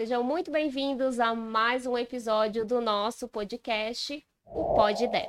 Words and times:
Sejam 0.00 0.22
muito 0.22 0.48
bem-vindos 0.52 1.18
a 1.18 1.34
mais 1.34 1.84
um 1.84 1.98
episódio 1.98 2.64
do 2.64 2.80
nosso 2.80 3.26
podcast, 3.26 4.24
o 4.46 4.72
Pod 4.72 5.02
Ideia. 5.02 5.28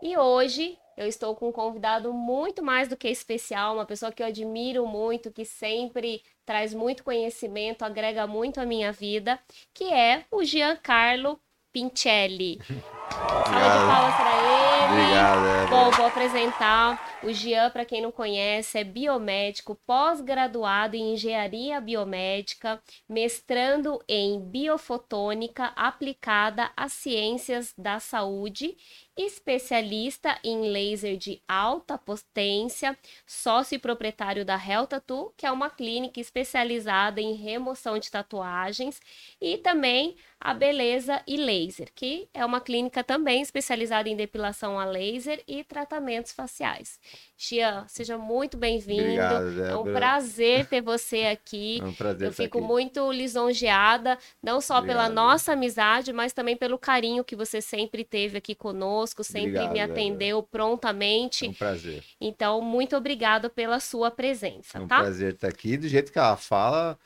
E 0.00 0.16
hoje 0.16 0.78
eu 0.96 1.08
estou 1.08 1.34
com 1.34 1.48
um 1.48 1.52
convidado 1.52 2.12
muito 2.12 2.62
mais 2.62 2.86
do 2.86 2.96
que 2.96 3.08
especial, 3.08 3.74
uma 3.74 3.84
pessoa 3.84 4.12
que 4.12 4.22
eu 4.22 4.28
admiro 4.28 4.86
muito, 4.86 5.32
que 5.32 5.44
sempre 5.44 6.22
traz 6.44 6.72
muito 6.72 7.02
conhecimento, 7.02 7.82
agrega 7.82 8.28
muito 8.28 8.60
à 8.60 8.64
minha 8.64 8.92
vida, 8.92 9.40
que 9.74 9.92
é 9.92 10.24
o 10.30 10.44
Giancarlo 10.44 11.40
Pincelli. 11.72 12.60
Salve 13.10 13.50
de 13.50 13.86
palmas 13.88 14.14
para 14.14 14.36
ele. 14.36 14.65
Obrigado, 14.92 15.68
Bom, 15.68 15.90
vou 15.90 16.06
apresentar 16.06 17.18
o 17.22 17.32
Gian, 17.32 17.70
para 17.70 17.84
quem 17.84 18.00
não 18.00 18.12
conhece, 18.12 18.78
é 18.78 18.84
biomédico, 18.84 19.74
pós-graduado 19.86 20.94
em 20.94 21.14
engenharia 21.14 21.80
biomédica, 21.80 22.80
mestrando 23.08 24.02
em 24.08 24.40
biofotônica 24.40 25.72
aplicada 25.76 26.70
às 26.76 26.92
ciências 26.92 27.74
da 27.76 27.98
saúde 27.98 28.76
especialista 29.16 30.38
em 30.44 30.70
laser 30.70 31.16
de 31.16 31.40
alta 31.48 31.96
potência, 31.96 32.96
sócio 33.26 33.74
e 33.74 33.78
proprietário 33.78 34.44
da 34.44 34.56
Hell 34.56 34.86
Tattoo, 34.86 35.32
que 35.36 35.46
é 35.46 35.50
uma 35.50 35.70
clínica 35.70 36.20
especializada 36.20 37.20
em 37.20 37.32
remoção 37.32 37.98
de 37.98 38.10
tatuagens, 38.10 39.00
e 39.40 39.56
também 39.56 40.16
a 40.38 40.52
Beleza 40.52 41.22
e 41.26 41.38
Laser, 41.38 41.88
que 41.94 42.28
é 42.34 42.44
uma 42.44 42.60
clínica 42.60 43.02
também 43.02 43.40
especializada 43.40 44.08
em 44.08 44.16
depilação 44.16 44.75
a 44.78 44.84
laser 44.84 45.42
e 45.46 45.62
tratamentos 45.64 46.32
faciais. 46.32 46.98
Xian, 47.36 47.84
seja 47.88 48.16
muito 48.18 48.56
bem-vindo. 48.56 49.20
É 49.68 49.76
um 49.76 49.84
prazer 49.92 50.66
ter 50.66 50.80
você 50.80 51.24
aqui. 51.24 51.80
É 51.82 51.84
um 51.84 51.92
prazer 51.92 52.28
Eu 52.28 52.32
fico 52.32 52.58
aqui. 52.58 52.66
muito 52.66 53.10
lisonjeada, 53.12 54.18
não 54.42 54.60
só 54.60 54.80
pela 54.80 55.04
Obrigado. 55.04 55.12
nossa 55.14 55.52
amizade, 55.52 56.12
mas 56.12 56.32
também 56.32 56.56
pelo 56.56 56.78
carinho 56.78 57.24
que 57.24 57.36
você 57.36 57.60
sempre 57.60 58.04
teve 58.04 58.38
aqui 58.38 58.54
conosco, 58.54 59.22
sempre 59.22 59.50
Obrigado, 59.58 59.72
me 59.72 59.80
atendeu 59.80 60.38
É 60.38 60.42
prontamente. 60.42 61.48
um 61.48 61.52
prazer. 61.52 62.02
Então, 62.20 62.60
muito 62.60 62.96
obrigado 62.96 63.48
pela 63.50 63.78
sua 63.80 64.10
presença, 64.10 64.78
É 64.78 64.80
um 64.80 64.86
tá? 64.88 64.98
prazer 64.98 65.34
estar 65.34 65.48
aqui. 65.48 65.76
Do 65.76 65.88
jeito 65.88 66.10
que 66.12 66.18
ela 66.18 66.36
fala, 66.36 66.98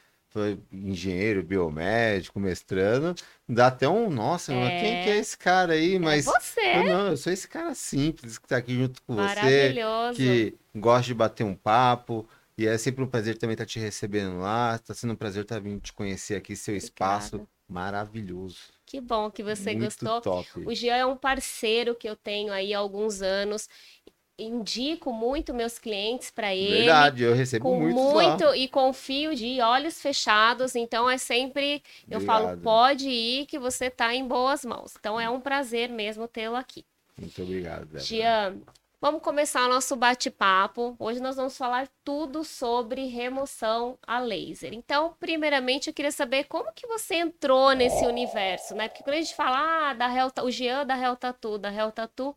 engenheiro, 0.73 1.43
biomédico, 1.43 2.39
mestrando, 2.39 3.15
dá 3.49 3.67
até 3.69 3.89
um, 3.89 4.09
nossa, 4.11 4.53
É. 4.53 4.81
quem 4.81 5.03
que 5.05 5.11
é 5.11 5.17
esse 5.19 5.37
cara 5.37 5.73
aí? 5.73 5.99
Mas 5.99 6.27
é 6.27 6.31
você, 6.31 6.61
eu 6.77 6.85
não, 6.85 7.07
eu 7.09 7.17
sou 7.17 7.33
esse 7.33 7.49
cara 7.49 7.75
simples 7.75 8.39
que 8.39 8.47
tá 8.47 8.57
aqui 8.57 8.75
junto 8.75 9.03
com 9.03 9.15
você, 9.17 9.23
maravilhoso. 9.25 10.17
que 10.17 10.55
gosta 10.75 11.07
de 11.07 11.15
bater 11.15 11.45
um 11.45 11.55
papo. 11.55 12.29
E 12.59 12.67
é 12.67 12.77
sempre 12.77 13.03
um 13.03 13.07
prazer 13.07 13.39
também 13.39 13.55
estar 13.55 13.65
te 13.65 13.79
recebendo 13.79 14.39
lá. 14.39 14.75
Está 14.77 14.93
sendo 14.93 15.15
um 15.15 15.17
prazer 15.17 15.43
estar 15.45 15.59
vindo 15.61 15.81
te 15.81 15.95
conhecer 15.95 16.35
aqui, 16.37 16.55
seu 16.55 16.77
espaço 16.77 17.37
Obrigada. 17.37 17.51
maravilhoso. 17.67 18.59
Que 18.85 19.01
bom 19.01 19.31
que 19.31 19.43
você 19.43 19.73
Muito 19.75 19.85
gostou. 20.05 20.21
top. 20.21 20.67
O 20.67 20.75
Jean 20.75 20.97
é 20.97 21.07
um 21.07 21.17
parceiro 21.17 21.95
que 21.95 22.07
eu 22.09 22.15
tenho 22.17 22.53
aí 22.53 22.75
há 22.75 22.79
alguns 22.79 23.23
anos. 23.23 23.67
Indico 24.43 25.13
muito 25.13 25.53
meus 25.55 25.79
clientes 25.79 26.31
para 26.31 26.55
ele. 26.55 26.79
Verdade, 26.79 27.23
eu 27.25 27.35
recebo 27.35 27.65
com 27.65 27.79
muitos 27.81 28.03
muito 28.03 28.45
lá. 28.45 28.57
e 28.57 28.69
confio 28.69 29.35
de 29.35 29.61
olhos 29.61 30.01
fechados, 30.01 30.75
então 30.75 31.09
é 31.09 31.19
sempre 31.19 31.83
eu 32.11 32.21
falo 32.21 32.45
Obrigado. 32.47 32.63
pode 32.63 33.09
ir 33.09 33.47
que 33.47 33.59
você 33.59 33.91
tá 33.91 34.15
em 34.15 34.27
boas 34.27 34.65
mãos. 34.65 34.95
Então 34.99 35.21
é 35.21 35.29
um 35.29 35.41
prazer 35.41 35.89
mesmo 35.89 36.27
tê-lo 36.29 36.57
aqui. 36.57 36.85
Muito 37.19 37.43
obrigado, 37.43 37.85
Débora. 37.85 38.01
Jean, 38.03 38.57
vamos 39.01 39.23
começar 39.23 39.67
o 39.67 39.69
nosso 39.69 39.95
bate-papo. 39.95 40.97
Hoje 40.99 41.21
nós 41.21 41.37
vamos 41.37 41.57
falar 41.57 41.87
tudo 42.05 42.43
sobre 42.45 43.07
remoção 43.07 43.99
a 44.07 44.19
laser. 44.19 44.73
Então, 44.73 45.15
primeiramente, 45.21 45.89
eu 45.89 45.95
queria 45.95 46.13
saber 46.13 46.45
como 46.45 46.73
que 46.73 46.87
você 46.87 47.17
entrou 47.17 47.73
nesse 47.73 48.07
universo, 48.07 48.75
né? 48.75 48.89
Porque 48.89 49.03
quando 49.03 49.17
a 49.17 49.21
gente 49.21 49.35
fala 49.35 49.91
ah, 49.91 49.93
da 49.95 50.31
Ta- 50.31 50.43
o 50.43 50.51
Jean 50.51 50.87
da 50.87 50.99
Hell 50.99 51.17
Tattoo, 51.17 51.59
da 51.59 51.73
Hell 51.73 51.93
Tattoo, 51.93 52.35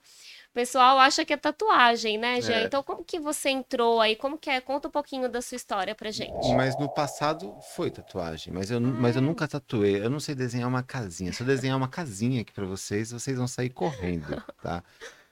o 0.54 0.59
pessoal 0.64 1.00
acha 1.00 1.26
que 1.26 1.34
é 1.34 1.38
tatuagem, 1.38 2.16
né, 2.19 2.40
Jean? 2.40 2.59
É. 2.59 2.64
Então, 2.66 2.84
como 2.84 3.03
que 3.03 3.19
você 3.19 3.50
entrou 3.50 4.00
aí? 4.00 4.16
Como 4.16 4.38
que 4.38 4.52
é? 4.52 4.62
Conta 4.62 4.88
um 4.88 4.91
pouquinho 4.91 5.28
da 5.28 5.41
sua 5.41 5.56
história 5.56 5.96
pra 5.96 6.12
gente. 6.12 6.47
Mas 6.56 6.78
no 6.78 6.88
passado 6.88 7.58
foi 7.74 7.90
tatuagem, 7.90 8.53
mas 8.53 8.69
eu, 8.69 8.80
nu- 8.80 8.94
mas 8.94 9.16
eu 9.16 9.22
nunca 9.24 9.47
tatuei. 9.47 9.97
Eu 10.00 10.12
não 10.12 10.19
sei 10.19 10.36
desenhar 10.36 10.69
uma 10.69 10.84
casinha. 10.84 11.34
Se 11.34 11.42
eu 11.42 11.47
desenhar 11.47 11.75
uma 11.75 11.88
casinha 11.88 12.42
aqui 12.42 12.53
pra 12.53 12.66
vocês, 12.68 13.12
vocês 13.12 13.36
vão 13.36 13.47
sair 13.47 13.72
correndo, 13.72 14.28
tá? 14.62 14.84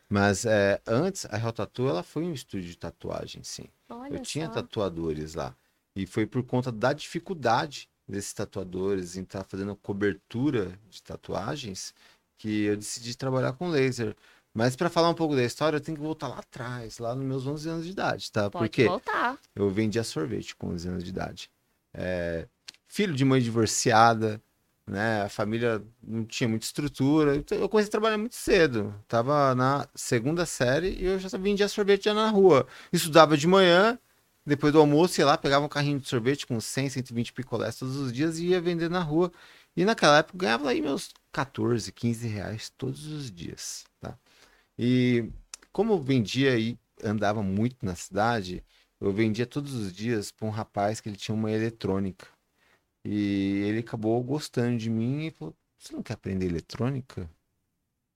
Mas 0.10 0.44
é, 0.44 0.81
antes, 0.88 1.26
a 1.30 1.38
Real 1.38 1.54
Tattoo, 1.54 1.88
ela 1.88 2.02
foi 2.02 2.24
um 2.24 2.34
estúdio 2.34 2.68
de 2.70 2.76
tatuagem, 2.78 3.44
sim. 3.44 3.66
Olha 3.90 4.16
eu 4.16 4.20
tinha 4.22 4.48
só. 4.48 4.54
tatuadores 4.54 5.36
lá. 5.36 5.56
E 5.96 6.08
foi 6.08 6.26
por 6.26 6.42
conta 6.44 6.72
da 6.72 6.94
dificuldade 6.94 7.88
desses 8.08 8.34
tatuadores 8.34 9.16
em 9.16 9.22
estar 9.22 9.44
fazendo 9.44 9.76
cobertura 9.76 10.78
de 10.90 11.02
tatuagens 11.04 11.94
que 12.40 12.64
eu 12.64 12.76
decidi 12.76 13.16
trabalhar 13.16 13.54
com 13.54 13.70
laser. 13.70 14.16
Mas 14.53 14.75
para 14.75 14.89
falar 14.89 15.09
um 15.09 15.13
pouco 15.13 15.35
da 15.35 15.44
história, 15.44 15.78
eu 15.78 15.81
tenho 15.81 15.97
que 15.97 16.03
voltar 16.03 16.28
lá 16.28 16.39
atrás, 16.39 17.00
lá 17.00 17.16
nos 17.16 17.25
meus 17.25 17.47
11 17.47 17.69
anos 17.69 17.85
de 17.85 17.91
idade, 17.91 18.31
tá? 18.31 18.50
Pode 18.50 18.66
Porque 18.66 18.85
voltar. 18.85 19.38
eu 19.56 19.69
vendia 19.69 20.03
sorvete 20.03 20.56
com 20.56 20.67
11 20.69 20.89
anos 20.89 21.03
de 21.03 21.09
idade. 21.09 21.50
É, 21.94 22.47
filho 22.88 23.13
de 23.13 23.23
mãe 23.23 23.41
divorciada, 23.41 24.41
né? 24.85 25.22
A 25.23 25.29
família 25.29 25.81
não 26.03 26.25
tinha 26.25 26.50
muita 26.50 26.66
estrutura. 26.66 27.38
Então 27.38 27.57
eu 27.57 27.69
comecei 27.69 27.88
a 27.88 27.91
trabalhar 27.91 28.17
muito 28.17 28.35
cedo. 28.35 28.94
Tava 29.07 29.56
na 29.56 29.88
segunda 29.95 30.45
série 30.45 30.89
e 31.00 31.06
eu 31.06 31.18
já 31.18 31.29
vendia 31.38 31.68
sorvete 31.69 32.06
já 32.06 32.13
na 32.13 32.29
rua. 32.29 32.68
Estudava 32.91 33.38
de 33.38 33.47
manhã, 33.47 33.97
depois 34.45 34.73
do 34.73 34.79
almoço 34.79 35.22
ia 35.22 35.25
lá, 35.25 35.38
pegava 35.38 35.66
um 35.66 35.69
carrinho 35.69 36.00
de 36.00 36.09
sorvete 36.09 36.45
com 36.45 36.59
100, 36.59 36.89
120 36.89 37.31
picolés 37.31 37.78
todos 37.78 37.95
os 37.95 38.12
dias 38.12 38.38
e 38.38 38.47
ia 38.47 38.59
vender 38.59 38.89
na 38.89 39.00
rua. 39.00 39.31
E 39.78 39.85
naquela 39.85 40.18
época 40.18 40.35
eu 40.35 40.39
ganhava 40.39 40.69
aí 40.69 40.81
meus 40.81 41.12
14, 41.31 41.89
15 41.94 42.28
reais 42.28 42.69
todos 42.78 43.07
os 43.07 43.31
dias, 43.31 43.85
tá? 44.01 44.18
E 44.84 45.30
como 45.72 45.94
eu 45.94 46.02
vendia 46.02 46.58
e 46.58 46.75
andava 47.03 47.44
muito 47.44 47.86
na 47.86 47.94
cidade, 47.94 48.64
eu 49.00 49.14
vendia 49.14 49.46
todos 49.46 49.75
os 49.75 49.94
dias 49.94 50.31
para 50.31 50.47
um 50.47 50.50
rapaz 50.50 51.00
que 51.00 51.08
ele 51.08 51.16
tinha 51.16 51.36
uma 51.36 51.52
eletrônica. 51.52 52.28
E 53.06 53.62
ele 53.68 53.80
acabou 53.80 54.22
gostando 54.24 54.80
de 54.80 54.90
mim 54.90 55.28
e 55.28 55.31
falou: 55.31 55.56
Você 55.78 55.94
não 55.94 56.02
quer 56.02 56.14
aprender 56.14 56.47
eletrônica? 56.47 57.30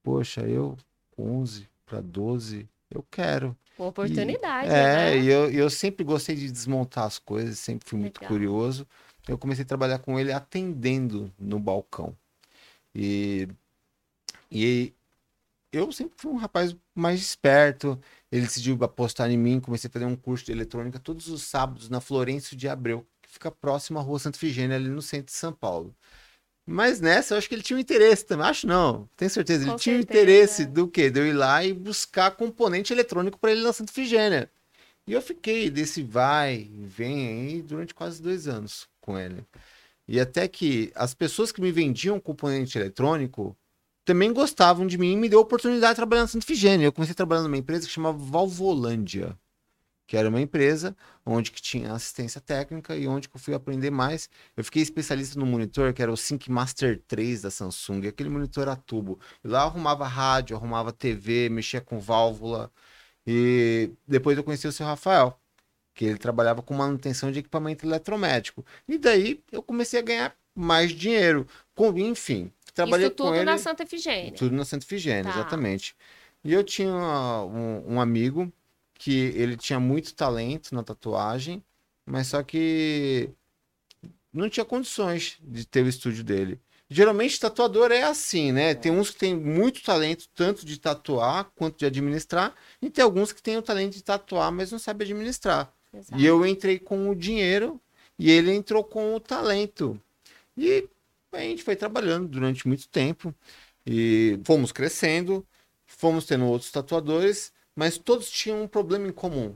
Poxa, 0.02 0.40
eu, 0.40 0.76
11 1.16 1.68
para 1.84 2.00
12, 2.00 2.68
eu 2.90 3.04
quero. 3.12 3.56
Uma 3.78 3.88
oportunidade, 3.88 4.68
É, 4.68 4.72
né? 4.72 5.18
e 5.20 5.28
eu, 5.28 5.48
eu 5.52 5.70
sempre 5.70 6.04
gostei 6.04 6.34
de 6.34 6.50
desmontar 6.50 7.04
as 7.04 7.20
coisas, 7.20 7.60
sempre 7.60 7.88
fui 7.88 7.98
muito 8.00 8.18
Legal. 8.20 8.32
curioso. 8.32 8.88
Eu 9.28 9.38
comecei 9.38 9.62
a 9.62 9.68
trabalhar 9.68 10.00
com 10.00 10.18
ele 10.18 10.32
atendendo 10.32 11.32
no 11.38 11.60
balcão. 11.60 12.16
E, 12.92 13.46
e 14.50 14.92
eu 15.72 15.90
sempre 15.92 16.14
fui 16.16 16.32
um 16.32 16.36
rapaz 16.36 16.74
mais 16.94 17.20
esperto. 17.20 17.98
Ele 18.30 18.42
decidiu 18.42 18.76
apostar 18.82 19.30
em 19.30 19.36
mim, 19.36 19.60
comecei 19.60 19.88
a 19.88 19.92
fazer 19.92 20.04
um 20.04 20.16
curso 20.16 20.44
de 20.46 20.52
eletrônica 20.52 20.98
todos 20.98 21.28
os 21.28 21.42
sábados 21.42 21.88
na 21.88 22.00
Florencio 22.00 22.56
de 22.56 22.68
Abreu, 22.68 23.06
que 23.22 23.28
fica 23.30 23.50
próximo 23.50 23.98
à 23.98 24.02
Rua 24.02 24.18
Santa 24.18 24.38
Figênia, 24.38 24.76
ali 24.76 24.88
no 24.88 25.02
centro 25.02 25.26
de 25.26 25.32
São 25.32 25.52
Paulo. 25.52 25.94
Mas 26.68 27.00
nessa, 27.00 27.34
eu 27.34 27.38
acho 27.38 27.48
que 27.48 27.54
ele 27.54 27.62
tinha 27.62 27.76
um 27.76 27.80
interesse 27.80 28.24
também. 28.24 28.46
Acho 28.46 28.66
não, 28.66 29.08
tenho 29.16 29.30
certeza. 29.30 29.62
Ele 29.62 29.70
Com 29.70 29.76
tinha 29.76 29.94
um 29.96 29.98
certeza. 29.98 30.20
interesse 30.20 30.66
do 30.66 30.88
quê? 30.88 31.08
De 31.10 31.20
eu 31.20 31.26
ir 31.26 31.32
lá 31.32 31.64
e 31.64 31.72
buscar 31.72 32.32
componente 32.32 32.92
eletrônico 32.92 33.38
para 33.38 33.52
ele 33.52 33.62
na 33.62 33.72
Santa 33.72 33.92
Figênia. 33.92 34.50
E 35.06 35.12
eu 35.12 35.22
fiquei 35.22 35.70
desse 35.70 36.02
vai 36.02 36.68
e 36.72 36.84
vem 36.84 37.28
aí 37.28 37.62
durante 37.62 37.94
quase 37.94 38.20
dois 38.20 38.48
anos 38.48 38.88
com 39.00 39.16
ele. 39.16 39.44
E 40.08 40.18
até 40.18 40.48
que 40.48 40.90
as 40.94 41.14
pessoas 41.14 41.52
que 41.52 41.60
me 41.60 41.70
vendiam 41.70 42.18
componente 42.18 42.76
eletrônico 42.76 43.56
também 44.06 44.32
gostavam 44.32 44.86
de 44.86 44.96
mim 44.96 45.12
e 45.12 45.16
me 45.16 45.28
deu 45.28 45.40
a 45.40 45.42
oportunidade 45.42 45.94
de 45.94 45.96
trabalhar 45.96 46.22
na 46.22 46.28
Santa 46.28 46.46
Figênia. 46.46 46.86
Eu 46.86 46.92
comecei 46.92 47.14
trabalhando 47.14 47.46
numa 47.46 47.56
empresa 47.58 47.86
que 47.86 47.92
chamava 47.92 48.16
Valvolândia, 48.16 49.36
que 50.06 50.16
era 50.16 50.28
uma 50.28 50.40
empresa 50.40 50.96
onde 51.26 51.50
que 51.50 51.60
tinha 51.60 51.92
assistência 51.92 52.40
técnica 52.40 52.96
e 52.96 53.08
onde 53.08 53.28
que 53.28 53.34
eu 53.36 53.40
fui 53.40 53.52
aprender 53.52 53.90
mais. 53.90 54.30
Eu 54.56 54.62
fiquei 54.64 54.80
especialista 54.80 55.38
no 55.38 55.44
monitor, 55.44 55.92
que 55.92 56.00
era 56.00 56.12
o 56.12 56.16
Sync 56.16 56.48
Master 56.48 57.02
3 57.08 57.42
da 57.42 57.50
Samsung, 57.50 58.06
aquele 58.06 58.28
monitor 58.30 58.68
a 58.68 58.76
tubo. 58.76 59.18
E 59.44 59.48
lá 59.48 59.62
eu 59.62 59.66
arrumava 59.66 60.06
rádio, 60.06 60.56
arrumava 60.56 60.92
TV, 60.92 61.48
mexia 61.48 61.80
com 61.80 61.98
válvula. 61.98 62.70
E 63.26 63.90
depois 64.06 64.38
eu 64.38 64.44
conheci 64.44 64.68
o 64.68 64.72
seu 64.72 64.86
Rafael, 64.86 65.36
que 65.94 66.04
ele 66.04 66.18
trabalhava 66.18 66.62
com 66.62 66.74
manutenção 66.74 67.32
de 67.32 67.40
equipamento 67.40 67.84
eletromédico. 67.84 68.64
E 68.88 68.98
daí 68.98 69.42
eu 69.50 69.62
comecei 69.62 69.98
a 69.98 70.02
ganhar 70.02 70.36
mais 70.54 70.92
dinheiro. 70.92 71.46
Com, 71.74 71.98
enfim, 71.98 72.52
trabalhei 72.76 73.06
Isso 73.06 73.16
tudo 73.16 73.30
com 73.30 73.34
ele. 73.34 73.44
na 73.44 73.58
Santa 73.58 73.82
Efigênia. 73.82 74.32
Tudo 74.32 74.54
na 74.54 74.64
Santa 74.64 74.84
Efigênia, 74.84 75.24
Tá. 75.24 75.30
exatamente. 75.30 75.96
E 76.44 76.52
eu 76.52 76.62
tinha 76.62 76.92
um, 76.94 77.94
um 77.94 78.00
amigo 78.00 78.52
que 78.94 79.32
ele 79.34 79.56
tinha 79.56 79.80
muito 79.80 80.14
talento 80.14 80.72
na 80.74 80.82
tatuagem, 80.84 81.62
mas 82.04 82.28
só 82.28 82.42
que 82.42 83.28
não 84.32 84.48
tinha 84.48 84.64
condições 84.64 85.38
de 85.42 85.66
ter 85.66 85.84
o 85.84 85.88
estúdio 85.88 86.22
dele. 86.22 86.60
Geralmente 86.88 87.40
tatuador 87.40 87.90
é 87.90 88.04
assim, 88.04 88.52
né? 88.52 88.72
Tem 88.74 88.92
uns 88.92 89.10
que 89.10 89.18
tem 89.18 89.34
muito 89.34 89.82
talento, 89.82 90.28
tanto 90.34 90.64
de 90.64 90.78
tatuar 90.78 91.50
quanto 91.56 91.78
de 91.78 91.86
administrar, 91.86 92.54
e 92.80 92.88
tem 92.88 93.02
alguns 93.02 93.32
que 93.32 93.42
têm 93.42 93.56
o 93.56 93.62
talento 93.62 93.94
de 93.94 94.04
tatuar, 94.04 94.52
mas 94.52 94.70
não 94.70 94.78
sabem 94.78 95.04
administrar. 95.04 95.72
Exato. 95.92 96.20
E 96.20 96.24
eu 96.24 96.46
entrei 96.46 96.78
com 96.78 97.08
o 97.10 97.14
dinheiro 97.14 97.80
e 98.18 98.30
ele 98.30 98.52
entrou 98.54 98.84
com 98.84 99.16
o 99.16 99.20
talento. 99.20 100.00
E 100.56 100.88
a 101.32 101.40
gente 101.40 101.62
foi 101.62 101.76
trabalhando 101.76 102.28
durante 102.28 102.66
muito 102.66 102.88
tempo 102.88 103.34
e 103.86 104.40
fomos 104.44 104.72
crescendo, 104.72 105.46
fomos 105.86 106.24
tendo 106.26 106.46
outros 106.46 106.70
tatuadores, 106.70 107.52
mas 107.74 107.98
todos 107.98 108.30
tinham 108.30 108.62
um 108.62 108.68
problema 108.68 109.06
em 109.06 109.12
comum, 109.12 109.54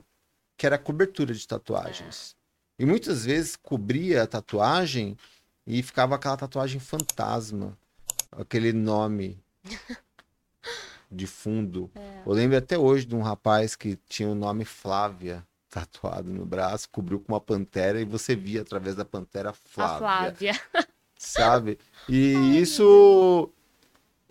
que 0.57 0.65
era 0.65 0.75
a 0.75 0.79
cobertura 0.79 1.33
de 1.33 1.47
tatuagens. 1.47 2.35
E 2.77 2.85
muitas 2.85 3.25
vezes 3.25 3.55
cobria 3.55 4.23
a 4.23 4.27
tatuagem 4.27 5.17
e 5.65 5.83
ficava 5.83 6.15
aquela 6.15 6.37
tatuagem 6.37 6.79
fantasma, 6.79 7.77
aquele 8.31 8.73
nome 8.73 9.39
de 11.11 11.27
fundo. 11.27 11.91
É. 11.93 12.21
Eu 12.25 12.31
lembro 12.31 12.57
até 12.57 12.77
hoje 12.77 13.05
de 13.05 13.15
um 13.15 13.21
rapaz 13.21 13.75
que 13.75 13.97
tinha 14.07 14.29
o 14.29 14.35
nome 14.35 14.65
Flávia 14.65 15.45
tatuado 15.69 16.29
no 16.29 16.45
braço, 16.45 16.89
cobriu 16.89 17.19
com 17.19 17.31
uma 17.33 17.39
pantera 17.39 18.01
e 18.01 18.05
você 18.05 18.35
via 18.35 18.61
através 18.61 18.95
da 18.95 19.05
pantera 19.05 19.51
A 19.51 19.53
Flávia, 19.53 19.97
Flávia. 19.97 20.61
sabe? 21.25 21.77
E 22.09 22.59
isso 22.59 23.49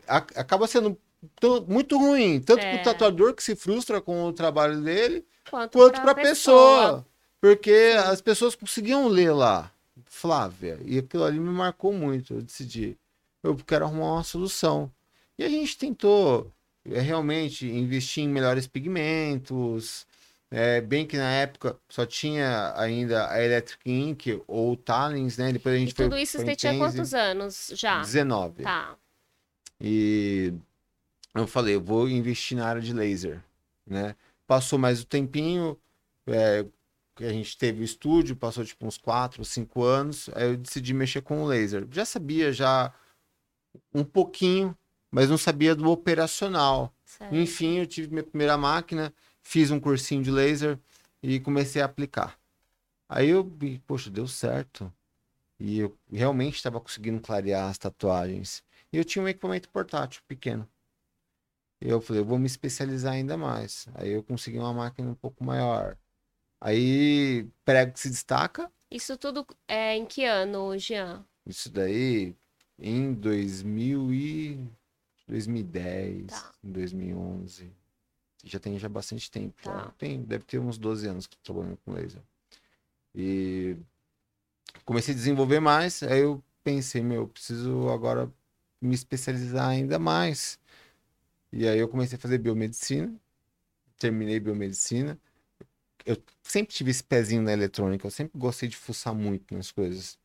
a- 0.09 0.17
acaba 0.37 0.67
sendo 0.67 0.97
tão- 1.39 1.65
muito 1.67 1.97
ruim, 1.99 2.41
tanto 2.41 2.61
É. 2.65 2.73
para 2.73 2.81
o 2.81 2.85
tatuador 2.85 3.35
que 3.35 3.43
se 3.43 3.55
frustra 3.55 4.01
com 4.01 4.25
o 4.25 4.33
trabalho 4.33 4.81
dele, 4.83 5.25
Quanto, 5.49 5.73
quanto 5.79 6.01
para 6.01 6.13
a 6.13 6.15
pessoa. 6.15 7.07
Porque 7.41 7.95
as 8.05 8.21
pessoas 8.21 8.55
conseguiam 8.55 9.09
ler 9.09 9.33
lá, 9.33 9.71
Flávia, 10.05 10.79
e 10.85 10.99
aquilo 10.99 11.25
ali 11.25 11.39
me 11.41 11.49
marcou 11.51 11.93
muito. 11.93 12.35
Eu 12.35 12.43
decidi, 12.43 12.99
eu 13.43 13.57
quero 13.57 13.85
arrumar 13.87 14.15
uma 14.15 14.25
solução. 14.25 14.91
E 15.39 15.45
a 15.45 15.49
gente 15.49 15.79
tentou 15.79 16.51
é, 16.85 17.01
realmente 17.01 17.67
investir 17.67 18.25
em 18.25 18.29
melhores 18.29 18.67
pigmentos, 18.67 20.07
é, 20.51 20.81
bem 20.81 21.07
que 21.07 21.17
na 21.17 21.31
época 21.31 21.79
só 21.89 22.05
tinha 22.05 22.75
ainda 22.77 23.31
a 23.31 23.43
Electric 23.43 23.89
Ink 23.89 24.43
ou 24.49 24.73
o 24.73 24.77
Talens, 24.77 25.39
né? 25.39 25.53
Depois 25.53 25.75
a 25.75 25.79
gente 25.79 25.93
E 25.93 25.95
foi 25.95 26.05
tudo 26.07 26.19
isso 26.19 26.39
você 26.39 26.57
tinha 26.57 26.73
15, 26.73 26.85
quantos 26.85 27.15
anos 27.15 27.73
já? 27.75 28.01
19. 28.01 28.63
Tá. 28.65 28.97
E 29.81 30.53
eu 31.35 31.47
falei, 31.47 31.77
eu 31.77 31.81
vou 31.81 32.09
investir 32.09 32.57
na 32.57 32.67
área 32.67 32.83
de 32.83 32.93
laser, 32.93 33.41
né? 33.87 34.17
Passou 34.47 34.79
mais 34.79 35.01
o 35.01 35.07
tempinho, 35.07 35.79
é, 36.27 36.67
que 37.15 37.25
a 37.25 37.33
gente 37.33 37.57
teve 37.57 37.83
o 37.83 37.85
estúdio, 37.85 38.35
passou 38.35 38.65
tipo 38.65 38.85
uns 38.85 38.99
4, 38.99 39.45
5 39.45 39.83
anos, 39.85 40.29
aí 40.35 40.49
eu 40.49 40.57
decidi 40.57 40.93
mexer 40.93 41.21
com 41.23 41.43
o 41.43 41.47
laser. 41.47 41.87
Já 41.93 42.05
sabia 42.05 42.53
já 42.53 42.93
um 43.95 44.03
pouquinho, 44.03 44.77
mas 45.11 45.31
não 45.31 45.39
sabia 45.39 45.77
do 45.77 45.89
operacional. 45.91 46.93
Certo. 47.05 47.35
Enfim, 47.37 47.79
eu 47.79 47.87
tive 47.87 48.09
minha 48.09 48.25
primeira 48.25 48.57
máquina, 48.57 49.13
fiz 49.51 49.73
um 49.73 49.81
cursinho 49.81 50.23
de 50.23 50.31
laser 50.31 50.79
e 51.21 51.41
comecei 51.41 51.83
a 51.83 51.85
aplicar. 51.85 52.39
Aí 53.09 53.31
eu 53.31 53.45
poxa, 53.85 54.09
deu 54.09 54.29
certo. 54.29 54.93
E 55.59 55.81
eu 55.81 55.99
realmente 56.11 56.55
estava 56.55 56.81
conseguindo 56.81 57.21
clarear 57.21 57.69
as 57.69 57.77
tatuagens. 57.77 58.63
E 58.93 58.97
eu 58.97 59.05
tinha 59.05 59.25
um 59.25 59.29
equipamento 59.29 59.69
portátil 59.69 60.23
pequeno. 60.29 60.69
E 61.81 61.89
eu 61.89 62.01
falei, 62.01 62.23
eu 62.23 62.25
vou 62.25 62.39
me 62.39 62.47
especializar 62.47 63.15
ainda 63.15 63.37
mais. 63.37 63.89
Aí 63.95 64.11
eu 64.11 64.23
consegui 64.23 64.57
uma 64.57 64.73
máquina 64.73 65.11
um 65.11 65.17
pouco 65.17 65.43
maior. 65.43 65.99
Aí, 66.61 67.49
prego 67.65 67.93
que 67.93 68.01
se 68.01 68.09
destaca. 68.09 68.71
Isso 68.89 69.17
tudo 69.17 69.45
é 69.67 69.97
em 69.97 70.07
que 70.07 70.25
ano, 70.25 70.79
Jean? 70.79 71.27
Isso 71.45 71.69
daí 71.69 72.37
em 72.79 73.13
2000 73.15 74.15
e 74.15 74.65
2010, 75.27 76.27
Tá. 76.29 76.53
em 76.63 76.71
2011. 76.71 77.80
Já 78.45 78.59
tem 78.59 78.79
já 78.79 78.89
bastante 78.89 79.31
tempo. 79.31 79.55
já. 79.63 79.73
Tá. 79.73 79.95
Tem, 79.99 80.23
deve 80.23 80.45
ter 80.45 80.59
uns 80.59 80.79
12 80.79 81.07
anos 81.07 81.27
que 81.27 81.37
trabalhando 81.39 81.79
com 81.85 81.93
laser. 81.93 82.23
E 83.15 83.77
comecei 84.85 85.15
a 85.15 85.17
desenvolver 85.17 85.61
mais, 85.61 86.03
aí 86.03 86.21
eu 86.21 86.43
pensei, 86.63 87.03
meu, 87.03 87.23
eu 87.23 87.29
preciso 87.29 87.89
agora 87.89 88.33
me 88.81 88.95
especializar 88.95 89.69
ainda 89.69 89.99
mais. 89.99 90.59
E 91.53 91.67
aí 91.67 91.79
eu 91.79 91.89
comecei 91.89 92.17
a 92.17 92.21
fazer 92.21 92.39
biomedicina, 92.39 93.13
terminei 93.99 94.39
biomedicina. 94.39 95.19
Eu 96.07 96.17
sempre 96.43 96.75
tive 96.75 96.91
esse 96.91 97.05
pezinho 97.05 97.43
na 97.43 97.53
eletrônica, 97.53 98.07
eu 98.07 98.11
sempre 98.11 98.39
gostei 98.39 98.69
de 98.69 98.77
fuçar 98.77 99.15
muito 99.15 99.55
nas 99.55 99.71
coisas. 99.71 100.19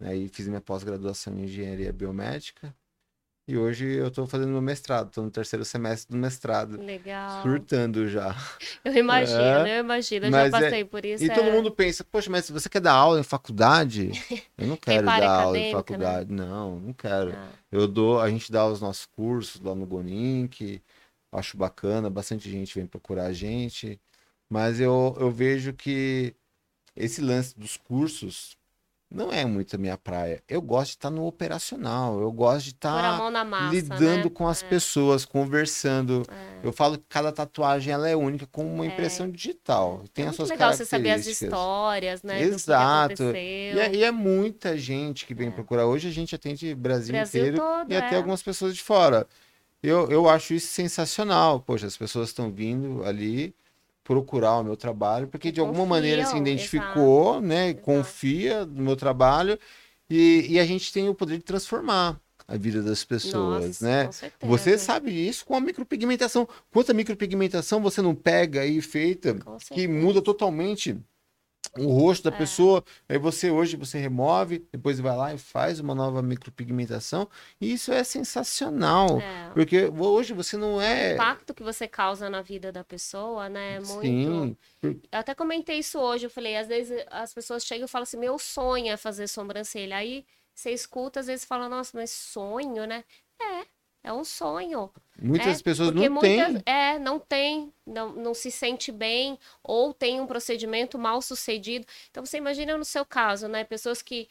Aí 0.00 0.28
fiz 0.28 0.48
minha 0.48 0.60
pós-graduação 0.60 1.38
em 1.38 1.44
engenharia 1.44 1.92
biomédica. 1.92 2.74
E 3.48 3.56
hoje 3.56 3.84
eu 3.84 4.08
estou 4.08 4.26
fazendo 4.28 4.50
meu 4.50 4.60
mestrado, 4.62 5.08
estou 5.08 5.24
no 5.24 5.30
terceiro 5.30 5.64
semestre 5.64 6.08
do 6.14 6.16
mestrado. 6.16 6.80
Legal. 6.80 7.42
Surtando 7.42 8.08
já. 8.08 8.34
Eu 8.84 8.94
imagino, 8.94 9.40
É, 9.66 9.78
eu 9.78 9.80
imagino. 9.80 10.26
Eu 10.26 10.30
já 10.30 10.46
é- 10.46 10.50
passei 10.50 10.84
por 10.84 11.04
isso. 11.04 11.24
E 11.24 11.28
todo 11.30 11.48
é- 11.48 11.50
mundo 11.52 11.70
pensa, 11.72 12.04
poxa, 12.04 12.30
mas 12.30 12.48
você 12.48 12.68
quer 12.68 12.80
dar 12.80 12.92
aula 12.92 13.18
em 13.18 13.24
faculdade? 13.24 14.10
Eu 14.56 14.66
não 14.68 14.76
quero 14.76 15.06
dar 15.06 15.28
aula 15.30 15.58
em 15.58 15.64
né? 15.64 15.72
faculdade. 15.72 16.32
Não, 16.32 16.78
não 16.78 16.92
quero. 16.92 17.32
Ah, 17.32 17.48
Eu 17.72 17.88
dou, 17.88 18.20
a 18.20 18.28
gente 18.30 18.52
dá 18.52 18.66
os 18.68 18.80
nossos 18.80 19.06
cursos 19.06 19.60
lá 19.60 19.74
no 19.74 19.86
Gonink, 19.86 20.80
acho 21.32 21.56
bacana, 21.56 22.08
bastante 22.10 22.48
gente 22.50 22.74
vem 22.78 22.86
procurar 22.86 23.26
a 23.26 23.32
gente, 23.32 23.98
mas 24.48 24.78
eu, 24.78 25.16
eu 25.18 25.30
vejo 25.30 25.72
que 25.72 26.34
esse 26.94 27.20
lance 27.20 27.58
dos 27.58 27.76
cursos 27.76 28.56
não 29.10 29.32
é 29.32 29.44
muito 29.44 29.74
a 29.74 29.78
minha 29.78 29.98
praia. 29.98 30.40
Eu 30.48 30.62
gosto 30.62 30.90
de 30.90 30.96
estar 30.96 31.10
no 31.10 31.26
operacional, 31.26 32.20
eu 32.20 32.30
gosto 32.30 32.66
de 32.66 32.70
estar 32.70 33.18
massa, 33.44 33.74
lidando 33.74 34.24
né? 34.24 34.30
com 34.32 34.46
as 34.46 34.62
pessoas, 34.62 35.24
conversando. 35.24 36.22
É. 36.30 36.66
Eu 36.66 36.72
falo 36.72 36.96
que 36.96 37.04
cada 37.08 37.32
tatuagem 37.32 37.92
ela 37.92 38.08
é 38.08 38.14
única 38.14 38.46
como 38.46 38.72
uma 38.72 38.86
impressão 38.86 39.28
digital, 39.28 40.04
tem 40.14 40.26
É 40.26 40.28
as 40.28 40.36
suas 40.36 40.48
legal 40.48 40.72
você 40.72 40.84
saber 40.84 41.10
as 41.10 41.26
histórias, 41.26 42.22
né? 42.22 42.40
Exato. 42.40 43.24
E 43.34 43.78
é, 43.78 43.92
e 43.92 44.04
é 44.04 44.12
muita 44.12 44.78
gente 44.78 45.26
que 45.26 45.34
vem 45.34 45.50
procurar. 45.50 45.86
Hoje 45.86 46.06
a 46.06 46.12
gente 46.12 46.34
atende 46.34 46.72
Brasil, 46.74 47.12
Brasil 47.12 47.40
inteiro 47.40 47.56
todo, 47.56 47.90
e 47.90 47.96
até 47.96 48.14
é. 48.14 48.16
algumas 48.16 48.42
pessoas 48.42 48.76
de 48.76 48.82
fora. 48.82 49.26
Eu, 49.82 50.08
eu 50.10 50.28
acho 50.28 50.54
isso 50.54 50.68
sensacional. 50.68 51.58
Poxa, 51.58 51.86
as 51.86 51.96
pessoas 51.96 52.28
estão 52.28 52.52
vindo 52.52 53.02
ali 53.04 53.54
procurar 54.10 54.58
o 54.58 54.64
meu 54.64 54.76
trabalho, 54.76 55.28
porque 55.28 55.52
de 55.52 55.60
alguma 55.60 55.86
maneira 55.86 56.26
se 56.26 56.36
identificou, 56.36 57.40
né? 57.40 57.68
exato. 57.68 57.82
Confia 57.82 58.66
no 58.66 58.82
meu 58.82 58.96
trabalho 58.96 59.56
e, 60.10 60.46
e 60.48 60.58
a 60.58 60.66
gente 60.66 60.92
tem 60.92 61.08
o 61.08 61.14
poder 61.14 61.38
de 61.38 61.44
transformar 61.44 62.20
a 62.48 62.56
vida 62.56 62.82
das 62.82 63.04
pessoas, 63.04 63.66
Nossa, 63.66 63.86
né? 63.86 64.06
com 64.06 64.12
certeza. 64.12 64.50
Você 64.50 64.78
sabe 64.78 65.12
isso 65.12 65.46
com 65.46 65.54
a 65.54 65.60
micropigmentação. 65.60 66.48
Quanta 66.72 66.92
micropigmentação 66.92 67.80
você 67.80 68.02
não 68.02 68.12
pega 68.12 68.62
aí 68.62 68.82
feita 68.82 69.36
que 69.72 69.86
muda 69.86 70.20
totalmente 70.20 70.98
o 71.78 71.92
rosto 71.92 72.28
da 72.30 72.34
É. 72.34 72.38
pessoa. 72.38 72.84
Aí 73.08 73.18
você 73.18 73.50
hoje 73.50 73.76
você 73.76 73.98
remove, 73.98 74.66
depois 74.72 74.98
vai 75.00 75.16
lá 75.16 75.34
e 75.34 75.38
faz 75.38 75.78
uma 75.80 75.94
nova 75.94 76.20
micropigmentação. 76.22 77.28
E 77.60 77.72
isso 77.72 77.92
é 77.92 78.02
sensacional. 78.04 79.20
É. 79.20 79.50
Porque 79.54 79.84
hoje 79.86 80.32
você 80.34 80.56
não 80.56 80.76
O 80.76 80.80
é. 80.80 81.14
impacto 81.14 81.54
que 81.54 81.62
você 81.62 81.86
causa 81.86 82.28
na 82.30 82.42
vida 82.42 82.72
da 82.72 82.82
pessoa, 82.84 83.48
né? 83.48 83.76
É 83.76 83.80
muito. 83.80 84.00
Sim, 84.02 84.56
Eu 84.82 85.00
até 85.12 85.34
comentei 85.34 85.78
isso 85.78 85.98
hoje. 85.98 86.26
Eu 86.26 86.30
falei, 86.30 86.56
às 86.56 86.68
vezes 86.68 87.04
as 87.10 87.32
pessoas 87.34 87.64
chegam 87.64 87.84
e 87.84 87.88
falam 87.88 88.02
assim: 88.04 88.16
meu 88.18 88.38
sonho 88.38 88.92
é 88.92 88.96
fazer 88.96 89.26
sobrancelha. 89.28 89.96
Aí 89.96 90.24
você 90.54 90.70
escuta, 90.72 91.20
às 91.20 91.26
vezes 91.26 91.44
fala, 91.44 91.68
nossa, 91.68 91.96
mas 91.96 92.10
sonho, 92.10 92.86
né? 92.86 93.04
É, 93.40 93.66
é 94.02 94.12
um 94.12 94.24
sonho. 94.24 94.90
muitas 95.22 95.62
É, 95.62 95.62
pessoas 95.62 95.92
Porque 95.92 96.08
não 96.08 96.10
muitas, 96.10 96.54
têm. 96.54 96.62
é, 96.66 96.98
não 96.98 97.18
tem, 97.18 97.72
não, 97.86 98.12
não 98.12 98.34
se 98.34 98.50
sente 98.50 98.92
bem, 98.92 99.38
ou 99.62 99.94
tem 99.94 100.20
um 100.20 100.26
procedimento 100.26 100.98
mal 100.98 101.22
sucedido. 101.22 101.86
Então 102.10 102.24
você 102.24 102.38
imagina 102.38 102.76
no 102.76 102.84
seu 102.84 103.04
caso, 103.06 103.48
né? 103.48 103.64
Pessoas 103.64 104.02
que, 104.02 104.28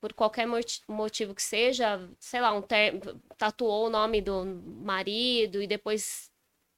por 0.00 0.14
qualquer 0.14 0.46
moti- 0.46 0.82
motivo 0.88 1.34
que 1.34 1.42
seja, 1.42 2.00
sei 2.20 2.40
lá, 2.40 2.52
um 2.54 2.62
ter... 2.62 3.00
tatuou 3.38 3.86
o 3.88 3.90
nome 3.90 4.22
do 4.22 4.44
marido 4.46 5.62
e 5.62 5.68
depois, 5.68 6.31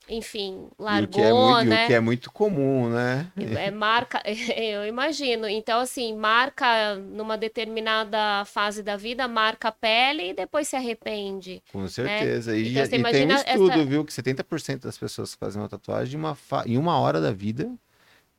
enfim, 0.08 0.68
E 0.68 0.76
o 0.76 0.78
largou, 0.82 1.08
que 1.08 1.23
é 1.23 1.32
muito, 1.32 1.64
e 1.64 1.68
né? 1.68 1.84
o 1.84 1.87
que 1.87 1.92
é 1.94 2.00
muito 2.00 2.30
comum, 2.30 2.90
né? 2.90 3.32
É 3.37 3.70
marca, 3.70 4.23
eu 4.56 4.87
imagino. 4.87 5.49
Então, 5.49 5.80
assim, 5.80 6.14
marca 6.14 6.94
numa 6.96 7.37
determinada 7.37 8.44
fase 8.44 8.82
da 8.82 8.96
vida, 8.96 9.26
marca 9.26 9.68
a 9.68 9.73
pele 9.73 10.30
e 10.30 10.34
depois 10.34 10.68
se 10.68 10.76
arrepende. 10.76 11.62
Com 11.73 11.88
certeza. 11.88 12.56
E, 12.56 12.61
Então, 12.61 12.75
já- 12.75 12.84
você 12.84 12.96
e 12.96 13.02
tem 13.04 13.26
um 13.26 13.32
estudo, 13.32 13.70
essa- 13.73 13.84
viu, 13.87 14.04
que 14.04 14.12
70% 14.12 14.82
das 14.82 14.96
pessoas 14.99 15.34
que 15.34 15.40
fazem 15.40 15.61
uma 15.61 15.68
tatuagem, 15.68 16.14
em 16.14 16.18
uma, 16.18 16.34
fa- 16.34 16.64
em 16.66 16.76
uma 16.78 16.99
hora 17.00 17.20
da 17.20 17.32
vida, 17.32 17.70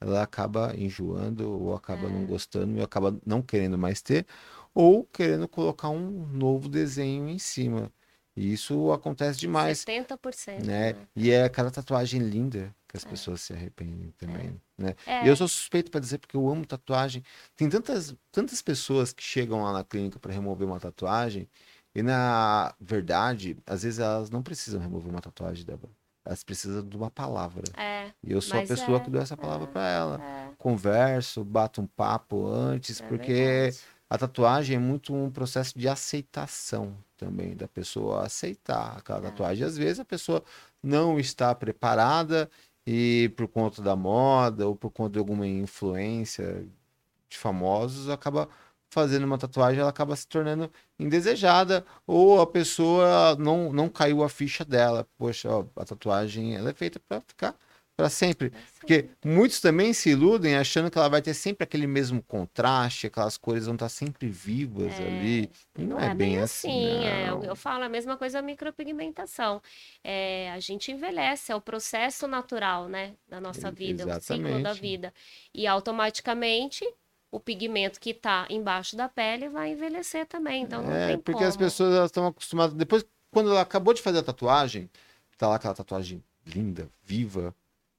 ela 0.01 0.23
acaba 0.23 0.73
enjoando, 0.77 1.49
ou 1.51 1.75
acaba 1.75 2.07
É. 2.07 2.11
não 2.11 2.25
gostando, 2.25 2.77
e 2.77 2.81
acaba 2.83 3.17
não 3.25 3.41
querendo 3.41 3.77
mais 3.77 4.01
ter, 4.01 4.25
ou 4.73 5.05
querendo 5.05 5.47
colocar 5.47 5.89
um 5.89 6.27
novo 6.27 6.69
desenho 6.69 7.29
em 7.29 7.39
cima. 7.39 7.91
E 8.35 8.51
isso 8.51 8.91
acontece 8.91 9.39
demais, 9.39 9.85
70%. 9.85 10.65
né? 10.65 10.93
né? 10.93 10.95
E 11.15 11.31
é 11.31 11.43
aquela 11.43 11.71
tatuagem 11.71 12.19
linda 12.21 12.75
que 12.87 12.97
as 12.97 13.05
pessoas 13.05 13.41
se 13.41 13.53
arrependem 13.53 14.13
também, 14.17 14.61
né? 14.77 14.95
É. 15.05 15.25
E 15.25 15.27
eu 15.27 15.35
sou 15.35 15.47
suspeito 15.47 15.89
para 15.89 15.99
dizer 15.99 16.17
porque 16.17 16.35
eu 16.35 16.49
amo 16.49 16.65
tatuagem. 16.65 17.23
Tem 17.55 17.69
tantas, 17.69 18.15
tantas 18.31 18.61
pessoas 18.61 19.13
que 19.13 19.23
chegam 19.23 19.63
lá 19.63 19.71
na 19.71 19.83
clínica 19.83 20.19
para 20.19 20.33
remover 20.33 20.67
uma 20.67 20.79
tatuagem 20.79 21.47
e 21.93 22.01
na 22.03 22.75
verdade, 22.79 23.57
às 23.65 23.83
vezes 23.83 23.99
elas 23.99 24.29
não 24.29 24.43
precisam 24.43 24.81
remover 24.81 25.09
uma 25.09 25.21
tatuagem 25.21 25.65
dela. 25.65 25.79
Elas 26.25 26.43
precisam 26.43 26.83
de 26.83 26.97
uma 26.97 27.11
palavra. 27.11 27.63
É, 27.77 28.11
E 28.23 28.31
eu 28.31 28.41
sou 28.41 28.59
a 28.59 28.63
pessoa 28.63 28.97
é, 28.97 28.99
que 28.99 29.09
dou 29.11 29.21
essa 29.21 29.37
palavra 29.37 29.67
para 29.67 29.87
ela. 29.87 30.21
é, 30.21 30.49
Converso, 30.57 31.43
bato 31.43 31.81
um 31.81 31.87
papo 31.87 32.47
antes, 32.47 32.99
é 32.99 33.07
porque 33.07 33.33
verdade. 33.33 33.79
A 34.09 34.17
tatuagem 34.17 34.75
é 34.77 34.79
muito 34.79 35.13
um 35.13 35.29
processo 35.31 35.77
de 35.77 35.87
aceitação 35.87 36.95
também, 37.17 37.55
da 37.55 37.67
pessoa 37.67 38.25
aceitar 38.25 38.97
aquela 38.97 39.19
É. 39.19 39.21
tatuagem. 39.23 39.65
Às 39.65 39.77
vezes 39.77 39.99
a 39.99 40.05
pessoa 40.05 40.43
não 40.83 41.19
está 41.19 41.53
preparada 41.55 42.49
e 42.85 43.31
por 43.35 43.47
conta 43.47 43.81
da 43.81 43.95
moda 43.95 44.67
ou 44.67 44.75
por 44.75 44.91
conta 44.91 45.13
de 45.13 45.19
alguma 45.19 45.47
influência 45.47 46.65
de 47.29 47.37
famosos 47.37 48.09
acaba 48.09 48.47
fazendo 48.89 49.25
uma 49.25 49.37
tatuagem, 49.37 49.79
ela 49.81 49.89
acaba 49.89 50.15
se 50.15 50.27
tornando 50.27 50.71
indesejada 50.99 51.85
ou 52.07 52.39
a 52.41 52.47
pessoa 52.47 53.35
não, 53.37 53.73
não 53.73 53.89
caiu 53.89 54.23
a 54.23 54.29
ficha 54.29 54.63
dela. 54.63 55.07
Poxa, 55.17 55.49
ó, 55.49 55.65
a 55.75 55.83
tatuagem 55.85 56.55
ela 56.55 56.69
é 56.69 56.73
feita 56.73 56.99
para 56.99 57.19
ficar 57.21 57.55
para 57.95 58.09
sempre. 58.09 58.51
Porque 58.79 59.09
muitos 59.23 59.59
também 59.61 59.93
se 59.93 60.09
iludem 60.11 60.55
achando 60.55 60.91
que 60.91 60.97
ela 60.97 61.09
vai 61.09 61.21
ter 61.21 61.33
sempre 61.33 61.63
aquele 61.63 61.87
mesmo 61.87 62.21
contraste, 62.23 63.07
aquelas 63.07 63.37
cores 63.37 63.65
vão 63.65 63.75
estar 63.75 63.89
sempre 63.89 64.27
vivas 64.29 64.99
É, 64.99 65.07
ali. 65.07 65.49
E 65.77 65.83
não, 65.83 65.99
é, 65.99 66.13
bem 66.13 66.37
assim. 66.39 66.85
é, 67.03 67.29
eu, 67.29 67.39
não. 67.39 67.43
eu 67.43 67.55
falo 67.55 67.83
a 67.83 67.89
mesma 67.89 68.17
coisa 68.17 68.39
da 68.39 68.41
micropigmentação. 68.45 69.61
É, 70.03 70.51
a 70.51 70.59
gente 70.59 70.91
envelhece, 70.91 71.51
é 71.51 71.55
o 71.55 71.61
processo 71.61 72.27
natural, 72.27 72.87
né, 72.87 73.15
da 73.27 73.39
nossa 73.41 73.71
vida, 73.71 74.05
o 74.05 74.21
ciclo 74.21 74.61
da 74.61 74.71
exatamente. 74.71 74.81
vida. 74.81 75.13
E 75.53 75.65
automaticamente 75.67 76.85
o 77.31 77.39
pigmento 77.39 77.99
que 77.99 78.11
está 78.11 78.45
embaixo 78.49 78.95
da 78.95 79.09
pele 79.09 79.49
vai 79.49 79.71
envelhecer 79.71 80.25
também, 80.25 80.63
então 80.63 80.81
não 80.83 80.91
É, 80.93 81.07
tem 81.09 81.17
porque 81.17 81.33
como. 81.33 81.45
as 81.49 81.57
pessoas 81.57 82.05
estão 82.05 82.27
acostumadas. 82.27 82.73
Depois, 82.75 83.05
quando 83.31 83.49
ela 83.51 83.61
acabou 83.61 83.93
de 83.93 84.01
fazer 84.01 84.19
a 84.19 84.23
tatuagem, 84.23 84.89
tá 85.37 85.47
lá 85.47 85.55
aquela 85.55 85.73
tatuagem 85.73 86.23
linda, 86.45 86.89
viva. 87.03 87.53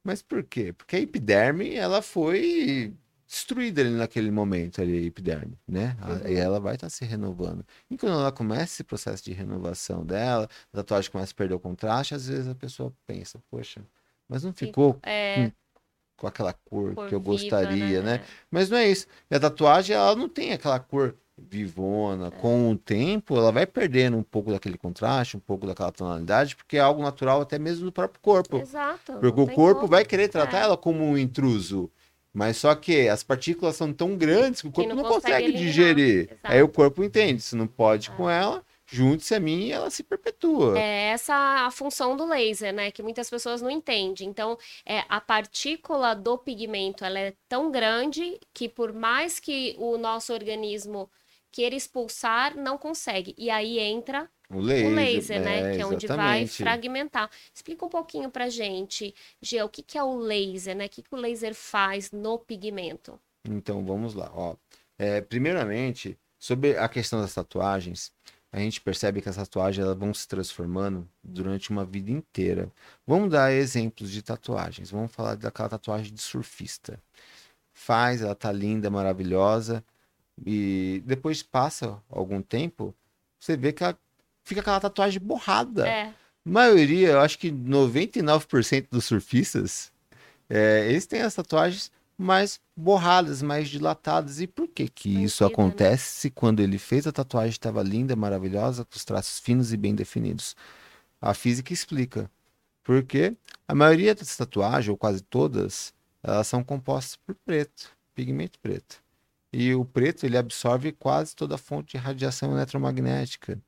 Mas 0.06 0.22
por 0.22 0.44
quê? 0.44 0.72
Porque 0.72 0.94
a 0.94 1.00
epiderme, 1.00 1.74
ela 1.74 2.00
foi 2.00 2.94
destruída 3.26 3.80
ali 3.80 3.90
naquele 3.90 4.30
momento, 4.30 4.80
ali, 4.80 4.98
a 4.98 5.02
epiderme, 5.02 5.58
né? 5.66 5.96
Uhum. 6.00 6.30
E 6.30 6.36
ela 6.36 6.60
vai 6.60 6.76
estar 6.76 6.88
se 6.88 7.04
renovando. 7.04 7.66
E 7.90 7.98
quando 7.98 8.12
ela 8.12 8.30
começa 8.30 8.74
esse 8.74 8.84
processo 8.84 9.24
de 9.24 9.32
renovação 9.32 10.06
dela, 10.06 10.48
a 10.72 10.76
tatuagem 10.76 11.10
começa 11.10 11.32
a 11.32 11.34
perder 11.34 11.54
o 11.54 11.58
contraste, 11.58 12.14
às 12.14 12.28
vezes 12.28 12.46
a 12.46 12.54
pessoa 12.54 12.94
pensa, 13.04 13.40
poxa, 13.50 13.84
mas 14.28 14.44
não 14.44 14.52
ficou 14.52 14.96
É, 15.02 15.50
com 16.16 16.28
aquela 16.28 16.52
cor, 16.52 16.94
cor 16.94 17.08
que 17.08 17.14
eu 17.14 17.20
viva, 17.20 17.32
gostaria, 17.32 18.00
né? 18.00 18.24
Mas 18.48 18.70
não 18.70 18.78
é 18.78 18.88
isso. 18.88 19.08
E 19.28 19.34
a 19.34 19.40
tatuagem, 19.40 19.96
ela 19.96 20.14
não 20.14 20.28
tem 20.28 20.52
aquela 20.52 20.78
cor 20.78 21.16
vivona. 21.38 22.30
Com 22.30 22.70
o 22.70 22.76
tempo, 22.76 23.36
ela 23.36 23.52
vai 23.52 23.66
perdendo 23.66 24.16
um 24.16 24.22
pouco 24.22 24.50
daquele 24.50 24.78
contraste, 24.78 25.36
um 25.36 25.40
pouco 25.40 25.66
daquela 25.66 25.92
tonalidade, 25.92 26.56
porque 26.56 26.76
é 26.76 26.80
algo 26.80 27.02
natural 27.02 27.40
até 27.40 27.58
mesmo 27.58 27.84
do 27.84 27.92
próprio 27.92 28.20
corpo. 28.20 28.56
Exato. 28.58 29.12
Porque 29.14 29.40
o 29.40 29.46
corpo 29.46 29.80
como. 29.82 29.90
vai 29.90 30.04
querer 30.04 30.28
tratar 30.28 30.58
É. 30.58 30.62
ela 30.62 30.76
como 30.76 31.04
um 31.04 31.16
intruso. 31.18 31.90
Mas 32.32 32.58
só 32.58 32.74
que 32.74 33.08
as 33.08 33.22
partículas 33.22 33.76
são 33.76 33.92
tão 33.92 34.14
grandes 34.16 34.60
que 34.60 34.68
o 34.68 34.72
corpo 34.72 34.88
não 34.94 35.02
não, 35.02 35.04
consegue 35.10 35.46
consegue 35.46 35.58
digerir. 35.58 36.24
Exato. 36.24 36.38
Aí 36.42 36.62
o 36.62 36.68
corpo 36.68 37.02
entende, 37.02 37.40
se 37.40 37.56
não 37.56 37.66
pode 37.66 38.10
É. 38.10 38.12
com 38.12 38.28
ela, 38.28 38.62
junte-se 38.84 39.34
a 39.34 39.40
mim 39.40 39.64
e 39.68 39.72
ela 39.72 39.88
se 39.88 40.02
perpetua. 40.02 40.78
É 40.78 41.08
essa 41.12 41.34
a 41.34 41.70
função 41.70 42.14
do 42.14 42.26
laser, 42.26 42.74
né? 42.74 42.90
Que 42.90 43.02
muitas 43.02 43.30
pessoas 43.30 43.62
não 43.62 43.70
entendem. 43.70 44.28
Então, 44.28 44.58
é, 44.84 45.02
a 45.08 45.18
partícula 45.18 46.14
do 46.14 46.36
pigmento 46.36 47.04
ela 47.06 47.18
é 47.18 47.32
tão 47.48 47.70
grande 47.70 48.38
que 48.52 48.68
por 48.68 48.92
mais 48.92 49.40
que 49.40 49.74
o 49.78 49.96
nosso 49.96 50.30
organismo 50.32 51.10
queira 51.56 51.74
expulsar, 51.74 52.54
não 52.54 52.76
consegue. 52.76 53.34
E 53.38 53.48
aí 53.48 53.78
entra 53.78 54.28
O 54.50 54.60
laser, 54.60 54.86
o 54.86 54.94
laser, 54.94 55.40
né? 55.40 55.74
Que 55.74 55.80
é 55.80 55.86
onde 55.86 56.06
vai 56.06 56.46
fragmentar. 56.46 57.30
Explica 57.54 57.86
um 57.86 57.88
pouquinho 57.88 58.30
pra 58.30 58.50
gente, 58.50 59.14
Gê, 59.40 59.62
o 59.62 59.68
que 59.68 59.82
que 59.82 59.96
é 59.96 60.02
o 60.04 60.16
laser, 60.16 60.76
né? 60.76 60.84
O 60.84 60.88
que 60.90 61.02
que 61.02 61.14
o 61.14 61.16
laser 61.16 61.54
faz 61.54 62.10
no 62.12 62.38
pigmento? 62.38 63.18
Então 63.48 63.82
vamos 63.86 64.12
lá. 64.12 64.30
Ó. 64.34 64.54
É, 64.98 65.22
primeiramente, 65.22 66.18
sobre 66.38 66.76
a 66.76 66.88
questão 66.90 67.22
das 67.22 67.32
tatuagens, 67.32 68.12
a 68.52 68.58
gente 68.58 68.78
percebe 68.82 69.22
que 69.22 69.28
as 69.30 69.36
tatuagens 69.36 69.82
elas 69.82 69.96
vão 69.98 70.12
se 70.12 70.28
transformando 70.28 71.08
durante 71.24 71.70
uma 71.70 71.86
vida 71.86 72.10
inteira. 72.10 72.70
Vamos 73.06 73.30
dar 73.30 73.50
exemplos 73.50 74.10
de 74.10 74.20
tatuagens. 74.22 74.90
Vamos 74.90 75.10
falar 75.10 75.36
daquela 75.36 75.70
tatuagem 75.70 76.12
de 76.12 76.20
surfista. 76.20 77.02
Faz, 77.72 78.22
ela 78.22 78.34
tá 78.34 78.52
linda, 78.52 78.90
maravilhosa, 78.90 79.84
e 80.44 81.02
depois 81.06 81.42
passa 81.42 82.02
algum 82.10 82.42
tempo, 82.42 82.94
você 83.38 83.56
vê 83.56 83.72
que 83.72 83.82
ela 83.82 83.98
fica 84.44 84.60
aquela 84.60 84.80
tatuagem 84.80 85.20
borrada. 85.20 85.88
É, 85.88 86.12
maioria, 86.44 87.10
eu 87.10 87.20
acho 87.20 87.38
que 87.38 87.50
99% 87.50 88.86
dos 88.90 89.04
surfistas, 89.04 89.92
é, 90.48 90.88
eles 90.88 91.06
têm 91.06 91.22
as 91.22 91.34
tatuagens 91.34 91.90
mais 92.18 92.60
borradas, 92.76 93.42
mais 93.42 93.68
dilatadas. 93.68 94.40
E 94.40 94.46
por 94.46 94.68
que 94.68 94.88
que 94.88 95.22
isso 95.24 95.44
né? 95.44 95.50
acontece 95.50 96.20
se 96.20 96.30
quando 96.30 96.60
ele 96.60 96.78
fez 96.78 97.06
a 97.06 97.12
tatuagem 97.12 97.50
estava 97.50 97.82
linda, 97.82 98.16
maravilhosa, 98.16 98.84
com 98.84 98.96
os 98.96 99.04
traços 99.04 99.38
finos 99.38 99.72
e 99.72 99.76
bem 99.76 99.94
definidos? 99.94 100.56
A 101.20 101.34
física 101.34 101.72
explica. 101.72 102.30
Porque 102.82 103.36
a 103.66 103.74
maioria 103.74 104.14
das 104.14 104.36
tatuagens, 104.36 104.88
ou 104.88 104.96
quase 104.96 105.20
todas, 105.20 105.92
elas 106.22 106.46
são 106.46 106.62
compostas 106.62 107.16
por 107.16 107.34
preto, 107.34 107.90
pigmento 108.14 108.58
preto. 108.60 109.02
E 109.52 109.74
o 109.74 109.84
preto, 109.84 110.26
ele 110.26 110.36
absorve 110.36 110.92
quase 110.92 111.34
toda 111.34 111.54
a 111.54 111.58
fonte 111.58 111.92
de 111.92 111.96
radiação 111.98 112.52
eletromagnética. 112.52 113.58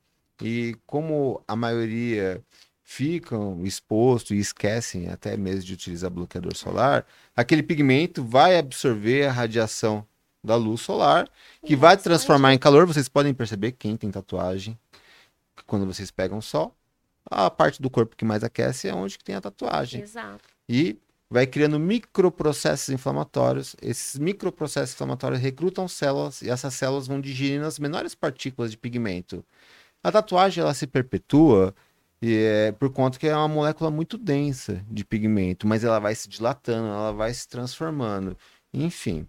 E 0.41 0.75
como 0.85 1.41
a 1.47 1.55
maioria 1.55 2.41
ficam 2.83 3.63
expostos 3.65 4.31
e 4.31 4.39
esquecem 4.39 5.09
até 5.09 5.37
mesmo 5.37 5.63
de 5.63 5.73
utilizar 5.73 6.09
bloqueador 6.09 6.55
solar, 6.55 7.05
aquele 7.35 7.61
pigmento 7.61 8.23
vai 8.23 8.57
absorver 8.57 9.27
a 9.27 9.31
radiação 9.31 10.05
da 10.43 10.55
luz 10.55 10.81
solar, 10.81 11.29
que 11.65 11.75
vai 11.75 11.93
Interessante. 11.93 12.03
transformar 12.03 12.53
em 12.53 12.57
calor. 12.57 12.85
Vocês 12.87 13.07
podem 13.09 13.33
perceber 13.33 13.73
quem 13.73 13.97
tem 13.97 14.09
tatuagem, 14.09 14.77
que 15.55 15.63
quando 15.65 15.85
vocês 15.85 16.09
pegam 16.09 16.41
sol, 16.41 16.73
a 17.29 17.49
parte 17.49 17.81
do 17.81 17.89
corpo 17.89 18.15
que 18.15 18.25
mais 18.25 18.43
aquece 18.43 18.87
é 18.87 18.93
onde 18.93 19.17
que 19.17 19.23
tem 19.23 19.35
a 19.35 19.41
tatuagem 19.41 20.01
exato. 20.01 20.43
e 20.67 20.97
vai 21.29 21.45
criando 21.45 21.79
microprocessos 21.79 22.89
inflamatórios. 22.89 23.75
Esses 23.81 24.17
microprocessos 24.19 24.95
inflamatórios 24.95 25.39
recrutam 25.39 25.87
células 25.87 26.41
e 26.41 26.49
essas 26.49 26.73
células 26.73 27.07
vão 27.07 27.21
digerindo 27.21 27.65
as 27.65 27.79
menores 27.79 28.15
partículas 28.15 28.71
de 28.71 28.77
pigmento. 28.77 29.45
A 30.03 30.11
tatuagem 30.11 30.63
ela 30.63 30.73
se 30.73 30.87
perpetua 30.87 31.75
e 32.21 32.35
é 32.35 32.71
por 32.71 32.91
conta 32.91 33.19
que 33.19 33.27
é 33.27 33.35
uma 33.35 33.47
molécula 33.47 33.91
muito 33.91 34.17
densa 34.17 34.83
de 34.89 35.05
pigmento, 35.05 35.67
mas 35.67 35.83
ela 35.83 35.99
vai 35.99 36.15
se 36.15 36.27
dilatando, 36.29 36.87
ela 36.87 37.13
vai 37.13 37.33
se 37.33 37.47
transformando. 37.47 38.37
Enfim. 38.73 39.27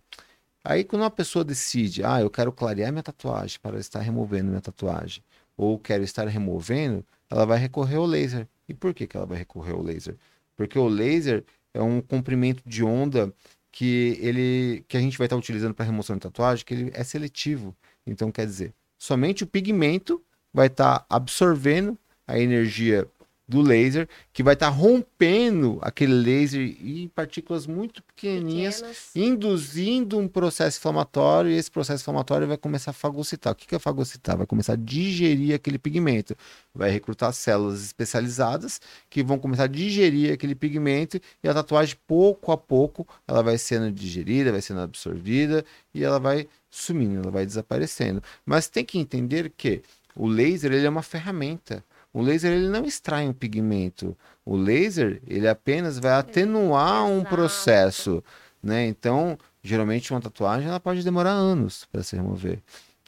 Aí 0.64 0.85
quando 0.85 1.02
uma 1.02 1.11
pessoa 1.11 1.45
decide, 1.45 2.04
ah, 2.04 2.21
eu 2.21 2.30
quero 2.30 2.52
clarear 2.52 2.92
minha 2.92 3.02
tatuagem 3.02 3.59
para 3.62 3.78
estar 3.78 4.00
removendo 4.00 4.50
minha 4.50 4.61
tatuagem, 4.61 5.23
ou 5.57 5.78
quero 5.78 6.02
estar 6.04 6.26
removendo, 6.28 7.04
ela 7.30 7.47
vai 7.47 7.59
recorrer 7.59 7.97
ao 7.97 8.07
laser. 8.07 8.49
E 8.69 8.75
por 8.75 8.95
que, 8.95 9.07
que 9.07 9.16
ela 9.16 9.26
vai 9.26 9.38
recorrer 9.38 9.73
ao 9.73 9.83
laser? 9.83 10.16
Porque 10.57 10.78
o 10.78 10.88
laser 10.88 11.45
é 11.75 11.83
um 11.83 12.00
comprimento 12.00 12.62
de 12.67 12.83
onda 12.83 13.33
que 13.73 14.19
ele 14.21 14.85
que 14.89 14.97
a 14.97 15.00
gente 15.00 15.17
vai 15.17 15.27
estar 15.27 15.37
utilizando 15.37 15.75
para 15.75 15.85
remoção 15.85 16.17
de 16.17 16.23
tatuagem, 16.23 16.65
que 16.65 16.75
ele 16.75 16.91
é 16.95 17.05
seletivo. 17.05 17.77
Então 18.07 18.31
quer 18.31 18.47
dizer, 18.47 18.75
somente 18.99 19.45
o 19.45 19.47
pigmento 19.47 20.23
vai 20.53 20.67
estar 20.67 21.07
absorvendo 21.09 21.99
a 22.27 22.39
energia 22.39 23.09
do 23.50 23.61
laser, 23.61 24.09
que 24.33 24.45
vai 24.45 24.54
estar 24.54 24.69
rompendo 24.69 25.80
aquele 25.83 26.12
laser 26.12 26.76
em 26.80 27.09
partículas 27.09 27.66
muito 27.66 28.00
pequenininhas, 28.04 28.76
Pequenas. 28.76 29.11
induzindo 29.16 30.16
um 30.19 30.28
processo 30.28 30.78
inflamatório, 30.78 31.50
e 31.50 31.57
esse 31.57 31.69
processo 31.69 32.04
inflamatório 32.04 32.47
vai 32.47 32.57
começar 32.57 32.92
a 32.92 32.95
fagocitar. 32.95 33.52
O 33.52 33.57
que 33.57 33.66
que 33.66 33.75
é 33.75 33.78
fagocitar? 33.80 34.37
Vai 34.37 34.47
começar 34.47 34.75
a 34.75 34.76
digerir 34.76 35.52
aquele 35.52 35.78
pigmento. 35.78 36.37
Vai 36.73 36.90
recrutar 36.92 37.33
células 37.33 37.83
especializadas 37.83 38.80
que 39.11 39.21
vão 39.21 39.37
começar 39.37 39.64
a 39.64 39.66
digerir 39.66 40.33
aquele 40.33 40.54
pigmento 40.54 41.21
e 41.42 41.49
a 41.49 41.52
tatuagem, 41.52 41.97
pouco 42.07 42.52
a 42.52 42.57
pouco, 42.57 43.04
ela 43.26 43.42
vai 43.42 43.59
sendo 43.59 43.90
digerida, 43.90 44.52
vai 44.52 44.62
sendo 44.62 44.80
absorvida 44.80 45.64
e 45.92 46.04
ela 46.04 46.21
vai 46.21 46.47
sumindo, 46.71 47.23
ela 47.23 47.33
vai 47.33 47.45
desaparecendo. 47.45 48.23
Mas 48.47 48.69
tem 48.69 48.85
que 48.85 48.97
entender 48.97 49.50
que 49.57 49.83
o 50.14 50.28
laser 50.28 50.73
ele 50.73 50.87
é 50.87 50.90
uma 50.90 51.02
ferramenta. 51.02 51.85
O 52.12 52.21
laser 52.23 52.52
ele 52.52 52.69
não 52.69 52.85
extrai 52.85 53.29
um 53.29 53.33
pigmento. 53.33 54.17
O 54.45 54.57
laser 54.57 55.23
ele 55.26 55.47
apenas 55.49 55.99
vai 55.99 56.12
atenuar 56.12 57.07
um 57.07 57.23
processo, 57.23 58.23
né? 58.62 58.87
Então, 58.87 59.38
geralmente 59.62 60.12
uma 60.12 60.21
tatuagem 60.21 60.69
ela 60.69 60.81
pode 60.81 61.05
demorar 61.05 61.33
anos 61.33 61.87
para 61.90 62.02
se 62.02 62.17
remover. 62.17 62.61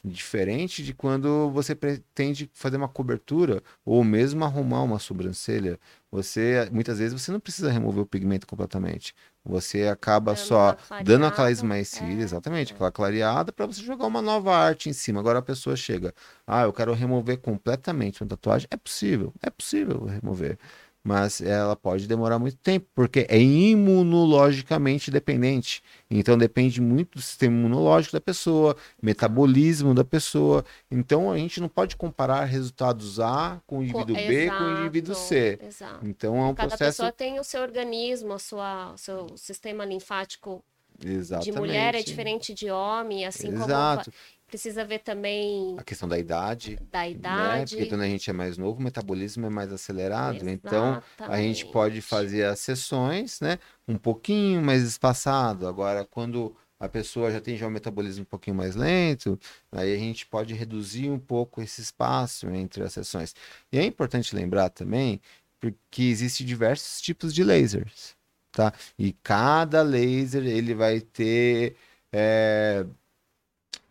Diferente 0.05 0.83
de 0.83 0.93
quando 0.93 1.49
você 1.51 1.73
pretende 1.73 2.49
fazer 2.53 2.75
uma 2.75 2.89
cobertura 2.89 3.63
ou 3.85 4.03
mesmo 4.03 4.43
arrumar 4.43 4.83
uma 4.83 4.99
sobrancelha, 4.99 5.79
você 6.11 6.67
muitas 6.71 6.99
vezes 6.99 7.19
você 7.19 7.31
não 7.31 7.39
precisa 7.39 7.71
remover 7.71 8.03
o 8.03 8.05
pigmento 8.05 8.45
completamente. 8.45 9.15
Você 9.45 9.87
acaba 9.89 10.33
Dando 10.33 10.45
só 10.45 10.77
dando 11.03 11.25
aquela 11.25 11.51
esmaecida, 11.51 12.21
é, 12.21 12.23
exatamente, 12.23 12.71
é. 12.71 12.75
aquela 12.75 12.91
clareada 12.91 13.51
para 13.51 13.65
você 13.65 13.81
jogar 13.81 14.07
uma 14.07 14.21
nova 14.21 14.55
arte 14.55 14.89
em 14.89 14.93
cima. 14.93 15.19
Agora 15.19 15.39
a 15.39 15.41
pessoa 15.41 15.75
chega, 15.75 16.13
ah, 16.47 16.63
eu 16.63 16.71
quero 16.73 16.93
remover 16.93 17.39
completamente 17.41 18.21
uma 18.23 18.29
tatuagem. 18.29 18.67
É 18.71 18.77
possível, 18.77 19.33
é 19.41 19.49
possível 19.49 20.05
remover. 20.05 20.57
Mas 21.03 21.41
ela 21.41 21.75
pode 21.75 22.07
demorar 22.07 22.39
muito 22.39 22.57
tempo, 22.57 22.87
porque 22.95 23.25
é 23.29 23.37
imunologicamente 23.37 25.11
dependente. 25.11 25.83
Então 26.09 26.37
depende 26.37 26.79
muito 26.79 27.17
do 27.17 27.21
sistema 27.21 27.53
imunológico 27.53 28.13
da 28.13 28.21
pessoa, 28.21 28.75
metabolismo 29.01 29.93
da 29.93 30.05
pessoa. 30.05 30.63
Então 30.89 31.29
a 31.29 31.37
gente 31.37 31.59
não 31.59 31.67
pode 31.67 31.97
comparar 31.97 32.45
resultados 32.45 33.19
A 33.19 33.61
com 33.67 33.79
o 33.79 33.83
indivíduo 33.83 34.15
B 34.15 34.49
com 34.49 34.63
o 34.63 34.79
indivíduo 34.79 35.13
C. 35.13 35.59
Exato. 35.61 36.05
Então 36.07 36.37
é 36.37 36.45
um 36.45 36.55
Cada 36.55 36.69
processo 36.69 36.97
pessoa 36.97 37.11
tem 37.11 37.39
o 37.39 37.43
seu 37.43 37.61
organismo, 37.61 38.33
a 38.33 38.39
sua, 38.39 38.93
o 38.93 38.97
seu 38.97 39.27
sistema 39.35 39.83
linfático 39.83 40.63
exatamente. 41.03 41.51
de 41.51 41.59
mulher 41.59 41.95
é 41.95 42.01
diferente 42.01 42.53
de 42.53 42.71
homem, 42.71 43.25
assim 43.25 43.51
como 43.51 43.65
Exato. 43.65 44.11
Precisa 44.53 44.85
ver 44.85 44.99
também 44.99 45.75
A 45.79 45.83
questão 45.83 46.07
da 46.07 46.17
idade, 46.17 46.79
da 46.91 46.99
né? 46.99 47.09
idade. 47.09 47.75
Porque 47.75 47.89
quando 47.89 48.01
a 48.01 48.07
gente 48.07 48.29
é 48.29 48.33
mais 48.33 48.55
novo, 48.55 48.79
o 48.79 48.83
metabolismo 48.83 49.47
é 49.47 49.49
mais 49.49 49.73
acelerado. 49.73 50.47
Então 50.47 51.01
a 51.17 51.37
gente 51.37 51.63
Exatamente. 51.63 51.65
pode 51.65 52.01
fazer 52.01 52.45
as 52.45 52.59
sessões, 52.59 53.41
né? 53.41 53.57
Um 53.87 53.97
pouquinho 53.97 54.61
mais 54.61 54.83
espaçado. 54.83 55.67
Agora, 55.67 56.05
quando 56.05 56.55
a 56.79 56.87
pessoa 56.87 57.31
já 57.31 57.41
tem 57.41 57.57
já 57.57 57.65
um 57.65 57.71
metabolismo 57.71 58.21
um 58.21 58.25
pouquinho 58.25 58.55
mais 58.55 58.75
lento, 58.75 59.39
aí 59.71 59.91
a 59.91 59.97
gente 59.97 60.27
pode 60.27 60.53
reduzir 60.53 61.09
um 61.09 61.19
pouco 61.19 61.59
esse 61.59 61.81
espaço 61.81 62.47
entre 62.51 62.83
as 62.83 62.93
sessões. 62.93 63.33
E 63.71 63.79
é 63.79 63.83
importante 63.83 64.35
lembrar 64.35 64.69
também 64.69 65.19
porque 65.59 66.03
existe 66.03 66.43
diversos 66.45 67.01
tipos 67.01 67.33
de 67.33 67.43
lasers, 67.43 68.15
tá? 68.51 68.71
E 68.99 69.13
cada 69.23 69.81
laser 69.81 70.45
ele 70.45 70.75
vai 70.75 70.99
ter 71.01 71.75
é, 72.11 72.85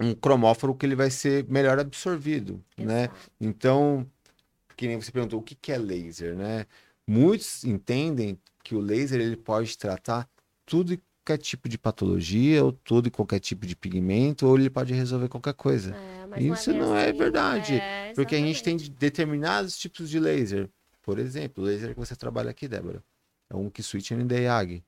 um 0.03 0.15
cromóforo 0.15 0.75
que 0.75 0.85
ele 0.85 0.97
vai 0.97 1.11
ser 1.11 1.47
melhor 1.49 1.79
absorvido, 1.79 2.63
né? 2.77 3.05
Exato. 3.05 3.31
Então, 3.41 4.07
que 4.77 4.87
nem 4.87 5.01
você 5.01 5.13
perguntou, 5.13 5.41
o 5.41 5.43
que 5.43 5.55
que 5.55 5.73
é 5.73 5.79
laser, 5.79 6.37
né? 6.37 6.67
Muitos 7.07 7.65
entendem 7.65 8.39
que 8.63 8.75
o 8.75 8.81
laser 8.81 9.21
ele 9.21 9.37
pode 9.37 9.77
tratar 9.77 10.29
tudo 10.65 10.95
e 10.95 11.01
qualquer 11.25 11.39
tipo 11.39 11.69
de 11.69 11.79
patologia, 11.79 12.65
ou 12.65 12.73
todo 12.73 13.07
e 13.07 13.11
qualquer 13.11 13.39
tipo 13.39 13.65
de 13.65 13.77
pigmento, 13.77 14.47
ou 14.47 14.59
ele 14.59 14.69
pode 14.69 14.93
resolver 14.93 15.29
qualquer 15.29 15.55
coisa. 15.55 15.95
É, 15.95 16.27
mas 16.27 16.45
Isso 16.45 16.73
não 16.73 16.97
é 16.97 17.11
assim, 17.11 17.19
verdade, 17.19 17.75
é, 17.75 18.13
Porque 18.15 18.35
a 18.35 18.39
gente 18.39 18.63
tem 18.63 18.77
determinados 18.77 19.77
tipos 19.79 20.11
de 20.11 20.19
laser. 20.19 20.69
Por 21.01 21.19
exemplo, 21.19 21.63
o 21.63 21.67
laser 21.67 21.91
que 21.91 21.99
você 21.99 22.17
trabalha 22.17 22.51
aqui, 22.51 22.67
Débora, 22.67 23.03
é 23.49 23.57
um 23.57 23.71
que 23.71 23.83
switch 23.83 24.11
NDIAG. 24.11 24.83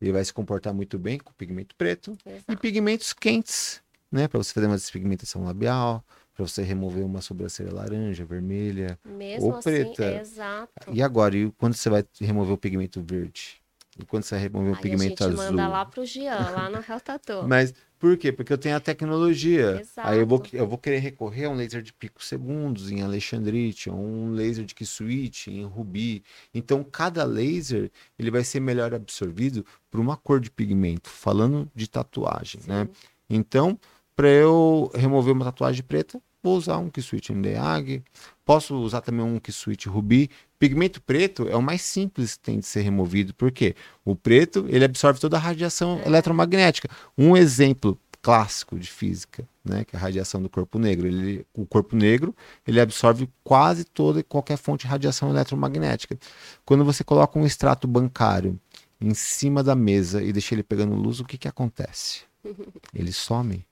Ele 0.00 0.12
vai 0.12 0.24
se 0.24 0.32
comportar 0.32 0.74
muito 0.74 0.98
bem 0.98 1.18
com 1.18 1.32
pigmento 1.32 1.74
preto 1.76 2.16
e 2.26 2.30
Exato. 2.30 2.56
pigmentos 2.58 3.12
quentes, 3.12 3.82
né? 4.14 4.28
Para 4.28 4.38
você 4.38 4.52
fazer 4.52 4.66
uma 4.68 4.76
despigmentação 4.76 5.44
labial, 5.44 6.04
para 6.34 6.46
você 6.46 6.62
remover 6.62 7.04
uma 7.04 7.20
sobrancelha 7.20 7.72
laranja, 7.72 8.24
vermelha. 8.24 8.98
Mesmo 9.04 9.46
ou 9.46 9.56
assim, 9.56 9.70
preta. 9.70 10.14
exato. 10.20 10.72
E 10.92 11.02
agora, 11.02 11.36
e 11.36 11.50
quando 11.52 11.74
você 11.74 11.90
vai 11.90 12.04
remover 12.20 12.54
o 12.54 12.58
pigmento 12.58 13.02
verde? 13.02 13.60
E 13.98 14.04
quando 14.04 14.22
você 14.22 14.36
vai 14.36 14.42
remover 14.44 14.70
o 14.70 14.74
Aí 14.74 14.78
a 14.78 14.82
pigmento 14.82 15.08
gente 15.08 15.22
azul? 15.24 15.36
manda 15.36 15.68
lá 15.68 15.84
pro 15.84 16.04
Jean, 16.04 16.50
lá 16.50 16.70
no 16.70 16.80
Real 16.80 17.00
Tattoo. 17.00 17.42
Mas 17.48 17.74
por 17.98 18.16
quê? 18.16 18.30
Porque 18.32 18.52
eu 18.52 18.58
tenho 18.58 18.76
a 18.76 18.80
tecnologia. 18.80 19.78
Exato. 19.80 20.08
Aí 20.08 20.18
eu 20.20 20.26
vou, 20.26 20.42
eu 20.52 20.66
vou 20.66 20.78
querer 20.78 20.98
recorrer 20.98 21.46
a 21.46 21.50
um 21.50 21.54
laser 21.54 21.82
de 21.82 21.92
picos 21.92 22.26
segundos 22.26 22.90
em 22.90 23.02
Alexandrite, 23.02 23.90
ou 23.90 23.96
um 23.96 24.32
laser 24.32 24.64
de 24.64 24.74
Kisuite 24.74 25.50
em 25.50 25.64
Rubi. 25.64 26.22
Então, 26.52 26.84
cada 26.84 27.24
laser 27.24 27.90
ele 28.16 28.30
vai 28.30 28.44
ser 28.44 28.60
melhor 28.60 28.94
absorvido 28.94 29.64
por 29.90 29.98
uma 29.98 30.16
cor 30.16 30.38
de 30.38 30.50
pigmento, 30.50 31.08
falando 31.08 31.68
de 31.74 31.88
tatuagem, 31.88 32.60
né? 32.66 32.88
Então, 33.30 33.78
para 34.16 34.28
eu 34.28 34.90
remover 34.94 35.32
uma 35.32 35.44
tatuagem 35.44 35.82
preta, 35.82 36.20
vou 36.42 36.56
usar 36.56 36.78
um 36.78 36.90
Kisuite 36.90 37.32
NDAG. 37.32 38.02
Posso 38.44 38.76
usar 38.76 39.00
também 39.00 39.24
um 39.24 39.38
Kisuite 39.38 39.88
Rubi. 39.88 40.30
Pigmento 40.58 41.00
preto 41.02 41.48
é 41.48 41.56
o 41.56 41.62
mais 41.62 41.82
simples 41.82 42.36
que 42.36 42.42
tem 42.42 42.58
de 42.58 42.66
ser 42.66 42.82
removido, 42.82 43.34
porque 43.34 43.74
o 44.04 44.14
preto 44.14 44.66
ele 44.68 44.84
absorve 44.84 45.18
toda 45.18 45.36
a 45.36 45.40
radiação 45.40 46.00
eletromagnética. 46.04 46.88
Um 47.16 47.36
exemplo 47.36 47.98
clássico 48.24 48.78
de 48.78 48.90
física, 48.90 49.46
né, 49.62 49.84
que 49.84 49.94
é 49.94 49.98
a 49.98 50.02
radiação 50.02 50.42
do 50.42 50.48
corpo 50.48 50.78
negro. 50.78 51.06
Ele, 51.06 51.46
o 51.52 51.66
corpo 51.66 51.94
negro 51.94 52.34
ele 52.66 52.80
absorve 52.80 53.28
quase 53.42 53.84
toda 53.84 54.20
e 54.20 54.22
qualquer 54.22 54.56
fonte 54.56 54.82
de 54.82 54.86
radiação 54.86 55.28
eletromagnética. 55.28 56.18
Quando 56.64 56.84
você 56.84 57.04
coloca 57.04 57.38
um 57.38 57.44
extrato 57.44 57.86
bancário 57.86 58.58
em 58.98 59.12
cima 59.12 59.62
da 59.62 59.74
mesa 59.74 60.22
e 60.22 60.32
deixa 60.32 60.54
ele 60.54 60.62
pegando 60.62 60.94
luz, 60.94 61.20
o 61.20 61.24
que, 61.24 61.36
que 61.36 61.48
acontece? 61.48 62.22
Ele 62.94 63.12
some. 63.12 63.64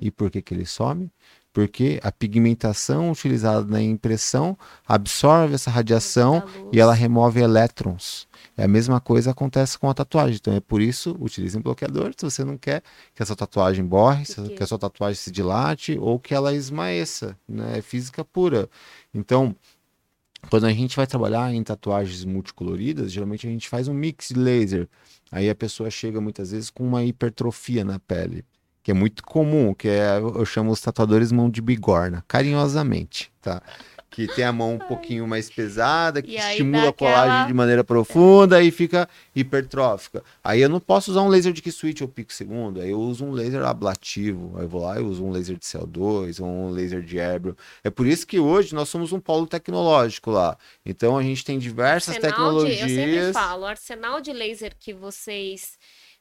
E 0.00 0.10
por 0.10 0.30
que, 0.30 0.40
que 0.40 0.54
ele 0.54 0.66
some? 0.66 1.10
Porque 1.52 1.98
a 2.02 2.12
pigmentação 2.12 3.10
utilizada 3.10 3.66
na 3.66 3.82
impressão 3.82 4.56
absorve 4.86 5.54
essa 5.54 5.68
radiação 5.70 6.44
e 6.72 6.78
ela 6.78 6.94
remove 6.94 7.40
elétrons. 7.40 8.28
É 8.56 8.64
a 8.64 8.68
mesma 8.68 9.00
coisa 9.00 9.32
acontece 9.32 9.76
com 9.76 9.90
a 9.90 9.94
tatuagem. 9.94 10.36
Então 10.36 10.54
é 10.54 10.60
por 10.60 10.80
isso, 10.80 11.16
utilize 11.18 11.58
um 11.58 11.60
bloqueador 11.60 12.12
se 12.16 12.24
você 12.24 12.44
não 12.44 12.56
quer 12.56 12.82
que 13.14 13.22
a 13.22 13.26
sua 13.26 13.34
tatuagem 13.34 13.84
borre, 13.84 14.24
Porque- 14.32 14.54
que 14.54 14.62
a 14.62 14.66
sua 14.66 14.78
tatuagem 14.78 15.16
se 15.16 15.30
dilate 15.30 15.98
ou 15.98 16.20
que 16.20 16.32
ela 16.34 16.54
esmaeça. 16.54 17.36
Né? 17.48 17.78
É 17.78 17.82
física 17.82 18.24
pura. 18.24 18.70
Então, 19.12 19.54
quando 20.48 20.66
a 20.66 20.72
gente 20.72 20.96
vai 20.96 21.06
trabalhar 21.06 21.52
em 21.52 21.62
tatuagens 21.64 22.24
multicoloridas, 22.24 23.10
geralmente 23.12 23.46
a 23.46 23.50
gente 23.50 23.68
faz 23.68 23.88
um 23.88 23.94
mix 23.94 24.28
de 24.28 24.34
laser. 24.38 24.88
Aí 25.32 25.50
a 25.50 25.54
pessoa 25.54 25.90
chega 25.90 26.20
muitas 26.20 26.52
vezes 26.52 26.70
com 26.70 26.86
uma 26.86 27.04
hipertrofia 27.04 27.84
na 27.84 27.98
pele, 27.98 28.44
que 28.90 28.92
é 28.92 28.94
muito 28.94 29.22
comum, 29.22 29.72
que 29.72 29.86
é, 29.88 30.18
eu 30.18 30.44
chamo 30.44 30.72
os 30.72 30.80
tatuadores 30.80 31.30
mão 31.30 31.48
de 31.48 31.62
bigorna, 31.62 32.24
carinhosamente, 32.26 33.30
tá? 33.40 33.62
Que 34.10 34.26
tem 34.26 34.44
a 34.44 34.52
mão 34.52 34.74
um 34.74 34.78
pouquinho 34.78 35.24
mais 35.28 35.48
pesada, 35.48 36.20
que 36.20 36.34
estimula 36.34 36.88
a 36.88 36.92
colagem 36.92 37.20
aquela- 37.30 37.46
de 37.46 37.54
maneira 37.54 37.84
profunda 37.84 38.60
e 38.60 38.72
fica 38.72 39.08
hipertrófica. 39.32 40.24
Aí 40.42 40.60
eu 40.60 40.68
não 40.68 40.80
posso 40.80 41.12
usar 41.12 41.22
um 41.22 41.28
laser 41.28 41.52
de 41.52 41.62
Q-switch 41.62 42.00
ou 42.00 42.08
pico 42.08 42.32
segundo, 42.32 42.80
aí 42.80 42.90
eu 42.90 42.98
uso 43.00 43.24
um 43.24 43.30
laser 43.30 43.62
ablativo, 43.64 44.54
aí 44.56 44.64
eu 44.64 44.68
vou 44.68 44.82
lá 44.82 44.98
e 44.98 45.02
uso 45.04 45.24
um 45.24 45.30
laser 45.30 45.56
de 45.56 45.64
CO2 45.64 46.40
ou 46.40 46.46
um 46.48 46.70
laser 46.70 47.00
de 47.02 47.16
Erbro. 47.18 47.56
É 47.84 47.90
por 47.90 48.04
isso 48.08 48.26
que 48.26 48.40
hoje 48.40 48.74
nós 48.74 48.88
somos 48.88 49.12
um 49.12 49.20
polo 49.20 49.46
tecnológico 49.46 50.32
lá. 50.32 50.58
Então 50.84 51.16
a 51.16 51.22
gente 51.22 51.44
tem 51.44 51.56
diversas 51.60 52.16
Arsenal 52.16 52.64
de- 52.64 52.72
eu 52.72 52.78
sempre 52.78 52.88
tecnologias. 52.88 53.32
falo, 53.32 53.62
o 53.62 53.66
arsenal 53.66 54.20
de 54.20 54.32
laser 54.32 54.74
que 54.76 54.92
vocês 54.92 55.78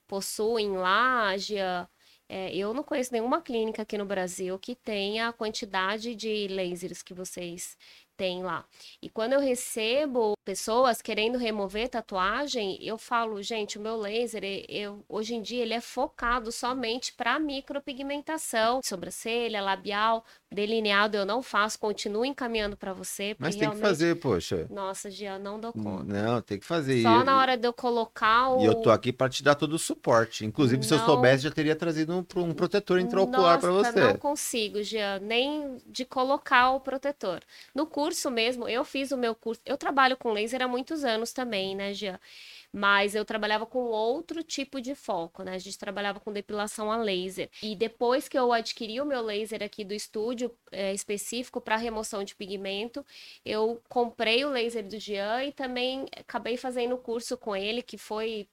possuem 0.07 0.73
lá, 0.73 1.35
Gia, 1.37 1.87
é, 2.29 2.55
eu 2.55 2.73
não 2.73 2.83
conheço 2.83 3.11
nenhuma 3.11 3.41
clínica 3.41 3.81
aqui 3.81 3.97
no 3.97 4.05
Brasil 4.05 4.57
que 4.59 4.75
tenha 4.75 5.29
a 5.29 5.33
quantidade 5.33 6.15
de 6.15 6.47
lasers 6.47 7.01
que 7.01 7.13
vocês 7.13 7.75
têm 8.19 8.43
lá. 8.43 8.65
E 9.01 9.09
quando 9.09 9.31
eu 9.31 9.39
recebo 9.39 10.33
pessoas 10.43 11.01
querendo 11.01 11.37
remover 11.37 11.87
tatuagem, 11.87 12.77
eu 12.85 12.97
falo, 12.97 13.41
gente, 13.41 13.77
o 13.77 13.81
meu 13.81 13.95
laser, 13.95 14.43
eu, 14.67 15.05
hoje 15.07 15.35
em 15.35 15.41
dia, 15.41 15.61
ele 15.63 15.73
é 15.73 15.79
focado 15.79 16.51
somente 16.51 17.13
para 17.13 17.39
micropigmentação, 17.39 18.81
sobrancelha, 18.83 19.61
labial, 19.61 20.25
delineado 20.51 21.15
eu 21.15 21.25
não 21.25 21.41
faço, 21.41 21.79
continuo 21.79 22.25
encaminhando 22.25 22.75
para 22.75 22.91
você, 22.91 23.35
Mas 23.39 23.55
tem 23.55 23.69
que 23.69 23.77
fazer, 23.77 24.15
poxa. 24.19 24.67
nossa, 24.69 25.09
Gia, 25.09 25.39
não 25.39 25.57
dou 25.59 25.71
conta. 25.71 26.03
Não, 26.03 26.41
tem 26.41 26.59
que 26.59 26.65
fazer. 26.65 27.01
Só 27.01 27.21
E- 27.21 27.23
na 27.23 27.37
hora 27.39 27.55
de 27.55 27.65
eu 27.67 27.71
colocar 27.71 28.49
o. 28.49 28.59
E 28.59 28.65
eu 28.65 28.75
tô 28.75 28.91
aqui 28.91 29.13
para 29.13 29.29
te 29.29 29.41
dar 29.43 29.55
todo 29.55 29.73
o 29.73 29.79
suporte. 29.79 30.45
Inclusive, 30.45 30.83
se 30.83 30.93
eu 30.93 30.97
Não. 30.97 31.05
soubesse, 31.05 31.43
já 31.43 31.51
teria 31.51 31.75
trazido 31.75 32.13
um, 32.13 32.41
um 32.41 32.53
protetor 32.53 32.99
intraocular 32.99 33.59
para 33.59 33.69
Nossa, 33.71 33.91
você. 33.91 33.99
não 34.01 34.17
consigo, 34.17 34.83
Jean, 34.83 35.19
nem 35.19 35.77
de 35.85 36.03
colocar 36.03 36.71
o 36.71 36.79
protetor. 36.81 37.39
No 37.73 37.85
curso 37.85 38.08
mesmo, 38.31 38.67
eu 38.67 38.83
fiz 38.83 39.11
o 39.11 39.17
meu 39.17 39.35
curso. 39.35 39.61
Eu 39.65 39.77
trabalho 39.77 40.17
com 40.17 40.31
laser 40.31 40.61
há 40.61 40.67
muitos 40.67 41.03
anos 41.03 41.33
também, 41.33 41.75
né, 41.75 41.93
Jean? 41.93 42.19
Mas 42.71 43.15
eu 43.15 43.25
trabalhava 43.25 43.65
com 43.65 43.79
outro 43.79 44.43
tipo 44.43 44.79
de 44.79 44.93
foco, 44.95 45.43
né? 45.43 45.53
A 45.55 45.57
gente 45.57 45.77
trabalhava 45.77 46.19
com 46.19 46.31
depilação 46.31 46.91
a 46.91 46.97
laser. 46.97 47.49
E 47.61 47.75
depois 47.75 48.27
que 48.27 48.37
eu 48.37 48.53
adquiri 48.53 49.01
o 49.01 49.05
meu 49.05 49.21
laser 49.21 49.63
aqui 49.63 49.83
do 49.83 49.93
estúdio 49.93 50.55
é, 50.71 50.93
específico 50.93 51.59
para 51.59 51.75
remoção 51.77 52.23
de 52.23 52.35
pigmento, 52.35 53.05
eu 53.43 53.81
comprei 53.89 54.45
o 54.45 54.49
laser 54.49 54.87
do 54.87 54.99
Jean 54.99 55.43
e 55.45 55.51
também 55.51 56.05
acabei 56.15 56.57
fazendo 56.57 56.95
o 56.95 56.97
curso 56.97 57.37
com 57.37 57.55
ele, 57.55 57.81
que 57.81 57.97
foi 57.97 58.47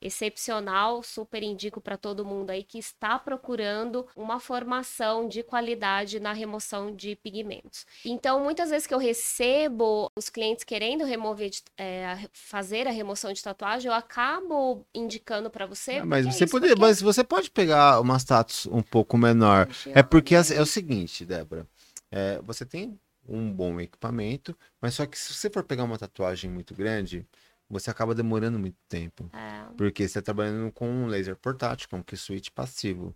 excepcional, 0.00 1.02
super 1.02 1.42
indico 1.42 1.80
para 1.80 1.96
todo 1.96 2.24
mundo 2.24 2.50
aí 2.50 2.62
que 2.62 2.78
está 2.78 3.18
procurando 3.18 4.06
uma 4.16 4.38
formação 4.40 5.28
de 5.28 5.42
qualidade 5.42 6.20
na 6.20 6.32
remoção 6.32 6.94
de 6.94 7.16
pigmentos. 7.16 7.86
Então, 8.04 8.42
muitas 8.42 8.70
vezes 8.70 8.86
que 8.86 8.94
eu 8.94 8.98
recebo 8.98 10.10
os 10.16 10.28
clientes 10.28 10.64
querendo 10.64 11.04
remover, 11.04 11.50
de- 11.50 11.62
é, 11.78 12.28
fazer 12.32 12.86
a 12.86 12.90
remoção 12.90 13.32
de 13.32 13.42
tatuagem, 13.42 13.88
eu 13.88 13.94
acabo 13.94 14.86
indicando 14.94 15.50
para 15.50 15.66
você. 15.66 15.92
Ah, 15.98 16.04
mas 16.04 16.24
porque 16.24 16.32
você 16.36 16.44
é 16.44 16.46
isso, 16.46 16.52
pode, 16.52 16.68
porque- 16.68 16.80
mas 16.80 17.00
você 17.00 17.24
pode 17.24 17.50
pegar 17.50 18.00
uma 18.00 18.18
status 18.18 18.66
um 18.66 18.82
pouco 18.82 19.16
menor. 19.16 19.68
É 19.94 20.02
porque 20.02 20.34
as- 20.34 20.50
é 20.50 20.60
o 20.60 20.66
seguinte, 20.66 21.24
Débora. 21.24 21.66
é, 22.10 22.40
você 22.42 22.64
tem 22.64 22.98
um 23.28 23.52
bom 23.52 23.80
equipamento, 23.80 24.56
mas 24.80 24.94
só 24.94 25.04
que 25.04 25.18
se 25.18 25.34
você 25.34 25.50
for 25.50 25.64
pegar 25.64 25.82
uma 25.82 25.98
tatuagem 25.98 26.48
muito 26.48 26.72
grande, 26.72 27.26
você 27.68 27.90
acaba 27.90 28.14
demorando 28.14 28.58
muito 28.58 28.76
tempo. 28.88 29.28
É, 29.32 29.64
Porque 29.76 30.02
você 30.02 30.18
está 30.18 30.22
trabalhando 30.22 30.70
com 30.72 30.88
um 30.88 31.06
laser 31.06 31.36
portátil, 31.36 31.88
com 31.88 31.98
um 31.98 32.02
Q-switch 32.02 32.48
passivo. 32.54 33.14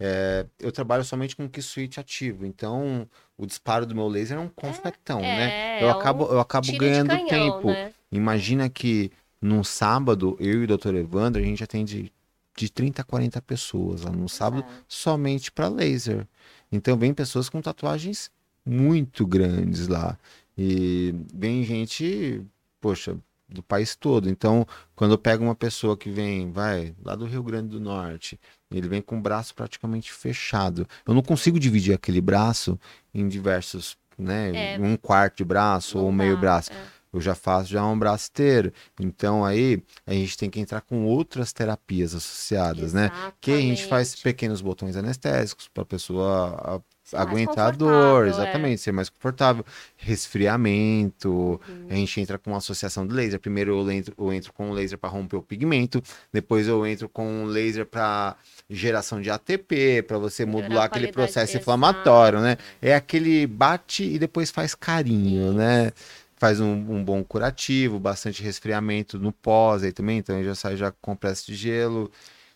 É, 0.00 0.46
eu 0.58 0.72
trabalho 0.72 1.04
somente 1.04 1.36
com 1.36 1.44
um 1.44 1.48
Q-switch 1.48 1.98
ativo, 1.98 2.44
então 2.44 3.08
o 3.38 3.46
disparo 3.46 3.86
do 3.86 3.94
meu 3.94 4.08
laser 4.08 4.36
é 4.36 4.40
um 4.40 4.48
confetão, 4.48 5.20
né? 5.20 5.78
é, 5.78 5.82
Eu 5.84 5.88
é 5.88 5.90
acabo, 5.92 6.24
um 6.26 6.32
eu 6.32 6.40
acabo 6.40 6.66
tiro 6.66 6.78
de 6.78 6.84
ganhando 6.84 7.08
canhão, 7.10 7.28
tempo. 7.28 7.68
né? 7.68 7.92
Imagina 8.10 8.68
que 8.68 9.12
num 9.40 9.62
sábado, 9.62 10.36
eu 10.40 10.62
e 10.62 10.64
o 10.64 10.76
Dr. 10.78 10.94
Evandro, 10.96 11.40
a 11.40 11.44
gente 11.44 11.62
atende 11.62 12.12
de 12.56 12.70
30 12.70 13.02
a 13.02 13.04
40 13.04 13.40
pessoas 13.42 14.02
lá 14.02 14.10
no 14.10 14.28
sábado, 14.28 14.64
É. 14.68 14.74
somente 14.88 15.52
para 15.52 15.68
laser. 15.68 16.26
Então 16.72 16.96
vem 16.96 17.12
pessoas 17.14 17.48
com 17.48 17.60
tatuagens 17.60 18.30
muito 18.66 19.26
grandes 19.26 19.86
lá. 19.86 20.18
E 20.56 21.14
vem 21.32 21.62
gente, 21.64 22.42
poxa, 22.80 23.16
do 23.54 23.62
país 23.62 23.96
todo. 23.96 24.28
Então, 24.28 24.66
quando 24.94 25.12
eu 25.12 25.18
pego 25.18 25.42
uma 25.44 25.54
pessoa 25.54 25.96
que 25.96 26.10
vem, 26.10 26.50
vai, 26.52 26.94
lá 27.02 27.14
do 27.14 27.24
Rio 27.24 27.42
Grande 27.42 27.68
do 27.68 27.80
Norte, 27.80 28.38
ele 28.70 28.88
vem 28.88 29.00
com 29.00 29.16
o 29.18 29.20
braço 29.20 29.54
praticamente 29.54 30.12
fechado. 30.12 30.86
Eu 31.06 31.14
não 31.14 31.22
consigo 31.22 31.58
dividir 31.58 31.94
aquele 31.94 32.20
braço 32.20 32.78
em 33.14 33.26
diversos, 33.28 33.96
né, 34.18 34.74
É. 34.74 34.78
um 34.78 34.96
quarto 34.96 35.38
de 35.38 35.44
braço 35.44 35.98
ou 35.98 36.10
meio 36.12 36.34
dá, 36.34 36.40
braço. 36.40 36.72
é. 36.72 36.94
Eu 37.12 37.20
já 37.20 37.32
faço 37.36 37.70
já 37.70 37.84
um 37.86 37.96
braço 37.96 38.28
inteiro. 38.32 38.72
Então 38.98 39.44
aí 39.44 39.80
a 40.04 40.12
gente 40.12 40.36
tem 40.36 40.50
que 40.50 40.58
entrar 40.58 40.80
com 40.80 41.04
outras 41.04 41.52
terapias 41.52 42.12
associadas, 42.12 42.92
né? 42.92 43.08
Que 43.40 43.52
a 43.52 43.56
gente 43.60 43.86
faz 43.86 44.08
Exatamente. 44.08 44.22
pequenos 44.24 44.60
botões 44.60 44.96
anestésicos 44.96 45.68
para 45.68 45.84
a 45.84 45.86
pessoa 45.86 46.82
Ser 47.04 47.18
aguentar 47.18 47.68
a 47.68 47.70
dor, 47.70 48.26
é. 48.26 48.30
exatamente, 48.30 48.80
ser 48.80 48.90
mais 48.90 49.10
confortável. 49.10 49.62
Resfriamento, 49.96 51.60
Uhum. 51.68 51.86
a 51.90 51.94
gente 51.94 52.18
entra 52.20 52.38
com 52.38 52.50
uma 52.50 52.56
associação 52.56 53.06
de 53.06 53.12
laser. 53.14 53.38
Primeiro 53.38 53.78
eu 53.78 53.90
entro, 53.90 54.14
eu 54.18 54.32
entro 54.32 54.52
com 54.54 54.70
laser 54.70 54.96
para 54.98 55.10
romper 55.10 55.36
o 55.36 55.42
pigmento, 55.42 56.02
depois 56.32 56.66
eu 56.66 56.86
entro 56.86 57.06
com 57.08 57.26
um 57.26 57.44
laser 57.44 57.84
para 57.84 58.36
geração 58.70 59.20
de 59.20 59.30
ATP, 59.30 60.02
para 60.02 60.16
você 60.16 60.46
Melhorar 60.46 60.62
modular 60.62 60.84
aquele 60.86 61.12
processo 61.12 61.56
inflamatório, 61.58 62.40
né? 62.40 62.56
É 62.80 62.94
aquele 62.94 63.46
bate 63.46 64.02
e 64.04 64.18
depois 64.18 64.50
faz 64.50 64.74
carinho, 64.74 65.52
né? 65.52 65.92
Faz 66.36 66.58
um, 66.58 66.72
um 66.72 67.04
bom 67.04 67.22
curativo, 67.22 67.98
bastante 68.00 68.42
resfriamento 68.42 69.18
no 69.18 69.30
pós 69.30 69.82
aí 69.82 69.92
também, 69.92 70.18
então 70.18 70.42
já 70.42 70.54
sai 70.54 70.76
já 70.76 70.90
com 70.90 70.96
compressa 71.02 71.44
de 71.46 71.54
gelo. 71.54 72.10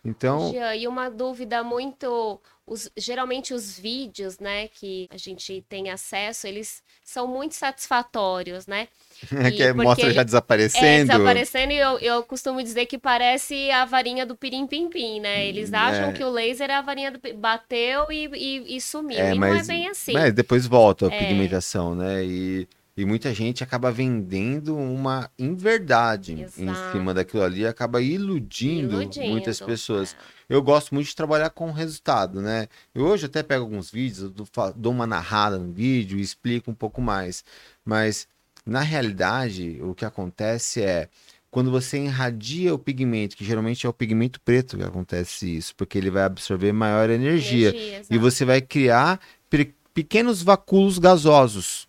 Então, 0.05 0.53
e 0.77 0.87
uma 0.87 1.11
dúvida 1.11 1.63
muito. 1.63 2.41
os- 2.71 2.91
geralmente 2.97 3.55
os 3.55 3.79
vídeos, 3.79 4.39
né, 4.39 4.69
que 4.69 5.09
a 5.11 5.17
gente 5.17 5.65
tem 5.71 5.91
acesso, 5.91 6.47
eles 6.47 6.83
são 7.03 7.27
muito 7.27 7.55
satisfatórios, 7.55 8.67
né? 8.67 8.89
que 9.57 9.63
é- 9.63 9.73
mostra 9.73 10.11
já 10.13 10.21
É, 10.21 10.25
desaparecendo. 10.25 11.13
desaparecendo, 11.13 11.73
e 11.73 11.79
eu, 11.79 11.99
eu 11.99 12.23
costumo 12.23 12.63
dizer 12.63 12.85
que 12.87 12.99
parece 12.99 13.71
a 13.71 13.85
varinha 13.87 14.25
do 14.27 14.37
pirim-pim-pim, 14.37 15.19
né? 15.21 15.47
Eles 15.47 15.73
acham 15.73 16.11
é. 16.11 16.13
que 16.13 16.23
o 16.23 16.31
laser 16.31 16.71
é 16.71 16.75
a 16.75 16.83
varinha 16.83 17.11
do. 17.11 17.19
bateu 17.37 18.13
e, 18.13 18.27
e, 18.35 18.77
e 18.77 18.81
sumiu. 18.83 19.19
É, 19.19 19.35
e 19.35 19.39
não 19.39 19.47
é 19.47 19.55
mas- 19.55 19.67
bem 19.67 19.89
assim. 19.89 20.13
Mas 20.13 20.33
depois 20.35 20.67
volta 20.67 21.09
a 21.09 21.13
É. 21.15 21.19
pigmentação, 21.19 21.95
né? 21.95 22.23
E, 22.25 22.69
e 23.01 23.05
muita 23.05 23.33
gente 23.33 23.63
acaba 23.63 23.93
vendendo 23.93 24.77
uma 24.77 25.31
inverdade 25.39 26.33
em 26.33 26.41
Exato. 26.43 26.93
cima 26.93 27.15
daquilo 27.15 27.45
ali, 27.45 27.65
acaba 27.65 28.03
iludindo, 28.03 29.01
Iludindo, 29.01 29.29
muitas 29.29 29.61
pessoas. 29.61 30.17
é. 30.51 30.55
Eu 30.55 30.61
gosto 30.61 30.93
muito 30.93 31.07
de 31.07 31.15
trabalhar 31.15 31.51
com 31.51 31.71
resultado, 31.71 32.41
né? 32.43 32.67
Eu 32.93 33.05
hoje 33.05 33.27
até 33.27 33.41
pego 33.43 33.63
alguns 33.63 33.89
vídeos, 33.91 34.23
eu 34.37 34.73
dou- 34.75 34.93
uma 34.93 35.07
narrada 35.07 35.59
no 35.59 35.71
vídeo 35.73 36.19
e 36.19 36.23
explico 36.23 36.73
um 36.73 36.75
pouco 36.75 37.01
mais. 37.01 37.45
Mas, 37.85 38.27
na 38.67 38.81
realidade, 38.81 39.79
o 39.81 39.95
que 39.95 40.05
acontece 40.05 40.83
é 40.83 41.09
quando 41.53 41.71
você 41.71 41.99
irradia 41.99 42.75
o 42.75 42.79
pigmento, 42.79 43.37
que 43.37 43.45
geralmente 43.45 43.87
é 43.87 43.89
o 43.89 43.93
pigmento 43.93 44.41
preto 44.41 44.77
que 44.77 44.83
acontece 44.83 45.57
isso, 45.57 45.73
porque 45.77 45.97
ele 45.97 46.11
vai 46.11 46.25
absorver 46.25 46.73
maior 46.73 47.09
energia. 47.11 47.73
E 47.77 47.95
exato. 47.95 48.21
você 48.21 48.45
vai 48.45 48.61
criar 48.61 49.21
pe- 49.49 49.73
pequenos 49.95 50.43
vacúolos 50.43 50.99
gasosos 50.99 51.88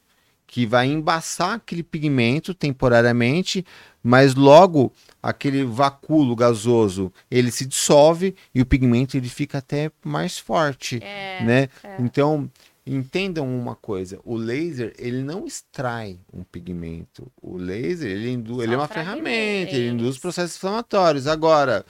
que 0.51 0.65
vai 0.65 0.87
embaçar 0.87 1.53
aquele 1.53 1.83
pigmento 1.83 2.55
temporariamente, 2.55 3.63
mas 4.01 4.33
logo 4.33 4.91
aquele 5.21 5.63
vacúolo 5.63 6.35
gasoso 6.35 7.13
ele 7.29 7.51
se 7.51 7.67
dissolve 7.67 8.33
e 8.53 8.59
o 8.59 8.65
pigmento 8.65 9.15
ele 9.15 9.29
fica 9.29 9.59
até 9.59 9.91
mais 10.03 10.39
forte, 10.39 10.97
É, 11.03 11.43
né? 11.43 11.69
é. 11.83 11.97
Então 11.99 12.49
entendam 12.83 13.47
uma 13.47 13.75
coisa, 13.75 14.19
o 14.25 14.35
laser 14.35 14.91
ele 14.97 15.21
não 15.21 15.45
extrai 15.45 16.19
um 16.33 16.43
pigmento, 16.43 17.31
o 17.39 17.55
laser 17.55 18.09
ele, 18.09 18.31
indu- 18.31 18.63
ele 18.63 18.73
é 18.73 18.77
uma 18.77 18.87
ferramenta, 18.87 19.75
ele 19.75 19.89
induz 19.89 20.17
processos 20.17 20.55
inflamatórios. 20.57 21.27
Agora, 21.27 21.85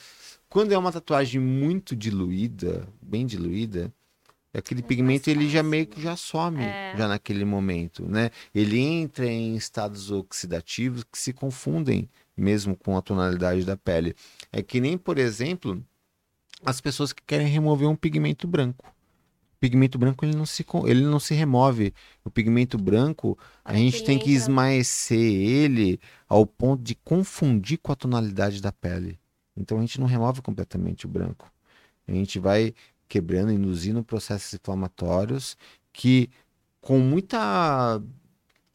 quando 0.49 0.73
é 0.73 0.77
uma 0.77 0.91
tatuagem 0.91 1.39
muito 1.39 1.95
diluída, 1.95 2.85
bem 3.01 3.25
diluída, 3.25 3.89
aquele 4.59 4.81
É 4.81 4.83
pigmento 4.83 5.29
ele 5.29 5.49
já 5.49 5.63
meio 5.63 5.83
né? 5.87 5.93
que 5.93 6.01
já 6.01 6.15
some 6.15 6.61
É. 6.61 6.95
já 6.97 7.07
naquele 7.07 7.43
momento, 7.45 8.05
né? 8.07 8.29
Ele 8.53 8.79
entra 8.79 9.25
em 9.25 9.55
estados 9.55 10.11
oxidativos 10.11 11.03
que 11.03 11.17
se 11.17 11.33
confundem 11.33 12.09
mesmo 12.35 12.75
com 12.75 12.97
a 12.97 13.01
tonalidade 13.01 13.65
da 13.65 13.75
pele. 13.75 14.15
É 14.51 14.61
que 14.61 14.79
nem, 14.79 14.97
por 14.97 15.17
exemplo, 15.17 15.83
as 16.65 16.79
pessoas 16.79 17.11
que 17.13 17.21
querem 17.25 17.47
remover 17.47 17.87
um 17.87 17.95
pigmento 17.95 18.47
branco. 18.47 18.87
O 18.87 19.59
pigmento 19.59 19.97
branco 19.97 20.23
ele 20.23 20.35
não 20.37 20.45
se, 20.45 20.65
ele 20.85 21.03
não 21.03 21.19
se 21.19 21.33
remove. 21.33 21.93
O 22.23 22.29
pigmento 22.29 22.77
branco, 22.77 23.37
a 23.63 23.71
Olha 23.71 23.79
gente 23.79 24.03
tem 24.05 24.17
que 24.17 24.31
esmaecer 24.31 25.19
ele 25.19 25.99
ao 26.29 26.45
ponto 26.45 26.81
de 26.81 26.95
confundir 26.95 27.77
com 27.77 27.91
a 27.91 27.95
tonalidade 27.95 28.61
da 28.61 28.71
pele. 28.71 29.19
Então 29.57 29.77
a 29.77 29.81
gente 29.81 29.99
não 29.99 30.07
remove 30.07 30.41
completamente 30.41 31.05
o 31.05 31.09
branco. 31.09 31.51
A 32.07 32.11
gente 32.13 32.39
vai 32.39 32.73
quebrando, 33.09 33.51
induzindo 33.51 34.03
processos 34.03 34.53
inflamatórios 34.53 35.57
que 35.91 36.29
com 36.79 36.99
muita 36.99 38.01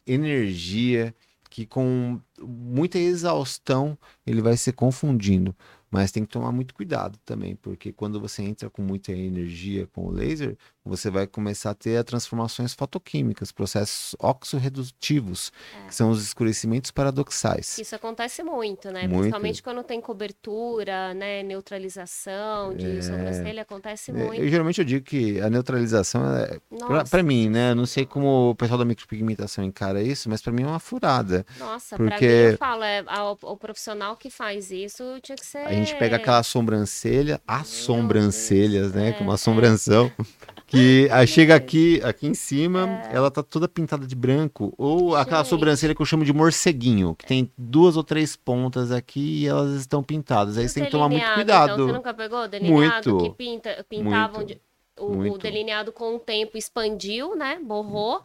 energia, 0.05 1.15
que 1.49 1.65
com 1.65 2.19
muita 2.39 2.99
exaustão, 2.99 3.97
ele 4.27 4.41
vai 4.41 4.57
se 4.57 4.71
confundindo. 4.71 5.55
Mas 5.89 6.11
tem 6.11 6.25
que 6.25 6.31
tomar 6.31 6.51
muito 6.51 6.73
cuidado 6.73 7.17
também, 7.23 7.55
porque 7.55 7.93
quando 7.93 8.19
você 8.19 8.43
entra 8.43 8.69
com 8.69 8.81
muita 8.81 9.13
energia 9.13 9.87
com 9.87 10.05
o 10.05 10.11
laser, 10.11 10.57
você 10.85 11.09
vai 11.09 11.25
começar 11.27 11.71
a 11.71 11.73
ter 11.73 12.03
transformações 12.03 12.73
fotoquímicas, 12.73 13.51
processos 13.51 14.15
oxorredutivos, 14.19 15.51
É. 15.83 15.87
que 15.87 15.95
são 15.95 16.09
os 16.11 16.21
escurecimentos 16.23 16.91
paradoxais. 16.91 17.77
Isso 17.77 17.95
acontece 17.95 18.43
muito, 18.43 18.91
né? 18.91 19.01
Muito. 19.07 19.17
Principalmente 19.21 19.63
quando 19.63 19.83
tem 19.83 19.99
cobertura, 19.99 21.13
né? 21.13 21.41
Neutralização 21.43 22.75
de 22.75 23.01
sobrancelha, 23.03 23.61
acontece 23.63 24.11
É, 24.11 24.13
muito. 24.13 24.35
Eu, 24.41 24.47
geralmente 24.49 24.79
eu 24.79 24.85
digo 24.85 25.03
que 25.05 25.39
a 25.41 25.49
neutralização 25.49 26.21
é, 26.35 26.59
Pra, 26.87 27.03
pra 27.03 27.23
mim, 27.23 27.49
né? 27.49 27.71
Eu 27.71 27.75
não 27.75 27.85
sei 27.85 28.05
como 28.05 28.51
o 28.51 28.55
pessoal 28.55 28.77
da 28.77 28.85
micropigmentação 28.85 29.63
encara 29.63 30.01
isso, 30.03 30.29
mas 30.29 30.41
pra 30.41 30.51
mim 30.51 30.63
é 30.63 30.67
uma 30.67 30.79
furada. 30.79 31.45
nossa, 31.57 31.95
pra 31.97 32.09
porque- 32.11 32.25
mim 32.27 32.51
eu 32.51 32.57
falo, 32.57 32.83
é, 32.83 33.03
a- 33.07 33.31
o, 33.31 33.57
profissional 33.57 34.15
que 34.15 34.29
faz 34.29 34.69
isso 34.71 35.03
tinha 35.21 35.35
que 35.35 35.45
ser. 35.45 35.59
A 35.59 35.71
gente 35.73 35.95
pega 35.95 36.17
aquela 36.17 36.43
sobrancelha, 36.43 37.41
as 37.47 37.67
sobrancelhas, 37.67 38.93
né? 38.93 39.13
Com 39.13 39.19
É, 39.19 39.27
uma 39.27 39.33
é. 39.33 39.35
assombração. 39.35 40.11
Que 40.67 41.07
aí 41.13 41.27
chega 41.27 41.55
aqui, 41.55 42.01
aqui 42.03 42.27
em 42.27 42.33
cima, 42.33 42.87
É. 43.11 43.15
ela 43.15 43.29
tá 43.29 43.43
toda 43.43 43.67
pintada 43.67 44.05
de 44.07 44.15
branco. 44.15 44.73
Ou 44.77 45.15
aquela 45.15 45.41
Gente. 45.43 45.49
sobrancelha 45.49 45.93
que 45.95 46.01
eu 46.01 46.05
chamo 46.05 46.25
de 46.25 46.33
morceguinho, 46.33 47.15
que 47.15 47.25
tem 47.25 47.51
duas 47.57 47.95
ou 47.97 48.03
três 48.03 48.35
pontas 48.35 48.91
aqui 48.91 49.43
e 49.43 49.47
elas 49.47 49.73
estão 49.79 50.01
pintadas. 50.03 50.57
Aí 50.57 50.67
você 50.67 50.79
o 50.79 50.81
tem 50.81 50.85
que 50.85 50.91
tomar 50.91 51.09
muito 51.09 51.21
delineado, 51.21 51.35
cuidado. 51.43 51.73
Então, 51.73 51.85
você 51.87 51.93
nunca 51.93 52.13
pegou 52.13 52.47
delineado 52.47 53.09
Muito. 53.13 53.23
que 53.31 53.37
pinta, 53.37 53.85
pintavam 53.89 54.37
Muito. 54.37 54.47
de- 54.47 54.61
o, 54.97 55.05
o 55.07 55.15
Muito. 55.15 55.37
delineado 55.39 55.91
com 55.91 56.15
o 56.15 56.19
tempo 56.19 56.57
expandiu, 56.57 57.35
né? 57.35 57.59
Borrou. 57.61 58.21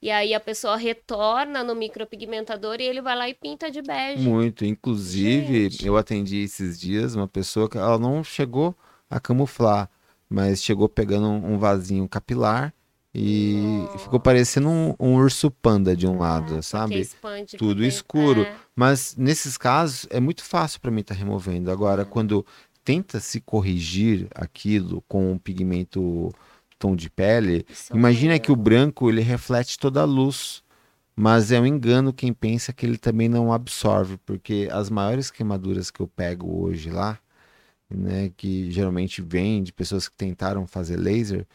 E 0.00 0.10
aí 0.10 0.34
a 0.34 0.38
pessoa 0.40 0.76
retorna 0.76 1.64
no 1.64 1.74
micropigmentador 1.74 2.76
e 2.78 2.84
ele 2.84 3.00
vai 3.00 3.16
lá 3.16 3.28
e 3.28 3.34
pinta 3.34 3.70
de 3.70 3.80
bege. 3.82 4.22
Muito. 4.22 4.64
Inclusive, 4.64 5.70
Gente. 5.70 5.86
eu 5.86 5.96
atendi 5.96 6.42
esses 6.42 6.78
dias 6.78 7.14
uma 7.14 7.26
pessoa 7.26 7.68
que 7.68 7.78
ela 7.78 7.98
não 7.98 8.22
chegou 8.22 8.76
a 9.08 9.18
camuflar, 9.18 9.88
mas 10.28 10.62
chegou 10.62 10.88
pegando 10.88 11.26
um, 11.28 11.54
um 11.54 11.58
vasinho 11.58 12.08
capilar 12.08 12.72
e 13.14 13.54
Nossa. 13.84 13.98
ficou 13.98 14.18
parecendo 14.18 14.68
um, 14.68 14.94
um 14.98 15.14
urso 15.14 15.48
panda 15.50 15.96
de 15.96 16.06
um 16.06 16.18
lado, 16.18 16.46
Porque 16.46 16.62
sabe? 16.62 17.00
expande 17.00 17.56
Tudo 17.56 17.84
escuro. 17.84 18.42
É. 18.42 18.54
Mas 18.74 19.14
nesses 19.16 19.56
casos 19.56 20.06
é 20.10 20.18
muito 20.18 20.42
fácil 20.42 20.80
para 20.80 20.90
mim 20.90 21.00
estar 21.00 21.14
removendo. 21.14 21.70
Agora, 21.70 22.04
quando 22.04 22.44
tenta 22.82 23.20
se 23.20 23.40
corrigir 23.40 24.26
aquilo 24.34 25.02
com 25.06 25.30
um 25.32 25.38
pigmento 25.38 26.32
tom 26.76 26.96
de 26.96 27.08
pele, 27.08 27.64
Isso 27.68 27.92
é 27.92 27.96
Imagina 27.96 28.38
que 28.38 28.50
o 28.50 28.56
branco 28.56 29.08
ele 29.08 29.20
reflete 29.20 29.78
toda 29.78 30.02
a 30.02 30.04
luz, 30.04 30.62
mas 31.14 31.52
é 31.52 31.60
um 31.60 31.66
engano 31.66 32.12
quem 32.12 32.32
pensa 32.32 32.72
que 32.72 32.84
ele 32.84 32.98
também 32.98 33.28
não 33.28 33.52
absorve, 33.52 34.18
porque 34.26 34.68
as 34.72 34.90
maiores 34.90 35.30
queimaduras 35.30 35.88
que 35.88 36.00
eu 36.00 36.08
pego 36.08 36.62
hoje 36.62 36.90
lá, 36.90 37.18
né, 37.94 38.30
que 38.36 38.70
geralmente 38.70 39.22
vêm 39.22 39.62
de 39.62 39.72
pessoas 39.72 40.08
que 40.08 40.16
tentaram 40.16 40.66
fazer 40.66 40.96
laser, 40.96 41.46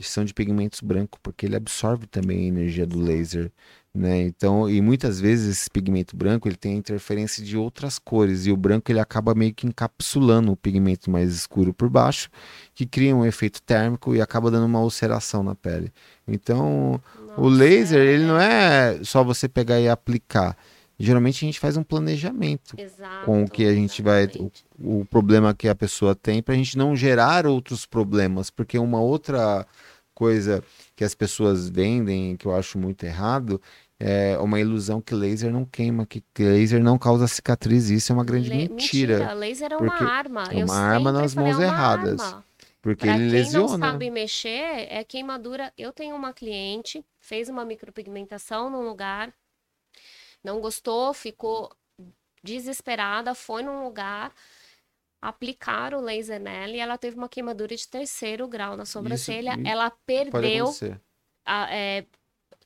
são 0.00 0.24
de 0.24 0.34
pigmentos 0.34 0.80
brancos, 0.80 1.20
porque 1.22 1.46
ele 1.46 1.56
absorve 1.56 2.06
também 2.06 2.40
a 2.40 2.48
energia 2.48 2.86
do 2.86 2.98
laser, 3.00 3.50
né? 3.94 4.22
Então, 4.22 4.68
e 4.68 4.80
muitas 4.82 5.20
vezes 5.20 5.56
esse 5.56 5.70
pigmento 5.70 6.16
branco 6.16 6.48
ele 6.48 6.56
tem 6.56 6.74
a 6.74 6.76
interferência 6.78 7.44
de 7.44 7.56
outras 7.56 7.96
cores 7.98 8.44
e 8.44 8.50
o 8.50 8.56
branco 8.56 8.90
ele 8.90 8.98
acaba 8.98 9.34
meio 9.36 9.54
que 9.54 9.66
encapsulando 9.68 10.50
o 10.50 10.56
pigmento 10.56 11.08
mais 11.10 11.32
escuro 11.32 11.72
por 11.72 11.88
baixo, 11.88 12.28
que 12.74 12.84
cria 12.86 13.14
um 13.14 13.24
efeito 13.24 13.62
térmico 13.62 14.14
e 14.14 14.20
acaba 14.20 14.50
dando 14.50 14.66
uma 14.66 14.80
ulceração 14.80 15.44
na 15.44 15.54
pele. 15.54 15.92
Então, 16.26 17.00
o 17.36 17.48
Nossa, 17.48 17.50
laser, 17.50 18.00
é- 18.00 18.06
ele 18.14 18.24
não 18.26 18.38
é 18.40 18.98
só 19.04 19.22
você 19.22 19.48
pegar 19.48 19.80
e 19.80 19.88
aplicar. 19.88 20.56
Geralmente 21.04 21.44
a 21.44 21.46
gente 21.46 21.60
faz 21.60 21.76
um 21.76 21.82
planejamento 21.82 22.74
Exato. 22.78 23.26
com 23.26 23.44
o 23.44 23.48
que 23.50 23.64
a 23.66 23.74
gente 23.74 24.00
vai. 24.02 24.22
exatamente. 24.24 24.64
O, 24.78 25.00
o 25.00 25.04
problema 25.04 25.54
que 25.54 25.68
a 25.68 25.74
pessoa 25.74 26.14
tem, 26.14 26.42
para 26.42 26.54
a 26.54 26.56
gente 26.56 26.76
não 26.78 26.96
gerar 26.96 27.46
outros 27.46 27.86
problemas. 27.86 28.50
Porque 28.50 28.78
uma 28.78 29.00
outra 29.00 29.66
coisa 30.14 30.62
que 30.96 31.04
as 31.04 31.14
pessoas 31.14 31.68
vendem, 31.68 32.36
que 32.36 32.46
eu 32.46 32.54
acho 32.54 32.78
muito 32.78 33.04
errado, 33.04 33.60
é 33.98 34.36
uma 34.38 34.58
ilusão 34.60 35.00
que 35.00 35.14
laser 35.14 35.52
não 35.52 35.64
queima, 35.64 36.04
que 36.06 36.22
laser 36.38 36.82
não 36.82 36.98
causa 36.98 37.26
cicatriz. 37.28 37.90
Isso 37.90 38.12
é 38.12 38.14
uma 38.14 38.24
grande 38.24 38.48
Le- 38.50 38.68
mentira. 38.68 39.32
Laser 39.34 39.72
é 39.72 39.76
uma 39.76 39.94
arma. 40.02 40.44
é 40.50 40.60
Eu 40.62 40.66
uma 40.66 40.76
arma 40.76 41.10
sempre 41.10 41.22
nas 41.22 41.34
mãos 41.34 41.54
é 41.54 41.56
uma 41.58 41.64
erradas. 41.64 42.20
arma. 42.20 42.44
Porque 42.82 43.06
Pra 43.06 43.14
ele 43.16 43.30
quem 43.30 43.32
lesiona. 43.32 43.78
não 43.78 43.92
sabe 43.92 44.10
mexer, 44.10 44.86
é 44.90 45.02
queimadura. 45.02 45.72
Eu 45.78 45.90
tenho 45.90 46.14
uma 46.14 46.34
cliente, 46.34 47.02
fez 47.18 47.48
uma 47.48 47.64
micropigmentação 47.64 48.68
num 48.68 48.82
lugar, 48.86 49.32
não 50.44 50.60
gostou, 50.60 51.14
ficou 51.14 51.72
desesperada, 52.42 53.34
foi 53.34 53.62
num 53.62 53.84
lugar, 53.84 54.34
aplicaram 55.20 55.98
o 56.00 56.02
laser 56.02 56.40
nela 56.40 56.72
e 56.74 56.78
ela 56.80 56.98
teve 56.98 57.16
uma 57.16 57.28
queimadura 57.28 57.74
de 57.74 57.88
terceiro 57.88 58.46
grau 58.48 58.76
na 58.76 58.84
sobrancelha. 58.84 59.58
isso 59.58 59.60
ela 59.64 59.90
perdeu 60.06 60.80
a- 61.46 61.74
é, 61.74 62.06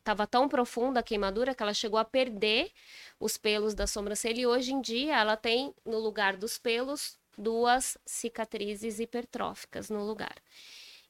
tava 0.04 0.26
tão 0.26 0.48
profunda 0.48 1.00
a 1.00 1.02
queimadura 1.02 1.54
que 1.54 1.62
ela 1.62 1.74
chegou 1.74 1.98
a 1.98 2.04
perder 2.04 2.72
os 3.20 3.36
pelos 3.38 3.74
da 3.74 3.86
sobrancelha 3.86 4.40
e 4.40 4.46
hoje 4.46 4.72
em 4.72 4.80
dia 4.80 5.16
ela 5.18 5.36
tem 5.36 5.74
no 5.84 5.98
lugar 5.98 6.36
dos 6.36 6.58
pelos 6.58 7.18
duas 7.38 7.98
cicatrizes 8.06 9.00
hipertróficas 9.00 9.90
no 9.90 10.04
lugar. 10.06 10.36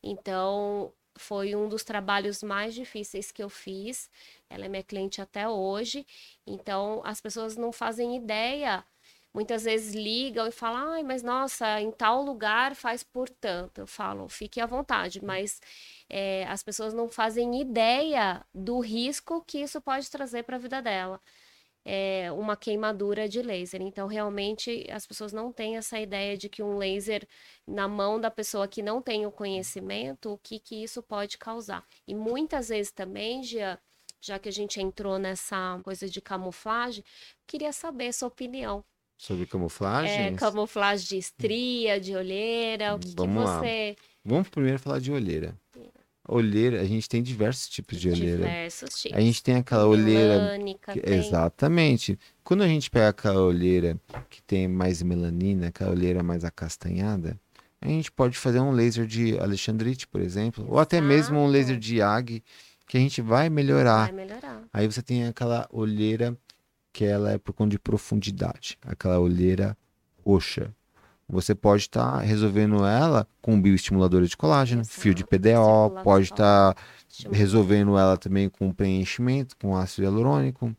Então, 0.03 0.93
foi 1.19 1.55
um 1.55 1.69
dos 1.69 1.85
trabalhos 1.85 2.43
mais 2.43 2.75
difíceis 2.75 3.31
que 3.33 3.43
eu 3.43 3.49
fiz. 3.51 4.11
Ela 4.49 4.67
é 4.67 4.69
minha 4.69 4.83
cliente 4.83 5.21
até 5.21 5.49
hoje. 5.49 6.07
Então, 6.47 7.03
as 7.05 7.21
pessoas 7.21 7.57
não 7.57 7.73
fazem 7.73 8.17
ideia. 8.17 8.85
Muitas 9.35 9.65
vezes 9.65 9.95
ligam 9.95 10.47
e 10.47 10.51
falam, 10.51 10.93
ai, 10.93 11.03
mas 11.03 11.23
nossa, 11.23 11.81
em 11.81 11.91
tal 11.93 12.23
lugar 12.23 12.75
faz 12.75 13.03
por 13.03 13.29
tanto. 13.29 13.81
Eu 13.83 13.87
falo, 13.87 14.29
fique 14.29 14.61
à 14.61 14.67
vontade, 14.67 15.23
mas 15.25 15.61
é, 16.09 16.45
as 16.49 16.63
pessoas 16.63 16.95
não 16.95 17.09
fazem 17.09 17.61
ideia 17.61 18.45
do 18.55 18.81
risco 18.81 19.45
que 19.47 19.59
isso 19.59 19.81
pode 19.81 20.11
trazer 20.11 20.45
para 20.45 20.57
a 20.57 20.59
vida 20.59 20.81
dela. 20.83 21.21
É 21.91 22.31
uma 22.33 22.55
queimadura 22.55 23.27
de 23.27 23.41
laser. 23.41 23.81
Então, 23.81 24.07
realmente, 24.07 24.87
as 24.91 25.07
pessoas 25.07 25.33
não 25.33 25.51
têm 25.51 25.79
essa 25.79 25.99
ideia 25.99 26.37
de 26.37 26.47
que 26.49 26.63
um 26.63 26.77
laser 26.77 27.27
na 27.67 27.89
mão 27.89 28.21
da 28.21 28.31
pessoa 28.31 28.69
que 28.69 28.83
não 28.83 29.01
tem 29.01 29.25
o 29.25 29.33
conhecimento, 29.33 30.31
o 30.33 30.39
que, 30.39 30.59
que 30.59 30.83
isso 30.83 31.03
pode 31.03 31.39
causar. 31.39 31.83
E 32.07 32.15
muitas 32.15 32.69
vezes 32.69 32.93
também, 32.93 33.43
Gia, 33.43 33.79
já 34.21 34.39
que 34.39 34.51
a 34.51 34.53
gente 34.53 34.79
entrou 34.81 35.19
nessa 35.19 35.81
coisa 35.83 36.07
de 36.09 36.21
camuflagem, 36.21 37.03
queria 37.47 37.73
saber 37.73 38.13
sua 38.13 38.29
opinião. 38.29 38.85
Sobre 39.17 39.45
É, 39.45 39.47
camuflagem? 39.47 40.37
camuflagem 40.37 41.07
de 41.09 41.17
estria, 41.17 41.99
de 41.99 42.15
olheira, 42.15 42.97
o 42.97 42.99
que, 42.99 43.09
que 43.09 43.15
Vamos 43.17 43.45
lá. 43.45 43.61
você. 43.61 43.97
Vamos 44.25 44.49
primeiro 44.51 44.79
falar 44.79 45.01
de 45.01 45.11
olheira. 45.11 45.59
Olheira, 46.31 46.83
a 46.83 46.85
gente 46.85 47.09
tem 47.09 47.23
diversos 47.23 47.71
tipos 47.71 47.99
de 47.99 48.11
olheira. 48.11 48.37
Diversos 48.37 48.91
tipos. 49.01 49.17
A 49.17 49.21
gente 49.23 49.43
tem 49.43 49.55
aquela 49.57 49.87
olheira. 49.87 50.39
Melânica, 50.39 50.93
que- 50.93 51.01
tem. 51.01 51.19
Exatamente. 51.19 52.19
Quando 52.45 52.63
a 52.63 52.69
gente 52.69 52.91
pega 52.91 53.09
aquela 53.09 53.41
olheira 53.41 53.99
que 54.29 54.43
tem 54.43 54.69
mais 54.69 55.03
melanina, 55.03 55.69
aquela 55.69 55.91
olheira 55.91 56.23
mais 56.23 56.45
acastanhada, 56.45 57.41
a 57.81 57.89
gente 57.89 58.13
pode 58.13 58.37
fazer 58.37 58.61
um 58.61 58.73
laser 58.73 59.07
de 59.07 59.39
alexandrite, 59.39 60.07
por 60.07 60.21
exemplo, 60.21 60.67
ou 60.69 60.79
até 60.79 61.01
mesmo 61.01 61.39
um 61.39 61.45
Exato. 61.45 61.53
laser 61.53 61.79
de 61.79 62.03
AG, 62.03 62.43
que 62.87 62.99
a 62.99 63.01
gente 63.01 63.23
vai 63.23 63.49
melhorar. 63.49 64.05
Vai 64.05 64.13
melhorar. 64.13 64.63
Aí 64.71 64.87
você 64.87 65.01
tem 65.01 65.27
aquela 65.27 65.67
olheira 65.73 66.37
que 66.93 67.05
ela 67.07 67.33
é 67.33 67.39
por 67.39 67.55
conta 67.55 67.71
de 67.71 67.79
profundidade, 67.79 68.77
aquela 68.83 69.19
olheira 69.19 69.75
roxa. 70.27 70.75
Você 71.31 71.55
pode 71.55 71.83
estar 71.83 72.19
resolvendo 72.21 72.85
ela 72.87 73.27
com 73.43 73.61
bioestimuladora 73.61 74.27
de 74.27 74.37
colágeno, 74.37 74.83
fio 74.85 75.13
de 75.15 75.25
PDO, 75.25 76.03
pode 76.03 76.25
estar 76.25 76.75
Estimula- 77.07 77.37
resolvendo 77.37 77.99
ela 77.99 78.17
também 78.17 78.49
com 78.49 78.73
preenchimento, 78.73 79.55
com 79.57 79.77
ácido 79.77 80.05
hialurônico 80.05 80.75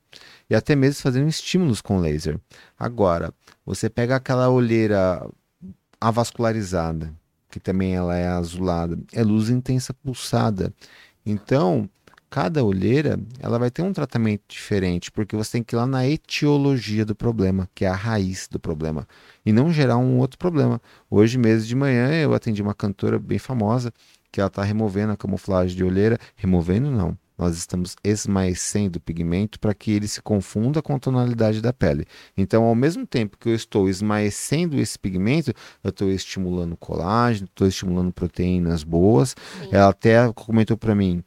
e 0.50 0.56
até 0.56 0.76
mesmo 0.76 1.02
fazendo 1.04 1.28
estímulos 1.28 1.82
com 1.82 2.00
laser. 2.00 2.40
Agora, 2.80 3.32
você 3.64 3.90
pega 3.90 4.16
aquela 4.16 4.50
olheira 4.50 5.24
avascularizada, 6.02 7.14
que 7.50 7.60
também 7.60 7.96
ela 7.96 8.16
é 8.16 8.28
azulada, 8.28 8.98
é 9.14 9.24
luz 9.24 9.50
intensa 9.50 9.94
pulsada. 9.94 10.74
Então, 11.26 11.90
cada 12.30 12.64
olheira, 12.64 13.20
ela 13.40 13.58
vai 13.58 13.72
ter 13.72 13.82
um 13.82 13.92
tratamento 13.92 14.44
diferente, 14.48 15.12
porque 15.12 15.36
você 15.36 15.54
tem 15.54 15.64
que 15.64 15.76
ir 15.76 15.78
lá 15.78 15.88
na 15.88 16.08
etiologia 16.08 17.04
do 17.04 17.16
problema, 17.16 17.68
que 17.74 17.86
é 17.86 17.88
a 17.88 17.96
raiz 17.96 18.48
do 18.48 18.60
problema, 18.60 19.08
e 19.46 19.52
não 19.52 19.72
gerar 19.74 19.98
um 19.98 20.18
outro 20.18 20.38
problema. 20.38 20.82
Hoje 21.10 21.38
mesmo 21.38 21.68
de 21.68 21.76
manhã 21.76 22.12
eu 22.14 22.34
atendi 22.34 22.62
uma 22.62 22.74
cantora 22.74 23.18
bem 23.18 23.40
famosa 23.40 23.92
que 24.32 24.40
ela 24.40 24.48
está 24.48 24.64
removendo 24.64 25.14
a 25.14 25.18
camuflagem 25.18 25.76
de 25.76 25.84
olheira, 25.84 26.18
removendo 26.36 26.92
não. 26.92 27.18
Nós 27.40 27.58
estamos 27.58 27.96
esmaecendo 28.04 28.98
o 28.98 29.02
pigmento 29.02 29.62
para 29.62 29.74
que 29.74 29.92
ele 29.92 30.10
se 30.10 30.22
confunda 30.22 30.82
com 30.82 30.94
a 30.94 31.00
tonalidade 31.00 31.62
da 31.62 31.72
pele. 31.72 32.06
Então, 32.36 32.66
ao 32.66 32.76
mesmo 32.76 33.08
tempo 33.08 33.38
que 33.38 33.48
eu 33.48 33.56
estou 33.56 33.88
esmaecendo 33.88 34.78
esse 34.78 35.00
pigmento, 35.00 35.54
eu 35.82 35.90
estou 35.90 36.12
estimulando 36.12 36.76
colágeno, 36.76 37.48
estou 37.48 37.66
estimulando 37.66 38.12
proteínas 38.12 38.84
boas. 38.84 39.38
Sim. 39.62 39.70
Ela 39.72 39.88
até 39.88 40.34
comentou 40.34 40.76
para 40.76 40.94
mim: 40.94 41.24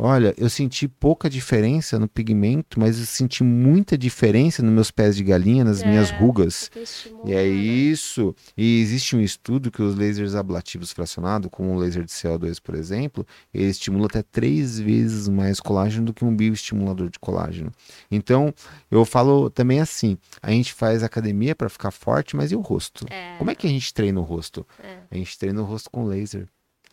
Olha, 0.00 0.32
eu 0.38 0.48
senti 0.48 0.86
pouca 0.86 1.28
diferença 1.28 1.98
no 1.98 2.06
pigmento, 2.06 2.78
mas 2.78 3.00
eu 3.00 3.04
senti 3.04 3.42
muita 3.42 3.98
diferença 3.98 4.62
nos 4.62 4.72
meus 4.72 4.90
pés 4.92 5.16
de 5.16 5.24
galinha, 5.24 5.64
nas 5.64 5.82
minhas 5.82 6.10
É, 6.12 6.14
rugas. 6.16 6.68
porque 6.68 6.78
estimula, 6.84 7.28
E 7.28 7.32
é 7.34 7.44
isso. 7.44 8.32
E 8.56 8.80
existe 8.80 9.16
um 9.16 9.20
estudo 9.20 9.72
que 9.72 9.82
os 9.82 9.96
lasers 9.98 10.36
ablativos 10.36 10.92
fracionados, 10.92 11.48
como 11.50 11.74
o 11.74 11.78
laser 11.78 12.04
de 12.04 12.12
CO2, 12.12 12.60
por 12.62 12.76
exemplo, 12.76 13.26
ele 13.52 13.66
estimula 13.70 14.06
até 14.06 14.22
três 14.22 14.78
vezes 14.78 15.26
mais 15.28 15.58
colágeno 15.58 16.06
do 16.06 16.14
que 16.14 16.24
um 16.24 16.34
bioestimulador 16.34 17.10
de 17.10 17.18
colágeno. 17.18 17.72
Então, 18.08 18.54
eu 18.90 19.04
falo 19.04 19.50
também 19.50 19.80
assim: 19.80 20.16
a 20.40 20.52
gente 20.52 20.72
faz 20.74 21.02
academia 21.02 21.56
para 21.56 21.68
ficar 21.68 21.90
forte, 21.90 22.36
mas 22.36 22.52
e 22.52 22.56
o 22.56 22.60
rosto? 22.60 23.04
É, 23.10 23.34
Como 23.36 23.50
é 23.50 23.54
que 23.56 23.66
a 23.66 23.70
gente 23.70 23.92
treina 23.92 24.20
o 24.20 24.22
rosto? 24.22 24.64
é, 24.80 24.98
A 25.10 25.16
gente 25.16 25.36
treina 25.36 25.60
o 25.60 25.64
rosto 25.64 25.90
com 25.90 26.04
laser. 26.04 26.46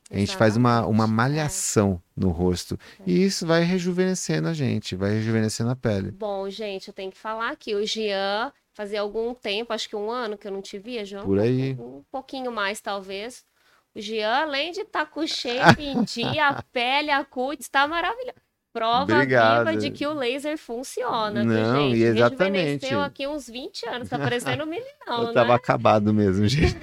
A 0.10 0.18
gente 0.18 0.38
faz 0.38 0.56
uma, 0.56 0.82
uma 0.82 1.06
exatamente. 1.06 1.10
É. 1.10 1.15
malhação 1.15 2.02
no 2.15 2.30
rosto. 2.30 2.78
E 3.06 3.24
isso 3.24 3.46
vai 3.46 3.63
rejuvenescendo 3.63 4.48
a 4.48 4.54
gente, 4.54 4.96
vai 4.96 5.12
rejuvenescendo 5.12 5.72
a 5.72 5.76
pele. 5.76 6.12
Bom, 6.12 6.50
gente, 6.50 6.88
eu 6.88 6.94
tenho 6.94 7.12
que 7.12 7.18
falar 7.18 7.56
que 7.56 7.74
o 7.74 7.86
Jean 7.86 8.52
fazia 8.74 9.02
algum 9.02 9.34
tempo, 9.34 9.74
acho 9.74 9.89
que 9.89 9.96
um 9.96 10.12
ano 10.12 10.38
que 10.38 10.48
eu 10.48 10.52
não 10.52 10.62
te 10.62 10.78
via, 10.78 11.04
João. 11.06 11.26
Por 11.26 11.39
aí. 11.39 11.74
Um 11.80 12.04
pouquinho 12.12 12.52
mais, 12.52 12.80
talvez. 12.80 13.44
O 13.96 14.02
Jean, 14.02 14.41
além 14.41 14.72
de 14.72 14.82
estar 14.82 15.06
com 15.06 15.22
o 15.22 15.28
shape 15.28 15.82
em 15.84 16.04
dia, 16.04 16.50
a 16.50 16.62
pele, 16.62 17.10
a 17.10 17.24
cutis, 17.24 17.65
está 17.65 17.88
maravilhosa. 17.88 18.45
Prova 18.76 19.04
Obrigado. 19.04 19.68
viva 19.68 19.78
de 19.80 19.90
que 19.90 20.06
o 20.06 20.14
laser 20.14 20.58
funciona, 20.58 21.46
Não, 21.46 21.88
gente? 21.92 21.98
e 21.98 22.04
exatamente. 22.04 22.52
Rejuvenesceu 22.58 23.02
aqui 23.02 23.26
uns 23.26 23.48
20 23.50 23.88
anos, 23.88 24.10
tá 24.10 24.20
parecendo 24.20 24.64
um 24.64 24.66
meninão, 24.66 25.28
Eu 25.28 25.34
tava 25.34 25.48
né? 25.48 25.54
acabado 25.56 26.14
mesmo, 26.14 26.46
gente. 26.46 26.76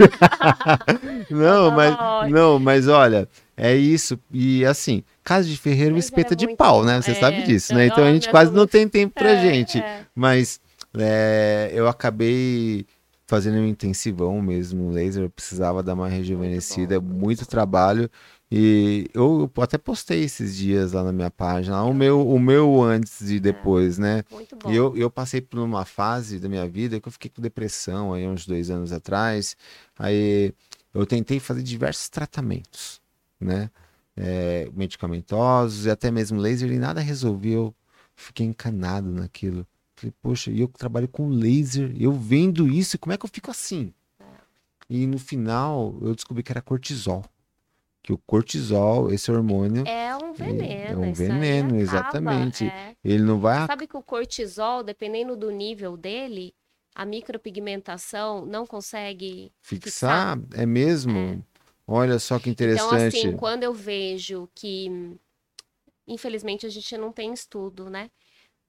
não, 1.31 1.71
mas 1.71 1.95
não, 2.31 2.59
mas 2.59 2.89
olha, 2.89 3.29
é 3.55 3.75
isso. 3.77 4.19
E 4.33 4.65
assim, 4.65 5.05
casa 5.23 5.47
de 5.47 5.59
ferreiro, 5.59 5.95
Mas 5.95 6.05
espeta 6.07 6.29
era 6.29 6.37
de 6.37 6.47
muito 6.47 6.57
pau, 6.57 6.83
né? 6.83 6.99
Você 7.03 7.11
É, 7.11 7.15
sabe 7.15 7.43
disso, 7.43 7.75
né? 7.75 7.85
Então 7.89 8.05
a 8.05 8.11
gente 8.11 8.31
quase 8.31 8.51
não 8.53 8.67
tem 8.67 8.89
tempo 8.89 9.13
pra 9.13 9.33
É, 9.33 9.43
gente. 9.43 9.79
é. 9.79 10.07
Mas 10.15 10.59
é, 10.99 11.71
eu 11.75 11.87
acabei 11.87 12.87
fazendo 13.27 13.59
um 13.59 13.67
intensivão 13.67 14.41
mesmo, 14.41 14.91
laser. 14.91 15.25
Eu 15.25 15.31
precisava 15.31 15.83
dar 15.83 15.93
uma 15.93 16.09
rejuvenescida, 16.09 16.99
bom, 16.99 17.15
muito 17.27 17.45
trabalho. 17.47 18.11
E 18.55 19.09
eu 19.15 19.51
até 19.63 19.79
postei 19.79 20.25
esses 20.25 20.55
dias 20.55 20.93
lá 20.93 21.03
na 21.03 21.11
minha 21.11 21.31
página, 21.31 21.83
o 21.85 21.95
meu, 21.95 22.29
o 22.29 22.39
meu 22.39 22.83
antes 22.83 23.31
e 23.31 23.41
depois, 23.41 23.97
né? 23.97 24.25
Muito 24.31 24.55
bom. 24.57 24.71
E 24.71 24.77
eu, 24.77 24.95
eu 24.95 25.11
passei 25.11 25.41
por 25.41 25.59
uma 25.59 25.87
fase 25.87 26.39
da 26.39 26.51
minha 26.51 26.69
vida 26.69 27.01
que 27.01 27.09
eu 27.09 27.13
fiquei 27.13 27.31
com 27.31 27.41
depressão 27.41 28.13
aí 28.13 28.29
uns 28.29 28.45
dois 28.45 28.69
anos 28.69 28.93
atrás. 28.93 29.57
Aí 29.99 30.53
eu 30.93 31.07
tentei 31.07 31.41
fazer 31.41 31.63
diversos 31.63 32.11
tratamentos, 32.11 33.01
né? 33.41 33.71
É, 34.15 34.69
medicamentosos 34.75 35.87
e 35.87 35.91
até 35.91 36.11
mesmo 36.11 36.39
laser 36.39 36.71
e 36.71 36.79
nada 36.79 37.01
resolveu. 37.01 37.69
Eu 37.69 37.75
Fiquei 38.17 38.45
encanado 38.45 39.11
naquilo. 39.11 39.67
Falei, 39.97 40.13
poxa, 40.21 40.51
e 40.51 40.61
eu 40.61 40.69
trabalho 40.69 41.09
com 41.09 41.31
laser, 41.31 41.91
eu 41.99 42.13
vendo 42.13 42.69
isso, 42.69 42.99
como 42.99 43.15
é 43.15 43.17
que 43.17 43.25
eu 43.25 43.31
fico 43.33 43.51
assim? 43.51 43.95
E 44.91 45.07
no 45.07 45.19
final 45.19 45.97
eu 46.03 46.15
descobri 46.15 46.43
que 46.43 46.53
era 46.53 46.61
cortisol. 46.61 47.25
Que 48.03 48.13
o 48.13 48.19
cortisol, 48.19 49.13
esse 49.13 49.31
hormônio, 49.31 49.87
É 49.87 50.17
um 50.17 50.33
veneno. 50.33 51.05
é 51.05 51.07
um 51.07 51.13
isso 51.13 51.23
aí 51.23 51.29
veneno, 51.29 51.77
exatamente. 51.77 52.65
é. 52.67 52.97
ele 53.05 53.23
não 53.23 53.39
vai 53.39 53.67
Sabe 53.67 53.87
que 53.87 53.97
o 53.97 54.03
cortisol, 54.03 54.83
dependendo 54.83 55.37
do 55.37 55.51
nível 55.51 55.97
dele, 55.97 56.53
a 56.95 57.07
micropigmentação 57.07 58.45
não 58.45 58.67
consegue 58.67 59.53
Fixar? 59.63 60.39
É 60.55 60.67
mesmo? 60.67 61.45
Olha 61.87 62.19
só 62.19 62.39
que 62.39 62.51
Então, 62.51 62.67
interessante. 62.67 63.17
assim, 63.19 63.37
quando 63.37 63.63
eu 63.63 63.73
vejo 63.73 64.49
que, 64.55 65.17
infelizmente, 66.07 66.67
a 66.67 66.69
gente 66.69 66.97
não 66.97 67.13
tem 67.13 67.33
estudo, 67.33 67.89
né? 67.89 68.11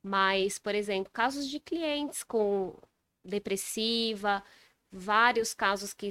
Mas, 0.04 0.60
por 0.60 0.76
exemplo, 0.76 1.12
casos 1.12 1.48
de 1.48 1.60
clientes 1.60 2.24
com 2.24 2.76
depressiva, 3.26 4.44
vários 4.92 5.54
casos 5.54 5.94
que 5.94 6.10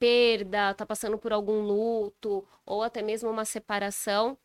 perda, 0.00 0.74
tá 0.74 0.84
passando 0.86 1.18
por 1.18 1.32
algum 1.32 1.60
luto 1.60 2.44
ou 2.66 2.82
até 2.82 3.02
mesmo 3.02 3.28
uma 3.30 3.44
separação, 3.44 4.36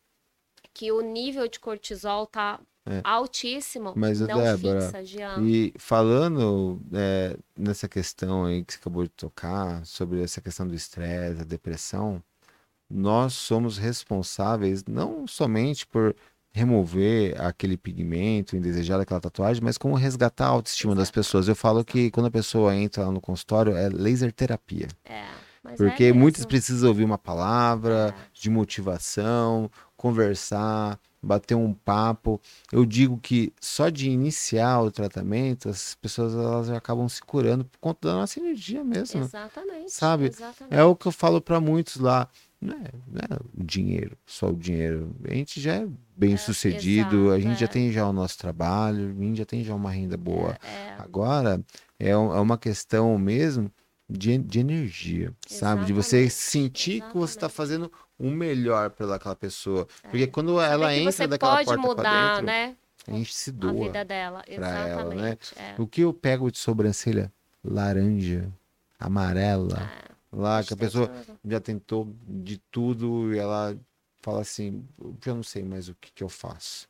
que 0.73 0.91
o 0.91 1.01
nível 1.01 1.47
de 1.47 1.59
cortisol 1.59 2.27
tá 2.27 2.59
É. 2.87 3.01
altíssimo, 3.03 3.93
Mas, 3.95 4.19
não 4.19 4.27
Débora, 4.27 4.81
fixa, 4.81 5.03
Jean. 5.03 5.41
E 5.41 5.73
falando 5.79 6.79
é, 6.93 7.35
nessa 7.57 7.87
questão 7.87 8.45
aí 8.45 8.63
que 8.63 8.73
você 8.73 8.79
acabou 8.79 9.03
de 9.03 9.09
tocar, 9.09 9.83
sobre 9.85 10.21
essa 10.21 10.39
questão 10.39 10.67
do 10.67 10.75
estresse, 10.75 11.35
da 11.37 11.43
depressão, 11.43 12.21
nós 12.87 13.33
somos 13.33 13.79
responsáveis 13.79 14.83
não 14.85 15.25
somente 15.25 15.87
por 15.87 16.15
remover 16.53 17.39
aquele 17.41 17.75
pigmento 17.75 18.55
indesejado, 18.55 19.01
aquela 19.01 19.19
tatuagem, 19.19 19.63
mas 19.63 19.77
como 19.77 19.95
resgatar 19.95 20.45
a 20.45 20.49
autoestima 20.49 20.93
das 20.93 21.07
Exato. 21.07 21.15
pessoas. 21.15 21.47
Eu 21.47 21.55
falo 21.55 21.83
que 21.83 22.11
quando 22.11 22.27
a 22.27 22.31
pessoa 22.31 22.75
entra 22.75 23.03
lá 23.05 23.11
no 23.11 23.19
consultório, 23.19 23.75
é 23.75 23.89
laser 23.89 24.31
terapia. 24.31 24.87
É, 25.03 25.25
mas 25.65 25.77
Porque 25.77 26.05
é 26.05 26.13
muitos 26.13 26.45
precisam 26.45 26.89
ouvir 26.89 27.03
uma 27.03 27.17
palavra 27.17 28.13
É. 28.15 28.29
de 28.33 28.49
motivação, 28.49 29.69
conversar, 29.97 30.99
bater 31.21 31.55
um 31.55 31.73
papo. 31.73 32.39
Eu 32.71 32.85
digo 32.85 33.17
que 33.17 33.51
só 33.59 33.89
de 33.89 34.09
iniciar 34.09 34.81
o 34.81 34.91
tratamento, 34.91 35.67
as 35.67 35.95
pessoas 35.95 36.33
elas 36.33 36.67
já 36.67 36.77
acabam 36.77 37.09
se 37.09 37.21
curando 37.21 37.65
por 37.65 37.79
conta 37.79 38.07
da 38.09 38.13
nossa 38.13 38.39
energia 38.39 38.83
mesmo. 38.83 39.21
Exatamente. 39.21 39.91
Sabe? 39.91 40.27
Exatamente. 40.27 40.75
É 40.75 40.83
o 40.83 40.95
que 40.95 41.07
eu 41.07 41.11
falo 41.11 41.41
para 41.41 41.59
muitos 41.59 41.97
lá. 41.97 42.27
Não 42.61 42.73
é, 42.73 42.91
não 43.07 43.21
é 43.37 43.39
o 43.59 43.63
dinheiro, 43.63 44.17
só 44.25 44.49
o 44.49 44.55
dinheiro. 44.55 45.15
A 45.29 45.33
gente 45.33 45.59
já 45.59 45.73
é 45.75 45.87
bem 46.15 46.37
sucedido, 46.37 47.31
a 47.31 47.37
exato, 47.37 47.41
gente 47.41 47.59
já 47.59 47.65
é. 47.65 47.69
tem 47.69 47.91
já 47.91 48.07
o 48.07 48.13
nosso 48.13 48.37
trabalho, 48.37 49.09
a 49.09 49.23
gente 49.23 49.37
já 49.37 49.45
tem 49.45 49.63
já 49.63 49.75
uma 49.75 49.91
renda 49.91 50.17
boa. 50.17 50.57
É, 50.63 50.93
Agora 50.97 51.61
é, 51.99 52.09
é 52.09 52.15
uma 52.17 52.57
questão 52.57 53.17
mesmo 53.17 53.71
de, 54.09 54.37
de 54.37 54.59
energia, 54.59 55.33
sabe? 55.47 55.85
De 55.85 55.93
você 55.93 56.17
Exatamente, 56.17 56.33
sentir 56.33 57.01
que 57.01 57.17
você 57.17 57.35
está 57.37 57.47
exatamente. 57.47 57.53
fazendo 57.55 57.91
o 58.19 58.29
melhor 58.29 58.91
pelaquela 58.91 59.35
pessoa. 59.35 59.87
Porque 60.03 60.27
quando 60.27 60.59
ela 60.61 60.89
que 60.89 60.99
entra 60.99 61.11
você 61.11 61.27
daquela 61.27 61.55
pode 61.55 61.65
porta 61.65 61.81
para 61.81 61.89
mudar, 61.89 62.29
dentro, 62.35 62.45
né? 62.45 62.75
a 63.07 63.11
gente 63.11 63.33
se 63.33 63.49
A 63.49 63.53
doa. 63.53 63.85
vida 63.85 64.05
dela. 64.05 64.43
pra 64.43 64.53
ela, 64.87 65.13
Exatamente. 65.15 65.55
né? 65.55 65.75
é. 65.77 65.81
O 65.81 65.87
que 65.87 66.01
eu 66.01 66.13
pego 66.13 66.51
de 66.51 66.57
sobrancelha? 66.57 67.31
Laranja, 67.63 68.51
amarela. 68.99 69.91
Lá 70.31 70.63
que 70.63 70.73
a 70.73 70.77
pessoa 70.77 71.07
tudo. 71.07 71.39
já 71.45 71.59
tentou 71.59 72.13
de 72.27 72.57
tudo 72.71 73.33
e 73.33 73.39
ela 73.39 73.75
fala 74.21 74.41
assim, 74.41 74.83
eu 75.25 75.35
não 75.35 75.43
sei 75.43 75.63
mais 75.63 75.87
o 75.87 75.95
que, 75.95 76.11
que 76.11 76.23
eu 76.23 76.29
faço. 76.29 76.87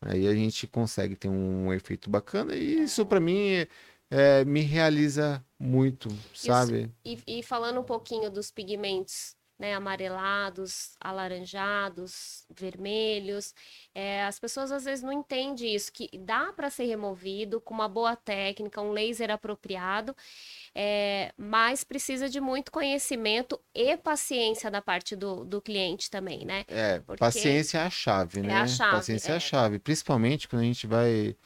Aí 0.00 0.26
a 0.26 0.34
gente 0.34 0.66
consegue 0.66 1.14
ter 1.14 1.28
um 1.28 1.72
efeito 1.72 2.10
bacana 2.10 2.54
e 2.56 2.82
isso 2.82 3.06
para 3.06 3.20
mim 3.20 3.66
é, 4.10 4.44
me 4.44 4.60
realiza 4.62 5.42
muito, 5.62 6.08
sabe? 6.34 6.90
E, 7.04 7.18
e 7.24 7.42
falando 7.42 7.78
um 7.80 7.84
pouquinho 7.84 8.28
dos 8.28 8.50
pigmentos, 8.50 9.36
né, 9.56 9.74
amarelados, 9.74 10.96
alaranjados, 11.00 12.44
vermelhos, 12.50 13.54
é, 13.94 14.24
as 14.24 14.36
pessoas 14.40 14.72
às 14.72 14.84
vezes 14.84 15.04
não 15.04 15.12
entendem 15.12 15.72
isso, 15.72 15.92
que 15.92 16.10
dá 16.18 16.52
para 16.52 16.68
ser 16.68 16.86
removido 16.86 17.60
com 17.60 17.72
uma 17.72 17.88
boa 17.88 18.16
técnica, 18.16 18.80
um 18.80 18.90
laser 18.90 19.30
apropriado, 19.30 20.16
é, 20.74 21.32
mas 21.36 21.84
precisa 21.84 22.28
de 22.28 22.40
muito 22.40 22.72
conhecimento 22.72 23.60
e 23.72 23.96
paciência 23.96 24.68
da 24.68 24.82
parte 24.82 25.14
do, 25.14 25.44
do 25.44 25.62
cliente 25.62 26.10
também, 26.10 26.44
né? 26.44 26.64
É, 26.66 26.98
Porque 26.98 27.20
paciência 27.20 27.78
é 27.78 27.82
a 27.82 27.90
chave, 27.90 28.40
é 28.40 28.42
né? 28.42 28.54
a 28.62 28.66
chave, 28.66 28.96
paciência 28.96 29.30
é. 29.30 29.34
é. 29.34 29.36
a 29.36 29.40
chave, 29.40 29.78
principalmente 29.78 30.48
quando 30.48 30.62
a 30.62 30.64
gente 30.64 30.88
vai 30.88 31.36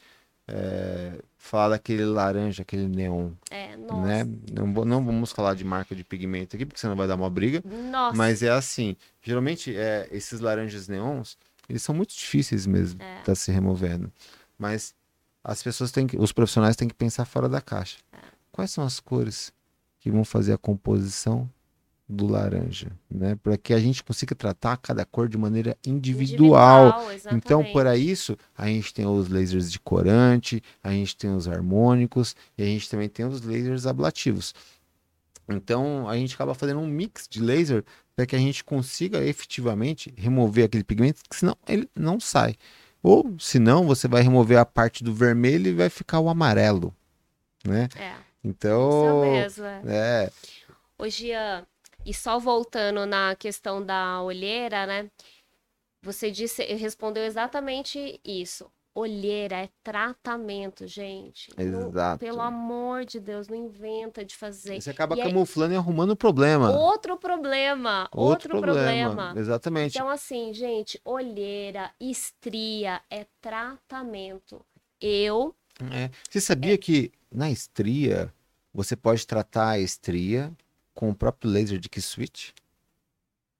é, 0.47 1.19
falar 1.37 1.69
daquele 1.69 2.05
laranja, 2.05 2.61
aquele 2.61 2.87
neon, 2.87 3.31
É, 3.51 3.75
nossa, 3.75 4.01
né? 4.01 4.25
Não, 4.51 4.67
não 4.85 5.05
vamos 5.05 5.31
falar 5.31 5.53
de 5.55 5.63
marca 5.63 5.95
de 5.95 6.03
pigmento 6.03 6.55
aqui, 6.55 6.65
porque 6.65 6.79
senão 6.79 6.95
vai 6.95 7.07
dar 7.07 7.15
uma 7.15 7.29
briga. 7.29 7.61
nossa, 7.91 8.15
Mas 8.17 8.41
é 8.41 8.49
assim, 8.49 8.95
geralmente 9.21 9.75
é, 9.75 10.07
esses 10.11 10.39
laranjas 10.39 10.87
neons, 10.87 11.37
eles 11.69 11.81
são 11.81 11.93
muito 11.93 12.13
difíceis 12.15 12.65
mesmo 12.65 13.01
É. 13.01 13.21
para 13.23 13.35
se 13.35 13.51
removendo. 13.51 14.11
Mas 14.57 14.95
as 15.43 15.61
pessoas 15.61 15.91
têm 15.91 16.07
que, 16.07 16.17
os 16.17 16.31
profissionais 16.31 16.75
têm 16.75 16.87
que 16.87 16.95
pensar 16.95 17.25
fora 17.25 17.47
da 17.49 17.61
caixa. 17.61 17.97
É. 18.13 18.17
Quais 18.51 18.71
são 18.71 18.83
as 18.83 18.99
cores 18.99 19.51
que 19.99 20.09
vão 20.09 20.23
fazer 20.23 20.53
a 20.53 20.57
composição 20.57 21.49
do 22.09 22.25
laranja, 22.25 22.91
né? 23.11 23.35
Para 23.35 23.57
que 23.57 23.73
a 23.73 23.79
gente 23.79 24.01
consiga 24.01 24.33
tratar 24.33 24.77
cada 24.77 25.03
cor 25.05 25.27
de 25.27 25.37
maneira 25.37 25.77
individual. 25.85 26.89
Então, 27.31 27.59
exatamente. 27.59 27.73
para 27.73 27.97
isso, 27.97 28.37
a 28.57 28.67
gente 28.67 28.93
tem 28.93 29.05
os 29.05 29.27
lasers 29.27 29.69
de 29.71 29.79
corante, 29.79 30.61
a 30.81 30.91
gente 30.91 31.17
tem 31.17 31.35
os 31.35 31.47
harmônicos 31.47 32.35
e 32.57 32.63
a 32.63 32.65
gente 32.65 32.89
também 32.89 33.09
tem 33.09 33.25
os 33.25 33.41
lasers 33.41 33.85
ablativos. 33.85 34.53
Então, 35.49 36.07
a 36.07 36.15
gente 36.15 36.33
acaba 36.35 36.53
fazendo 36.53 36.79
um 36.79 36.87
mix 36.87 37.27
de 37.29 37.41
laser 37.41 37.83
para 38.15 38.25
que 38.25 38.35
a 38.35 38.39
gente 38.39 38.63
consiga 38.63 39.23
efetivamente 39.23 40.13
remover 40.17 40.65
aquele 40.65 40.83
pigmento, 40.83 41.21
que 41.29 41.35
senão 41.35 41.57
ele 41.67 41.89
não 41.95 42.19
sai. 42.19 42.55
Ou, 43.03 43.35
senão, 43.39 43.85
você 43.85 44.07
vai 44.07 44.21
remover 44.21 44.57
a 44.57 44.65
parte 44.65 45.03
do 45.03 45.13
vermelho 45.13 45.67
e 45.67 45.73
vai 45.73 45.89
ficar 45.89 46.19
o 46.19 46.29
amarelo, 46.29 46.93
né? 47.65 47.87
É, 47.95 48.09
isso 48.09 48.17
Então, 48.43 49.21
mesmo, 49.21 49.65
é. 49.65 49.81
é, 49.85 50.31
Ô, 50.97 51.07
Gian, 51.07 51.65
e 52.07 52.13
só 52.13 52.39
voltando 52.39 53.05
na 53.05 53.35
questão 53.35 53.85
da 53.85 54.21
olheira, 54.21 54.87
né? 54.87 55.11
Você 56.01 56.31
disse, 56.31 56.63
respondeu 56.63 57.21
exatamente 57.25 58.21
isso. 58.23 58.71
Olheira 58.95 59.57
é 59.57 59.69
tratamento, 59.83 60.87
gente. 60.87 61.51
Não- 61.57 61.89
Exato. 61.89 62.19
pelo 62.19 62.39
amor 62.39 63.03
de 63.03 63.19
Deus, 63.19 63.49
não 63.49 63.57
inventa 63.57 64.23
de 64.23 64.37
fazer. 64.37 64.81
você 64.81 64.89
acaba 64.89 65.17
E 65.17 65.21
camuflando 65.21 65.73
e 65.73 65.77
arrumando 65.77 66.11
o 66.11 66.15
problema. 66.15 66.71
Outro 66.71 67.17
problema, 67.17 68.07
outro, 68.11 68.57
problema. 68.57 69.33
Exatamente. 69.35 69.97
Então, 69.97 70.07
assim, 70.09 70.53
gente, 70.53 70.99
olheira, 71.03 71.91
estria 71.99 73.01
é 73.09 73.27
tratamento. 73.41 74.65
Eu, 75.01 75.53
É. 75.91 76.09
Você 76.27 76.39
sabia 76.39 76.75
que 76.77 77.11
na 77.31 77.51
estria 77.51 78.33
você 78.73 78.95
pode 78.95 79.27
tratar 79.27 79.71
a 79.71 79.79
estria 79.79 80.51
com 80.97 81.11
o 81.11 81.15
próprio 81.15 81.49
laser 81.51 81.79
de 81.79 81.87
K-Switch? 81.87 82.49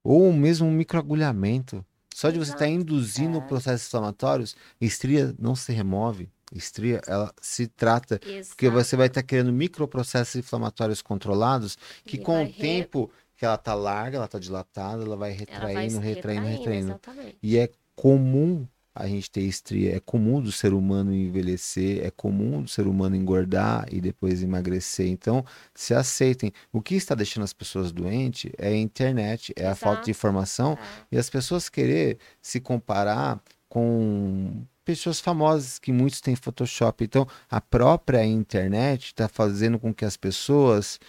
Ou 0.03 0.33
mesmo 0.33 0.67
um 0.67 0.71
microagulhamento. 0.71 1.85
Só 2.13 2.31
de 2.31 2.39
você 2.39 2.51
estar 2.51 2.67
Exato. 2.67 2.81
induzindo 2.81 3.37
É. 3.37 3.41
processos 3.41 3.87
inflamatórios, 3.87 4.55
estria 4.81 5.35
não 5.37 5.55
se 5.55 5.71
remove. 5.71 6.29
Estria, 6.51 6.99
ela 7.05 7.31
se 7.39 7.67
trata. 7.67 8.17
Porque 8.17 8.65
exato, 8.67 8.71
você 8.71 8.95
vai 8.95 9.07
estar 9.07 9.21
criando 9.21 9.51
microprocessos 9.53 10.35
inflamatórios 10.37 11.01
controlados 11.01 11.77
que 12.05 12.15
E 12.15 12.19
com 12.19 12.41
o 12.41 12.45
re- 12.45 12.53
tempo 12.53 13.11
que 13.35 13.45
ela 13.45 13.57
tá 13.57 13.75
larga, 13.75 14.17
ela 14.17 14.27
tá 14.27 14.39
dilatada, 14.39 15.03
ela 15.03 15.15
vai 15.15 15.29
ela 15.47 15.59
vai 15.61 15.73
retraindo, 15.87 15.99
retraindo, 15.99 16.47
retraindo. 16.47 16.99
E 17.43 17.57
é 17.57 17.69
comum 17.95 18.65
a 18.99 19.07
gente 19.07 19.29
ter 19.29 19.41
estria, 19.41 19.95
é 19.95 19.99
comum 19.99 20.41
do 20.41 20.51
ser 20.51 20.73
humano 20.73 21.13
envelhecer, 21.13 22.05
é 22.05 22.11
comum 22.11 22.61
do 22.61 22.69
ser 22.69 22.87
humano 22.87 23.15
engordar 23.15 23.85
e 23.91 24.01
depois 24.01 24.41
emagrecer. 24.43 25.07
Então, 25.07 25.45
se 25.73 25.93
aceitem. 25.93 26.51
O 26.71 26.81
que 26.81 26.95
está 26.95 27.15
deixando 27.15 27.43
as 27.43 27.53
pessoas 27.53 27.91
doentes 27.91 28.51
é 28.57 28.69
a 28.69 28.75
internet, 28.77 29.53
é 29.55 29.67
a 29.67 29.75
falta 29.75 30.03
de 30.03 30.11
informação 30.11 30.73
É. 30.73 31.15
e 31.15 31.17
as 31.17 31.29
pessoas 31.29 31.69
querer 31.69 32.17
se 32.41 32.59
comparar 32.59 33.41
com 33.69 34.63
pessoas 34.83 35.19
famosas 35.19 35.77
que 35.79 35.91
muitos 35.91 36.21
têm 36.21 36.35
Photoshop. 36.35 37.03
Então, 37.03 37.27
a 37.49 37.59
própria 37.59 38.25
internet 38.25 39.07
está 39.07 39.27
fazendo 39.27 39.77
com 39.77 39.93
que 39.93 40.05
as 40.05 40.15
pessoas 40.15 40.99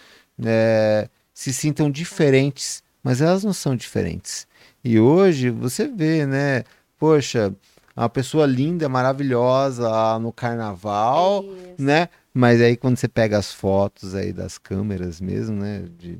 eh, 0.43 1.07
se 1.33 1.53
sintam 1.53 1.89
diferentes, 1.89 2.83
mas 3.01 3.21
elas 3.21 3.43
não 3.43 3.53
são 3.53 3.75
diferentes. 3.75 4.45
E 4.83 4.99
hoje 4.99 5.49
você 5.49 5.87
vê, 5.87 6.25
né? 6.25 6.63
Poxa, 6.97 7.53
uma 7.95 8.09
pessoa 8.09 8.45
linda, 8.45 8.87
maravilhosa 8.89 10.17
no 10.19 10.31
carnaval, 10.31 11.43
Isso. 11.43 11.75
né? 11.81 12.09
Mas 12.33 12.61
aí 12.61 12.77
quando 12.77 12.97
você 12.97 13.07
pega 13.07 13.37
as 13.37 13.51
fotos 13.53 14.15
aí 14.15 14.31
das 14.31 14.57
câmeras 14.57 15.19
mesmo, 15.19 15.55
né? 15.55 15.85
De, 15.97 16.19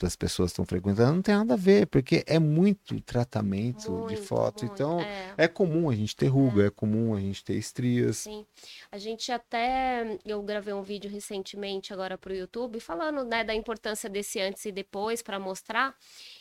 das 0.00 0.14
pessoas 0.14 0.50
que 0.50 0.52
estão 0.52 0.64
frequentando, 0.64 1.12
não 1.16 1.22
tem 1.22 1.34
nada 1.34 1.54
a 1.54 1.56
ver, 1.56 1.88
porque 1.88 2.22
é 2.28 2.38
muito 2.38 3.00
tratamento 3.00 3.82
de 4.06 4.14
Muito, 4.14 4.22
foto. 4.22 4.64
muito. 4.64 4.72
Então, 4.72 5.00
É. 5.00 5.34
é 5.36 5.48
comum 5.48 5.90
a 5.90 5.94
gente 5.96 6.14
ter 6.14 6.28
ruga, 6.28 6.66
é 6.66 6.70
comum 6.70 7.16
a 7.16 7.20
gente 7.20 7.42
ter 7.44 7.54
estrias. 7.54 8.18
Sim. 8.18 8.46
A 8.92 8.96
gente 8.98 9.32
até. 9.32 10.16
Eu 10.24 10.40
gravei 10.42 10.72
um 10.72 10.82
vídeo 10.82 11.10
recentemente 11.10 11.92
agora 11.92 12.16
para 12.16 12.32
o 12.32 12.36
YouTube 12.36 12.78
falando 12.78 13.24
né, 13.24 13.42
da 13.42 13.52
importância 13.56 14.08
desse 14.08 14.40
antes 14.40 14.64
e 14.66 14.70
depois 14.70 15.20
para 15.20 15.40
mostrar. 15.40 15.92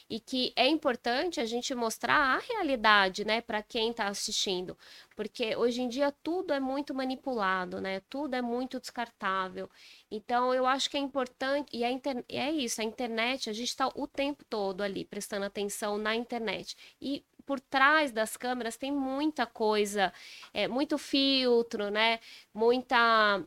E 0.09 0.19
que 0.19 0.53
é 0.55 0.67
importante 0.67 1.41
a 1.41 1.45
gente 1.45 1.75
mostrar 1.75 2.15
a 2.15 2.39
realidade, 2.39 3.25
né, 3.25 3.41
para 3.41 3.61
quem 3.61 3.91
está 3.91 4.07
assistindo. 4.07 4.77
Porque 5.15 5.55
hoje 5.55 5.81
em 5.81 5.89
dia 5.89 6.13
tudo 6.23 6.53
é 6.53 6.59
muito 6.59 6.93
manipulado, 6.93 7.81
né? 7.81 8.01
Tudo 8.09 8.35
é 8.35 8.41
muito 8.41 8.79
descartável. 8.79 9.69
Então, 10.09 10.53
eu 10.53 10.65
acho 10.65 10.89
que 10.89 10.97
é 10.97 10.99
importante. 10.99 11.69
E 11.75 11.83
inter... 11.83 12.23
é 12.29 12.51
isso, 12.51 12.79
a 12.81 12.83
internet, 12.83 13.49
a 13.49 13.53
gente 13.53 13.69
está 13.69 13.87
o 13.95 14.07
tempo 14.07 14.45
todo 14.45 14.81
ali 14.81 15.03
prestando 15.03 15.45
atenção 15.45 15.97
na 15.97 16.15
internet. 16.15 16.77
E 17.01 17.25
por 17.45 17.59
trás 17.59 18.11
das 18.11 18.35
câmeras 18.37 18.77
tem 18.77 18.91
muita 18.91 19.45
coisa, 19.45 20.13
é, 20.53 20.67
muito 20.67 20.97
filtro, 20.97 21.89
né? 21.89 22.19
Muita 22.53 23.41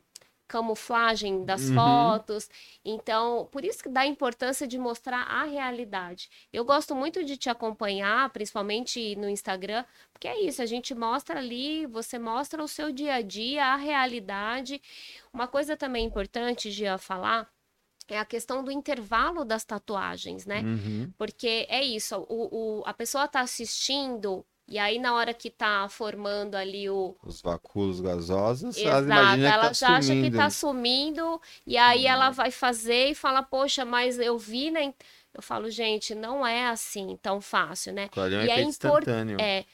camuflagem 0.50 1.44
das 1.44 1.68
uhum. 1.68 1.76
fotos. 1.76 2.50
Então, 2.84 3.48
por 3.52 3.64
isso 3.64 3.80
que 3.84 3.88
dá 3.88 4.00
a 4.00 4.06
importância 4.06 4.66
de 4.66 4.76
mostrar 4.76 5.22
a 5.22 5.44
realidade. 5.44 6.28
Eu 6.52 6.64
gosto 6.64 6.92
muito 6.92 7.24
de 7.24 7.36
te 7.36 7.48
acompanhar, 7.48 8.28
principalmente 8.30 9.14
no 9.14 9.28
Instagram, 9.28 9.84
porque 10.12 10.26
é 10.26 10.40
isso, 10.40 10.60
a 10.60 10.66
gente 10.66 10.92
mostra 10.92 11.38
ali, 11.38 11.86
você 11.86 12.18
mostra 12.18 12.60
o 12.64 12.66
seu 12.66 12.90
dia 12.90 13.14
a 13.14 13.22
dia, 13.22 13.64
a 13.64 13.76
realidade. 13.76 14.82
Uma 15.32 15.46
coisa 15.46 15.76
também 15.76 16.04
importante 16.04 16.72
de 16.72 16.84
falar 16.98 17.48
é 18.08 18.18
a 18.18 18.24
questão 18.24 18.64
do 18.64 18.72
intervalo 18.72 19.44
das 19.44 19.64
tatuagens, 19.64 20.44
né? 20.44 20.62
Uhum. 20.62 21.12
Porque 21.16 21.64
é 21.68 21.84
isso, 21.84 22.26
o, 22.28 22.80
o, 22.80 22.82
a 22.84 22.92
pessoa 22.92 23.26
está 23.26 23.40
assistindo 23.40 24.44
e 24.70 24.78
aí, 24.78 25.00
na 25.00 25.12
hora 25.14 25.34
que 25.34 25.50
tá 25.50 25.88
formando 25.88 26.54
ali 26.54 26.88
o. 26.88 27.16
Os 27.24 27.42
vacúolos 27.42 28.00
gasosos, 28.00 28.76
Exato, 28.76 29.10
ela, 29.10 29.36
ela 29.36 29.62
tá 29.64 29.72
já 29.72 29.96
acha 29.96 30.14
que 30.14 30.30
tá 30.30 30.48
sumindo, 30.48 31.40
e 31.66 31.76
aí 31.76 32.06
ela 32.06 32.28
uhum. 32.28 32.32
vai 32.32 32.52
fazer 32.52 33.06
e 33.06 33.14
fala, 33.16 33.42
poxa, 33.42 33.84
mas 33.84 34.16
eu 34.20 34.38
vi, 34.38 34.70
né? 34.70 34.94
Eu 35.34 35.42
falo, 35.42 35.68
gente, 35.70 36.14
não 36.14 36.46
é 36.46 36.68
assim 36.68 37.18
tão 37.20 37.40
fácil, 37.40 37.92
né? 37.92 38.08
Claro, 38.08 38.32
é 38.32 38.46
e 38.46 38.50
é 38.50 38.62
instantâneo. 38.62 39.40
É, 39.40 39.64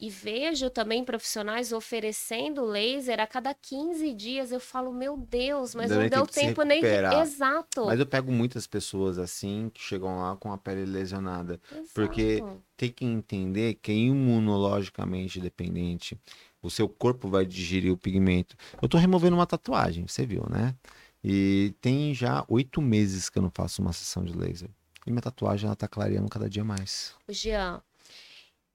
e 0.00 0.08
vejo 0.08 0.70
também 0.70 1.04
profissionais 1.04 1.72
oferecendo 1.72 2.64
laser 2.64 3.18
a 3.18 3.26
cada 3.26 3.52
15 3.52 4.14
dias. 4.14 4.52
Eu 4.52 4.60
falo, 4.60 4.92
meu 4.92 5.16
Deus, 5.16 5.74
mas 5.74 5.90
não, 5.90 6.02
não 6.02 6.08
deu 6.08 6.26
tempo 6.26 6.62
nem. 6.62 6.80
Exato. 7.20 7.86
Mas 7.86 7.98
eu 7.98 8.06
pego 8.06 8.30
muitas 8.30 8.66
pessoas 8.66 9.18
assim 9.18 9.70
que 9.74 9.82
chegam 9.82 10.20
lá 10.20 10.36
com 10.36 10.52
a 10.52 10.58
pele 10.58 10.84
lesionada. 10.84 11.60
Exato. 11.72 11.90
Porque 11.94 12.42
tem 12.76 12.90
que 12.90 13.04
entender 13.04 13.74
que 13.74 13.90
é 13.90 13.94
imunologicamente 13.94 15.40
dependente. 15.40 16.16
O 16.62 16.70
seu 16.70 16.88
corpo 16.88 17.28
vai 17.28 17.44
digerir 17.44 17.92
o 17.92 17.96
pigmento. 17.96 18.56
Eu 18.80 18.88
tô 18.88 18.98
removendo 18.98 19.34
uma 19.34 19.46
tatuagem, 19.46 20.06
você 20.06 20.24
viu, 20.24 20.46
né? 20.48 20.74
E 21.22 21.74
tem 21.80 22.14
já 22.14 22.44
oito 22.48 22.80
meses 22.80 23.28
que 23.28 23.38
eu 23.38 23.42
não 23.42 23.50
faço 23.50 23.82
uma 23.82 23.92
sessão 23.92 24.24
de 24.24 24.32
laser. 24.32 24.70
E 25.06 25.10
minha 25.10 25.22
tatuagem, 25.22 25.66
ela 25.66 25.74
tá 25.74 25.88
clareando 25.88 26.28
cada 26.28 26.50
dia 26.50 26.62
mais. 26.62 27.14
Jean, 27.28 27.80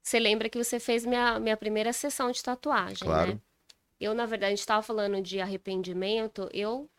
você 0.03 0.19
lembra 0.19 0.49
que 0.49 0.61
você 0.61 0.79
fez 0.79 1.05
minha, 1.05 1.39
minha 1.39 1.55
primeira 1.55 1.93
sessão 1.93 2.29
de 2.29 2.43
tatuagem, 2.43 3.07
claro. 3.07 3.31
né? 3.31 3.39
Eu, 3.99 4.13
na 4.13 4.25
verdade, 4.25 4.47
a 4.47 4.55
gente 4.55 4.59
estava 4.59 4.81
falando 4.81 5.21
de 5.21 5.39
arrependimento. 5.39 6.49
Eu 6.51 6.89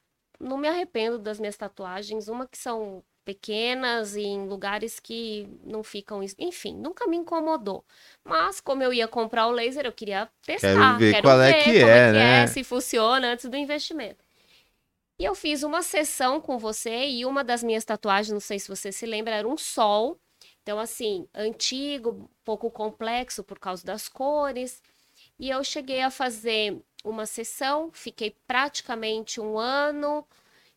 não 0.41 0.57
me 0.57 0.67
arrependo 0.67 1.19
das 1.19 1.39
minhas 1.39 1.55
tatuagens. 1.55 2.29
Uma 2.29 2.49
que 2.49 2.57
são 2.57 3.05
pequenas 3.27 4.17
e 4.17 4.23
em 4.23 4.47
lugares 4.49 4.99
que 4.99 5.47
não 5.63 5.83
ficam. 5.83 6.23
Enfim, 6.39 6.75
nunca 6.75 7.07
me 7.07 7.19
incomodou. 7.19 7.85
Mas, 8.25 8.59
como 8.59 8.83
eu 8.83 8.91
ia 8.91 9.07
comprar 9.07 9.49
o 9.49 9.51
laser, 9.51 9.85
eu 9.85 9.93
queria 9.93 10.31
testar. 10.41 10.73
Quero 10.75 10.99
ver 10.99 11.13
quero 11.13 11.29
qual 11.29 11.43
é 11.43 11.53
ver 11.53 11.59
é 11.59 11.63
que 11.63 11.79
é, 11.79 11.99
é, 11.99 12.13
né? 12.13 12.43
É, 12.45 12.47
se 12.47 12.65
funciona 12.65 13.33
antes 13.33 13.51
do 13.51 13.57
investimento. 13.57 14.25
E 15.19 15.25
eu 15.25 15.35
fiz 15.35 15.63
uma 15.63 15.83
sessão 15.83 16.41
com 16.41 16.59
você 16.59 17.07
e 17.07 17.27
uma 17.27 17.45
das 17.45 17.63
minhas 17.63 17.85
tatuagens, 17.85 18.33
não 18.33 18.41
sei 18.41 18.59
se 18.59 18.67
você 18.67 18.91
se 18.91 19.05
lembra, 19.05 19.35
era 19.35 19.47
um 19.47 19.59
sol 19.59 20.19
então, 20.65 20.79
assim, 20.79 21.29
antigo, 21.35 22.31
pouco 22.43 22.71
complexo 22.71 23.45
por 23.45 23.59
causa 23.59 23.85
das 23.85 24.09
cores. 24.09 24.83
E 25.39 25.51
eu 25.51 25.63
cheguei 25.63 26.01
a 26.01 26.11
fazer 26.11 26.83
uma 27.05 27.27
sessão, 27.27 27.91
fiquei 27.93 28.35
praticamente 28.47 29.43
um 29.43 29.59
ano, 29.59 30.27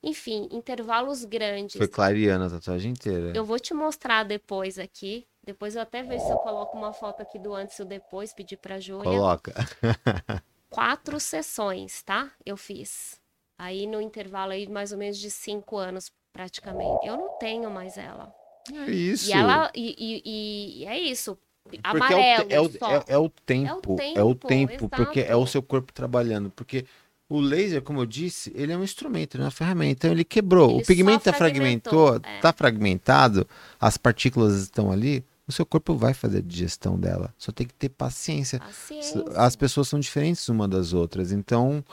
enfim, 0.04 0.50
intervalos 0.52 1.24
grandes. 1.24 1.78
Foi 1.78 1.88
clareando 1.88 2.44
a 2.44 2.50
tatuagem 2.50 2.92
inteira. 2.92 3.32
Eu 3.34 3.46
vou 3.46 3.58
te 3.58 3.74
mostrar 3.74 4.24
depois 4.24 4.78
aqui. 4.78 5.26
Depois 5.42 5.78
eu 5.78 5.82
até 5.82 6.04
ver 6.04 6.20
se 6.20 6.30
eu 6.30 6.38
coloco 6.40 6.78
uma 6.78 6.92
foto 6.92 7.22
aqui 7.22 7.40
do 7.40 7.56
antes 7.56 7.80
e 7.80 7.82
o 7.82 7.86
depois, 7.86 8.34
pedir 8.34 8.58
pra 8.58 8.82
Júlia. 8.82 9.06
Coloca. 9.06 9.54
Quatro 10.70 11.18
sessões, 11.18 12.04
tá? 12.04 12.30
Eu 12.46 12.58
fiz. 12.58 13.22
Aí 13.58 13.88
no 13.88 14.02
intervalo 14.02 14.52
aí 14.52 14.68
mais 14.68 14.92
ou 14.92 14.98
menos 14.98 15.18
de 15.18 15.32
cinco 15.32 15.78
anos, 15.78 16.12
praticamente. 16.34 17.08
Eu 17.08 17.16
não 17.16 17.38
tenho 17.38 17.72
mais 17.72 17.98
ela. 17.98 18.36
É 18.74 18.92
isso. 18.92 19.30
E, 19.30 19.34
ela, 19.34 19.72
e, 19.76 19.96
e, 19.98 20.82
e 20.82 20.86
é 20.86 21.00
isso. 21.00 21.38
Amarelo. 21.84 22.22
É 22.22 22.40
o, 22.40 22.48
é, 22.50 22.62
o, 22.62 22.66
é, 22.66 23.04
é 23.08 23.18
o 23.18 23.30
tempo. 23.30 23.98
É 24.16 24.24
o 24.24 24.36
tempo, 24.36 24.90
porque 24.90 25.22
é 25.22 25.36
o 25.36 25.46
seu 25.46 25.62
corpo 25.62 25.92
trabalhando. 25.92 26.50
Porque 26.50 26.86
o 27.30 27.40
laser, 27.40 27.82
como 27.82 28.02
eu 28.02 28.06
disse, 28.06 28.52
ele 28.56 28.72
é 28.72 28.78
um 28.78 28.84
instrumento, 28.84 29.36
ele 29.36 29.44
é 29.44 29.46
uma 29.46 29.52
ferramenta. 29.52 30.08
Então 30.08 30.12
ele 30.12 30.24
quebrou. 30.24 30.72
Ele 30.72 30.84
o 30.84 30.86
pigmento 30.86 31.26
tá 31.26 31.34
fragmentou, 31.34 32.16
é. 32.16 32.40
tá 32.40 32.54
fragmentado, 32.54 33.48
as 33.80 33.98
partículas 33.98 34.56
estão 34.56 34.92
ali. 34.92 35.24
O 35.48 35.52
seu 35.52 35.66
corpo 35.66 35.96
vai 35.96 36.14
fazer 36.14 36.40
a 36.40 36.42
digestão 36.42 37.00
dela. 37.00 37.34
Só 37.38 37.54
tem 37.54 37.66
que 37.66 37.74
ter 37.74 37.90
paciência. 37.90 38.60
paciência. 38.60 39.24
As 39.36 39.56
pessoas 39.56 39.88
são 39.88 40.00
diferentes 40.00 40.50
uma 40.50 40.68
das 40.68 40.92
outras. 40.92 41.32
Então, 41.32 41.84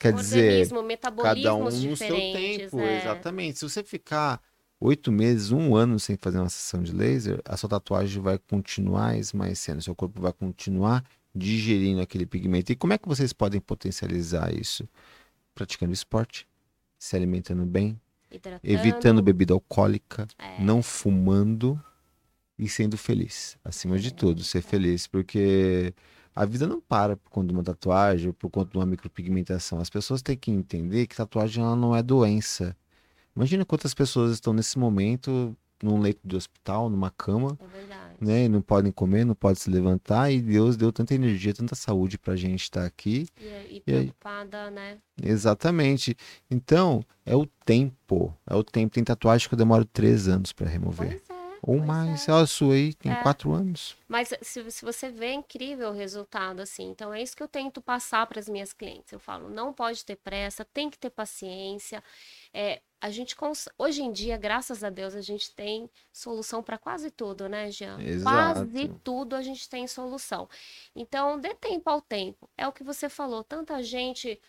quer 0.00 0.14
dizer, 0.14 0.68
cada 1.22 1.54
um 1.54 1.64
no 1.64 1.96
seu 1.96 2.16
tempo. 2.16 2.80
É. 2.80 3.02
Exatamente. 3.02 3.58
Se 3.58 3.68
você 3.68 3.82
ficar 3.82 4.40
oito 4.80 5.10
meses, 5.10 5.50
um 5.50 5.74
ano 5.74 5.98
sem 5.98 6.16
fazer 6.16 6.38
uma 6.38 6.48
sessão 6.48 6.82
de 6.82 6.92
laser, 6.92 7.40
a 7.44 7.56
sua 7.56 7.68
tatuagem 7.68 8.22
vai 8.22 8.38
continuar 8.38 9.16
esmaecendo, 9.16 9.82
seu 9.82 9.94
corpo 9.94 10.20
vai 10.20 10.32
continuar 10.32 11.04
digerindo 11.34 12.00
aquele 12.00 12.26
pigmento. 12.26 12.70
E 12.70 12.76
como 12.76 12.92
é 12.92 12.98
que 12.98 13.08
vocês 13.08 13.32
podem 13.32 13.60
potencializar 13.60 14.52
isso? 14.54 14.88
Praticando 15.54 15.92
esporte, 15.92 16.46
se 16.98 17.16
alimentando 17.16 17.64
bem, 17.64 18.00
Hidratando. 18.30 18.60
evitando 18.62 19.22
bebida 19.22 19.54
alcoólica, 19.54 20.26
é. 20.38 20.62
não 20.62 20.82
fumando 20.82 21.80
e 22.58 22.68
sendo 22.68 22.96
feliz. 22.96 23.56
Acima 23.64 23.96
é. 23.96 23.98
de 23.98 24.12
tudo, 24.12 24.42
ser 24.42 24.62
feliz, 24.62 25.06
porque 25.06 25.92
a 26.34 26.44
vida 26.44 26.66
não 26.66 26.80
para 26.80 27.16
por 27.16 27.30
conta 27.30 27.48
de 27.48 27.54
uma 27.54 27.62
tatuagem 27.62 28.28
ou 28.28 28.34
por 28.34 28.50
conta 28.50 28.72
de 28.72 28.78
uma 28.78 28.86
micropigmentação. 28.86 29.78
As 29.78 29.90
pessoas 29.90 30.22
têm 30.22 30.36
que 30.36 30.50
entender 30.50 31.06
que 31.06 31.16
tatuagem 31.16 31.62
ela 31.62 31.76
não 31.76 31.94
é 31.94 32.02
doença. 32.02 32.76
Imagina 33.36 33.64
quantas 33.64 33.94
pessoas 33.94 34.32
estão 34.32 34.52
nesse 34.52 34.78
momento 34.78 35.56
num 35.82 36.00
leito 36.00 36.20
de 36.24 36.34
hospital, 36.34 36.88
numa 36.88 37.10
cama, 37.10 37.58
é 37.60 38.24
né? 38.24 38.44
E 38.44 38.48
não 38.48 38.62
podem 38.62 38.90
comer, 38.90 39.24
não 39.24 39.34
podem 39.34 39.56
se 39.56 39.68
levantar 39.68 40.30
e 40.30 40.40
Deus 40.40 40.76
deu 40.76 40.90
tanta 40.90 41.14
energia, 41.14 41.52
tanta 41.52 41.74
saúde 41.74 42.16
pra 42.16 42.36
gente 42.36 42.62
estar 42.62 42.80
tá 42.80 42.86
aqui. 42.86 43.26
E, 43.38 43.76
e 43.76 43.80
preocupada, 43.80 44.68
e, 44.68 44.70
né? 44.70 44.98
Exatamente. 45.22 46.16
Então, 46.50 47.04
é 47.26 47.36
o 47.36 47.46
tempo, 47.64 48.34
é 48.46 48.54
o 48.54 48.64
tempo. 48.64 48.94
Tem 48.94 49.04
tatuagem 49.04 49.46
que 49.46 49.54
eu 49.54 49.58
demoro 49.58 49.84
três 49.84 50.26
anos 50.26 50.52
para 50.52 50.68
remover. 50.68 51.20
Pois 51.26 51.30
é. 51.30 51.33
Ou 51.66 51.76
pois 51.76 51.86
mais. 51.86 52.28
É. 52.28 52.32
Olha 52.32 52.44
a 52.44 52.46
sua 52.46 52.74
aí, 52.74 52.94
tem 52.94 53.12
é. 53.12 53.22
quatro 53.22 53.52
anos. 53.52 53.96
Mas 54.06 54.32
se, 54.42 54.70
se 54.70 54.84
você 54.84 55.08
vê, 55.10 55.26
é 55.26 55.32
incrível 55.34 55.90
o 55.90 55.92
resultado, 55.92 56.60
assim. 56.60 56.90
Então, 56.90 57.12
é 57.12 57.22
isso 57.22 57.36
que 57.36 57.42
eu 57.42 57.48
tento 57.48 57.80
passar 57.80 58.26
para 58.26 58.38
as 58.38 58.48
minhas 58.48 58.72
clientes. 58.72 59.12
Eu 59.12 59.18
falo, 59.18 59.48
não 59.48 59.72
pode 59.72 60.04
ter 60.04 60.16
pressa, 60.16 60.64
tem 60.64 60.90
que 60.90 60.98
ter 60.98 61.10
paciência. 61.10 62.02
É, 62.52 62.82
a 63.00 63.10
gente 63.10 63.34
cons... 63.34 63.68
hoje 63.78 64.02
em 64.02 64.12
dia, 64.12 64.36
graças 64.36 64.84
a 64.84 64.90
Deus, 64.90 65.14
a 65.14 65.20
gente 65.20 65.54
tem 65.54 65.90
solução 66.12 66.62
para 66.62 66.78
quase 66.78 67.10
tudo, 67.10 67.48
né, 67.48 67.70
Jean? 67.70 68.00
Exato. 68.00 68.60
Quase 68.60 68.88
tudo 69.02 69.34
a 69.34 69.42
gente 69.42 69.68
tem 69.68 69.86
solução. 69.86 70.48
Então, 70.94 71.40
dê 71.40 71.54
tempo 71.54 71.88
ao 71.88 72.00
tempo. 72.00 72.48
É 72.56 72.66
o 72.68 72.72
que 72.72 72.84
você 72.84 73.08
falou. 73.08 73.42
Tanta 73.42 73.82
gente 73.82 74.40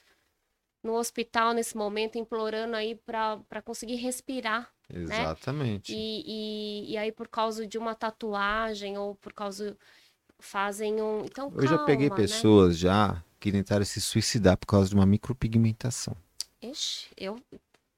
no 0.83 0.93
hospital 0.93 1.53
nesse 1.53 1.75
momento 1.75 2.17
implorando 2.17 2.75
aí 2.75 2.95
para 2.95 3.61
conseguir 3.63 3.95
respirar. 3.95 4.74
Né? 4.89 5.03
Exatamente. 5.03 5.91
Né? 5.91 5.97
E, 5.97 6.23
e, 6.25 6.91
e, 6.93 6.97
aí, 6.97 7.11
por 7.11 7.27
causa 7.27 7.65
de 7.65 7.77
uma 7.77 7.95
tatuagem 7.95 8.97
ou 8.97 9.15
por 9.15 9.33
causa. 9.33 9.77
fazem 10.39 11.01
um. 11.01 11.25
Então, 11.25 11.51
Eu 11.55 11.67
já 11.67 11.77
peguei 11.79 12.09
né? 12.09 12.15
pessoas 12.15 12.77
já 12.77 13.23
que 13.39 13.51
tentaram 13.51 13.85
se 13.85 14.01
suicidar 14.01 14.57
por 14.57 14.67
causa 14.67 14.89
de 14.89 14.95
uma 14.95 15.05
micropigmentação. 15.05 16.15
Ixi, 16.61 17.09
eu 17.17 17.39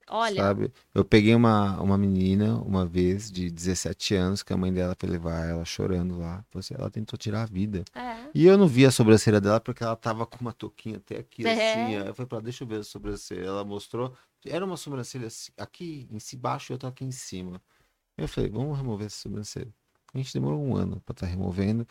Olha. 0.09 0.41
Sabe? 0.41 0.71
Eu 0.95 1.03
peguei 1.03 1.35
uma, 1.35 1.79
uma 1.81 1.97
menina 1.97 2.55
uma 2.61 2.85
vez 2.85 3.29
de 3.29 3.51
17 3.51 4.15
anos 4.15 4.41
que 4.41 4.53
a 4.53 4.57
mãe 4.57 4.71
dela 4.71 4.95
foi 4.97 5.09
levar 5.09 5.45
ela 5.45 5.65
chorando 5.65 6.17
lá. 6.17 6.43
Assim, 6.55 6.73
ela 6.77 6.89
tentou 6.89 7.17
tirar 7.17 7.41
a 7.41 7.45
vida. 7.45 7.83
É. 7.93 8.15
E 8.33 8.45
eu 8.45 8.57
não 8.57 8.67
vi 8.67 8.85
a 8.85 8.91
sobrancelha 8.91 9.41
dela 9.41 9.59
porque 9.59 9.83
ela 9.83 9.95
tava 9.97 10.25
com 10.25 10.37
uma 10.39 10.53
touquinha 10.53 10.97
até 10.97 11.17
aqui, 11.17 11.45
é. 11.45 11.51
assim. 11.51 11.93
Eu 11.95 12.15
falei 12.15 12.27
pra 12.27 12.37
ela, 12.37 12.43
deixa 12.43 12.63
eu 12.63 12.67
ver 12.67 12.79
a 12.79 12.83
sobrancelha. 12.83 13.45
Ela 13.45 13.65
mostrou. 13.65 14.13
Era 14.45 14.65
uma 14.65 14.77
sobrancelha 14.77 15.27
aqui 15.57 16.07
em 16.11 16.37
baixo 16.37 16.71
e 16.71 16.73
outra 16.73 16.89
aqui 16.89 17.03
em 17.03 17.11
cima. 17.11 17.61
Eu 18.17 18.27
falei, 18.27 18.49
vamos 18.49 18.77
remover 18.77 19.07
essa 19.07 19.17
sobrancelha. 19.17 19.73
A 20.13 20.17
gente 20.17 20.33
demorou 20.33 20.63
um 20.63 20.75
ano 20.75 21.01
para 21.05 21.13
estar 21.13 21.27
tá 21.27 21.31
removendo, 21.31 21.87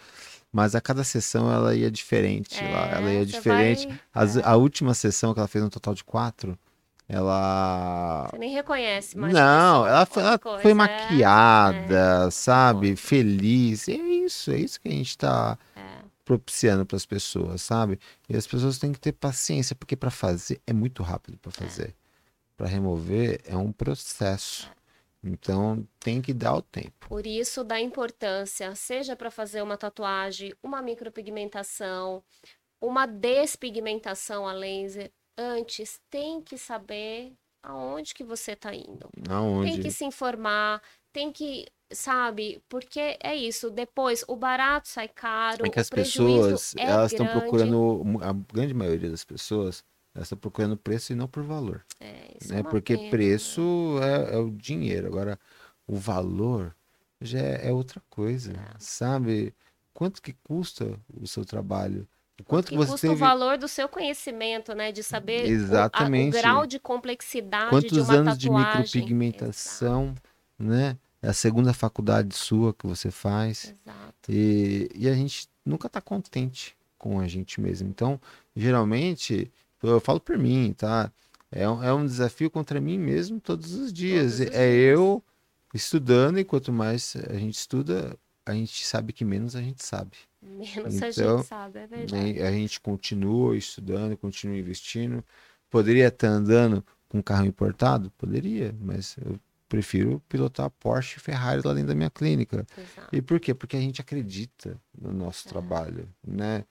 mas 0.50 0.74
a 0.74 0.80
cada 0.80 1.04
sessão 1.04 1.52
ela 1.52 1.74
ia 1.76 1.90
diferente. 1.90 2.58
É, 2.58 2.72
lá, 2.72 2.86
ela 2.88 3.12
ia 3.12 3.26
diferente. 3.26 3.86
Vai... 3.86 4.00
As, 4.12 4.36
a 4.38 4.56
última 4.56 4.94
sessão 4.94 5.32
que 5.32 5.38
ela 5.38 5.46
fez 5.46 5.62
um 5.62 5.68
total 5.68 5.94
de 5.94 6.02
quatro, 6.02 6.58
ela. 7.08 8.26
Você 8.30 8.38
nem 8.38 8.52
reconhece 8.52 9.16
mais. 9.16 9.32
Não, 9.32 9.86
ela 9.86 10.06
foi, 10.06 10.22
ela 10.22 10.40
foi 10.60 10.74
maquiada, 10.74 12.26
é. 12.26 12.30
sabe? 12.30 12.96
Feliz. 12.96 13.88
É 13.88 13.92
isso, 13.92 14.50
é 14.50 14.58
isso 14.58 14.80
que 14.80 14.88
a 14.88 14.92
gente 14.92 15.10
está 15.10 15.58
é. 15.76 15.82
propiciando 16.24 16.84
para 16.84 16.96
as 16.96 17.06
pessoas, 17.06 17.62
sabe? 17.62 18.00
E 18.28 18.36
as 18.36 18.46
pessoas 18.46 18.78
têm 18.78 18.92
que 18.92 18.98
ter 18.98 19.12
paciência, 19.12 19.76
porque 19.76 19.94
para 19.94 20.10
fazer 20.10 20.60
é 20.66 20.72
muito 20.72 21.02
rápido 21.02 21.38
para 21.38 21.52
fazer. 21.52 21.94
Para 22.56 22.68
remover 22.68 23.40
é 23.44 23.56
um 23.56 23.70
processo. 23.70 24.70
Então 25.22 25.86
tem 25.98 26.22
que 26.22 26.32
dar 26.32 26.54
o 26.54 26.62
tempo. 26.62 27.08
Por 27.08 27.26
isso 27.26 27.64
da 27.64 27.80
importância, 27.80 28.74
seja 28.74 29.16
para 29.16 29.30
fazer 29.30 29.62
uma 29.62 29.76
tatuagem, 29.76 30.54
uma 30.62 30.80
micropigmentação, 30.80 32.22
uma 32.80 33.06
despigmentação 33.06 34.46
a 34.46 34.52
laser, 34.52 35.10
antes 35.36 36.00
tem 36.08 36.40
que 36.40 36.56
saber 36.56 37.32
aonde 37.62 38.14
que 38.14 38.22
você 38.22 38.52
está 38.52 38.74
indo. 38.74 39.08
Aonde? 39.28 39.72
Tem 39.72 39.82
que 39.82 39.90
se 39.90 40.04
informar, 40.04 40.80
tem 41.12 41.32
que, 41.32 41.66
sabe? 41.90 42.62
Porque 42.68 43.18
é 43.20 43.34
isso. 43.34 43.70
Depois 43.70 44.24
o 44.28 44.36
barato 44.36 44.88
sai 44.88 45.08
caro. 45.08 45.66
É 45.66 45.70
que 45.70 45.80
as 45.80 45.90
pessoas, 45.90 46.74
é 46.76 46.82
elas 46.82 47.12
estão 47.12 47.26
procurando, 47.26 48.02
a 48.22 48.32
grande 48.32 48.72
maioria 48.72 49.10
das 49.10 49.24
pessoas, 49.24 49.84
elas 50.16 50.26
estão 50.26 50.38
procurando 50.38 50.76
preço 50.76 51.12
e 51.12 51.16
não 51.16 51.28
por 51.28 51.42
valor. 51.42 51.84
É, 52.00 52.36
isso 52.40 52.50
é 52.52 52.56
Né? 52.56 52.62
uma 52.62 52.70
Porque 52.70 52.94
pena, 52.94 53.04
né? 53.04 53.10
preço 53.10 53.60
é, 54.02 54.34
é 54.34 54.38
o 54.38 54.50
dinheiro. 54.50 55.06
Agora, 55.06 55.38
o 55.86 55.94
valor 55.96 56.74
já 57.20 57.38
é, 57.38 57.68
é 57.68 57.72
outra 57.72 58.02
coisa, 58.10 58.52
É. 58.52 58.74
sabe? 58.78 59.54
Quanto 59.94 60.20
que 60.22 60.34
custa 60.42 60.98
o 61.14 61.26
seu 61.26 61.44
trabalho? 61.44 62.08
Quanto 62.44 62.68
que 62.68 62.76
você 62.76 62.90
custa 62.92 63.06
teve... 63.08 63.14
o 63.14 63.18
valor 63.18 63.56
do 63.56 63.66
seu 63.68 63.88
conhecimento, 63.88 64.74
né? 64.74 64.90
De 64.92 65.02
saber 65.02 65.42
o- 65.44 65.46
a- 65.46 65.50
Exatamente. 65.50 66.36
o, 66.36 66.40
grau 66.40 66.66
de 66.66 66.78
complexidade 66.78 67.66
de 67.66 67.70
Quantos 67.70 68.08
uma 68.08 68.14
anos 68.14 68.36
de 68.38 68.46
tatuagem. 68.48 69.02
micropigmentação, 69.02 70.14
né? 70.58 70.96
É 71.22 71.28
a 71.28 71.32
segunda 71.32 71.72
faculdade 71.72 72.34
sua 72.34 72.72
que 72.74 72.86
você 72.86 73.10
faz. 73.10 73.64
Exato. 73.64 73.78
exato. 74.30 74.32
E, 74.32 74.90
e 74.94 75.08
a 75.08 75.14
gente 75.14 75.48
nunca 75.64 75.88
tá 75.88 76.00
contente 76.00 76.76
com 76.98 77.18
a 77.18 77.26
gente 77.26 77.58
mesmo. 77.60 77.88
Então, 77.88 78.20
geralmente, 78.54 79.50
eu 79.82 80.00
falo 80.00 80.20
por 80.20 80.38
mim, 80.38 80.72
tá? 80.72 81.12
É 81.50 81.68
um, 81.68 81.82
é 81.82 81.92
um 81.94 82.04
desafio 82.06 82.50
contra 82.50 82.80
mim 82.80 82.98
mesmo 82.98 83.40
todos 83.40 83.72
os 83.74 83.92
dias. 83.92 84.38
Todos 84.38 84.40
os 84.40 84.40
é 84.40 84.70
dias. 84.70 84.98
eu 84.98 85.24
estudando, 85.74 86.38
e 86.38 86.44
quanto 86.44 86.72
mais 86.72 87.16
a 87.28 87.34
gente 87.34 87.54
estuda, 87.56 88.16
a 88.44 88.52
gente 88.54 88.84
sabe 88.86 89.12
que 89.12 89.24
menos 89.24 89.54
a 89.56 89.62
gente 89.62 89.84
sabe. 89.84 90.16
Menos 90.42 91.02
a 91.02 91.08
Então, 91.08 91.38
gente 91.38 91.46
sabe, 91.48 91.78
é 91.80 91.86
verdade. 91.86 92.32
né? 92.34 92.46
A 92.46 92.52
gente 92.52 92.80
continua 92.80 93.56
estudando, 93.56 94.16
continua 94.16 94.56
investindo. 94.56 95.24
Poderia 95.70 96.08
estar 96.08 96.28
andando 96.28 96.84
com 97.08 97.18
um 97.18 97.22
carro 97.22 97.46
importado? 97.46 98.10
Poderia, 98.12 98.74
mas 98.80 99.16
eu 99.24 99.38
prefiro 99.68 100.22
pilotar 100.28 100.70
Porsche 100.70 101.16
e 101.18 101.20
Ferrari 101.20 101.60
lá 101.64 101.74
dentro 101.74 101.88
da 101.88 101.94
minha 101.94 102.10
clínica. 102.10 102.64
Exato. 102.78 103.14
E 103.14 103.20
por 103.20 103.40
quê? 103.40 103.52
Porque 103.54 103.76
a 103.76 103.80
gente 103.80 104.00
acredita 104.00 104.80
no 104.96 105.10
É. 105.10 105.12
nosso 105.12 105.48
trabalho, 105.48 106.08
né? 106.26 106.64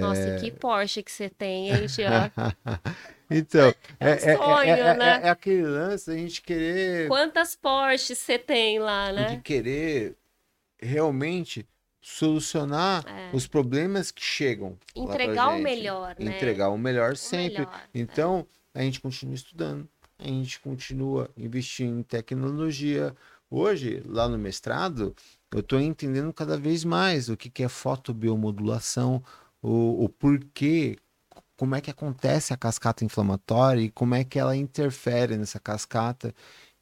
Nossa, 0.00 0.20
É. 0.20 0.36
que 0.38 0.50
Porsche 0.50 1.02
que 1.02 1.10
você 1.12 1.28
tem, 1.28 1.70
hein, 1.70 1.86
então, 3.30 3.74
É 4.00 4.06
um 4.06 4.08
é, 4.08 4.12
é- 4.12 4.36
sonho, 4.36 4.70
é- 4.70 4.96
né? 4.96 5.20
é 5.24 5.28
aquele 5.28 5.62
lance 5.62 6.06
da 6.10 6.16
gente 6.16 6.42
querer, 6.42 7.08
Quantas 7.08 7.54
Porsches 7.54 8.18
você 8.18 8.38
tem 8.38 8.78
lá, 8.78 9.10
de 9.12 9.20
né? 9.20 9.40
querer 9.42 10.16
realmente 10.78 11.66
solucionar 12.00 13.04
os 13.32 13.46
problemas 13.48 14.10
que 14.12 14.22
chegam. 14.22 14.78
Entregar 14.94 15.48
o 15.48 15.58
melhor, 15.58 16.14
né? 16.18 16.36
Entregar 16.36 16.68
o 16.70 16.78
melhor 16.78 17.12
O 17.12 17.16
sempre. 17.16 17.58
melhor, 17.60 17.74
é. 17.74 17.98
Então, 17.98 18.46
a 18.72 18.80
gente 18.82 19.00
continua 19.00 19.34
estudando, 19.34 19.88
a 20.18 20.26
gente 20.26 20.60
continua 20.60 21.28
investindo 21.36 21.98
em 21.98 22.02
tecnologia. 22.04 23.14
Hoje, 23.50 24.02
lá 24.06 24.28
no 24.28 24.38
mestrado, 24.38 25.14
eu 25.52 25.60
estou 25.60 25.80
entendendo 25.80 26.32
cada 26.32 26.56
vez 26.56 26.84
mais 26.84 27.28
o 27.28 27.36
que, 27.36 27.50
que 27.50 27.64
é 27.64 27.68
fotobiomodulação, 27.68 29.22
o, 29.66 30.04
o 30.04 30.08
porquê, 30.08 30.96
como 31.56 31.74
é 31.74 31.80
que 31.80 31.90
acontece 31.90 32.54
a 32.54 32.56
cascata 32.56 33.04
inflamatória 33.04 33.80
e 33.80 33.90
como 33.90 34.14
é 34.14 34.22
que 34.22 34.38
ela 34.38 34.56
interfere 34.56 35.36
nessa 35.36 35.58
cascata. 35.58 36.32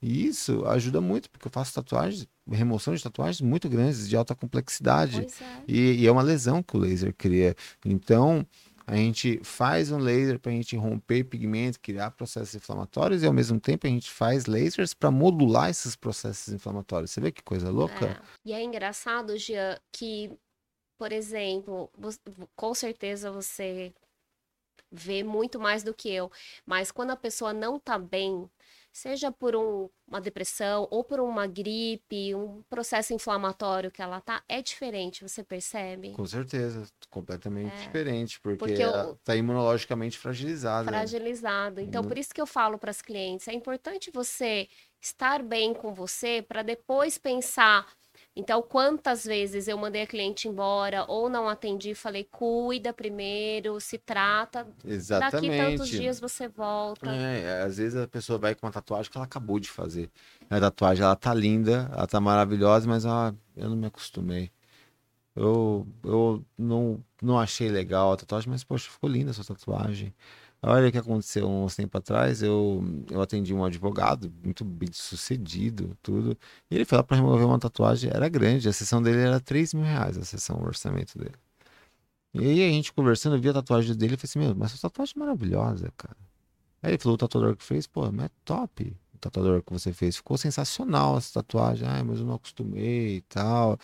E 0.02 0.26
isso 0.26 0.66
ajuda 0.66 1.00
muito, 1.00 1.30
porque 1.30 1.48
eu 1.48 1.50
faço 1.50 1.72
tatuagens, 1.72 2.26
remoção 2.46 2.94
de 2.94 3.02
tatuagens 3.02 3.40
muito 3.40 3.70
grandes, 3.70 4.06
de 4.06 4.14
alta 4.14 4.34
complexidade. 4.34 5.22
É. 5.22 5.44
E, 5.66 6.02
e 6.02 6.06
é 6.06 6.12
uma 6.12 6.20
lesão 6.20 6.62
que 6.62 6.76
o 6.76 6.78
laser 6.78 7.14
cria. 7.16 7.56
Então, 7.82 8.46
a 8.86 8.96
gente 8.96 9.40
faz 9.42 9.90
um 9.90 9.96
laser 9.96 10.38
para 10.38 10.52
a 10.52 10.54
gente 10.54 10.76
romper 10.76 11.24
pigmento, 11.24 11.80
criar 11.80 12.10
processos 12.10 12.54
inflamatórios, 12.54 13.22
e 13.22 13.26
ao 13.26 13.32
mesmo 13.32 13.58
tempo 13.58 13.86
a 13.86 13.90
gente 13.90 14.10
faz 14.10 14.44
lasers 14.44 14.92
para 14.92 15.10
modular 15.10 15.70
esses 15.70 15.96
processos 15.96 16.52
inflamatórios. 16.52 17.10
Você 17.10 17.20
vê 17.20 17.32
que 17.32 17.42
coisa 17.42 17.70
louca? 17.70 18.06
É. 18.06 18.16
E 18.44 18.52
é 18.52 18.62
engraçado, 18.62 19.38
Jean, 19.38 19.78
que, 19.90 20.30
por 20.96 21.12
exemplo, 21.12 21.90
com 22.56 22.74
certeza 22.74 23.30
você 23.30 23.92
vê 24.90 25.24
muito 25.24 25.58
mais 25.58 25.82
do 25.82 25.92
que 25.92 26.08
eu, 26.08 26.30
mas 26.64 26.90
quando 26.92 27.10
a 27.10 27.16
pessoa 27.16 27.52
não 27.52 27.80
tá 27.80 27.98
bem, 27.98 28.48
seja 28.92 29.32
por 29.32 29.56
um- 29.56 29.90
uma 30.06 30.20
depressão 30.20 30.86
ou 30.88 31.02
por 31.02 31.18
uma 31.18 31.48
gripe, 31.48 32.32
um 32.34 32.62
processo 32.70 33.12
inflamatório 33.12 33.90
que 33.90 34.00
ela 34.00 34.20
tá, 34.20 34.44
é 34.48 34.62
diferente, 34.62 35.26
você 35.26 35.42
percebe? 35.42 36.12
Com 36.12 36.24
certeza, 36.26 36.86
completamente 37.10 37.74
É. 37.74 37.86
diferente, 37.86 38.40
porque, 38.40 38.56
Porque 38.58 38.82
eu- 38.84 39.14
está 39.14 39.34
imunologicamente 39.34 40.16
fragilizada. 40.16 40.88
fragilizado. 40.88 41.80
Então, 41.80 42.02
Não- 42.02 42.08
por 42.08 42.16
isso 42.16 42.32
que 42.32 42.40
eu 42.40 42.46
falo 42.46 42.78
para 42.78 42.90
as 42.92 43.02
clientes, 43.02 43.48
é 43.48 43.52
importante 43.52 44.12
você 44.12 44.68
estar 45.00 45.42
bem 45.42 45.74
com 45.74 45.92
você 45.92 46.40
para 46.40 46.62
depois 46.62 47.18
pensar. 47.18 47.92
Então, 48.36 48.60
quantas 48.60 49.24
vezes 49.24 49.68
eu 49.68 49.78
mandei 49.78 50.02
a 50.02 50.06
cliente 50.06 50.48
embora 50.48 51.04
ou 51.06 51.28
não 51.28 51.48
atendi, 51.48 51.94
falei, 51.94 52.24
cuida 52.24 52.92
primeiro, 52.92 53.80
se 53.80 53.96
trata, 53.96 54.64
daqui 54.64 54.92
Exatamente. 54.92 55.56
tantos 55.56 55.88
dias 55.88 56.18
você 56.18 56.48
volta. 56.48 57.10
É, 57.12 57.62
às 57.62 57.76
vezes 57.76 57.96
a 57.96 58.08
pessoa 58.08 58.36
vai 58.36 58.54
com 58.56 58.66
uma 58.66 58.72
tatuagem 58.72 59.08
que 59.10 59.16
ela 59.16 59.24
acabou 59.24 59.60
de 59.60 59.70
fazer. 59.70 60.10
A 60.50 60.58
tatuagem, 60.58 61.04
ela 61.04 61.14
tá 61.14 61.32
linda, 61.32 61.88
ela 61.92 62.08
tá 62.08 62.20
maravilhosa, 62.20 62.88
mas 62.88 63.06
ah, 63.06 63.32
eu 63.56 63.68
não 63.68 63.76
me 63.76 63.86
acostumei. 63.86 64.50
Eu, 65.36 65.86
eu 66.04 66.44
não, 66.58 67.04
não 67.22 67.38
achei 67.38 67.68
legal 67.68 68.12
a 68.12 68.16
tatuagem, 68.16 68.50
mas 68.50 68.64
poxa, 68.64 68.90
ficou 68.90 69.08
linda 69.08 69.30
a 69.30 69.34
sua 69.34 69.44
tatuagem. 69.44 70.12
Olha 70.66 70.88
o 70.88 70.92
que 70.92 70.98
aconteceu 70.98 71.46
uns 71.48 71.76
tempo 71.76 71.98
atrás, 71.98 72.42
eu, 72.42 72.82
eu 73.10 73.20
atendi 73.20 73.52
um 73.52 73.64
advogado, 73.64 74.32
muito 74.42 74.64
bem 74.64 74.88
sucedido, 74.92 75.96
tudo. 76.02 76.38
E 76.70 76.74
ele 76.76 76.84
foi 76.86 76.96
lá 76.96 77.04
para 77.04 77.16
remover 77.18 77.46
uma 77.46 77.58
tatuagem, 77.58 78.10
era 78.12 78.28
grande, 78.30 78.68
a 78.68 78.72
sessão 78.72 79.02
dele 79.02 79.18
era 79.20 79.38
3 79.40 79.74
mil 79.74 79.84
reais, 79.84 80.16
a 80.16 80.24
sessão, 80.24 80.56
o 80.56 80.64
orçamento 80.64 81.18
dele. 81.18 81.34
E 82.34 82.40
aí 82.40 82.68
a 82.68 82.72
gente 82.72 82.92
conversando, 82.92 83.36
eu 83.36 83.40
vi 83.40 83.48
a 83.48 83.52
tatuagem 83.52 83.94
dele 83.96 84.14
e 84.14 84.16
falei 84.16 84.24
assim, 84.30 84.38
meu, 84.38 84.54
mas 84.56 84.72
essa 84.72 84.82
tatuagem 84.82 85.14
é 85.16 85.20
maravilhosa, 85.20 85.92
cara. 85.96 86.16
Aí 86.82 86.92
ele 86.92 86.98
falou, 86.98 87.14
o 87.14 87.18
tatuador 87.18 87.56
que 87.56 87.64
fez, 87.64 87.86
pô, 87.86 88.10
mas 88.12 88.26
é 88.26 88.30
top 88.44 88.96
o 89.14 89.18
tatuador 89.18 89.62
que 89.62 89.72
você 89.72 89.92
fez. 89.92 90.16
Ficou 90.16 90.36
sensacional 90.36 91.16
essa 91.16 91.34
tatuagem. 91.34 91.88
Ah, 91.88 92.02
mas 92.04 92.20
eu 92.20 92.26
não 92.26 92.34
acostumei 92.34 93.16
e 93.16 93.20
tal. 93.22 93.78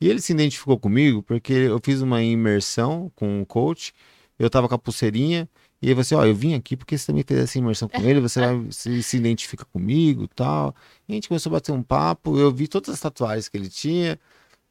E 0.00 0.08
ele 0.08 0.20
se 0.20 0.32
identificou 0.32 0.78
comigo 0.78 1.22
porque 1.22 1.52
eu 1.52 1.80
fiz 1.84 2.00
uma 2.00 2.22
imersão 2.22 3.10
com 3.14 3.40
um 3.40 3.44
coach. 3.44 3.92
Eu 4.38 4.48
tava 4.50 4.68
com 4.68 4.74
a 4.74 4.78
pulseirinha. 4.78 5.48
E 5.80 5.88
falou 5.88 6.00
assim, 6.00 6.14
ó, 6.14 6.24
eu 6.24 6.34
vim 6.34 6.54
aqui 6.54 6.76
porque 6.76 6.96
você 6.96 7.06
também 7.06 7.22
fez 7.26 7.40
essa 7.40 7.58
imersão 7.58 7.88
com 7.88 8.00
ele, 8.00 8.20
você 8.20 8.40
vai 8.40 8.66
se, 8.70 9.02
se 9.02 9.16
identifica 9.16 9.64
comigo 9.66 10.24
e 10.24 10.28
tal. 10.28 10.74
E 11.06 11.12
a 11.12 11.14
gente 11.14 11.28
começou 11.28 11.50
a 11.50 11.54
bater 11.54 11.72
um 11.72 11.82
papo, 11.82 12.38
eu 12.38 12.50
vi 12.50 12.66
todas 12.66 12.90
as 12.90 13.00
tatuagens 13.00 13.48
que 13.48 13.56
ele 13.56 13.68
tinha. 13.68 14.18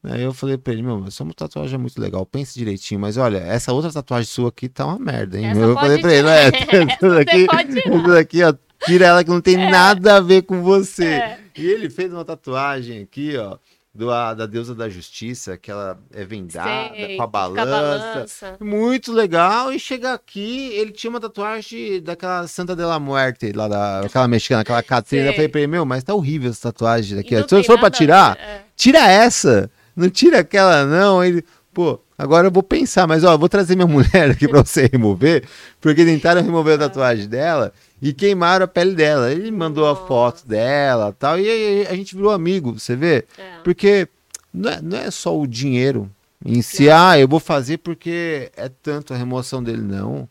Aí 0.02 0.22
eu 0.22 0.32
falei 0.32 0.56
pra 0.56 0.72
ele, 0.72 0.82
meu, 0.82 1.04
essa 1.06 1.24
tatuagem 1.34 1.74
é 1.74 1.78
muito 1.78 2.00
legal, 2.00 2.24
pense 2.24 2.56
direitinho, 2.56 3.00
mas 3.00 3.16
olha, 3.16 3.38
essa 3.38 3.72
outra 3.72 3.92
tatuagem 3.92 4.26
sua 4.26 4.50
aqui 4.50 4.68
tá 4.68 4.86
uma 4.86 4.98
merda, 4.98 5.38
hein? 5.38 5.46
Essa 5.46 5.60
eu 5.60 5.74
falei 5.74 6.00
pra 6.00 6.14
ele, 6.14 6.28
é, 6.28 6.46
Essa 6.92 7.10
daqui, 7.10 7.46
você 7.46 7.78
essa 7.88 8.08
daqui, 8.08 8.42
ó, 8.42 8.54
tira 8.84 9.06
ela 9.06 9.24
que 9.24 9.30
não 9.30 9.40
tem 9.40 9.56
nada 9.56 10.16
a 10.16 10.20
ver 10.20 10.42
com 10.42 10.62
você. 10.62 11.06
É. 11.06 11.38
E 11.56 11.66
ele 11.66 11.90
fez 11.90 12.12
uma 12.12 12.24
tatuagem 12.24 13.02
aqui, 13.02 13.36
ó, 13.36 13.58
do, 13.96 14.10
a, 14.10 14.34
da 14.34 14.46
deusa 14.46 14.74
da 14.74 14.88
justiça, 14.88 15.56
que 15.56 15.70
ela 15.70 15.98
é 16.12 16.24
vendada, 16.24 16.94
Sei, 16.94 17.16
com 17.16 17.22
a 17.22 17.26
balança. 17.26 17.66
balança. 17.66 18.56
Muito 18.60 19.12
legal. 19.12 19.72
E 19.72 19.78
chega 19.78 20.12
aqui, 20.12 20.68
ele 20.74 20.92
tinha 20.92 21.10
uma 21.10 21.20
tatuagem 21.20 22.02
daquela 22.02 22.46
Santa 22.46 22.76
de 22.76 22.84
la 22.84 23.00
Muerte, 23.00 23.52
lá 23.52 23.66
da, 23.66 24.00
aquela 24.00 24.28
mexicana, 24.28 24.60
aquela 24.60 24.82
Catrina. 24.84 25.28
Eu 25.28 25.32
falei 25.32 25.48
pra 25.48 25.60
ele, 25.60 25.68
meu, 25.68 25.86
mas 25.86 26.04
tá 26.04 26.14
horrível 26.14 26.50
essa 26.50 26.70
tatuagem 26.72 27.16
daqui. 27.16 27.34
Se 27.48 27.64
for 27.64 27.78
pra 27.78 27.90
tirar, 27.90 28.36
é. 28.38 28.60
tira 28.76 29.00
essa. 29.10 29.70
Não 29.96 30.10
tira 30.10 30.40
aquela, 30.40 30.84
não. 30.84 31.24
Ele, 31.24 31.42
pô, 31.72 31.98
agora 32.18 32.48
eu 32.48 32.52
vou 32.52 32.62
pensar, 32.62 33.06
mas 33.06 33.24
ó, 33.24 33.36
vou 33.38 33.48
trazer 33.48 33.76
minha 33.76 33.88
mulher 33.88 34.30
aqui 34.30 34.46
pra 34.46 34.62
você 34.62 34.90
remover, 34.92 35.44
porque 35.80 36.04
tentaram 36.04 36.42
remover 36.42 36.74
a 36.74 36.78
tatuagem 36.78 37.26
dela 37.26 37.72
e 38.00 38.12
queimaram 38.12 38.64
a 38.64 38.68
pele 38.68 38.94
dela. 38.94 39.30
Ele 39.30 39.50
mandou 39.50 39.86
a 39.86 39.94
Nossa. 39.94 40.06
foto 40.06 40.46
dela 40.46 41.14
tal, 41.18 41.38
e 41.38 41.48
aí 41.48 41.86
a 41.86 41.94
gente 41.94 42.14
virou 42.14 42.30
amigo, 42.30 42.78
você 42.78 42.94
vê? 42.96 43.24
É. 43.38 43.60
Porque 43.62 44.08
não 44.52 44.70
é, 44.70 44.82
não 44.82 44.98
é 44.98 45.10
só 45.10 45.38
o 45.38 45.46
dinheiro 45.46 46.10
em 46.44 46.62
si, 46.62 46.88
ah, 46.90 47.18
eu 47.18 47.26
vou 47.26 47.40
fazer 47.40 47.78
porque 47.78 48.50
é 48.56 48.68
tanto 48.68 49.12
a 49.12 49.16
remoção 49.16 49.62
dele, 49.62 49.82
não. 49.82 50.28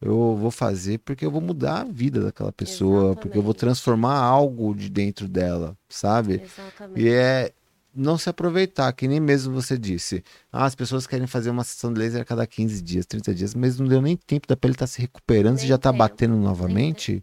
Eu 0.00 0.34
vou 0.34 0.50
fazer 0.50 0.98
porque 0.98 1.26
eu 1.26 1.30
vou 1.30 1.42
mudar 1.42 1.82
a 1.82 1.84
vida 1.84 2.22
daquela 2.22 2.50
pessoa, 2.50 3.14
porque 3.14 3.36
eu 3.36 3.42
vou 3.42 3.50
Exatamente. 3.50 3.58
transformar 3.58 4.18
algo 4.18 4.74
de 4.74 4.88
dentro 4.88 5.28
dela, 5.28 5.76
sabe? 5.90 6.40
Exatamente. 6.42 7.02
E 7.02 7.10
é 7.10 7.52
não 7.94 8.16
se 8.16 8.28
aproveitar, 8.28 8.92
que 8.92 9.08
nem 9.08 9.20
mesmo 9.20 9.52
você 9.54 9.76
disse. 9.78 10.22
Ah, 10.52 10.64
as 10.64 10.74
pessoas 10.74 11.06
querem 11.06 11.26
fazer 11.26 11.50
uma 11.50 11.64
sessão 11.64 11.92
de 11.92 11.98
laser 11.98 12.22
a 12.22 12.24
cada 12.24 12.46
15 12.46 12.82
dias, 12.82 13.06
30 13.06 13.34
dias, 13.34 13.54
mas 13.54 13.78
não 13.78 13.86
deu 13.86 14.00
nem 14.00 14.16
tempo 14.16 14.46
da 14.46 14.56
pele 14.56 14.74
estar 14.74 14.86
se 14.86 15.00
recuperando, 15.00 15.56
você 15.56 15.62
Nem 15.62 15.68
já 15.68 15.74
está 15.76 15.92
batendo 15.92 16.36
novamente. 16.36 17.22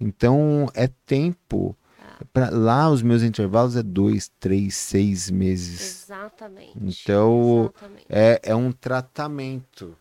Então 0.00 0.68
é 0.74 0.88
tempo 1.06 1.76
Pra, 2.32 2.50
lá 2.50 2.90
os 2.90 3.02
meus 3.02 3.22
intervalos 3.22 3.76
é 3.76 3.82
dois, 3.82 4.30
três, 4.40 4.74
seis 4.74 5.30
meses. 5.30 6.04
Exatamente. 6.04 6.72
Então, 6.76 7.72
Exatamente. 7.76 8.06
É, 8.08 8.40
é 8.42 8.54
um 8.54 8.72
tratamento. 8.72 9.96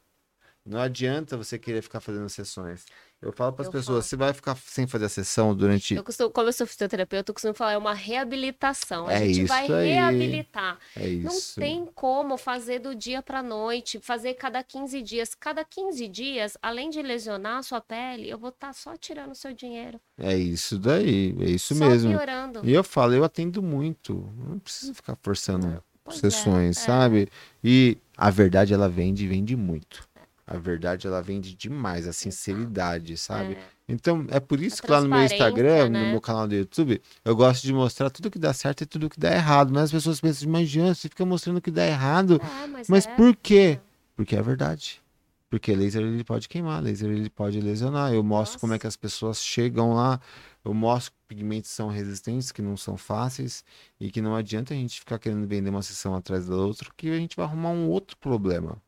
Não 0.66 0.80
adianta 0.80 1.38
você 1.38 1.58
querer 1.58 1.82
ficar 1.82 2.00
fazendo 2.00 2.28
sessões. 2.28 2.86
Eu 3.20 3.32
falo 3.34 3.52
para 3.52 3.64
as 3.66 3.70
pessoas, 3.70 4.06
você 4.06 4.16
vai 4.16 4.32
ficar 4.32 4.56
sem 4.56 4.86
fazer 4.86 5.06
a 5.06 5.10
sessão 5.10 5.56
durante. 5.56 5.96
Eu 5.96 6.04
costumo, 6.04 6.30
como 6.30 6.50
eu 6.50 6.54
sou 6.54 6.68
fisioterapeuta, 6.68 7.32
eu 7.32 7.34
costumo 7.34 7.54
falar, 7.56 7.72
é 7.74 7.78
uma 7.78 7.94
reabilitação. 7.94 9.08
A 9.08 9.14
É 9.14 9.26
gente 9.26 9.40
isso 9.40 9.48
vai 9.48 9.72
aí. 9.72 9.90
reabilitar. 9.94 10.78
É 10.96 11.08
Não 11.10 11.32
isso. 11.32 11.60
tem 11.60 11.88
como 11.96 12.38
fazer 12.38 12.78
do 12.78 12.94
dia 12.94 13.24
para 13.24 13.42
noite, 13.42 14.00
fazer 14.00 14.36
cada 14.36 14.62
15 14.64 15.02
dias. 15.02 15.34
Cada 15.34 15.66
15 15.66 16.08
dias, 16.08 16.58
além 16.62 16.92
de 16.92 17.02
lesionar 17.02 17.58
a 17.58 17.64
sua 17.64 17.82
pele, 17.82 18.30
eu 18.30 18.38
vou 18.38 18.50
estar 18.50 18.72
só 18.74 18.96
tirando 18.96 19.32
o 19.32 19.36
seu 19.36 19.52
dinheiro. 19.52 20.00
É 20.20 20.36
isso 20.38 20.78
daí. 20.78 21.36
É 21.42 21.50
isso 21.50 21.74
só 21.74 21.86
mesmo. 21.86 22.12
piorando. 22.12 22.62
E 22.64 22.72
eu 22.72 22.84
falo, 22.84 23.14
eu 23.16 23.24
atendo 23.24 23.64
muito. 23.64 24.32
Não 24.48 24.60
preciso 24.60 24.94
ficar 24.94 25.18
forçando 25.24 25.84
Pois 26.04 26.18
é, 26.18 26.20
sessões, 26.20 26.78
é. 26.78 26.82
sabe? 26.82 27.28
E 27.64 27.98
a 28.16 28.30
verdade 28.30 28.76
ela 28.76 28.88
vende, 28.88 29.26
e 29.26 29.28
vende 29.28 29.56
muito. 29.56 30.08
A 30.50 30.58
verdade 30.58 31.06
ela 31.06 31.22
vende 31.22 31.54
demais, 31.54 32.08
a 32.08 32.14
sinceridade, 32.14 33.18
sabe? 33.18 33.56
É. 33.56 33.60
Então, 33.90 34.26
é 34.30 34.40
por 34.40 34.62
isso 34.62 34.82
A 34.82 34.86
que 34.86 34.92
lá 34.92 35.02
no 35.02 35.10
meu 35.10 35.22
Instagram, 35.22 35.64
transparência, 35.64 35.90
no 35.90 36.06
né? 36.06 36.12
meu 36.12 36.22
canal 36.22 36.48
do 36.48 36.56
YouTube, 36.56 37.02
eu 37.26 37.36
gosto 37.36 37.64
de 37.64 37.74
mostrar 37.74 38.10
tudo 38.10 38.32
que 38.32 38.40
dá 38.40 38.54
certo 38.54 38.82
e 38.82 38.86
tudo 38.86 39.10
que 39.10 39.20
dá 39.20 39.34
errado. 39.34 39.74
Mas 39.74 39.84
as 39.84 39.92
pessoas 39.92 40.22
pensam, 40.22 40.50
mas 40.50 40.70
Jean, 40.70 40.94
você 40.94 41.10
fica 41.10 41.26
mostrando 41.26 41.58
o 41.58 41.62
que 41.62 41.70
dá 41.70 41.86
errado. 41.86 42.42
É, 42.64 42.68
mas, 42.68 42.88
Mas 42.88 43.06
é. 43.06 43.16
por 43.16 43.36
quê? 43.36 43.78
Porque 44.16 44.38
é 44.38 44.42
verdade. 44.42 45.02
Porque 45.50 45.74
laser 45.76 46.02
ele 46.02 46.24
pode 46.24 46.48
queimar, 46.48 46.82
laser 46.82 47.10
ele 47.10 47.30
pode 47.30 47.60
lesionar. 47.60 48.14
Eu 48.14 48.24
mostro 48.24 48.60
como 48.60 48.72
é 48.72 48.76
Nossa. 48.76 48.82
que 48.82 48.88
as 48.88 48.96
pessoas 48.96 49.44
chegam 49.44 49.94
lá, 49.94 50.20
eu 50.64 50.74
mostro 50.74 51.14
que 51.14 51.36
pigmentos 51.36 51.72
são 51.72 51.88
resistentes, 51.88 52.52
que 52.52 52.62
não 52.62 52.76
são 52.76 52.98
fáceis 52.98 53.64
e 54.00 54.12
que 54.12 54.22
não 54.22 54.36
adianta 54.36 54.74
a 54.74 54.78
gente 54.78 55.00
ficar 55.00 55.20
querendo 55.20 55.48
vender 55.48 55.70
uma 55.70 55.82
sessão 55.82 56.16
atrás 56.16 56.48
da 56.48 56.56
outra, 56.56 56.90
que 56.96 57.10
a 57.10 57.18
gente 57.18 57.36
vai 57.36 57.46
arrumar 57.46 57.70
um 57.70 57.88
outro 57.90 58.18
problema. 58.18 58.82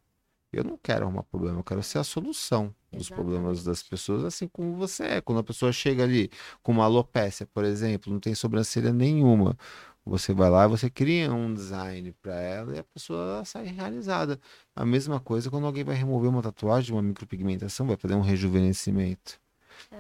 Eu 0.52 0.64
não 0.64 0.78
quero 0.82 1.06
arrumar 1.06 1.24
problema, 1.24 1.60
eu 1.60 1.64
quero 1.64 1.84
ser 1.84 2.00
a 2.00 2.04
solução 2.04 2.74
dos 2.92 3.08
problemas 3.10 3.64
das 3.64 3.84
pessoas, 3.84 4.24
assim 4.26 4.48
como 4.48 4.76
você 4.76 5.04
é. 5.04 5.22
Quando 5.22 5.40
a 5.40 5.44
pessoa 5.44 5.72
chega 5.72 6.04
ali 6.04 6.32
com 6.64 6.72
uma 6.72 6.86
alopécia, 6.86 7.46
por 7.46 7.64
exemplo, 7.64 8.12
não 8.12 8.20
tem 8.20 8.34
sobrancelha 8.34 8.92
nenhuma, 8.92 9.56
você 10.04 10.34
vai 10.34 10.50
lá 10.50 10.66
e 10.66 10.68
você 10.68 10.90
cria 10.90 11.32
um 11.32 11.54
design 11.54 12.12
para 12.22 12.34
ela 12.42 12.76
e 12.76 12.80
a 12.80 12.84
pessoa 12.84 13.44
sai 13.46 13.66
realizada. 13.68 14.40
A 14.76 14.84
mesma 14.84 15.20
coisa 15.20 15.52
quando 15.52 15.68
alguém 15.68 15.84
vai 15.84 15.96
remover 15.96 16.30
uma 16.30 16.42
tatuagem, 16.42 16.94
uma 16.96 17.02
micropigmentação, 17.04 17.86
vai 17.86 17.96
fazer 17.96 18.16
um 18.16 18.22
rejuvenescimento. 18.22 19.40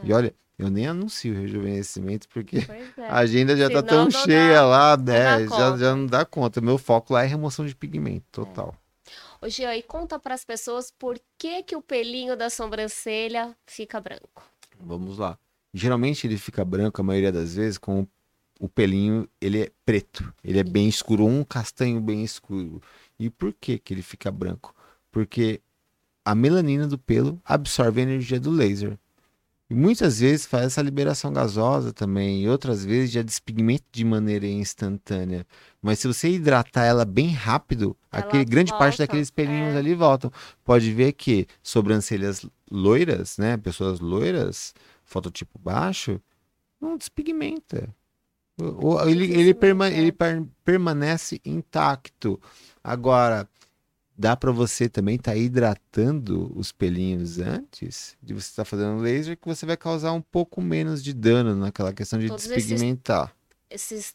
E 0.03 0.11
olha, 0.11 0.33
eu 0.57 0.69
nem 0.69 0.87
anuncio 0.87 1.33
rejuvenescimento 1.33 2.27
porque 2.27 2.57
é. 2.97 3.03
a 3.07 3.19
agenda 3.19 3.55
já 3.55 3.69
tá 3.69 3.79
Senão 3.81 4.09
tão 4.09 4.11
cheia 4.11 4.55
dá- 4.55 4.65
lá, 4.65 4.97
né? 4.97 5.47
Já, 5.47 5.77
já 5.77 5.95
não 5.95 6.07
dá 6.07 6.25
conta. 6.25 6.59
Meu 6.59 6.77
foco 6.79 7.13
lá 7.13 7.23
é 7.23 7.27
remoção 7.27 7.65
de 7.65 7.75
pigmento, 7.75 8.25
total. 8.31 8.75
Ô, 9.41 9.47
Jean, 9.47 9.73
e 9.75 9.81
conta 9.81 10.19
para 10.19 10.35
as 10.35 10.43
pessoas 10.43 10.91
por 10.91 11.19
que, 11.37 11.63
que 11.63 11.75
o 11.75 11.81
pelinho 11.81 12.35
da 12.35 12.49
sobrancelha 12.49 13.55
fica 13.65 13.99
branco. 14.01 14.43
Vamos 14.79 15.17
lá. 15.17 15.37
Geralmente 15.73 16.27
ele 16.27 16.37
fica 16.37 16.65
branco 16.65 16.99
a 16.99 17.03
maioria 17.03 17.31
das 17.31 17.55
vezes 17.55 17.77
com 17.77 18.05
o 18.59 18.67
pelinho, 18.67 19.29
ele 19.39 19.61
é 19.63 19.71
preto. 19.85 20.33
Ele 20.43 20.59
é 20.59 20.63
bem 20.63 20.89
escuro, 20.89 21.25
um 21.25 21.43
castanho 21.45 22.01
bem 22.01 22.23
escuro. 22.23 22.81
E 23.17 23.29
por 23.29 23.53
que 23.53 23.79
que 23.79 23.93
ele 23.93 24.01
fica 24.01 24.29
branco? 24.29 24.75
Porque 25.09 25.61
a 26.25 26.35
melanina 26.35 26.85
do 26.85 26.97
pelo 26.97 27.41
absorve 27.45 28.01
a 28.01 28.03
energia 28.03 28.39
do 28.39 28.51
laser. 28.51 28.99
E 29.69 29.73
muitas 29.73 30.19
vezes 30.19 30.45
faz 30.45 30.65
essa 30.65 30.81
liberação 30.81 31.31
gasosa 31.31 31.93
também, 31.93 32.43
e 32.43 32.49
outras 32.49 32.83
vezes 32.83 33.11
já 33.11 33.21
despigmenta 33.21 33.85
de 33.91 34.03
maneira 34.03 34.47
instantânea. 34.47 35.45
Mas 35.81 35.99
se 35.99 36.07
você 36.07 36.27
hidratar 36.29 36.85
ela 36.85 37.05
bem 37.05 37.29
rápido, 37.29 37.95
aquele 38.11 38.45
grande 38.45 38.71
parte 38.71 38.97
volta, 38.97 39.03
daqueles 39.03 39.29
pelinhos 39.29 39.75
é. 39.75 39.77
ali 39.77 39.93
voltam. 39.93 40.31
Pode 40.63 40.91
ver 40.93 41.13
que 41.13 41.47
sobrancelhas 41.61 42.45
loiras, 42.69 43.37
né, 43.37 43.57
pessoas 43.57 43.99
loiras, 43.99 44.73
fototipo 45.03 45.59
baixo, 45.59 46.19
não 46.79 46.97
despigmenta. 46.97 47.89
Ele, 49.07 49.31
ele, 49.33 49.53
perma- 49.53 49.89
ele 49.89 50.11
per- 50.11 50.43
permanece 50.65 51.39
intacto. 51.45 52.39
Agora, 52.83 53.47
dá 54.17 54.35
para 54.35 54.51
você 54.51 54.89
também 54.89 55.15
estar 55.15 55.35
hidratando 55.37 56.51
os 56.53 56.73
pelinhos 56.73 57.39
antes 57.39 58.17
de 58.21 58.33
você 58.33 58.49
estar 58.49 58.65
fazendo 58.65 59.01
laser, 59.01 59.37
que 59.37 59.47
você 59.47 59.65
vai 59.65 59.77
causar 59.77 60.11
um 60.11 60.21
pouco 60.21 60.61
menos 60.61 61.01
de 61.01 61.13
dano 61.13 61.55
naquela 61.55 61.93
questão 61.93 62.19
de 62.19 62.27
Todos 62.27 62.45
despigmentar. 62.45 63.27
Esses 63.27 63.38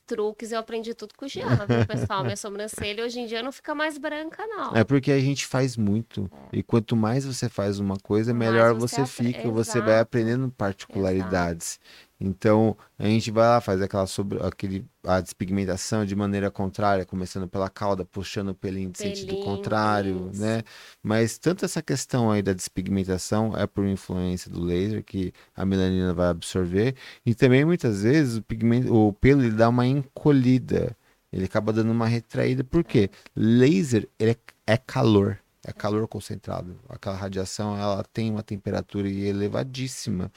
truques 0.06 0.50
eu 0.52 0.58
aprendi 0.58 0.94
tudo 0.94 1.14
com 1.16 1.26
o 1.26 1.28
Jean, 1.28 1.64
viu, 1.66 1.86
pessoal? 1.86 2.24
Minha 2.24 2.36
sobrancelha 2.36 3.04
hoje 3.04 3.20
em 3.20 3.26
dia 3.26 3.42
não 3.42 3.52
fica 3.52 3.74
mais 3.74 3.96
branca, 3.98 4.44
não. 4.46 4.74
É 4.76 4.82
porque 4.82 5.12
a 5.12 5.20
gente 5.20 5.46
faz 5.46 5.76
muito. 5.76 6.30
E 6.52 6.62
quanto 6.62 6.96
mais 6.96 7.24
você 7.24 7.48
faz 7.48 7.78
uma 7.78 7.96
coisa, 7.96 8.34
Mais 8.34 8.50
melhor 8.50 8.74
você 8.74 8.96
você 8.96 9.00
apre- 9.02 9.32
fica. 9.32 9.50
Você 9.50 9.80
vai 9.80 9.90
Exato. 9.90 10.02
aprendendo 10.02 10.50
particularidades. 10.50 11.78
Então, 12.20 12.76
a 12.98 13.06
gente 13.06 13.30
vai 13.30 13.44
lá, 13.44 13.60
faz 13.60 13.82
aquela 13.82 14.06
sobre, 14.06 14.38
aquele, 14.40 14.86
a 15.02 15.20
despigmentação 15.20 16.06
de 16.06 16.14
maneira 16.14 16.50
contrária, 16.50 17.04
começando 17.04 17.48
pela 17.48 17.68
cauda, 17.68 18.04
puxando 18.04 18.50
o 18.50 18.54
pelinho 18.54 18.90
de 18.90 18.98
sentido 18.98 19.28
Pelinho, 19.28 19.44
contrário, 19.44 20.30
isso. 20.32 20.40
né? 20.40 20.62
Mas 21.02 21.38
tanto 21.38 21.64
essa 21.64 21.82
questão 21.82 22.30
aí 22.30 22.40
da 22.40 22.52
despigmentação 22.52 23.56
é 23.56 23.66
por 23.66 23.84
influência 23.84 24.50
do 24.50 24.62
laser 24.62 25.02
que 25.02 25.32
a 25.56 25.64
melanina 25.64 26.14
vai 26.14 26.28
absorver, 26.28 26.94
e 27.26 27.34
também 27.34 27.64
muitas 27.64 28.02
vezes 28.02 28.36
o 28.36 28.42
pigmento, 28.42 28.94
o 28.94 29.12
pelo 29.12 29.42
ele 29.42 29.56
dá 29.56 29.68
uma 29.68 29.86
encolhida. 29.86 30.96
Ele 31.32 31.46
acaba 31.46 31.72
dando 31.72 31.90
uma 31.90 32.06
retraída, 32.06 32.62
por 32.62 32.84
quê? 32.84 33.10
Laser 33.34 34.08
é, 34.20 34.36
é 34.68 34.76
calor, 34.76 35.36
é 35.66 35.72
calor 35.72 36.06
concentrado. 36.06 36.78
Aquela 36.88 37.16
radiação 37.16 37.76
ela 37.76 38.04
tem 38.04 38.30
uma 38.30 38.42
temperatura 38.42 39.08
elevadíssima. 39.08 40.30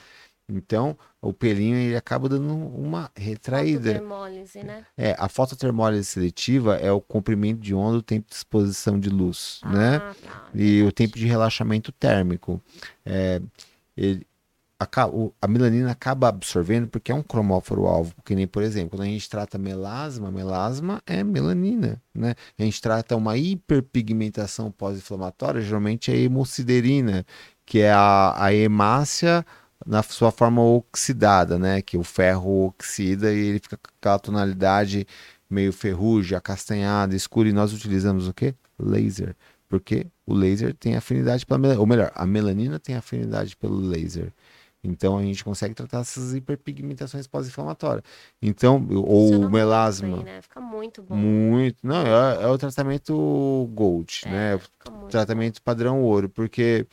Então, 0.50 0.98
o 1.22 1.34
pelinho 1.34 1.76
ele 1.76 1.96
acaba 1.96 2.30
dando 2.30 2.54
uma 2.54 3.12
retraída. 3.16 3.92
Fotodermólise, 3.94 4.64
né? 4.64 4.86
É, 4.98 5.16
a 5.20 5.28
fototermólise 5.28 6.06
seletiva 6.06 6.76
é 6.78 6.92
o 6.92 7.02
comprimento 7.02 7.60
de 7.60 7.76
onda, 7.76 7.98
o 7.98 8.02
tempo 8.02 8.30
de 8.30 8.36
exposição 8.36 8.98
de 9.00 9.10
luz, 9.10 9.60
né? 9.66 9.98
Ah, 9.98 10.16
tá. 10.26 10.44
E 10.56 10.82
o 10.84 10.92
tempo 10.92 11.18
de 11.18 11.26
relaxamento 11.26 11.92
térmico. 11.92 12.62
É, 13.06 13.42
ele- 13.96 14.26
a, 14.80 14.88
a 15.42 15.48
melanina 15.48 15.90
acaba 15.92 16.28
absorvendo 16.30 16.88
porque 16.88 17.12
é 17.12 17.16
um 17.16 17.24
cromóforo 17.24 17.88
alvo, 17.88 18.14
que 18.24 18.36
nem, 18.36 18.46
por 18.46 18.62
exemplo, 18.62 18.92
quando 18.92 19.02
a 19.02 19.06
gente 19.12 19.28
trata 19.28 19.58
melasma, 19.58 20.30
melasma 20.30 21.02
é 21.08 21.24
melanina, 21.24 22.00
né? 22.14 22.36
A 22.60 22.64
gente 22.64 22.80
trata 22.80 23.16
uma 23.16 23.36
hiperpigmentação 23.36 24.72
pós-inflamatória, 24.72 25.62
geralmente 25.62 26.12
é 26.12 26.16
hemociderina, 26.18 27.26
que 27.66 27.80
é 27.80 27.92
a, 27.92 28.36
a 28.38 28.54
hemácia 28.54 29.44
na 29.86 30.02
sua 30.04 30.32
forma 30.32 30.62
oxidada, 30.62 31.58
né? 31.60 31.82
Que 31.82 31.98
o 31.98 32.04
ferro 32.04 32.68
oxida 32.68 33.34
e 33.34 33.38
ele 33.38 33.60
fica 33.60 33.78
com 33.78 33.90
aquela 34.00 34.20
tonalidade 34.20 35.08
meio 35.50 35.72
ferrugem, 35.72 36.38
acastanhada, 36.38 37.16
escura, 37.16 37.50
e 37.50 37.54
nós 37.54 37.74
utilizamos 37.74 38.28
o 38.28 38.34
quê? 38.34 38.54
Laser. 38.78 39.36
Porque 39.70 40.08
o 40.26 40.34
laser 40.34 40.74
tem 40.74 40.96
afinidade 40.96 41.46
pela 41.46 41.58
melanina, 41.58 41.82
ou 41.82 41.88
melhor, 41.88 42.12
a 42.16 42.26
melanina 42.26 42.80
tem 42.80 42.96
afinidade 42.96 43.56
pelo 43.56 43.76
laser. 43.78 44.34
Então 44.84 45.18
a 45.18 45.22
gente 45.24 45.44
consegue 45.44 45.74
tratar 45.74 46.02
essas 46.02 46.34
hiperpigmentações 46.34 47.28
pós-inflamatórias. 47.28 48.04
Então, 48.42 48.86
ou 48.92 49.50
melasma. 49.50 50.18
bem, 50.18 50.26
né? 50.26 50.42
Fica 50.42 50.62
muito 50.62 51.02
bom. 51.02 51.16
Muito. 51.16 51.86
Não, 51.86 52.06
é, 52.06 52.44
é 52.44 52.48
o 52.48 52.58
tratamento 52.58 53.70
gold, 53.74 54.22
É, 54.26 54.30
né? 54.30 54.60
muito 54.90 55.10
tratamento 55.10 55.62
padrão 55.62 56.02
ouro, 56.02 56.30
porque 56.30 56.88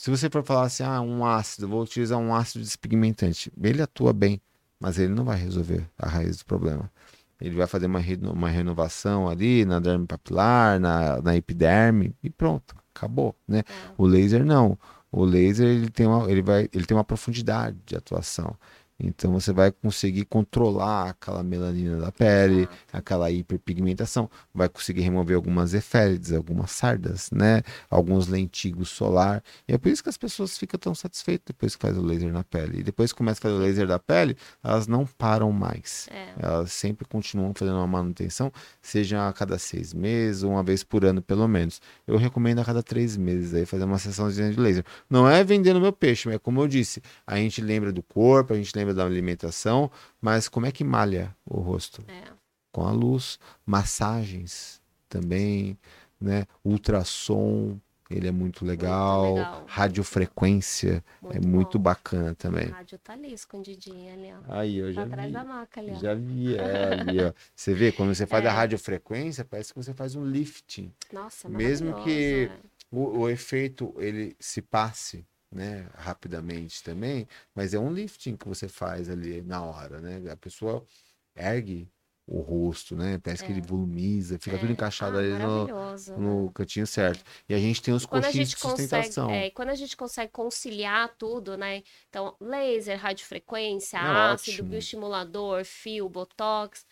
se 0.00 0.08
você 0.08 0.30
for 0.30 0.42
falar 0.42 0.62
assim, 0.62 0.82
ah, 0.82 0.98
um 1.02 1.26
ácido, 1.26 1.68
vou 1.68 1.82
utilizar 1.82 2.18
um 2.18 2.34
ácido 2.34 2.64
despigmentante, 2.64 3.52
ele 3.62 3.82
atua 3.82 4.14
bem, 4.14 4.40
mas 4.80 4.98
ele 4.98 5.12
não 5.12 5.26
vai 5.26 5.36
resolver 5.36 5.86
a 5.98 6.08
raiz 6.08 6.38
do 6.38 6.46
problema. 6.46 6.90
Ele 7.38 7.54
vai 7.54 7.66
fazer 7.66 7.84
uma, 7.84 7.98
reno- 7.98 8.32
uma 8.32 8.48
renovação 8.48 9.28
ali 9.28 9.62
na 9.66 9.78
derme 9.78 10.06
papilar, 10.06 10.80
na, 10.80 11.20
na 11.20 11.36
epiderme 11.36 12.14
e 12.22 12.30
pronto, 12.30 12.74
acabou, 12.94 13.36
né? 13.46 13.62
bom. 13.98 14.04
O 14.04 14.06
laser 14.06 14.42
não. 14.42 14.78
O 15.12 15.22
laser 15.22 15.68
ele 15.68 15.90
tem 15.90 16.06
uma, 16.06 16.30
ele 16.30 16.40
vai, 16.40 16.66
ele 16.72 16.86
tem 16.86 16.96
uma 16.96 17.04
profundidade 17.04 17.76
de 17.84 17.94
atuação. 17.94 18.56
Então 19.02 19.32
você 19.32 19.52
vai 19.52 19.72
conseguir 19.72 20.24
controlar 20.24 21.10
aquela 21.10 21.42
melanina 21.42 21.98
da 21.98 22.12
pele, 22.12 22.68
aquela 22.92 23.30
hiperpigmentação, 23.30 24.30
vai 24.54 24.68
conseguir 24.68 25.00
remover 25.02 25.36
algumas 25.36 25.74
eférides, 25.74 26.32
algumas 26.32 26.70
sardas, 26.70 27.30
né? 27.30 27.62
Alguns 27.88 28.28
lentigos 28.28 28.90
solar. 28.90 29.42
E 29.66 29.72
é 29.72 29.78
por 29.78 29.90
isso 29.90 30.02
que 30.02 30.08
as 30.08 30.16
pessoas 30.16 30.56
ficam 30.58 30.78
tão 30.78 30.94
satisfeitas 30.94 31.44
depois 31.46 31.74
que 31.74 31.82
faz 31.82 31.96
o 31.96 32.02
laser 32.02 32.32
na 32.32 32.44
pele. 32.44 32.80
E 32.80 32.82
depois 32.82 33.12
que 33.12 33.18
começa 33.18 33.40
a 33.40 33.42
fazer 33.42 33.54
o 33.54 33.58
laser 33.58 33.86
da 33.86 33.98
pele, 33.98 34.36
elas 34.62 34.86
não 34.86 35.06
param 35.06 35.50
mais. 35.52 36.08
É. 36.10 36.32
Elas 36.38 36.72
sempre 36.72 37.06
continuam 37.06 37.52
fazendo 37.54 37.76
uma 37.76 37.86
manutenção, 37.86 38.52
seja 38.80 39.28
a 39.28 39.32
cada 39.32 39.58
seis 39.58 39.94
meses 39.94 40.42
uma 40.42 40.62
vez 40.62 40.84
por 40.84 41.04
ano, 41.04 41.22
pelo 41.22 41.46
menos. 41.48 41.80
Eu 42.06 42.16
recomendo 42.16 42.60
a 42.60 42.64
cada 42.64 42.82
três 42.82 43.16
meses 43.16 43.54
aí 43.54 43.64
fazer 43.64 43.84
uma 43.84 43.98
sessãozinha 43.98 44.50
de 44.50 44.60
laser. 44.60 44.84
Não 45.08 45.28
é 45.28 45.42
vendendo 45.42 45.80
meu 45.80 45.92
peixe, 45.92 46.28
mas 46.28 46.38
como 46.42 46.60
eu 46.60 46.68
disse, 46.68 47.02
a 47.26 47.36
gente 47.36 47.60
lembra 47.60 47.92
do 47.92 48.02
corpo, 48.02 48.52
a 48.52 48.56
gente 48.56 48.74
lembra 48.76 48.89
lembra 48.90 48.94
da 48.94 49.04
alimentação, 49.04 49.90
mas 50.20 50.48
como 50.48 50.66
é 50.66 50.72
que 50.72 50.84
malha 50.84 51.34
o 51.44 51.60
rosto? 51.60 52.02
É. 52.08 52.24
Com 52.72 52.86
a 52.86 52.92
luz, 52.92 53.38
massagens 53.66 54.80
também, 55.08 55.76
né? 56.20 56.46
Ultrassom, 56.64 57.78
ele 58.08 58.28
é 58.28 58.30
muito 58.32 58.64
legal. 58.64 59.34
legal. 59.34 59.64
Radiofrequência 59.66 61.04
é 61.30 61.40
muito 61.40 61.78
bom. 61.78 61.84
bacana 61.84 62.34
também. 62.34 62.68
A 62.70 62.76
rádio 62.76 62.98
tá 62.98 63.12
ali, 63.12 63.32
escondidinha 63.32 64.12
ali, 64.14 64.32
ó. 64.32 64.54
Aí, 64.60 64.76
eu 64.78 64.86
Tá 64.88 64.92
já 64.92 65.02
atrás 65.04 65.26
vi. 65.28 65.32
da 65.32 65.44
maca 65.44 65.80
ali, 65.80 65.92
ó. 65.92 65.98
Já 65.98 66.14
vi 66.14 66.56
ela 66.56 67.00
ali, 67.10 67.24
ó. 67.24 67.32
Você 67.54 67.74
vê, 67.74 67.92
quando 67.92 68.14
você 68.14 68.26
faz 68.26 68.44
É. 68.44 68.48
a 68.48 68.52
radiofrequência, 68.52 69.44
parece 69.44 69.72
que 69.72 69.78
você 69.82 69.92
faz 69.94 70.14
um 70.14 70.24
lifting. 70.24 70.92
Nossa, 71.12 71.48
Mesmo 71.48 72.02
que- 72.04 72.50
é. 72.50 72.70
O, 72.92 73.20
o 73.20 73.28
efeito, 73.28 73.94
ele 73.98 74.34
se 74.40 74.60
passe, 74.60 75.24
né, 75.50 75.88
rapidamente 75.94 76.82
também, 76.82 77.26
mas 77.54 77.74
é 77.74 77.78
um 77.78 77.92
lifting 77.92 78.36
que 78.36 78.46
você 78.48 78.68
faz 78.68 79.08
ali 79.10 79.42
na 79.42 79.62
hora, 79.64 80.00
né? 80.00 80.30
A 80.30 80.36
pessoa 80.36 80.86
ergue 81.34 81.90
o 82.26 82.40
rosto, 82.40 82.96
né? 82.96 83.18
Parece 83.18 83.42
que 83.44 83.50
É. 83.50 83.52
ele 83.52 83.60
volumiza, 83.62 84.38
fica 84.38 84.58
tudo 84.58 84.70
É. 84.70 84.72
encaixado 84.72 85.16
Ah, 85.16 85.18
ali 85.18 85.36
no, 85.36 85.70
no 86.14 86.50
né? 86.50 86.52
cantinho 86.52 86.86
certo. 86.86 87.24
E 87.48 87.54
a 87.54 87.58
gente 87.58 87.82
tem 87.82 87.94
os 87.94 88.06
coxins 88.06 88.48
de 88.50 88.56
consegue, 88.58 88.58
sustentação. 88.58 89.28
é, 89.28 89.46
e 89.46 89.50
quando 89.50 89.68
a 89.70 89.74
gente 89.74 89.96
consegue 89.96 90.32
conciliar 90.32 91.14
tudo, 91.16 91.56
né? 91.56 91.82
Então, 92.08 92.36
laser, 92.40 92.98
radiofrequência, 92.98 94.00
É 94.00 94.08
ácido, 94.10 94.64
ótimo. 94.64 94.68
bioestimulador, 94.68 95.64
fio, 95.64 96.08
botox, 96.08 96.84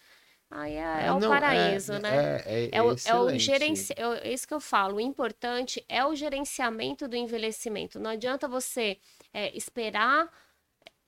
aí 0.51 0.75
é, 0.75 0.79
é 0.79 1.07
É, 1.07 1.13
o 1.13 1.21
não, 1.21 1.29
paraíso, 1.29 1.93
é, 1.95 1.99
né? 1.99 2.37
É, 2.45 2.45
é, 2.47 2.69
É 2.73 2.83
o, 2.83 2.93
é 2.93 3.15
o 3.15 3.39
gerenci... 3.39 3.95
é 3.97 4.33
isso 4.33 4.47
que 4.47 4.55
eu 4.55 4.61
falo. 4.61 4.97
O 4.97 5.01
importante 5.01 5.85
é 5.89 6.05
o 6.05 6.15
gerenciamento 6.15 7.07
do 7.07 7.17
envelhecimento. 7.17 7.99
Não 7.99 8.11
adianta 8.11 8.49
você 8.49 8.99
é, 9.33 9.57
esperar 9.57 10.29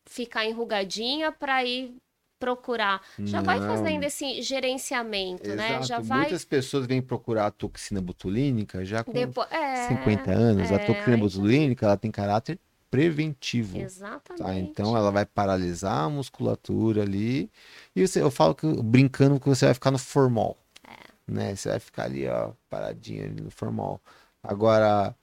ficar 0.07 0.45
enrugadinha 0.45 1.31
para 1.31 1.65
ir 1.65 1.95
procurar. 2.39 3.03
Já 3.19 3.43
vai 3.43 3.61
Não. 3.61 3.67
fazendo 3.69 4.03
esse 4.03 4.41
gerenciamento, 4.41 5.49
né? 5.55 5.73
Exato. 5.73 5.87
Já 5.87 6.01
vai 6.01 6.21
Muitas 6.21 6.45
pessoas 6.45 6.87
vêm 6.87 7.03
procurar 7.03 7.47
a 7.47 7.51
toxina 7.51 8.01
botulínica 8.01 8.83
já 8.83 9.05
com 9.05 9.13
depois. 9.13 9.47
É, 9.53 9.89
50 9.89 10.31
anos. 10.31 10.73
a 10.73 10.77
é, 10.77 10.79
toxina 10.79 11.19
botulínica 11.19 11.85
ela 11.85 11.99
tem 11.99 12.11
caráter 12.11 12.59
preventivo. 12.91 13.79
Exatamente. 13.79 14.43
Tá? 14.43 14.55
Então 14.55 14.97
ela 14.97 15.11
vai 15.11 15.25
paralisar 15.25 16.05
a 16.05 16.11
musculatura 16.11 17.03
ali. 17.03 17.51
E 17.95 18.07
você, 18.07 18.21
eu 18.21 18.31
falo 18.31 18.55
que 18.55 18.67
brincando 18.83 19.39
que 19.39 19.49
você 19.49 19.67
vai 19.67 19.75
ficar 19.75 19.91
no 19.91 19.99
formol. 19.99 20.59
É. 20.85 20.97
Né? 21.33 21.55
Você 21.55 21.69
vai 21.69 21.79
ficar 21.79 22.05
ali, 22.05 22.27
ó, 22.27 22.53
paradinho 22.69 23.25
ali 23.25 23.41
no 23.41 23.51
formol. 23.51 24.01
Agora, 24.43 25.15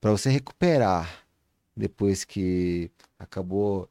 para 0.00 0.10
você 0.10 0.30
recuperar 0.30 1.24
depois 1.76 2.24
que 2.24 2.90
acabou 3.18 3.88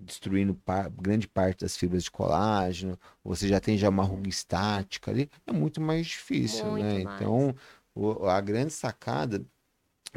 destruindo 0.00 0.54
par- 0.54 0.88
grande 0.90 1.26
parte 1.26 1.62
das 1.62 1.76
fibras 1.76 2.04
de 2.04 2.10
colágeno, 2.10 2.96
você 3.24 3.48
já 3.48 3.58
tem 3.58 3.76
já 3.76 3.88
uma 3.88 4.04
ruga 4.04 4.28
estática 4.28 5.10
ali, 5.10 5.28
é 5.46 5.52
muito 5.52 5.80
mais 5.80 6.06
difícil, 6.06 6.66
Muito 6.66 6.84
né? 6.84 7.02
mais. 7.02 7.20
Então, 7.20 7.54
a 8.28 8.40
grande 8.40 8.72
sacada 8.72 9.44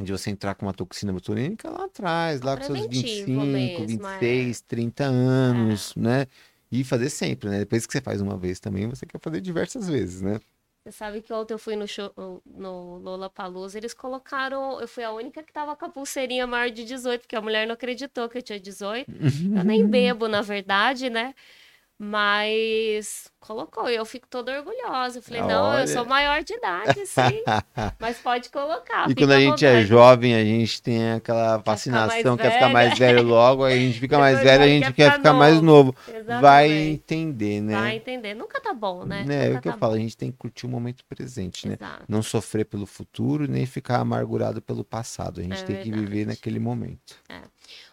de 0.03 0.11
você 0.11 0.29
entrar 0.29 0.55
com 0.55 0.65
uma 0.65 0.73
toxina 0.73 1.11
botulínica 1.13 1.69
lá 1.69 1.85
atrás, 1.85 2.41
lá 2.41 2.57
com 2.57 2.63
seus 2.63 2.79
Preventivo 2.79 3.41
25, 3.41 3.45
mesmo, 3.45 3.87
26, 3.87 4.61
30 4.61 5.03
anos, 5.05 5.95
né? 5.95 6.27
E 6.71 6.83
fazer 6.83 7.09
sempre, 7.09 7.49
né? 7.49 7.59
Depois 7.59 7.85
que 7.85 7.93
você 7.93 8.01
faz 8.01 8.21
uma 8.21 8.37
vez 8.37 8.59
também, 8.59 8.87
você 8.87 9.05
quer 9.05 9.19
fazer 9.19 9.41
diversas 9.41 9.87
vezes, 9.89 10.21
né? 10.21 10.39
Você 10.83 10.91
sabe 10.91 11.21
que 11.21 11.31
ontem 11.31 11.53
eu 11.53 11.59
fui 11.59 11.75
no 11.75 11.87
show, 11.87 12.11
no 12.45 12.97
Lollapalooza, 12.97 13.77
eles 13.77 13.93
colocaram, 13.93 14.81
eu 14.81 14.87
fui 14.87 15.03
a 15.03 15.11
única 15.11 15.43
que 15.43 15.53
tava 15.53 15.75
com 15.75 15.85
a 15.85 15.89
pulseirinha 15.89 16.47
maior 16.47 16.71
de 16.71 16.83
18, 16.83 17.21
porque 17.21 17.35
a 17.35 17.41
mulher 17.41 17.67
não 17.67 17.73
acreditou 17.75 18.27
que 18.27 18.39
eu 18.39 18.41
tinha 18.41 18.59
18. 18.59 19.07
Eu 19.53 19.63
nem 19.63 19.85
bebo, 19.87 20.27
na 20.27 20.41
verdade, 20.41 21.07
né? 21.09 21.35
Mas 22.03 23.31
colocou, 23.39 23.87
eu 23.87 24.03
fico 24.05 24.27
toda 24.27 24.57
orgulhosa. 24.57 25.19
Eu 25.19 25.21
falei, 25.21 25.41
não, 25.43 25.65
Olha. 25.65 25.81
eu 25.81 25.87
sou 25.87 26.03
maior 26.03 26.43
de 26.43 26.51
idade, 26.51 27.05
sim. 27.05 27.43
mas 28.01 28.17
pode 28.17 28.49
colocar. 28.49 29.07
E 29.07 29.13
quando 29.13 29.33
a 29.33 29.39
gente 29.39 29.63
é 29.63 29.69
vontade. 29.73 29.85
jovem, 29.85 30.33
a 30.33 30.43
gente 30.43 30.81
tem 30.81 31.11
aquela 31.11 31.59
ficar 31.59 31.63
fascinação, 31.63 32.31
mais 32.35 32.41
quer 32.41 32.51
ficar 32.53 32.69
mais 32.69 32.97
velho 32.97 33.21
logo, 33.21 33.63
aí 33.63 33.73
a 33.75 33.79
gente 33.79 33.99
fica 33.99 34.17
mais 34.17 34.39
Depois 34.39 34.51
velho, 34.51 34.63
a 34.63 34.67
gente 34.67 34.85
quer 34.87 34.93
quer 34.93 35.03
ficar 35.11 35.17
ficar 35.17 35.33
mais 35.33 35.61
novo. 35.61 35.95
novo. 35.95 35.95
Vai 36.41 36.65
Exatamente. 36.71 36.91
entender, 36.93 37.61
né? 37.61 37.73
Vai 37.79 37.95
entender. 37.97 38.33
Nunca 38.33 38.59
tá 38.59 38.73
bom, 38.73 39.05
né? 39.05 39.23
Né, 39.23 39.45
É 39.45 39.47
Nunca 39.49 39.59
o 39.59 39.61
que 39.61 39.67
eu 39.67 39.73
tá 39.73 39.77
falo, 39.77 39.91
bom. 39.91 39.97
a 39.97 40.01
gente 40.01 40.17
tem 40.17 40.31
que 40.31 40.37
curtir 40.39 40.65
o 40.65 40.69
momento 40.69 41.05
presente, 41.05 41.67
né? 41.67 41.75
Exato. 41.79 42.03
Não 42.09 42.23
sofrer 42.23 42.65
pelo 42.65 42.87
futuro, 42.87 43.47
nem 43.47 43.67
ficar 43.67 43.99
amargurado 43.99 44.59
pelo 44.59 44.83
passado. 44.83 45.39
A 45.39 45.43
gente 45.43 45.61
É 45.61 45.65
tem 45.65 45.75
que 45.83 45.91
viver 45.91 46.07
verdade. 46.07 46.25
naquele 46.25 46.57
momento. 46.57 47.15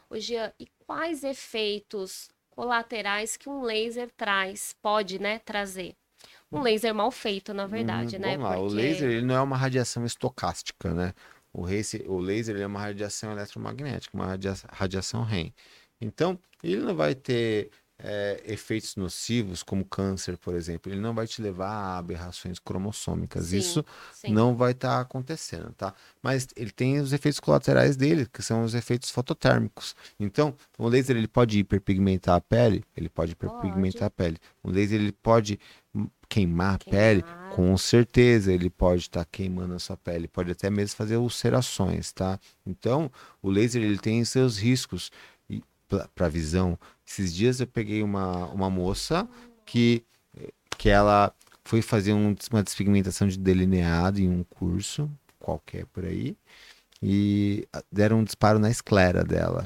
Ô, 0.09 0.19
Jean, 0.19 0.51
e 0.59 0.67
quais 0.87 1.23
efeitos 1.23 2.31
colaterais 2.63 3.37
que 3.37 3.49
um 3.49 3.63
laser 3.63 4.11
traz, 4.17 4.75
pode, 4.83 5.21
né, 5.21 5.39
trazer? 5.39 5.95
Um 6.51 6.61
laser 6.61 6.93
mal 6.93 7.11
feito, 7.13 7.55
na 7.55 7.69
verdade, 7.69 8.17
Hum, 8.17 8.19
né? 8.19 8.37
Lá, 8.37 8.59
o 8.59 8.63
Porque- 8.67 8.75
laser 8.75 9.09
ele 9.11 9.25
não 9.25 9.37
é 9.37 9.41
uma 9.41 9.57
radiação 9.57 10.05
estocástica, 10.05 10.93
né? 10.93 11.15
O, 11.53 11.63
race- 11.63 12.05
o 12.09 12.19
laser 12.19 12.57
ele 12.57 12.65
é 12.65 12.67
uma 12.67 12.81
radiação 12.81 13.31
eletromagnética, 13.31 14.17
uma 14.17 14.27
radia- 14.27 14.57
radiação 14.73 15.23
REM. 15.23 15.55
Então, 16.01 16.37
ele 16.63 16.79
não 16.79 16.97
vai 16.97 17.15
ter 17.15 17.71
é, 18.01 18.41
efeitos 18.47 18.95
nocivos, 18.95 19.63
como 19.63 19.85
câncer, 19.85 20.37
por 20.39 20.55
exemplo. 20.55 20.91
Ele 20.93 21.01
não 21.01 21.13
vai 21.15 21.27
te 21.27 21.43
levar 21.43 21.69
a 21.69 21.99
aberrações 21.99 22.59
cromossômicas. 22.59 23.47
Sim, 23.47 23.59
Isso 23.59 23.85
sim. 24.13 24.33
não 24.33 24.55
vai 24.57 24.73
estar 24.73 25.01
acontecendo, 25.01 25.73
tá? 25.73 25.93
Mas 26.23 26.47
ele 26.57 26.71
tem 26.71 27.01
os 27.01 27.13
efeitos 27.13 27.41
colaterais 27.41 27.97
dele, 27.97 28.27
que 28.33 28.43
são 28.43 28.63
os 28.63 28.75
efeitos 28.75 29.11
fototérmicos. 29.11 29.97
Então, 30.19 30.55
o 30.79 30.89
laser 30.89 31.17
ele 31.17 31.29
pode 31.29 31.59
hiperpigmentar 31.59 32.37
a 32.37 32.41
pele, 32.41 32.85
ele 32.97 33.09
pode 33.09 33.33
hiperpigmentar 33.33 34.05
a 34.05 34.11
pele. 34.11 34.39
O 34.63 34.71
laser 34.71 35.01
ele 35.01 35.13
pode 35.13 35.59
queimar 36.29 36.75
a 36.75 36.79
pele, 36.79 37.23
Queimar. 37.23 37.49
com 37.51 37.77
certeza 37.77 38.53
ele 38.53 38.71
pode 38.71 39.03
estar 39.03 39.25
queimando 39.25 39.75
a 39.75 39.79
sua 39.79 39.97
pele, 39.97 40.29
pode 40.29 40.53
até 40.53 40.71
mesmo 40.71 40.95
fazer 40.97 41.17
ulcerações, 41.17 42.13
tá? 42.13 42.39
Então, 42.67 43.11
o 43.43 43.51
laser 43.51 43.83
ele 43.83 43.99
tem 43.99 44.25
seus 44.25 44.59
riscos 44.59 45.11
para 46.15 46.27
a 46.27 46.29
visão. 46.29 46.79
Esses 47.09 47.35
dias 47.35 47.59
eu 47.61 47.67
peguei 47.67 48.03
uma, 48.03 48.47
uma 48.49 48.69
moça 48.69 49.27
que, 49.65 50.05
que 50.77 50.89
ela 50.91 51.33
foi 51.65 51.81
fazer 51.81 52.13
um- 52.13 52.35
uma 52.53 52.63
despigmentação 52.63 53.27
de 53.27 53.39
delineado 53.39 54.21
em 54.21 54.29
um 54.29 54.45
curso 54.45 55.11
qualquer 55.39 55.87
por 55.87 56.05
aí 56.05 56.37
e 57.03 57.67
ah, 57.73 57.83
deram 57.91 58.19
um 58.21 58.25
disparo 58.25 58.59
na 58.59 58.71
esclera 58.71 59.25
dela. 59.25 59.65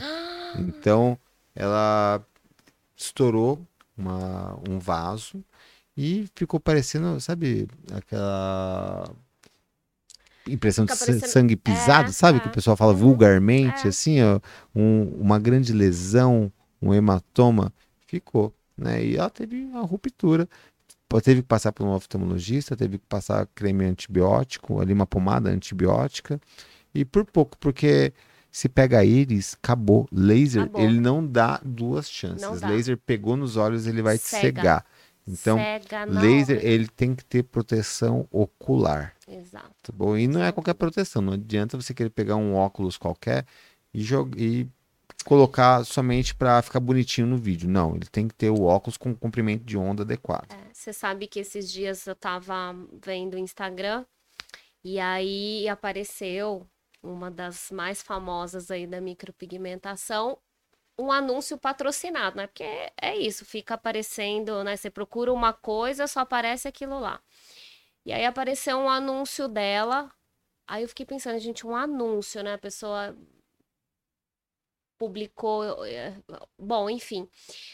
Então, 0.58 1.18
ela 1.54 2.24
estourou 2.96 3.60
uma, 3.96 4.56
um 4.68 4.78
vaso 4.78 5.42
e 5.96 6.28
ficou 6.34 6.60
parecendo, 6.60 7.20
sabe, 7.20 7.66
aquela 7.92 9.10
impressão 10.46 10.84
de 10.84 10.92
Fica 10.92 11.04
sa- 11.04 11.12
parecendo- 11.12 11.32
sangue 11.32 11.56
pisado, 11.56 12.10
É, 12.10 12.12
sabe? 12.12 12.38
é. 12.38 12.40
Que 12.40 12.48
o 12.48 12.52
pessoal 12.52 12.76
fala 12.76 12.92
vulgarmente, 12.92 13.86
É. 13.86 13.88
assim, 13.88 14.22
ó, 14.22 14.40
um- 14.74 15.08
uma 15.20 15.38
grande 15.38 15.72
lesão, 15.72 16.52
um 16.82 16.92
hematoma, 16.92 17.72
ficou, 18.06 18.52
né? 18.76 19.04
E 19.04 19.16
ela 19.16 19.30
teve 19.30 19.64
uma 19.64 19.82
ruptura. 19.82 20.48
Teve 21.22 21.42
que 21.42 21.48
passar 21.48 21.72
por 21.72 21.86
um 21.86 21.90
oftalmologista, 21.90 22.74
teve 22.74 22.96
que 22.98 23.04
passar 23.06 23.46
creme 23.54 23.84
antibiótico, 23.84 24.80
ali 24.80 24.94
uma 24.94 25.06
pomada 25.06 25.50
antibiótica, 25.50 26.40
e 26.94 27.04
por 27.04 27.26
pouco, 27.26 27.56
porque 27.58 28.14
se 28.50 28.66
pega 28.66 28.98
a 29.00 29.04
íris, 29.04 29.54
acabou. 29.62 30.08
Laser, 30.10 30.62
Acabou. 30.62 30.80
ele 30.82 31.00
não 31.00 31.26
dá 31.26 31.60
duas 31.64 32.10
chances. 32.10 32.60
Dá. 32.60 32.68
Laser 32.68 32.96
pegou 32.96 33.36
nos 33.36 33.56
olhos, 33.58 33.86
ele 33.86 34.00
vai 34.00 34.16
te 34.18 34.24
Cega. 34.24 34.40
cegar. 34.42 34.86
Então, 35.28 35.56
Cega 35.58 36.04
laser, 36.06 36.56
hora. 36.58 36.66
ele 36.66 36.88
tem 36.88 37.14
que 37.14 37.24
ter 37.24 37.42
proteção 37.44 38.26
ocular, 38.30 39.14
Exato. 39.28 39.70
tá 39.82 39.92
bom? 39.94 40.16
E 40.16 40.26
não 40.26 40.42
é 40.42 40.50
qualquer 40.50 40.74
proteção, 40.74 41.22
não 41.22 41.34
adianta 41.34 41.80
você 41.80 41.94
querer 41.94 42.10
pegar 42.10 42.36
um 42.36 42.54
óculos 42.54 42.96
qualquer 42.98 43.46
e, 43.94 44.02
jogar, 44.02 44.38
e 44.40 44.66
colocar 45.22 45.84
somente 45.84 46.34
para 46.34 46.60
ficar 46.62 46.80
bonitinho 46.80 47.26
no 47.26 47.36
vídeo. 47.36 47.68
Não, 47.68 47.94
ele 47.94 48.06
tem 48.06 48.28
que 48.28 48.34
ter 48.34 48.50
o 48.50 48.64
óculos 48.64 48.96
com 48.96 49.14
comprimento 49.14 49.64
de 49.64 49.76
onda 49.76 50.02
adequado. 50.02 50.50
É, 50.50 50.72
Você 50.72 50.92
sabe 50.92 51.26
que 51.26 51.40
esses 51.40 51.70
dias 51.70 52.06
eu 52.06 52.14
tava 52.14 52.74
vendo 53.04 53.34
o 53.34 53.38
Instagram 53.38 54.04
e 54.84 54.98
aí 54.98 55.68
apareceu 55.68 56.66
uma 57.02 57.30
das 57.30 57.70
mais 57.70 58.02
famosas 58.02 58.70
aí 58.70 58.86
da 58.86 59.00
micropigmentação, 59.00 60.38
um 60.98 61.10
anúncio 61.10 61.58
patrocinado, 61.58 62.36
né? 62.36 62.46
Porque 62.46 62.64
é 63.00 63.16
isso, 63.16 63.44
fica 63.44 63.74
aparecendo, 63.74 64.62
né? 64.62 64.76
Você 64.76 64.90
procura 64.90 65.32
uma 65.32 65.52
coisa, 65.52 66.06
só 66.06 66.20
aparece 66.20 66.68
aquilo 66.68 66.98
lá. 66.98 67.20
E 68.04 68.12
aí 68.12 68.24
apareceu 68.24 68.76
um 68.78 68.88
anúncio 68.88 69.48
dela. 69.48 70.10
Aí 70.66 70.82
eu 70.82 70.88
fiquei 70.88 71.06
pensando, 71.06 71.38
gente, 71.38 71.66
um 71.66 71.74
anúncio, 71.74 72.42
né? 72.42 72.54
A 72.54 72.58
pessoa 72.58 73.16
publicou, 75.02 75.84
eh, 75.84 76.14
bom, 76.56 76.88
enfim, 76.88 77.28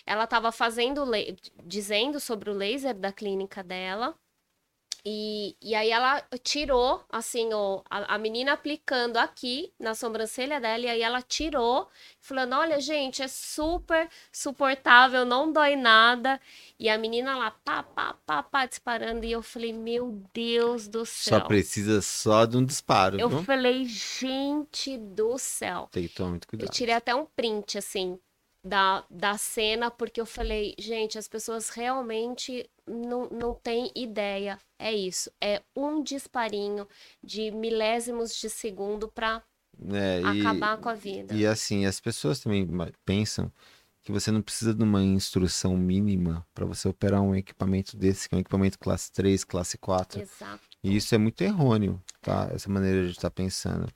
ela 0.07 0.25
estava 0.25 0.51
fazendo, 0.51 1.05
dizendo 1.63 2.19
sobre 2.19 2.49
o 2.49 2.55
laser 2.55 2.95
da 2.99 3.13
clínica 3.13 3.63
dela 3.63 4.19
E, 5.11 5.57
e 5.63 5.75
aí 5.75 5.91
ela 5.91 6.23
tirou, 6.43 7.03
assim, 7.09 7.49
ó, 7.55 7.81
a, 7.89 8.17
a 8.17 8.19
menina 8.19 8.53
aplicando 8.53 9.17
aqui 9.17 9.73
na 9.81 9.95
sobrancelha 9.95 10.61
dela, 10.61 10.85
e 10.85 10.87
aí 10.87 11.01
ela 11.01 11.23
tirou, 11.23 11.89
falando: 12.21 12.53
olha, 12.53 12.79
gente, 12.79 13.23
é 13.23 13.29
super 13.29 14.07
suportável, 14.31 15.25
não 15.25 15.51
dói 15.51 15.77
nada. 15.77 16.39
E 16.79 16.91
a 16.91 16.99
menina 16.99 17.39
lá, 17.39 17.51
pá, 17.51 17.83
pá, 17.83 18.19
pá, 18.27 18.43
pá, 18.43 18.67
disparando. 18.67 19.25
E 19.25 19.33
eu 19.33 19.43
falei: 19.43 19.73
meu 19.73 20.23
Deus 20.35 20.87
do 20.87 21.07
céu. 21.07 21.39
Só 21.39 21.47
precisa 21.47 22.03
só 22.03 22.45
de 22.45 22.59
um 22.59 22.65
disparo. 22.67 23.19
Eu 23.19 23.31
falei, 23.45 23.87
gente 23.87 24.99
do 24.99 25.39
céu. 25.39 25.89
Tem 25.91 26.07
que 26.07 26.15
tomar 26.15 26.31
muito 26.31 26.47
cuidado. 26.47 26.69
Eu 26.69 26.71
tirei 26.71 26.95
até 26.95 27.15
um 27.15 27.25
print, 27.25 27.79
assim, 27.79 28.19
da, 28.63 29.07
da 29.09 29.39
cena, 29.39 29.91
porque 29.91 30.21
eu 30.21 30.27
falei, 30.27 30.75
gente, 30.79 31.17
as 31.17 31.27
pessoas 31.27 31.71
realmente 31.71 32.69
não, 32.87 33.27
não 33.31 33.55
têm 33.55 33.91
ideia. 33.95 34.59
É 34.79 34.93
isso. 34.93 35.31
É 35.41 35.63
um 35.75 36.03
disparinho 36.03 36.87
de 37.23 37.51
milésimos 37.51 38.35
de 38.37 38.49
segundo 38.49 39.09
para 39.09 39.43
É, 39.93 40.21
e- 40.21 40.41
acabar 40.41 40.79
com 40.79 40.89
a 40.89 40.95
vida. 40.95 41.35
E 41.35 41.47
assim, 41.47 41.85
as 41.87 42.01
pessoas 42.01 42.41
também 42.41 42.67
pensam 43.05 43.53
que 44.03 44.13
você 44.13 44.31
não 44.31 44.41
precisa 44.41 44.73
de 44.75 44.83
uma 44.83 45.03
instrução 45.03 45.77
mínima 45.77 46.47
para 46.55 46.65
você 46.65 46.89
operar 46.89 47.21
um 47.21 47.35
equipamento 47.35 47.97
desse, 47.97 48.29
que 48.29 48.35
é 48.35 48.39
um 48.39 48.41
equipamento 48.41 48.79
classe 48.79 49.13
3, 49.13 49.45
classe 49.45 49.77
4. 49.77 50.21
Exato. 50.21 50.61
E 50.83 50.97
isso 50.97 51.15
é 51.15 51.19
muito 51.19 51.43
errôneo, 51.43 52.01
tá? 52.23 52.49
Essa 52.53 52.71
maneira 52.71 53.05
de 53.05 53.11
estar 53.11 53.31
pensando. 53.31 53.87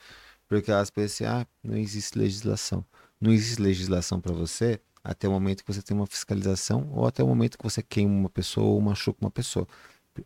Porque 0.48 0.70
elas 0.70 0.90
pensam, 0.90 1.26
assim, 1.28 1.42
ah, 1.42 1.46
não 1.62 1.76
existe 1.78 2.18
legislação. 2.18 2.84
Não 3.20 3.32
existe 3.32 3.62
legislação 3.62 4.20
para 4.20 4.32
você 4.34 4.80
até 5.02 5.26
o 5.28 5.32
momento 5.32 5.64
que 5.64 5.72
você 5.72 5.80
tem 5.82 5.96
uma 5.96 6.06
fiscalização 6.06 6.90
ou 6.92 7.06
até 7.06 7.22
o 7.22 7.26
momento 7.26 7.56
que 7.56 7.64
você 7.64 7.82
queima 7.82 8.12
uma 8.12 8.28
pessoa 8.30 8.66
ou 8.66 8.80
machuca 8.80 9.18
uma 9.24 9.30
pessoa. 9.30 9.66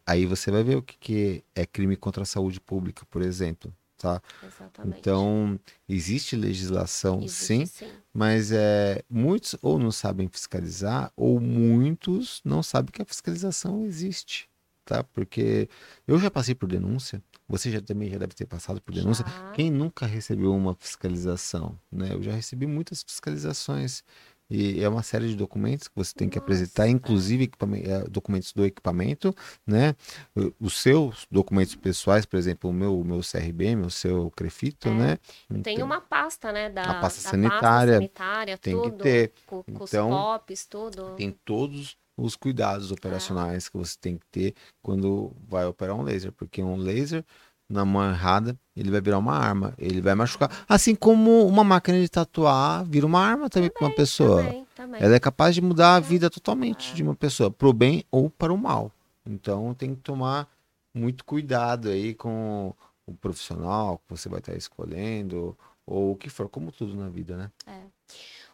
Aí 0.06 0.26
você 0.26 0.50
vai 0.50 0.62
ver 0.62 0.76
o 0.76 0.82
que, 0.82 0.96
que 0.98 1.44
é 1.54 1.64
crime 1.64 1.96
contra 1.96 2.22
a 2.22 2.26
saúde 2.26 2.60
pública, 2.60 3.04
por 3.10 3.22
exemplo, 3.22 3.72
tá? 3.96 4.20
Exatamente. 4.44 4.98
Então, 4.98 5.58
existe 5.88 6.36
legislação, 6.36 7.20
sim, 7.28 7.62
Existe, 7.62 7.84
sim. 7.84 7.90
mas 8.12 8.52
é, 8.52 9.02
muitos 9.08 9.56
ou 9.62 9.78
não 9.78 9.90
sabem 9.90 10.28
fiscalizar, 10.28 11.12
ou 11.16 11.40
muitos 11.40 12.40
não 12.44 12.62
sabem 12.62 12.90
que 12.92 13.02
a 13.02 13.06
fiscalização 13.06 13.84
existe, 13.84 14.48
tá? 14.84 15.02
Porque 15.04 15.68
eu 16.06 16.18
já 16.18 16.30
passei 16.30 16.54
por 16.54 16.68
denúncia, 16.68 17.22
você 17.48 17.70
já 17.70 17.80
também 17.80 18.10
já 18.10 18.18
deve 18.18 18.34
ter 18.34 18.46
passado 18.46 18.80
por 18.80 18.92
denúncia. 18.92 19.24
Já. 19.24 19.52
Quem 19.52 19.70
nunca 19.70 20.04
recebeu 20.04 20.52
uma 20.54 20.74
fiscalização, 20.74 21.78
né? 21.90 22.12
Eu 22.12 22.22
já 22.22 22.32
recebi 22.32 22.66
muitas 22.66 23.02
fiscalizações. 23.02 24.02
E 24.48 24.82
é 24.82 24.88
uma 24.88 25.02
série 25.02 25.28
de 25.28 25.34
documentos 25.36 25.88
que 25.88 25.94
você 25.96 26.12
tem 26.14 26.28
que 26.28 26.38
apresentar, 26.38 26.86
inclusive 26.88 27.50
eh, 27.84 28.04
documentos 28.08 28.52
do 28.52 28.64
equipamento, 28.64 29.34
né? 29.66 29.94
O- 30.36 30.52
Os 30.60 30.80
seus 30.80 31.26
documentos 31.30 31.74
pessoais, 31.74 32.24
por 32.24 32.36
exemplo, 32.36 32.70
o 32.70 32.72
meu, 32.72 32.98
o 33.00 33.04
meu 33.04 33.20
CRB, 33.22 33.74
meu 33.74 33.90
seu 33.90 34.30
Crefito, 34.30 34.88
É. 34.88 34.94
né? 34.94 35.18
Tem 35.62 35.74
Então- 35.74 35.86
uma 35.86 36.00
pasta, 36.00 36.52
né? 36.52 36.70
Da, 36.70 36.82
A 36.82 37.00
pasta 37.00 37.22
da 37.24 37.30
sanitária, 37.30 37.94
sanitária, 37.94 38.56
tem 38.58 38.76
que 38.80 38.90
tudo. 38.90 39.02
ter. 39.02 39.32
Com, 39.46 39.62
com 39.64 39.84
Então, 39.84 40.10
os 40.10 40.16
POPs, 40.16 40.66
tudo. 40.66 41.14
tem 41.16 41.30
todos 41.44 41.96
os 42.16 42.34
cuidados 42.34 42.90
operacionais 42.90 43.68
que 43.68 43.76
você 43.76 43.94
tem 44.00 44.16
que 44.16 44.26
ter 44.30 44.54
quando 44.80 45.32
vai 45.46 45.66
operar 45.66 45.94
um 45.96 46.02
laser, 46.02 46.32
porque 46.32 46.62
um 46.62 46.76
laser 46.76 47.22
na 47.68 47.84
mão 47.84 48.08
errada, 48.08 48.56
ele 48.76 48.90
vai 48.90 49.00
virar 49.00 49.18
uma 49.18 49.36
arma, 49.36 49.74
ele 49.78 50.00
vai 50.00 50.14
machucar, 50.14 50.64
assim 50.68 50.94
como 50.94 51.46
uma 51.46 51.64
máquina 51.64 52.00
de 52.00 52.08
tatuar 52.08 52.84
vira 52.84 53.06
uma 53.06 53.20
arma 53.20 53.50
também 53.50 53.70
para 53.70 53.86
uma 53.86 53.94
pessoa. 53.94 54.42
Também, 54.42 54.66
também. 54.74 55.02
Ela 55.02 55.16
é 55.16 55.20
capaz 55.20 55.54
de 55.54 55.60
mudar 55.60 55.96
a 55.96 56.00
vida 56.00 56.30
totalmente 56.30 56.94
de 56.94 57.02
uma 57.02 57.14
pessoa, 57.14 57.50
pro 57.50 57.72
bem 57.72 58.04
ou 58.10 58.30
para 58.30 58.52
o 58.52 58.58
mal. 58.58 58.92
Então 59.26 59.74
tem 59.74 59.94
que 59.94 60.00
tomar 60.00 60.48
muito 60.94 61.24
cuidado 61.24 61.88
aí 61.88 62.14
com 62.14 62.72
o 63.06 63.14
profissional 63.14 63.98
que 63.98 64.16
você 64.16 64.28
vai 64.28 64.38
estar 64.38 64.54
escolhendo 64.54 65.56
ou 65.86 66.12
o 66.12 66.16
que 66.16 66.28
for, 66.28 66.48
como 66.48 66.72
tudo 66.72 66.94
na 66.94 67.08
vida, 67.08 67.36
né? 67.36 67.50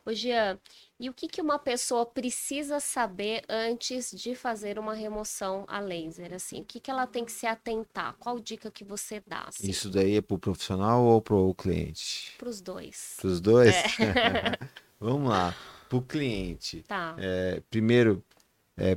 Ô, 0.05 0.13
Jean, 0.13 0.59
e 1.03 1.11
o 1.11 1.13
que, 1.13 1.27
que 1.27 1.43
uma 1.43 1.59
pessoa 1.59 2.07
precisa 2.07 2.79
saber 2.79 3.43
antes 3.49 4.13
de 4.13 4.37
fazer 4.37 4.79
uma 4.79 4.95
remoção 4.95 5.65
a 5.67 5.81
laser? 5.81 6.33
Assim, 6.33 6.61
o 6.61 6.65
que, 6.65 6.79
que 6.79 6.89
ela 6.93 7.09
tem 7.09 7.25
que 7.25 7.33
se 7.33 7.45
atentar? 7.45 8.15
Qual 8.21 8.39
dica 8.39 8.71
que 8.71 8.85
você 8.85 9.21
dá? 9.27 9.47
Assim, 9.49 9.69
Isso 9.69 9.91
daí 9.91 10.15
é 10.19 10.21
pro 10.21 10.39
profissional 10.39 11.03
ou 11.03 11.21
pro 11.21 11.53
cliente? 11.57 12.37
Para 12.39 12.49
os 12.49 12.61
dois. 12.61 13.17
Para 13.21 13.27
os 13.31 13.41
dois? 13.41 13.75
É. 13.75 14.57
Vamos 15.01 15.29
lá. 15.29 15.53
Para 15.89 15.99
o 15.99 16.03
cliente, 16.03 16.85
Tá. 16.87 17.17
é, 17.19 17.61
primeiro, 17.69 18.25
é, 18.77 18.97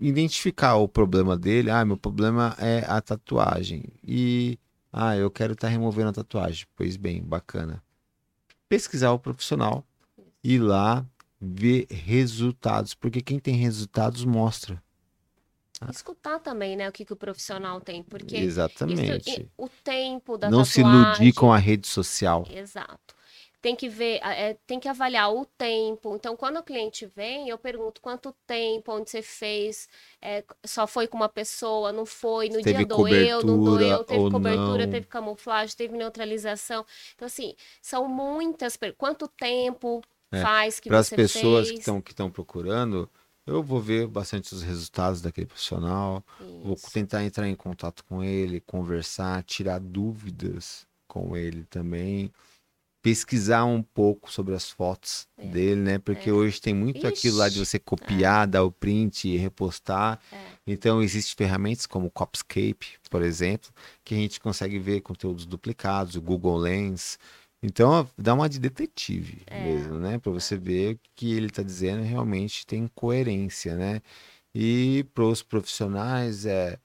identificar 0.00 0.74
o 0.74 0.88
problema 0.88 1.38
dele. 1.38 1.70
Ah, 1.70 1.84
meu 1.84 1.96
problema 1.96 2.56
é 2.58 2.84
a 2.88 3.00
tatuagem. 3.00 3.84
E, 4.02 4.58
ah, 4.92 5.16
eu 5.16 5.30
quero 5.30 5.52
estar 5.52 5.68
removendo 5.68 6.08
a 6.08 6.14
tatuagem. 6.14 6.66
Pois 6.74 6.96
bem, 6.96 7.22
bacana. 7.22 7.80
Pesquisar 8.68 9.12
o 9.12 9.20
profissional, 9.20 9.86
ir 10.42 10.58
lá, 10.60 11.04
ver 11.40 11.86
resultados. 11.90 12.94
Porque 12.94 13.20
quem 13.22 13.38
tem 13.38 13.54
resultados 13.54 14.24
mostra. 14.24 14.82
Escutar 15.88 16.40
também, 16.40 16.76
né, 16.76 16.88
o 16.88 16.92
que, 16.92 17.04
que 17.04 17.12
o 17.12 17.16
profissional 17.16 17.80
tem, 17.80 18.02
porque 18.02 18.36
Exatamente. 18.36 19.30
isso, 19.30 19.48
o 19.56 19.68
tempo 19.68 20.36
da 20.36 20.50
Não 20.50 20.64
se 20.64 20.82
tatuagem. 20.82 21.28
iludir 21.28 21.32
com 21.34 21.52
a 21.52 21.58
rede 21.58 21.86
social. 21.86 22.44
Exato. 22.50 23.14
Tem 23.60 23.76
que 23.76 23.88
ver, 23.88 24.20
é, 24.24 24.54
tem 24.66 24.78
que 24.80 24.88
avaliar 24.88 25.32
o 25.32 25.44
tempo. 25.44 26.14
Então, 26.16 26.36
quando 26.36 26.58
o 26.58 26.62
cliente 26.62 27.06
vem, 27.06 27.48
eu 27.48 27.58
pergunto 27.58 28.00
quanto 28.00 28.32
tempo, 28.46 28.92
onde 28.92 29.10
você 29.10 29.22
fez, 29.22 29.88
é, 30.20 30.44
só 30.64 30.86
foi 30.86 31.06
com 31.08 31.16
uma 31.16 31.28
pessoa, 31.28 31.92
não 31.92 32.06
foi, 32.06 32.48
no 32.48 32.60
Teve 32.62 32.78
dia 32.78 32.86
doeu, 32.86 33.44
não 33.44 33.62
doeu, 33.62 34.04
teve 34.04 34.30
cobertura, 34.30 34.84
não. 34.86 34.92
teve 34.92 35.06
camuflagem, 35.06 35.76
teve 35.76 35.96
neutralização. 35.96 36.84
Então, 37.14 37.26
assim, 37.26 37.54
são 37.82 38.08
muitas. 38.08 38.76
Quanto 38.96 39.26
tempo 39.28 40.02
É, 40.30 40.42
faz 40.42 40.78
que 40.80 40.88
Para 40.88 40.98
as 40.98 41.10
pessoas 41.10 41.64
que 41.66 41.70
fez? 41.70 41.80
estão 41.80 42.00
que 42.00 42.10
estão 42.12 42.30
procurando, 42.30 43.08
eu 43.46 43.62
vou 43.62 43.80
ver 43.80 44.06
bastante 44.06 44.54
os 44.54 44.62
resultados 44.62 45.20
daquele 45.22 45.46
profissional, 45.46 46.22
vou 46.62 46.74
Isso. 46.74 46.90
tentar 46.92 47.24
entrar 47.24 47.48
em 47.48 47.54
contato 47.54 48.04
com 48.04 48.22
ele, 48.22 48.60
conversar, 48.60 49.42
tirar 49.42 49.80
dúvidas 49.80 50.86
com 51.06 51.34
ele 51.36 51.64
também, 51.64 52.30
pesquisar 53.00 53.64
um 53.64 53.82
pouco 53.82 54.30
sobre 54.30 54.54
as 54.54 54.68
fotos 54.70 55.26
É, 55.38 55.46
dele, 55.46 55.80
né? 55.80 55.98
Porque 55.98 56.28
é. 56.28 56.32
hoje 56.32 56.60
tem 56.60 56.74
muito 56.74 57.06
aquilo 57.06 57.38
lá 57.38 57.48
de 57.48 57.54
Ixi, 57.54 57.64
você 57.64 57.78
copiar, 57.78 58.46
dar 58.46 58.64
o 58.64 58.72
print 58.72 59.28
e 59.28 59.36
repostar. 59.38 60.20
É. 60.30 60.36
Então 60.66 61.02
existem 61.02 61.34
ferramentas 61.36 61.86
como 61.86 62.08
o 62.08 62.10
Copscape, 62.10 62.98
por 63.08 63.22
exemplo, 63.22 63.70
que 64.04 64.14
a 64.14 64.18
gente 64.18 64.40
consegue 64.40 64.78
ver 64.78 65.00
conteúdos 65.00 65.46
duplicados, 65.46 66.16
o 66.16 66.20
Google 66.20 66.58
Lens. 66.58 67.18
Então 67.62 68.08
dá 68.16 68.34
uma 68.34 68.48
de 68.48 68.58
detetive 68.58 69.42
É. 69.46 69.62
mesmo, 69.62 69.98
né? 69.98 70.18
Para 70.18 70.32
você 70.32 70.56
ver 70.56 70.94
o 70.94 71.00
que 71.14 71.32
ele 71.34 71.46
está 71.46 71.62
dizendo 71.62 72.02
realmente 72.02 72.66
tem 72.66 72.86
coerência, 72.94 73.74
né? 73.76 74.00
E 74.54 75.04
para 75.14 75.24
os 75.24 75.42
profissionais 75.42 76.46
é 76.46 76.78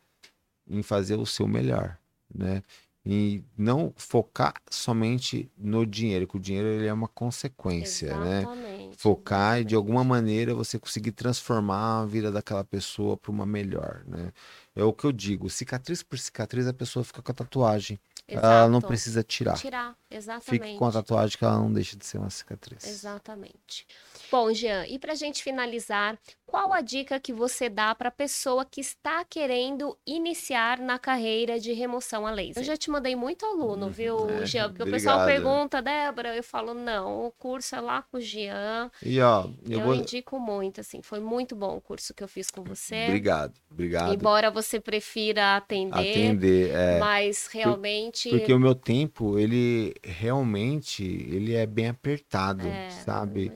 em 0.67 0.81
fazer 0.83 1.15
o 1.15 1.25
seu 1.25 1.47
melhor, 1.47 1.97
né? 2.33 2.63
E 3.05 3.43
não 3.57 3.93
focar 3.97 4.53
somente 4.71 5.51
no 5.57 5.85
dinheiro, 5.85 6.25
que 6.25 6.37
o 6.37 6.39
dinheiro 6.39 6.67
ele 6.69 6.87
é 6.87 6.93
uma 6.93 7.07
consequência, 7.09 8.17
né? 8.17 8.41
Exatamente. 8.43 8.97
focar 8.97 9.59
e 9.59 9.65
de 9.65 9.75
alguma 9.75 10.03
maneira 10.05 10.55
você 10.55 10.79
conseguir 10.79 11.11
transformar 11.11 12.01
a 12.01 12.05
vida 12.05 12.31
daquela 12.31 12.63
pessoa 12.63 13.17
para 13.17 13.29
uma 13.31 13.45
melhor, 13.45 14.03
né? 14.07 14.31
É 14.75 14.83
o 14.83 14.93
que 14.93 15.03
eu 15.05 15.11
digo, 15.11 15.49
cicatriz 15.49 16.01
por 16.01 16.17
cicatriz 16.17 16.65
a 16.65 16.73
pessoa 16.73 17.03
fica 17.03 17.21
com 17.21 17.31
a 17.31 17.35
tatuagem. 17.35 17.99
Ela 18.27 18.69
não 18.69 18.77
Exato. 18.77 18.87
precisa 18.87 19.21
tirar. 19.21 19.57
Tirar, 19.57 19.97
exatamente. 20.15 20.63
Fique 20.63 20.77
com 20.77 20.85
a 20.85 20.91
tatuagem 20.91 21.37
que 21.37 21.43
ela 21.43 21.57
não 21.57 21.71
deixa 21.71 21.95
de 21.97 22.05
ser 22.05 22.17
uma 22.17 22.29
cicatriz. 22.29 22.85
Exatamente. 22.85 23.85
Bom, 24.31 24.51
Jean, 24.53 24.85
e 24.87 24.97
para 24.97 25.11
a 25.11 25.15
gente 25.15 25.43
finalizar, 25.43 26.17
qual 26.47 26.73
a 26.73 26.81
dica 26.81 27.19
que 27.19 27.31
você 27.31 27.69
dá 27.69 27.93
para 27.93 28.09
a 28.09 28.11
pessoa 28.11 28.65
que 28.65 28.81
está 28.81 29.23
querendo 29.23 29.95
iniciar 30.07 30.79
na 30.79 30.97
carreira 30.97 31.59
de 31.59 31.71
remoção 31.73 32.25
a 32.25 32.31
laser? 32.31 32.57
Eu 32.61 32.65
já 32.65 32.75
te 32.75 32.89
mandei 32.89 33.15
muito 33.15 33.45
aluno, 33.45 33.89
viu, 33.89 34.27
É, 34.29 34.45
Jean? 34.45 34.69
Porque 34.69 34.83
o 34.83 34.89
pessoal 34.91 35.19
obrigado. 35.21 35.43
pergunta, 35.43 35.81
Débora, 35.81 36.35
eu 36.35 36.43
falo, 36.43 36.73
não, 36.73 37.27
o 37.27 37.31
curso 37.31 37.75
é 37.75 37.81
lá 37.81 38.01
com 38.01 38.17
o 38.17 38.21
Jean. 38.21 38.89
E 39.03 39.19
ó, 39.21 39.45
eu, 39.69 39.79
Eu, 39.79 39.81
vou. 39.81 39.95
indico 39.95 40.39
muito, 40.39 40.81
assim, 40.81 41.01
foi 41.03 41.19
muito 41.19 41.55
bom 41.55 41.77
o 41.77 41.81
curso 41.81 42.13
que 42.13 42.23
eu 42.23 42.27
fiz 42.27 42.49
com 42.49 42.63
você. 42.63 43.05
Obrigado, 43.05 43.53
obrigado. 43.71 44.13
Embora 44.13 44.49
você 44.49 44.79
prefira 44.79 45.57
atender, 45.57 45.93
Atender, 45.93 46.71
é. 46.75 46.99
mas 46.99 47.47
realmente 47.47 48.29
Porque 48.29 48.53
o 48.53 48.59
meu 48.59 48.73
tempo, 48.73 49.37
ele 49.37 49.93
realmente, 50.03 51.03
ele 51.03 51.53
é 51.53 51.65
bem 51.65 51.87
apertado, 51.87 52.67
é, 52.67 52.89
sabe? 52.89 53.49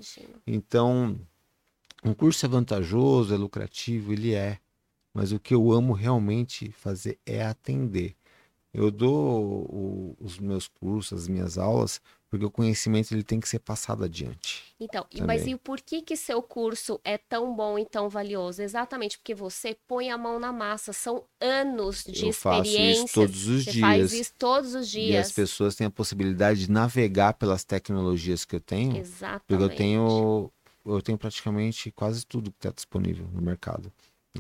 Então, 0.46 1.20
um 2.04 2.14
curso 2.14 2.46
é 2.46 2.50
vantajoso, 2.50 3.34
é 3.34 3.38
lucrativo, 3.38 4.14
ele 4.14 4.34
é. 4.34 4.60
Mas 5.14 5.32
o 5.32 5.40
que 5.40 5.54
eu 5.54 5.72
amo 5.72 5.94
realmente 5.94 6.72
fazer 6.72 7.20
é 7.26 7.44
atender. 7.44 8.16
Eu 8.74 8.92
dou 8.92 9.66
o- 9.70 10.18
os 10.20 10.38
meus 10.40 10.68
cursos, 10.68 11.22
as 11.24 11.28
minhas 11.28 11.58
aulas, 11.58 12.00
porque 12.30 12.46
o 12.46 12.52
conhecimento 12.52 13.14
ele 13.14 13.24
tem 13.24 13.40
que 13.40 13.48
ser 13.48 13.60
passado 13.60 14.04
adiante. 14.04 14.64
Então, 14.80 15.06
e- 15.12 15.20
Também. 15.20 15.38
mas 15.38 15.48
e 15.48 15.56
por 15.56 15.80
que 15.82 16.02
que 16.02 16.16
seu 16.18 16.42
curso 16.42 17.00
é 17.04 17.18
tão 17.18 17.56
bom 17.56 17.80
e 17.80 17.86
tão 17.86 18.10
valioso? 18.10 18.62
Exatamente 18.62 19.18
porque 19.18 19.34
você 19.34 19.78
põe 19.88 20.10
a 20.12 20.18
mão 20.18 20.40
na 20.40 20.52
massa, 20.52 20.92
são 20.94 21.24
anos 21.40 22.04
de 22.04 22.26
Eu 22.28 22.34
faço 22.34 22.62
experiência. 22.70 23.04
isso 23.06 23.14
todos 23.14 23.48
os 23.48 23.64
Você 23.66 23.80
faz 23.80 24.10
dias. 24.10 24.14
isso 24.14 24.34
todos 24.38 24.76
os 24.76 24.88
E 24.88 24.92
dias. 24.92 25.28
as 25.28 25.32
pessoas 25.32 25.76
têm 25.76 25.88
a 25.88 25.92
possibilidade 25.92 26.66
de 26.66 26.72
navegar 26.72 27.34
pelas 27.34 27.64
tecnologias 27.64 28.44
que 28.46 28.56
eu 28.56 28.62
tenho, 28.62 28.98
Exatamente. 28.98 29.44
porque 29.48 29.64
eu 29.64 29.70
tenho 29.70 30.52
eu 30.86 31.02
tenho 31.02 31.18
praticamente 31.18 31.92
quase 31.92 32.26
tudo 32.26 32.50
que 32.50 32.58
está 32.60 32.70
disponível 32.72 33.28
no 33.34 33.42
mercado. 33.42 33.92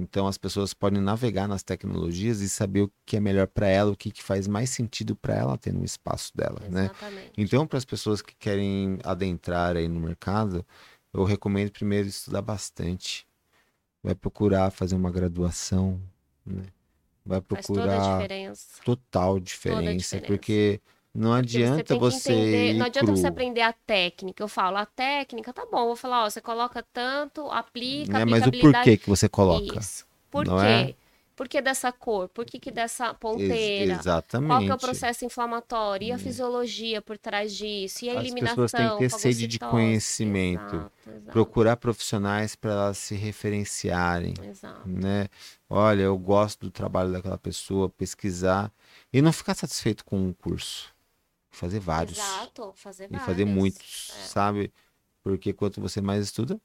Então 0.01 0.27
as 0.27 0.37
pessoas 0.37 0.73
podem 0.73 1.01
navegar 1.01 1.47
nas 1.47 1.63
tecnologias 1.63 2.41
e 2.41 2.49
saber 2.49 2.81
o 2.81 2.91
que 3.05 3.17
é 3.17 3.19
melhor 3.19 3.47
para 3.47 3.67
ela, 3.67 3.91
o 3.91 3.95
que, 3.95 4.11
que 4.11 4.23
faz 4.23 4.47
mais 4.47 4.69
sentido 4.69 5.15
para 5.15 5.35
ela 5.35 5.57
ter 5.57 5.73
no 5.73 5.83
espaço 5.83 6.35
dela, 6.35 6.59
né? 6.69 6.85
Exatamente. 6.85 7.31
Então, 7.37 7.67
para 7.67 7.77
as 7.77 7.85
pessoas 7.85 8.21
que 8.21 8.35
querem 8.35 8.99
adentrar 9.03 9.75
aí 9.75 9.87
no 9.87 9.99
mercado, 9.99 10.65
eu 11.13 11.23
recomendo 11.23 11.71
primeiro 11.71 12.07
estudar 12.07 12.41
bastante. 12.41 13.27
Vai 14.03 14.15
procurar 14.15 14.71
fazer 14.71 14.95
uma 14.95 15.11
graduação, 15.11 16.01
né? 16.45 16.63
Vai 17.25 17.41
Faz 17.41 17.65
toda 17.65 17.83
a 17.83 17.85
procurar 17.85 18.21
diferença. 18.21 18.81
total 18.85 19.39
diferença, 19.39 19.93
diferença. 19.93 20.27
porque 20.27 20.81
não 21.17 21.33
adianta 21.33 21.83
que 21.83 21.99
você, 21.99 22.31
entender- 22.31 22.73
não 22.75 22.85
adianta 22.85 23.11
você 23.11 23.21
cru, 23.23 23.31
aprender 23.31 23.61
a 23.61 23.73
técnica. 23.73 24.43
Eu 24.43 24.47
falo, 24.47 24.77
a 24.77 24.85
técnica, 24.85 25.51
tá 25.51 25.65
bom, 25.65 25.87
vou 25.87 25.95
falar, 25.95 26.25
ó, 26.25 26.29
você 26.29 26.39
coloca 26.39 26.83
tanto, 26.93 27.49
aplica, 27.49 28.19
né? 28.19 28.25
Mas 28.25 28.45
o 28.45 28.51
porquê 28.51 28.97
que 28.97 29.09
você 29.09 29.27
coloca? 29.27 29.79
Isso. 29.79 30.05
Por 30.29 30.45
não 30.45 30.59
quê? 30.59 30.65
é? 30.65 30.95
Por 31.35 31.47
que 31.47 31.61
dessa 31.61 31.91
cor? 31.91 32.27
Por 32.29 32.45
que, 32.45 32.59
que 32.59 32.71
dessa 32.71 33.09
Ex- 33.09 33.17
ponteira? 33.19 33.93
exatamente. 33.93 34.49
Qual 34.49 34.63
que 34.63 34.71
é 34.71 34.73
o 34.73 34.77
processo 34.79 35.23
inflamatório? 35.23 36.07
E 36.07 36.11
a 36.11 36.17
fisiologia 36.17 36.99
por 36.99 37.15
trás 37.15 37.53
disso? 37.55 38.05
E 38.05 38.09
a 38.09 38.13
As 38.13 38.25
eliminação? 38.25 38.55
pessoas 38.55 38.71
têm 38.71 38.89
que 38.89 38.97
ter 38.97 39.09
sede 39.11 39.45
de 39.47 39.59
conhecimento. 39.59 40.75
Exato, 40.75 40.91
exato, 41.09 41.31
Procurar 41.31 41.77
profissionais 41.77 42.55
para 42.55 42.71
elas 42.71 42.97
se 42.97 43.13
referenciarem. 43.15 44.33
exato. 44.43 44.81
né? 44.89 45.27
Olha, 45.69 46.01
eu 46.03 46.17
gosto 46.17 46.61
do 46.61 46.71
trabalho 46.71 47.11
daquela 47.11 47.37
pessoa, 47.37 47.87
pesquisar 47.87 48.71
e 49.13 49.21
não 49.21 49.31
ficar 49.31 49.53
satisfeito 49.53 50.03
com 50.05 50.17
um 50.17 50.33
curso, 50.33 50.91
fazer 51.57 51.79
vários 51.79 52.17
Exato, 52.17 52.73
fazer 52.75 53.09
e 53.11 53.17
fazer 53.19 53.45
vários. 53.45 53.55
muitos, 53.55 54.11
É. 54.11 54.27
sabe? 54.27 54.73
Porque 55.23 55.51
quanto 55.53 55.81
você 55.81 56.01
mais 56.01 56.23
estuda, 56.25 56.59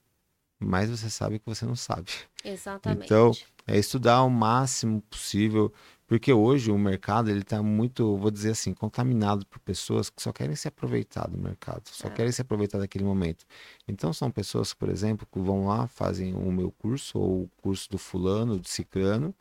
mais 0.61 0.91
você 0.91 1.11
sabe 1.11 1.39
que 1.39 1.47
você 1.47 1.65
não 1.67 1.77
sabe. 1.77 2.11
Exatamente. 2.45 3.05
Então, 3.05 3.33
É 3.65 3.79
estudar 3.79 4.25
o 4.25 4.29
máximo 4.29 5.01
possível, 5.03 5.73
porque 6.05 6.33
hoje 6.33 6.73
o 6.73 6.77
mercado 6.77 7.31
ele 7.31 7.43
está 7.43 7.63
muito, 7.63 8.17
vou 8.17 8.29
dizer 8.29 8.51
assim, 8.51 8.75
contaminado 8.75 9.47
por 9.47 9.61
pessoas 9.61 10.11
que 10.11 10.21
só 10.21 10.33
querem 10.33 10.57
se 10.57 10.67
aproveitar 10.67 11.29
do 11.31 11.39
mercado, 11.39 11.83
só 11.87 12.09
É. 12.09 12.11
querem 12.11 12.33
se 12.33 12.43
aproveitar 12.43 12.79
daquele 12.79 13.05
momento. 13.05 13.47
Então 13.87 14.13
são 14.13 14.33
pessoas, 14.33 14.75
por 14.75 14.89
exemplo, 14.89 15.25
que 15.31 15.39
vão 15.39 15.67
lá, 15.69 15.87
fazem 15.87 16.35
o 16.35 16.51
meu 16.51 16.73
curso 16.73 17.21
ou 17.21 17.43
o 17.45 17.51
curso 17.63 17.89
do 17.89 17.99
fulano, 17.99 18.59
do 18.59 18.67
ciclano, 18.69 19.33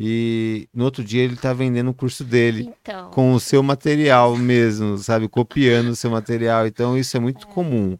e 0.00 0.68
no 0.72 0.84
outro 0.84 1.02
dia 1.02 1.24
ele 1.24 1.34
está 1.34 1.52
vendendo 1.52 1.90
o 1.90 1.94
curso 1.94 2.22
dele 2.22 2.72
então, 2.80 3.10
com 3.10 3.32
o 3.32 3.40
seu 3.40 3.64
material 3.64 4.36
mesmo, 4.36 4.96
sabe? 4.96 5.28
Copiando 5.28 5.88
o 5.88 5.96
seu 5.96 6.08
material. 6.08 6.68
Então 6.68 6.96
isso 6.96 7.16
é 7.16 7.20
muito 7.20 7.48
comum. 7.48 7.98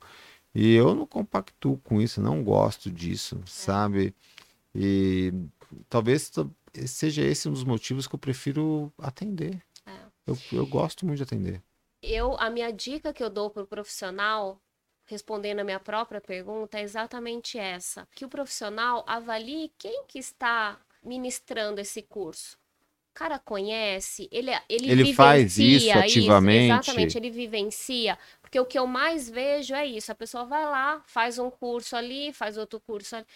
E 0.55 0.75
eu 0.75 0.95
não 0.95 1.05
compactuo 1.05 1.77
com 1.79 2.01
isso, 2.01 2.23
não 2.23 2.45
gosto 2.45 2.89
disso, 2.89 3.41
sabe? 3.45 4.15
E 4.73 5.33
talvez 5.89 6.31
seja 6.87 7.23
esse 7.23 7.49
um 7.49 7.53
dos 7.53 7.65
motivos 7.65 8.07
que 8.07 8.15
eu 8.15 8.19
prefiro 8.19 8.93
atender. 8.99 9.61
É. 9.85 9.91
Eu, 10.25 10.39
eu 10.53 10.67
gosto 10.69 11.05
muito 11.05 11.17
de 11.17 11.25
atender. 11.25 11.61
eu, 12.01 12.37
a 12.39 12.49
minha 12.49 12.73
dica 12.73 13.13
que 13.13 13.25
eu 13.25 13.29
dou 13.29 13.51
pro 13.51 13.67
profissional, 13.67 14.61
respondendo 15.05 15.59
a 15.59 15.65
minha 15.65 15.81
própria 15.81 16.21
pergunta, 16.21 16.79
é 16.79 16.83
exatamente 16.83 17.59
essa. 17.59 18.07
Que 18.15 18.25
o 18.25 18.29
profissional 18.29 19.05
avalie 19.05 19.73
quem 19.77 20.05
que 20.07 20.21
está 20.21 20.79
ministrando 21.05 21.81
esse 21.81 22.03
curso. 22.03 22.57
O 23.11 23.19
cara 23.19 23.39
conhece, 23.39 24.29
ele, 24.31 24.51
ele, 24.69 24.91
Ele 24.91 25.13
faz 25.13 25.59
isso 25.59 25.99
ativamente? 25.99 26.75
exatamente, 26.75 27.19
ele 27.19 27.31
vivencia. 27.31 28.17
Porque 28.41 28.61
o 28.61 28.65
que 28.65 28.79
eu 28.79 28.87
mais 28.87 29.29
vejo 29.29 29.75
é 29.75 29.85
isso. 29.85 30.13
A 30.13 30.15
pessoa 30.15 30.45
vai 30.45 30.65
lá, 30.65 31.03
faz 31.07 31.39
um 31.39 31.51
curso 31.51 31.97
ali, 31.97 32.33
faz 32.33 32.57
outro 32.57 32.81
curso 32.81 33.17
ali. 33.17 33.27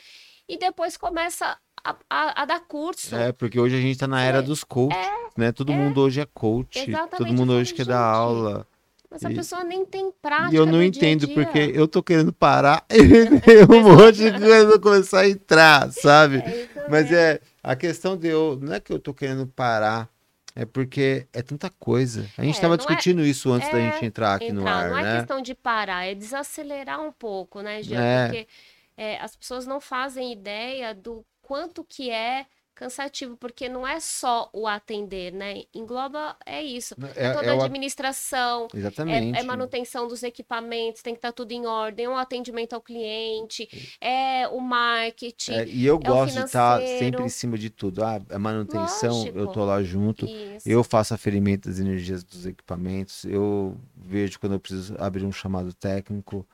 E 0.48 0.56
depois 0.56 0.96
começa 0.96 1.58
a, 1.84 1.96
a- 2.08 2.42
a 2.42 2.44
dar 2.44 2.60
curso. 2.60 3.14
É, 3.16 3.32
porque 3.32 3.58
hoje 3.58 3.76
a 3.76 3.80
gente 3.80 3.98
tá 3.98 4.06
na 4.06 4.22
era 4.22 4.38
É, 4.38 4.42
dos 4.42 4.62
coaches, 4.62 5.10
né? 5.36 5.50
Todo 5.52 5.72
mundo 5.72 6.00
hoje 6.00 6.20
é 6.20 6.26
coach, 6.26 6.86
todo 7.16 7.26
Exatamente, 7.28 7.40
mundo 7.40 7.52
eu 7.54 7.58
hoje 7.58 7.74
quer 7.74 7.86
dar 7.86 8.00
aula. 8.04 8.66
Mas 9.10 9.24
a 9.24 9.30
E- 9.30 9.34
pessoa 9.34 9.64
nem 9.64 9.84
tem 9.84 10.10
prática 10.22 10.52
E 10.52 10.56
eu 10.56 10.66
não 10.66 10.82
entendo 10.82 11.26
dia 11.26 11.34
a 11.34 11.44
dia. 11.44 11.44
porque 11.46 11.72
eu 11.74 11.86
tô 11.88 12.02
querendo 12.02 12.32
parar 12.32 12.84
e 12.90 13.64
um 13.72 13.82
monte 13.82 14.30
de 14.30 14.40
coisa 14.40 14.78
começar 14.78 15.20
a 15.20 15.28
entrar, 15.28 15.92
sabe? 15.92 16.42
É 16.44 16.62
isso 16.62 16.78
Mas 16.88 17.10
é, 17.12 17.40
a 17.62 17.76
questão 17.76 18.16
de 18.16 18.28
eu, 18.28 18.58
não 18.60 18.74
é 18.74 18.80
que 18.80 18.92
eu 18.92 18.98
tô 18.98 19.14
querendo 19.14 19.46
parar, 19.46 20.08
é 20.54 20.64
porque 20.66 21.26
é 21.32 21.40
tanta 21.42 21.70
coisa. 21.70 22.28
A 22.36 22.44
gente 22.44 22.58
É, 22.58 22.60
tava 22.60 22.68
não 22.68 22.74
é- 22.74 22.86
discutindo 22.86 23.22
isso 23.24 23.50
antes 23.52 23.70
da 23.70 23.78
é 23.78 23.92
gente 23.92 24.04
entrar 24.04 24.34
aqui 24.34 24.52
no 24.52 24.60
entrar. 24.62 24.74
ar, 24.84 24.90
não 24.90 24.98
é 24.98 25.02
né? 25.02 25.16
questão 25.18 25.40
de 25.40 25.54
parar, 25.54 26.04
é 26.06 26.14
desacelerar 26.14 27.00
um 27.00 27.12
pouco, 27.12 27.62
né, 27.62 27.82
Jean? 27.82 28.00
É. 28.02 28.26
Porque 28.26 28.48
é, 28.96 29.18
as 29.20 29.34
pessoas 29.36 29.66
não 29.66 29.80
fazem 29.80 30.32
ideia 30.32 30.94
do 30.94 31.24
quanto 31.40 31.82
que 31.84 32.10
é 32.10 32.46
cansativo, 32.82 33.36
porque 33.36 33.68
não 33.68 33.86
é 33.86 34.00
só 34.00 34.50
o 34.52 34.66
atender, 34.66 35.32
né? 35.32 35.62
Engloba, 35.74 36.36
é 36.44 36.62
isso. 36.62 36.94
É, 37.14 37.32
Toda 37.32 37.46
é 37.46 37.50
a 37.50 37.64
administração, 37.64 38.66
é, 38.72 38.78
Exatamente. 38.78 39.38
é 39.38 39.42
manutenção 39.42 40.08
dos 40.08 40.22
equipamentos, 40.22 41.02
tem 41.02 41.14
que 41.14 41.18
estar 41.18 41.32
tudo 41.32 41.52
em 41.52 41.66
ordem, 41.66 42.06
é 42.06 42.08
o 42.08 42.16
atendimento 42.16 42.72
ao 42.72 42.80
cliente, 42.80 43.68
é 44.00 44.48
o 44.48 44.60
marketing. 44.60 45.52
É, 45.52 45.66
e 45.68 45.84
eu 45.86 45.98
gosto 45.98 46.34
de 46.34 46.40
estar 46.44 46.78
financeiro. 46.78 47.04
sempre 47.04 47.24
em 47.24 47.28
cima 47.28 47.56
de 47.56 47.70
tudo. 47.70 48.02
Ah, 48.04 48.20
a 48.30 48.38
manutenção, 48.38 49.26
eu 49.26 49.34
Lógico. 49.34 49.52
tô 49.52 49.64
lá 49.64 49.82
junto. 49.82 50.26
Isso. 50.26 50.68
Eu 50.68 50.82
faço 50.82 51.14
aferimento 51.14 51.68
das 51.68 51.78
energias 51.78 52.24
dos 52.24 52.46
equipamentos. 52.46 53.24
Eu 53.24 53.76
vejo 53.94 54.38
quando 54.40 54.54
eu 54.54 54.60
preciso 54.60 54.94
abrir 54.98 55.24
um 55.24 55.32
chamado 55.32 55.72
técnico. 55.72 56.46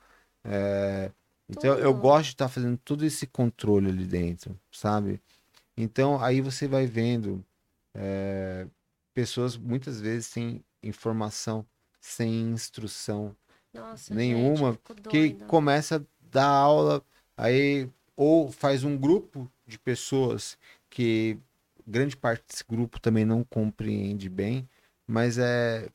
é, 0.45 1.11
Então 1.49 1.75
eu 1.79 1.95
gosto 1.95 2.25
de 2.27 2.31
estar 2.33 2.49
fazendo 2.49 2.77
todo 2.79 3.05
esse 3.05 3.27
controle 3.27 3.89
ali 3.89 4.05
dentro, 4.07 4.59
sabe? 4.71 5.21
Então 5.81 6.21
aí 6.21 6.41
você 6.41 6.67
vai 6.67 6.87
vendo 6.87 7.45
é, 7.95 8.67
pessoas 9.15 9.57
muitas 9.57 10.01
vezes 10.01 10.27
sem 10.27 10.65
informação, 10.83 11.65
sem 12.01 12.51
instrução 12.51 13.35
Nossa, 13.73 14.13
nenhuma, 14.13 14.73
gente, 14.73 15.09
que 15.09 15.35
começa 15.47 15.97
a 15.97 16.01
dar 16.33 16.49
aula, 16.49 17.05
aí 17.37 17.89
ou 18.17 18.51
faz 18.51 18.83
um 18.83 18.97
grupo 18.97 19.49
de 19.65 19.79
pessoas 19.79 20.59
que 20.91 21.39
grande 21.87 22.17
parte 22.17 22.45
desse 22.49 22.65
grupo 22.65 22.99
também 22.99 23.25
não 23.25 23.45
compreende 23.45 24.29
bem, 24.29 24.69
mas 25.07 25.39
é 25.39 25.89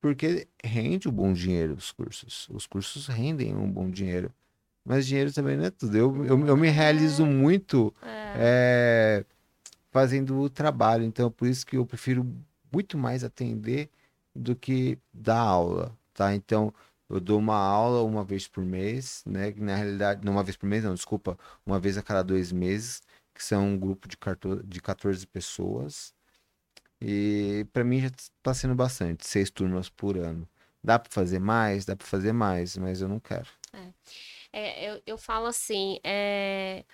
porque 0.00 0.48
rende 0.62 1.08
um 1.08 1.12
bom 1.12 1.32
dinheiro 1.32 1.74
os 1.74 1.92
cursos. 1.92 2.48
Os 2.50 2.66
cursos 2.66 3.06
rendem 3.06 3.54
um 3.54 3.70
bom 3.70 3.88
dinheiro. 3.88 4.32
Mas 4.86 5.04
dinheiro 5.04 5.32
também 5.32 5.56
não 5.56 5.64
é 5.64 5.70
tudo. 5.70 5.96
Eu, 5.96 6.24
eu, 6.24 6.46
eu 6.46 6.56
me 6.56 6.68
realizo 6.68 7.26
muito 7.26 7.92
É. 8.02 8.34
é, 8.36 9.24
fazendo 9.90 10.38
o 10.38 10.48
trabalho. 10.48 11.02
Então, 11.04 11.28
por 11.28 11.48
isso 11.48 11.66
que 11.66 11.76
eu 11.76 11.84
prefiro 11.84 12.24
muito 12.72 12.96
mais 12.96 13.24
atender 13.24 13.90
do 14.34 14.54
que 14.54 14.96
dar 15.12 15.40
aula, 15.40 15.92
tá? 16.14 16.32
Então, 16.34 16.72
eu 17.10 17.18
dou 17.18 17.38
uma 17.38 17.56
aula 17.56 18.02
uma 18.04 18.22
vez 18.22 18.46
por 18.46 18.64
mês, 18.64 19.24
né? 19.26 19.50
Que 19.50 19.60
na 19.60 19.74
realidade, 19.74 20.24
não 20.24 20.34
uma 20.34 20.44
vez 20.44 20.56
por 20.56 20.66
mês, 20.66 20.84
não, 20.84 20.94
desculpa, 20.94 21.36
uma 21.64 21.80
vez 21.80 21.98
a 21.98 22.02
cada 22.02 22.22
dois 22.22 22.52
meses, 22.52 23.02
que 23.34 23.42
são 23.42 23.66
um 23.70 23.78
grupo 23.78 24.06
de 24.06 24.16
14, 24.16 24.62
de 24.64 24.80
14 24.80 25.26
pessoas. 25.26 26.14
E 27.00 27.66
para 27.72 27.82
mim 27.82 28.00
já 28.00 28.10
tá 28.42 28.54
sendo 28.54 28.74
bastante, 28.74 29.26
seis 29.26 29.50
turmas 29.50 29.88
por 29.88 30.16
ano. 30.16 30.48
Dá 30.82 30.98
para 30.98 31.10
fazer 31.10 31.40
mais? 31.40 31.84
Dá 31.84 31.96
para 31.96 32.06
fazer 32.06 32.32
mais, 32.32 32.76
mas 32.76 33.00
eu 33.00 33.08
não 33.08 33.18
quero. 33.18 33.48
É, 33.72 33.88
eu, 34.58 35.02
eu 35.06 35.18
falo 35.18 35.46
assim, 35.46 35.98
é, 36.04 36.84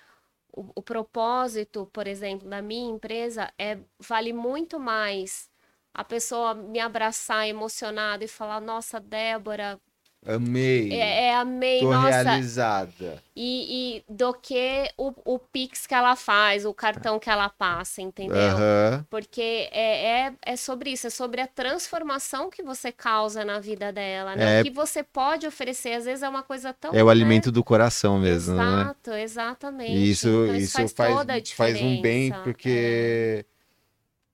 o, 0.53 0.73
o 0.77 0.83
propósito, 0.83 1.87
por 1.93 2.07
exemplo, 2.07 2.49
da 2.49 2.63
minha 2.63 2.91
empresa 2.91 3.53
é 3.59 3.79
vale 3.99 4.33
muito 4.33 4.79
mais 4.81 5.51
a 5.95 6.05
pessoa 6.05 6.55
me 6.55 6.81
abraçar 6.81 7.47
emocionada 7.49 8.25
e 8.25 8.29
falar, 8.29 8.61
nossa, 8.61 8.99
Débora, 9.01 9.81
Amei. 10.25 10.93
é, 10.93 11.25
é 11.27 11.35
amei, 11.35 11.81
Tô 11.81 11.91
nossa, 11.91 12.23
realizada. 12.23 13.21
e, 13.35 13.97
e 13.99 14.05
do 14.09 14.33
que 14.35 14.89
o, 14.97 15.13
o 15.25 15.39
Pix 15.39 15.85
que 15.85 15.95
ela 15.95 16.15
faz, 16.15 16.65
o 16.65 16.73
cartão 16.73 17.19
que 17.19 17.29
ela 17.29 17.49
passa, 17.49 18.01
entendeu? 18.01 18.37
Aham. 18.37 19.05
Porque 19.11 19.69
é, 19.73 20.27
é, 20.27 20.33
é 20.43 20.57
sobre 20.57 20.91
isso, 20.91 21.09
é 21.09 21.11
sobre 21.11 21.41
a 21.41 21.47
transformação 21.49 22.51
que 22.51 22.63
você 22.63 22.93
causa 22.93 23.45
na 23.45 23.59
vida 23.59 23.93
dela, 23.93 24.37
né? 24.37 24.59
É. 24.59 24.61
O 24.61 24.65
que 24.65 24.71
você 24.71 25.03
pode 25.03 25.45
oferecer, 25.45 25.95
às 25.95 26.05
vezes 26.05 26.23
é 26.23 26.29
uma 26.29 26.45
coisa 26.45 26.73
tão. 26.73 26.93
É 26.95 27.03
o 27.03 27.07
né? 27.07 27.11
alimento 27.11 27.51
do 27.51 27.65
coração 27.65 28.19
mesmo, 28.21 28.55
né? 28.55 28.63
Exato, 28.63 29.11
exatamente. 29.13 29.91
E 29.93 30.11
isso, 30.11 30.29
Então, 30.29 30.55
isso 30.57 30.73
faz, 30.77 30.93
faz, 30.93 31.15
toda 31.17 31.35
a 31.35 31.43
faz 31.57 31.77
um 31.81 32.01
bem, 32.01 32.27
diferença. 32.31 32.37
É. 32.37 32.43
porque 32.45 33.47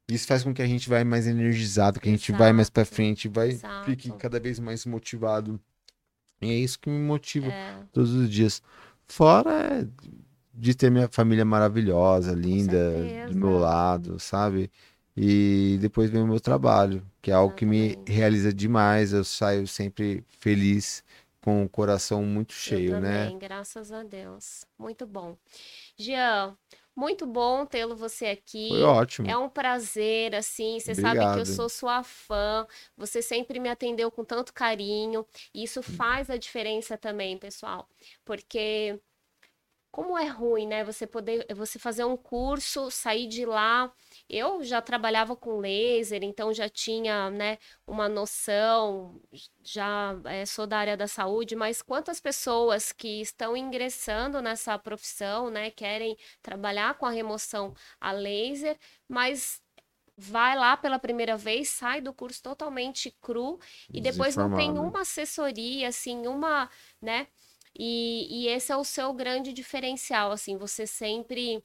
Isso 0.06 0.26
faz 0.26 0.42
com 0.44 0.52
que 0.52 0.60
a 0.60 0.66
gente 0.66 0.86
vai 0.86 1.02
mais 1.02 1.26
energizado, 1.26 1.98
que 1.98 2.08
a 2.08 2.12
gente 2.12 2.30
Exato. 2.30 2.42
vai 2.44 2.52
mais 2.52 2.68
pra 2.68 2.84
frente, 2.84 3.26
vai 3.26 3.48
Exato. 3.48 3.86
fique 3.86 4.10
cada 4.18 4.38
vez 4.38 4.58
mais 4.58 4.84
motivado. 4.84 5.58
E 6.40 6.50
é 6.50 6.54
isso 6.54 6.78
que 6.78 6.88
me 6.90 6.98
motiva 7.00 7.48
É, 7.48 7.74
todos 7.92 8.12
os 8.12 8.30
dias. 8.30 8.62
Fora 9.06 9.88
de 10.54 10.74
ter 10.74 10.90
minha 10.90 11.08
família 11.08 11.44
maravilhosa, 11.44 12.32
linda, 12.34 13.12
do 13.26 13.34
meu 13.34 13.58
lado, 13.58 14.18
sabe? 14.18 14.70
E 15.16 15.78
depois 15.80 16.10
vem 16.10 16.22
o 16.22 16.26
meu 16.26 16.40
trabalho, 16.40 17.04
que 17.20 17.30
é 17.30 17.34
algo 17.34 17.54
que 17.54 17.66
me 17.66 17.98
realiza 18.06 18.52
demais. 18.52 19.12
Eu 19.12 19.24
saio 19.24 19.66
sempre 19.66 20.24
feliz, 20.28 21.04
com 21.40 21.64
o 21.64 21.68
coração 21.68 22.22
muito 22.24 22.52
cheio, 22.52 22.94
eu 22.94 23.00
né? 23.00 23.30
também, 23.30 23.38
graças 23.38 23.92
a 23.92 24.02
Deus. 24.02 24.64
Muito 24.78 25.06
bom. 25.06 25.36
Jean, 25.96 26.56
muito 26.98 27.24
bom 27.26 27.64
tê-lo 27.64 27.94
você 27.94 28.26
aqui. 28.26 28.70
Foi 28.70 28.82
ótimo. 28.82 29.30
É 29.30 29.36
um 29.38 29.48
prazer, 29.48 30.34
assim, 30.34 30.80
você 30.80 30.96
sabe 30.96 31.20
que 31.32 31.38
eu 31.40 31.46
sou 31.46 31.68
sua 31.68 32.02
fã, 32.02 32.66
você 32.96 33.22
sempre 33.22 33.60
me 33.60 33.68
atendeu 33.68 34.10
com 34.10 34.24
tanto 34.24 34.52
carinho, 34.52 35.24
e 35.54 35.62
isso 35.62 35.80
faz 35.80 36.28
a 36.28 36.36
diferença 36.36 36.98
também, 36.98 37.38
pessoal, 37.38 37.88
porque 38.24 38.98
como 39.92 40.18
é 40.18 40.26
ruim, 40.26 40.66
né, 40.66 40.84
você 40.84 41.06
poder, 41.06 41.46
você 41.54 41.78
fazer 41.78 42.04
um 42.04 42.16
curso, 42.16 42.90
sair 42.90 43.26
de 43.28 43.46
lá, 43.46 43.92
eu 44.28 44.62
já 44.62 44.80
trabalhava 44.82 45.34
com 45.36 45.58
laser, 45.58 46.22
então 46.22 46.52
já 46.52 46.68
tinha, 46.68 47.30
né, 47.30 47.58
uma 47.86 48.08
noção, 48.08 49.20
já 49.64 50.14
eh, 50.26 50.44
sou 50.46 50.66
da 50.66 50.78
área 50.78 50.96
da 50.96 51.06
saúde, 51.08 51.56
mas 51.56 51.82
quantas 51.82 52.20
pessoas 52.20 52.92
que 52.92 53.20
estão 53.20 53.56
ingressando 53.56 54.40
nessa 54.42 54.78
profissão, 54.78 55.50
né, 55.50 55.70
querem 55.70 56.16
trabalhar 56.42 56.94
com 56.98 57.06
a 57.06 57.10
remoção 57.10 57.74
a 58.00 58.12
laser, 58.12 58.78
mas 59.08 59.62
vai 60.16 60.56
lá 60.56 60.76
pela 60.76 60.98
primeira 60.98 61.36
vez, 61.36 61.68
sai 61.70 62.00
do 62.00 62.12
curso 62.12 62.42
totalmente 62.42 63.10
cru 63.20 63.58
e 63.92 64.00
depois 64.00 64.36
não 64.36 64.50
tem 64.50 64.78
uma 64.78 65.02
assessoria, 65.02 65.88
assim, 65.88 66.26
uma, 66.26 66.68
né? 67.00 67.28
E, 67.78 68.44
e 68.46 68.48
esse 68.48 68.72
é 68.72 68.76
o 68.76 68.84
seu 68.84 69.12
grande 69.12 69.52
diferencial, 69.52 70.32
assim, 70.32 70.56
você 70.56 70.86
sempre 70.86 71.62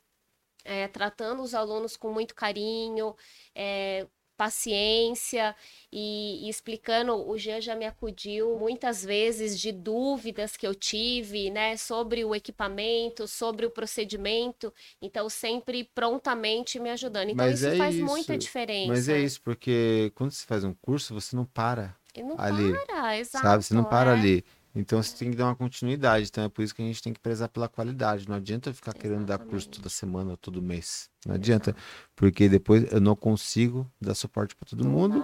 é, 0.63 0.87
tratando 0.87 1.41
os 1.41 1.53
alunos 1.53 1.97
com 1.97 2.11
muito 2.11 2.35
carinho, 2.35 3.15
é, 3.55 4.07
paciência 4.35 5.55
e, 5.91 6.45
e 6.45 6.49
explicando. 6.49 7.13
O 7.13 7.37
Jean 7.37 7.61
já 7.61 7.75
me 7.75 7.85
acudiu 7.85 8.57
muitas 8.57 9.03
vezes 9.03 9.59
de 9.59 9.71
dúvidas 9.71 10.57
que 10.57 10.65
eu 10.65 10.75
tive, 10.75 11.49
né, 11.49 11.77
sobre 11.77 12.25
o 12.25 12.35
equipamento, 12.35 13.27
sobre 13.27 13.65
o 13.65 13.71
procedimento. 13.71 14.73
Então, 15.01 15.29
sempre 15.29 15.89
prontamente 15.95 16.79
me 16.79 16.89
ajudando. 16.89 17.29
Então, 17.29 17.45
Mas 17.45 17.61
isso 17.61 17.69
é 17.69 17.77
faz 17.77 17.95
isso. 17.95 18.05
muita 18.05 18.37
diferença. 18.37 18.87
Mas 18.87 19.09
é 19.09 19.19
isso, 19.19 19.41
porque 19.41 20.11
quando 20.15 20.31
você 20.31 20.45
faz 20.45 20.63
um 20.63 20.73
curso, 20.73 21.13
você 21.13 21.35
não 21.35 21.45
para, 21.45 21.95
não 22.17 22.35
ali, 22.37 22.73
para, 22.85 23.17
exato. 23.17 23.45
sabe? 23.45 23.63
Você 23.63 23.73
não 23.73 23.83
para 23.83 24.11
é. 24.11 24.13
ali. 24.13 24.45
Então 24.75 25.01
você 25.01 25.15
tem 25.15 25.29
que 25.31 25.37
dar 25.37 25.45
uma 25.45 25.55
continuidade. 25.55 26.27
Então 26.27 26.43
é 26.43 26.49
por 26.49 26.63
isso 26.63 26.73
que 26.73 26.81
a 26.81 26.85
gente 26.85 27.01
tem 27.01 27.13
que 27.13 27.19
prezar 27.19 27.47
pela 27.49 27.67
qualidade. 27.69 28.27
Não 28.27 28.35
adianta 28.35 28.69
eu 28.69 28.73
ficar 28.73 28.93
querendo 28.93 29.25
dar 29.25 29.37
curso 29.37 29.55
Exatamente. 29.67 29.77
toda 29.79 29.89
semana 29.89 30.31
ou 30.31 30.37
todo 30.37 30.61
mês. 30.61 31.09
Não 31.25 31.35
adianta. 31.35 31.75
Porque 32.15 32.49
depois 32.49 32.91
eu 32.91 32.99
não 32.99 33.15
consigo 33.15 33.89
dar 34.01 34.15
suporte 34.15 34.55
para 34.55 34.67
todo 34.69 34.83
Não 34.83 34.91
mundo. 34.91 35.23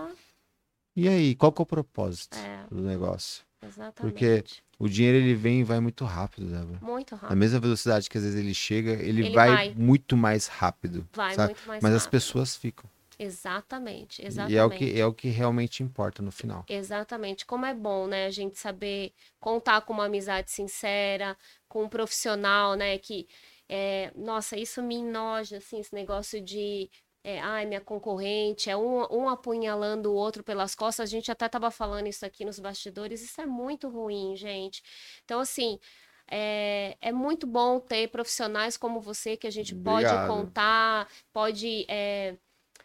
E 0.96 1.08
aí, 1.08 1.34
qual 1.36 1.52
que 1.52 1.62
é 1.62 1.64
o 1.64 1.66
propósito 1.66 2.38
É, 2.38 2.66
do 2.70 2.82
negócio? 2.82 3.44
exatamente. 3.66 4.00
Porque 4.02 4.44
O 4.78 4.88
dinheiro 4.88 5.18
ele 5.18 5.34
vem 5.36 5.60
e 5.62 5.64
vai 5.64 5.80
muito 5.80 6.06
rápido, 6.06 6.48
Débora. 6.50 6.80
Muito 6.82 7.14
Na 7.16 7.22
rápido. 7.22 7.38
mesma 7.38 7.60
velocidade 7.60 8.10
que 8.10 8.18
às 8.18 8.24
vezes 8.24 8.40
ele 8.40 8.54
chega, 8.54 8.92
ele, 8.94 9.26
Ele 9.26 9.36
vai, 9.36 9.50
vai. 9.50 9.74
muito 9.76 10.16
mais 10.16 10.48
rápido. 10.48 11.08
Vai 11.14 11.36
sabe? 11.36 11.54
muito 11.54 11.68
mais 11.68 11.84
Mas 11.84 11.94
as 11.94 12.04
rápido. 12.04 12.12
pessoas 12.12 12.56
ficam. 12.56 12.90
Exatamente, 13.22 14.26
exatamente. 14.26 14.56
E 14.56 14.58
é 14.58 14.64
o, 14.64 14.70
que, 14.70 15.02
é 15.02 15.06
o 15.06 15.14
que 15.14 15.28
realmente 15.28 15.84
importa 15.84 16.22
no 16.22 16.32
final. 16.32 16.64
Exatamente. 16.70 17.46
Como 17.46 17.66
é 17.66 17.74
bom, 17.74 18.08
né, 18.08 18.26
a 18.26 18.32
gente 18.32 18.58
saber 18.58 19.12
contar 19.42 19.82
com 19.82 19.92
uma 19.92 20.06
amizade 20.06 20.50
sincera, 20.50 21.38
com 21.68 21.84
um 21.84 21.90
profissional, 21.90 22.76
né, 22.76 22.98
que, 22.98 23.28
é, 23.68 24.10
nossa, 24.16 24.58
isso 24.58 24.82
me 24.82 24.96
enoja, 24.96 25.58
assim, 25.58 25.82
esse 25.82 25.94
negócio 25.94 26.40
de, 26.40 26.90
é, 27.22 27.42
ai, 27.42 27.66
minha 27.66 27.82
concorrente, 27.82 28.70
é 28.70 28.78
um, 28.78 29.06
um 29.12 29.28
apunhalando 29.28 30.12
o 30.12 30.16
outro 30.16 30.42
pelas 30.42 30.74
costas, 30.74 31.10
a 31.10 31.12
gente 31.12 31.30
até 31.30 31.50
tava 31.50 31.70
falando 31.70 32.08
isso 32.08 32.26
aqui 32.26 32.46
nos 32.46 32.58
bastidores, 32.58 33.22
isso 33.22 33.42
é 33.42 33.46
muito 33.46 33.90
ruim, 33.90 34.34
gente. 34.38 34.82
Então, 35.26 35.42
assim, 35.42 35.78
é, 36.32 36.96
é 37.02 37.12
muito 37.12 37.46
bom 37.46 37.82
ter 37.82 38.08
profissionais 38.08 38.78
como 38.78 39.02
você 39.02 39.36
que 39.36 39.48
a 39.48 39.52
gente 39.52 39.76
pode 39.76 40.06
Obrigado. 40.06 40.28
contar, 40.28 41.10
pode 41.34 41.86
é, 41.90 42.38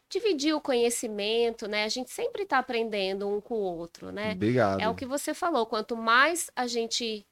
dividir 0.09 0.55
o 0.55 0.61
conhecimento, 0.61 1.67
né? 1.67 1.85
A 1.85 1.89
gente 1.89 2.11
sempre 2.11 2.43
está 2.43 2.59
aprendendo 2.59 3.29
um 3.29 3.41
com 3.41 3.55
o 3.55 3.77
outro, 3.77 4.13
né? 4.13 4.33
Obrigado. 4.33 4.81
É 4.81 4.89
o 4.89 4.95
que 4.95 5.07
você 5.07 5.35
falou. 5.35 5.67
Quanto 5.67 5.97
mais 5.97 6.51
a 6.55 6.67
gente 6.67 7.27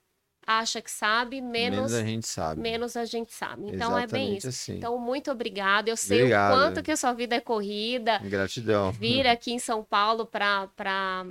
acha 0.47 0.81
que 0.83 0.91
sabe, 0.91 1.41
menos, 1.41 1.93
Menos 1.93 1.95
a 1.95 2.03
gente 2.05 2.27
sabe. 2.29 2.61
menos 2.61 2.97
a 2.97 3.05
gente 3.05 3.33
sabe. 3.33 3.63
Então 3.69 3.97
é 3.97 4.07
bem 4.07 4.37
Exatamente 4.37 4.39
isso. 4.39 4.49
assim. 4.49 4.73
Então, 4.77 4.99
muito 4.99 5.31
obrigada. 5.31 5.89
Eu 5.89 5.97
sei 5.97 6.19
Obrigado. 6.23 6.53
o 6.53 6.57
quanto 6.57 6.83
que 6.83 6.91
a 6.91 6.97
sua 6.97 7.13
vida 7.13 7.37
é 7.37 7.41
corrida. 7.41 8.19
Gratidão. 8.25 8.91
Vir 8.93 9.27
aqui 9.27 9.53
em 9.53 9.59
São 9.59 9.83
Paulo 9.85 10.27
para. 10.27 10.67
Pra... 10.77 11.25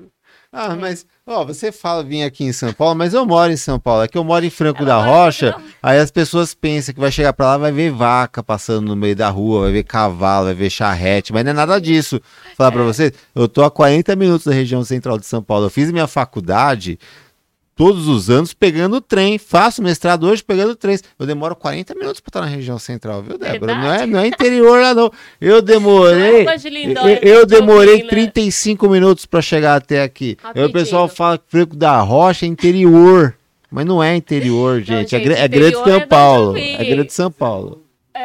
Ah, 0.53 0.75
mas, 0.77 1.05
ó, 1.27 1.43
você 1.43 1.73
fala 1.73 2.03
vir 2.05 2.23
aqui 2.23 2.45
em 2.45 2.53
São 2.53 2.71
Paulo, 2.71 2.95
mas 2.95 3.13
eu 3.13 3.25
moro 3.25 3.51
em 3.51 3.57
São 3.57 3.77
Paulo. 3.77 4.03
Aqui 4.03 4.17
eu 4.17 4.23
moro 4.23 4.45
em 4.45 4.49
Franco 4.49 4.81
Ela 4.83 4.87
da 4.87 5.05
Rocha. 5.05 5.53
Aí 5.83 5.99
as 5.99 6.09
pessoas 6.09 6.53
pensam 6.53 6.93
que 6.93 6.99
vai 7.01 7.11
chegar 7.11 7.33
pra 7.33 7.47
lá, 7.47 7.57
vai 7.57 7.71
ver 7.73 7.91
vaca 7.91 8.41
passando 8.41 8.87
no 8.87 8.95
meio 8.95 9.15
da 9.15 9.29
rua, 9.29 9.63
vai 9.63 9.71
ver 9.73 9.83
cavalo, 9.83 10.45
vai 10.45 10.53
ver 10.53 10.69
charrete, 10.69 11.33
mas 11.33 11.43
não 11.43 11.51
é 11.51 11.53
nada 11.53 11.79
disso. 11.81 12.21
Falar 12.55 12.71
pra 12.71 12.81
É. 12.81 12.85
vocês, 12.85 13.11
eu 13.35 13.47
tô 13.49 13.61
a 13.63 13.69
40 13.69 14.15
minutos 14.15 14.45
da 14.47 14.53
região 14.53 14.83
central 14.85 15.17
de 15.17 15.25
São 15.25 15.43
Paulo. 15.43 15.65
Eu 15.65 15.69
fiz 15.69 15.91
minha 15.91 16.07
faculdade 16.07 16.97
todos 17.75 18.07
os 18.07 18.29
anos 18.29 18.53
pegando 18.53 18.97
o 18.97 19.01
trem. 19.01 19.37
Faço 19.37 19.81
mestrado 19.81 20.27
hoje 20.27 20.43
pegando 20.43 20.75
trem. 20.75 20.97
Eu 21.17 21.25
demoro 21.25 21.55
40 21.55 21.95
minutos 21.95 22.19
pra 22.19 22.29
estar 22.29 22.41
na 22.41 22.47
região 22.47 22.77
central, 22.77 23.21
viu, 23.23 23.37
Débora? 23.37 23.75
Não 23.75 23.91
é, 23.93 24.05
não 24.05 24.19
é 24.19 24.27
interior 24.27 24.79
lá, 24.81 24.93
não. 24.93 25.11
Eu 25.39 25.61
demorei. 25.63 26.43
Rua 26.43 26.57
de 26.57 26.67
Eu, 26.69 27.39
eu 27.39 27.45
demorei 27.45 27.93
ouvindo, 27.93 28.03
né? 28.05 28.09
35 28.09 28.89
minutos 28.89 29.25
pra 29.25 29.41
chegar 29.41 29.75
até 29.75 30.03
aqui. 30.03 30.37
Aí 30.43 30.63
o 30.63 30.71
pessoal 30.71 31.03
Rapidinho. 31.03 31.17
fala 31.17 31.37
que 31.37 31.43
Franco 31.47 31.75
da 31.75 31.99
Rocha 32.01 32.45
é 32.45 32.49
interior. 32.49 33.35
Mas 33.73 33.85
não 33.85 34.03
é 34.03 34.15
interior, 34.15 34.81
gente. 34.81 35.15
é, 35.15 35.19
gente, 35.19 35.23
gra- 35.23 35.39
é 35.39 35.47
Grande 35.47 35.67
interior 35.67 35.85
São 35.85 35.95
é 35.95 36.05
Paulo. 36.05 36.57
É 36.57 36.83
Grande 36.83 37.13
São 37.13 37.31
Paulo. 37.31 37.83
É, 38.13 38.19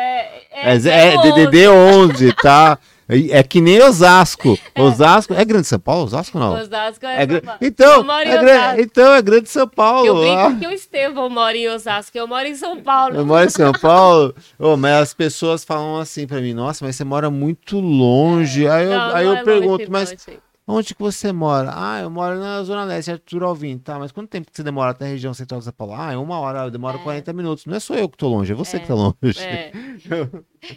É, 0.52 0.74
é, 0.74 0.88
é, 0.88 1.14
é 1.14 1.22
DDD 1.22 1.68
11, 1.68 2.32
tá? 2.42 2.76
É, 3.08 3.38
é 3.38 3.42
que 3.42 3.60
nem 3.60 3.80
Osasco. 3.82 4.58
Osasco. 4.76 5.32
É 5.34 5.44
Grande 5.44 5.66
São 5.66 5.78
Paulo? 5.78 6.04
Osasco 6.04 6.38
não. 6.38 6.54
Osasco 6.54 7.06
é 7.06 7.22
É 7.22 7.26
gra- 7.26 7.36
São 7.38 7.44
Paulo. 7.46 7.58
Então, 7.62 8.04
Eu 8.24 8.48
é 8.48 8.80
então 8.80 9.14
é 9.14 9.22
Grande 9.22 9.48
São 9.48 9.68
Paulo. 9.68 10.06
Eu 10.06 10.32
ah. 10.38 10.48
brinco 10.48 10.60
que 10.60 10.66
o 10.66 10.72
Estevão 10.72 11.30
mora 11.30 11.56
em 11.56 11.68
Osasco, 11.68 12.16
eu 12.18 12.26
moro 12.26 12.46
em 12.46 12.54
São 12.54 12.80
Paulo. 12.80 13.14
Eu 13.16 13.24
moro 13.24 13.44
em 13.44 13.50
São 13.50 13.72
Paulo, 13.72 14.34
Ô, 14.58 14.76
mas 14.76 14.94
as 15.02 15.14
pessoas 15.14 15.64
falam 15.64 15.98
assim 15.98 16.26
pra 16.26 16.40
mim, 16.40 16.52
nossa, 16.52 16.84
mas 16.84 16.96
você 16.96 17.04
mora 17.04 17.30
muito 17.30 17.78
longe. 17.78 18.66
aí 18.68 18.84
eu, 18.84 18.90
Não, 18.90 19.14
aí 19.14 19.24
não 19.24 19.32
eu 19.34 19.38
é 19.38 19.44
pergunto, 19.44 19.70
longe, 19.78 19.90
mas 19.90 20.08
gente. 20.10 20.38
Onde 20.66 20.94
que 20.94 21.00
você 21.00 21.32
mora? 21.32 21.70
Ah, 21.74 22.00
eu 22.00 22.10
moro 22.10 22.38
na 22.38 22.62
Zona 22.62 22.84
Leste, 22.84 23.10
Arthur 23.12 23.42
Alvim. 23.44 23.78
Tá, 23.78 23.98
mas 23.98 24.10
quanto 24.12 24.28
tempo 24.28 24.50
que 24.50 24.56
você 24.56 24.62
demora 24.62 24.90
até 24.90 25.04
a 25.04 25.08
região 25.08 25.32
central 25.34 25.58
de 25.60 25.64
São 25.64 25.72
Paulo? 25.72 25.94
Ah, 25.96 26.12
é 26.12 26.16
uma 26.16 26.38
hora, 26.40 26.64
eu 26.64 26.70
demoro 26.70 26.98
É. 26.98 27.02
40 27.02 27.32
minutos. 27.32 27.66
Não 27.66 27.76
é 27.76 27.80
só 27.80 27.94
eu 27.94 28.08
que 28.08 28.16
tô 28.16 28.28
longe, 28.28 28.52
é 28.52 28.54
você 28.54 28.76
É, 28.76 28.80
que 28.80 28.86
tá 28.88 28.94
longe. 28.94 29.14
É. 29.40 29.72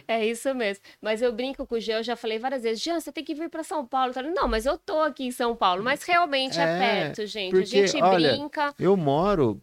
É 0.06 0.24
isso 0.24 0.54
mesmo. 0.54 0.82
Mas 1.02 1.20
eu 1.20 1.32
brinco 1.32 1.66
com 1.66 1.74
o 1.74 1.80
Jean, 1.80 1.98
eu 1.98 2.02
já 2.04 2.14
falei 2.14 2.38
várias 2.38 2.62
vezes, 2.62 2.82
Jean, 2.82 3.00
você 3.00 3.10
tem 3.10 3.24
que 3.24 3.34
vir 3.34 3.48
para 3.50 3.64
São 3.64 3.84
Paulo. 3.84 4.12
Falei, 4.12 4.30
não, 4.30 4.46
mas 4.46 4.64
eu 4.66 4.78
tô 4.78 5.00
aqui 5.00 5.24
em 5.24 5.30
São 5.32 5.56
Paulo. 5.56 5.82
Mas 5.82 6.02
realmente 6.04 6.58
é, 6.58 6.62
É, 6.62 6.78
perto, 6.78 7.26
gente. 7.26 7.50
porque, 7.50 7.78
a 7.78 7.86
gente 7.86 8.02
olha, 8.02 8.32
brinca. 8.32 8.74
Eu 8.78 8.96
moro 8.96 9.60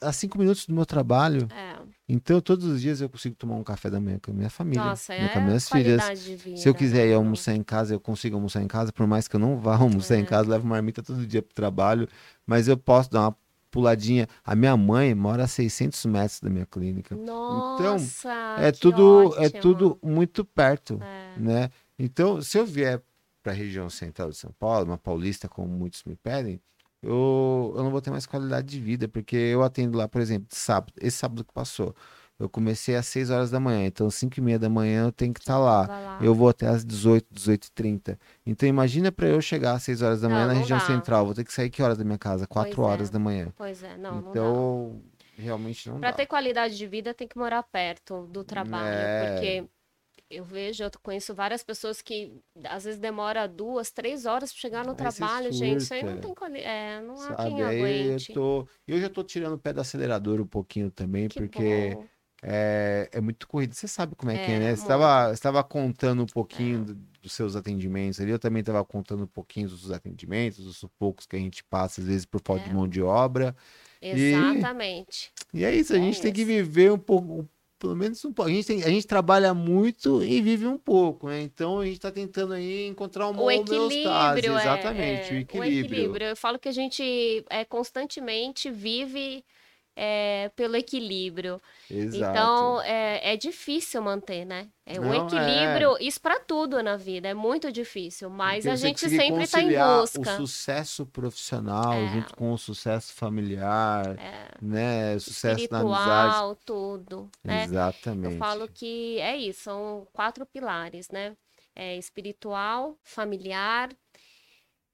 a 0.00 0.12
cinco 0.12 0.38
minutos 0.38 0.66
do 0.66 0.74
meu 0.74 0.86
trabalho, 0.86 1.46
É. 1.50 1.76
então 2.08 2.40
todos 2.40 2.64
os 2.66 2.80
dias 2.80 3.00
eu 3.00 3.08
consigo 3.08 3.34
tomar 3.36 3.56
um 3.56 3.62
café 3.64 3.90
da 3.90 4.00
manhã 4.00 4.18
com 4.22 4.30
a 4.30 4.34
minha 4.34 4.50
família, 4.50 4.82
Nossa, 4.84 5.12
né, 5.12 5.24
é 5.26 5.28
com 5.28 5.38
as 5.38 5.44
minhas 5.44 5.68
filhas. 5.68 6.18
vida. 6.24 6.56
Se 6.56 6.68
eu 6.68 6.74
quiser 6.74 7.06
ir 7.06 7.10
né? 7.10 7.14
almoçar 7.16 7.54
em 7.54 7.62
casa, 7.62 7.94
eu 7.94 8.00
consigo 8.00 8.36
almoçar 8.36 8.62
em 8.62 8.68
casa, 8.68 8.92
por 8.92 9.06
mais 9.06 9.28
que 9.28 9.36
eu 9.36 9.40
não 9.40 9.58
vá 9.58 9.76
almoçar 10.08 10.16
É. 10.16 10.20
em 10.20 10.24
casa, 10.24 10.48
levo 10.50 10.66
marmita 10.66 11.02
todo 11.02 11.26
dia 11.26 11.42
pro 11.42 11.54
trabalho, 11.54 12.08
mas 12.46 12.66
eu 12.68 12.76
posso 12.76 13.10
dar 13.10 13.20
uma 13.20 13.36
puladinha. 13.70 14.26
A 14.44 14.56
minha 14.56 14.76
mãe 14.76 15.14
mora 15.14 15.44
a 15.44 15.46
600 15.46 16.04
metros 16.06 16.40
da 16.40 16.50
minha 16.50 16.66
clínica. 16.66 17.14
Nossa, 17.14 18.56
é 18.58 18.72
que 18.72 18.80
tudo 18.80 19.34
é 19.36 19.46
ótimo. 19.46 19.60
tudo 19.62 19.98
muito 20.02 20.44
perto, 20.44 20.98
É. 21.02 21.38
né? 21.38 21.70
Então, 21.98 22.40
se 22.42 22.58
eu 22.58 22.64
vier 22.66 23.00
para 23.42 23.52
a 23.52 23.54
região 23.54 23.88
central 23.88 24.30
de 24.30 24.36
São 24.36 24.50
Paulo, 24.58 24.86
uma 24.86 24.98
paulista, 24.98 25.48
como 25.48 25.68
muitos 25.68 26.02
me 26.04 26.16
pedem, 26.16 26.60
eu, 27.02 27.72
eu 27.76 27.82
não 27.82 27.90
vou 27.90 28.00
ter 28.00 28.10
mais 28.10 28.26
qualidade 28.26 28.66
de 28.68 28.80
vida, 28.80 29.08
porque 29.08 29.36
eu 29.36 29.62
atendo 29.62 29.96
lá, 29.96 30.06
por 30.08 30.20
exemplo, 30.20 30.48
sábado, 30.50 30.92
esse 31.00 31.16
sábado 31.16 31.44
que 31.44 31.52
passou, 31.52 31.94
eu 32.38 32.48
comecei 32.48 32.96
às 32.96 33.06
6 33.06 33.28
horas 33.30 33.50
da 33.50 33.60
manhã, 33.60 33.84
então 33.86 34.08
5 34.10 34.38
e 34.38 34.40
meia 34.40 34.58
da 34.58 34.68
manhã 34.70 35.04
eu 35.04 35.12
tenho 35.12 35.32
que 35.34 35.40
estar 35.40 35.58
lá. 35.58 35.86
Vai 35.86 36.02
lá. 36.04 36.18
Eu 36.22 36.34
vou 36.34 36.48
até 36.48 36.66
às 36.66 36.84
18, 36.84 37.26
18 37.30 37.64
e 37.66 37.70
30. 37.72 38.18
Então 38.46 38.66
imagina 38.68 39.12
para 39.12 39.26
eu 39.28 39.40
chegar 39.42 39.72
às 39.74 39.82
6 39.82 40.00
horas 40.00 40.20
da 40.22 40.28
Não, 40.28 40.34
manhã 40.34 40.46
na 40.46 40.54
não 40.54 40.60
região 40.60 40.78
dá. 40.78 40.86
central, 40.86 41.26
vou 41.26 41.34
ter 41.34 41.44
que 41.44 41.52
sair 41.52 41.68
que 41.68 41.82
horas 41.82 41.98
da 41.98 42.04
minha 42.04 42.16
casa? 42.18 42.46
4 42.46 42.74
Pois 42.74 42.88
é. 42.88 42.90
horas 42.90 43.10
da 43.10 43.18
manhã. 43.18 43.52
Pois 43.56 43.82
é, 43.82 43.96
não, 43.98 44.22
não 44.22 44.30
então, 44.30 45.02
realmente 45.36 45.86
não 45.90 46.00
Para 46.00 46.10
dá. 46.12 46.16
ter 46.16 46.26
qualidade 46.26 46.78
de 46.78 46.86
vida 46.86 47.12
tem 47.12 47.28
que 47.28 47.36
morar 47.36 47.62
perto 47.62 48.26
do 48.28 48.42
trabalho, 48.42 48.86
É. 48.88 49.32
porque 49.34 49.64
eu 50.30 50.44
vejo, 50.44 50.84
eu 50.84 50.90
conheço 51.02 51.34
várias 51.34 51.62
pessoas 51.62 52.00
que 52.00 52.32
às 52.64 52.84
vezes 52.84 53.00
demora 53.00 53.46
duas, 53.48 53.90
três 53.90 54.26
horas 54.26 54.52
para 54.52 54.60
chegar 54.60 54.84
no 54.84 54.92
Aí 54.92 54.96
trabalho, 54.96 55.52
gente. 55.52 55.80
Isso 55.80 55.92
aí 55.94 56.02
não 56.04 56.16
tem 56.18 56.34
é, 56.62 57.00
não 57.00 57.20
há 57.20 57.28
Sabe? 57.28 57.50
quem 57.50 57.62
Aí 57.62 57.80
eu 57.80 58.16
aguente. 58.16 58.32
tô. 58.32 58.68
Eu 58.86 59.00
já 59.00 59.08
tô 59.08 59.22
tirando 59.24 59.54
o 59.54 59.58
pé 59.58 59.72
do 59.72 59.80
acelerador 59.80 60.40
um 60.40 60.46
pouquinho 60.46 60.90
também, 60.90 61.28
Que 61.28 61.40
porque 61.40 61.98
é, 62.42 63.08
é 63.12 63.20
muito 63.20 63.46
corrido. 63.46 63.74
Você 63.74 63.86
sabe 63.88 64.14
como 64.14 64.30
é, 64.30 64.34
que 64.36 64.50
é, 64.50 64.54
É, 64.54 64.58
né? 64.60 64.76
Você 64.76 64.82
estava 64.82 65.36
tava 65.36 65.64
contando 65.64 66.22
um 66.22 66.26
pouquinho 66.26 66.84
do- 66.84 66.94
dos 67.20 67.32
seus 67.32 67.54
atendimentos 67.54 68.18
ali, 68.18 68.30
eu 68.30 68.38
também 68.38 68.60
estava 68.60 68.82
contando 68.84 69.24
um 69.24 69.26
pouquinho 69.26 69.68
dos 69.68 69.90
atendimentos, 69.90 70.64
dos 70.64 70.82
poucos 70.98 71.26
que 71.26 71.36
a 71.36 71.38
gente 71.38 71.62
passa, 71.64 72.00
às 72.00 72.06
vezes, 72.06 72.24
por 72.24 72.40
falta 72.42 72.64
de 72.64 72.70
É. 72.70 72.74
mão 72.74 72.88
de 72.88 73.02
obra. 73.02 73.54
E- 74.00 74.10
Exatamente. 74.10 75.32
E 75.52 75.64
é 75.64 75.74
isso, 75.74 75.92
a 75.92 75.96
É 75.96 76.00
gente 76.00 76.20
tem 76.22 76.32
que 76.32 76.44
viver 76.44 76.90
um 76.92 76.98
pouco, 76.98 77.46
pelo 77.80 77.96
menos 77.96 78.22
um 78.24 78.32
pouco. 78.32 78.50
A 78.50 78.54
gente, 78.54 78.66
tem- 78.66 78.84
a 78.84 78.88
gente 78.88 79.06
trabalha 79.06 79.52
muito 79.54 80.22
e 80.22 80.40
vive 80.40 80.66
um 80.66 80.76
pouco, 80.78 81.28
né? 81.28 81.40
Então 81.42 81.80
a 81.80 81.84
gente 81.84 81.94
está 81.96 82.10
tentando 82.12 82.52
aí 82.52 82.86
encontrar 82.86 83.26
uma 83.28 83.40
O 83.42 83.46
homeostase. 83.46 83.96
equilíbrio, 84.38 84.56
é, 84.58 84.60
Exatamente, 84.62 85.30
é, 85.30 85.34
o 85.58 85.64
equilíbrio. 85.64 86.26
Eu 86.26 86.36
falo 86.36 86.58
que 86.58 86.68
a 86.68 86.72
gente 86.72 87.44
é, 87.48 87.64
constantemente 87.64 88.70
vive 88.70 89.42
é, 90.02 90.50
pelo 90.56 90.76
equilíbrio. 90.76 91.60
Exato. 91.90 92.16
Então, 92.16 92.80
é, 92.82 93.34
é 93.34 93.36
difícil 93.36 94.00
manter, 94.00 94.46
né? 94.46 94.68
É, 94.86 94.98
o 94.98 95.04
Não, 95.04 95.26
equilíbrio, 95.26 95.96
isso 96.00 96.18
para 96.18 96.40
tudo 96.40 96.82
na 96.82 96.96
vida, 96.96 97.28
é 97.28 97.34
muito 97.34 97.70
difícil, 97.70 98.30
mas 98.30 98.64
Porque 98.64 98.68
a 98.70 98.76
gente 98.76 98.98
sempre 99.10 99.44
está 99.44 99.60
em 99.60 99.68
busca. 99.68 100.20
O 100.20 100.46
sucesso 100.46 101.04
profissional 101.04 101.92
É. 101.92 102.08
junto 102.14 102.34
com 102.34 102.50
o 102.50 102.56
sucesso 102.56 103.12
familiar, 103.12 104.18
É, 104.18 104.48
né? 104.62 105.16
O 105.16 105.20
sucesso 105.20 105.68
na 105.70 105.80
amizade. 105.80 106.28
espiritual, 106.28 106.56
tudo, 106.64 107.30
né? 107.44 107.64
Exatamente. 107.64 108.32
Eu 108.32 108.38
falo 108.38 108.66
que 108.68 109.20
é 109.20 109.36
isso, 109.36 109.64
são 109.64 110.08
quatro 110.14 110.46
pilares, 110.46 111.10
né? 111.10 111.36
É 111.76 111.96
espiritual, 111.98 112.96
familiar, 113.04 113.90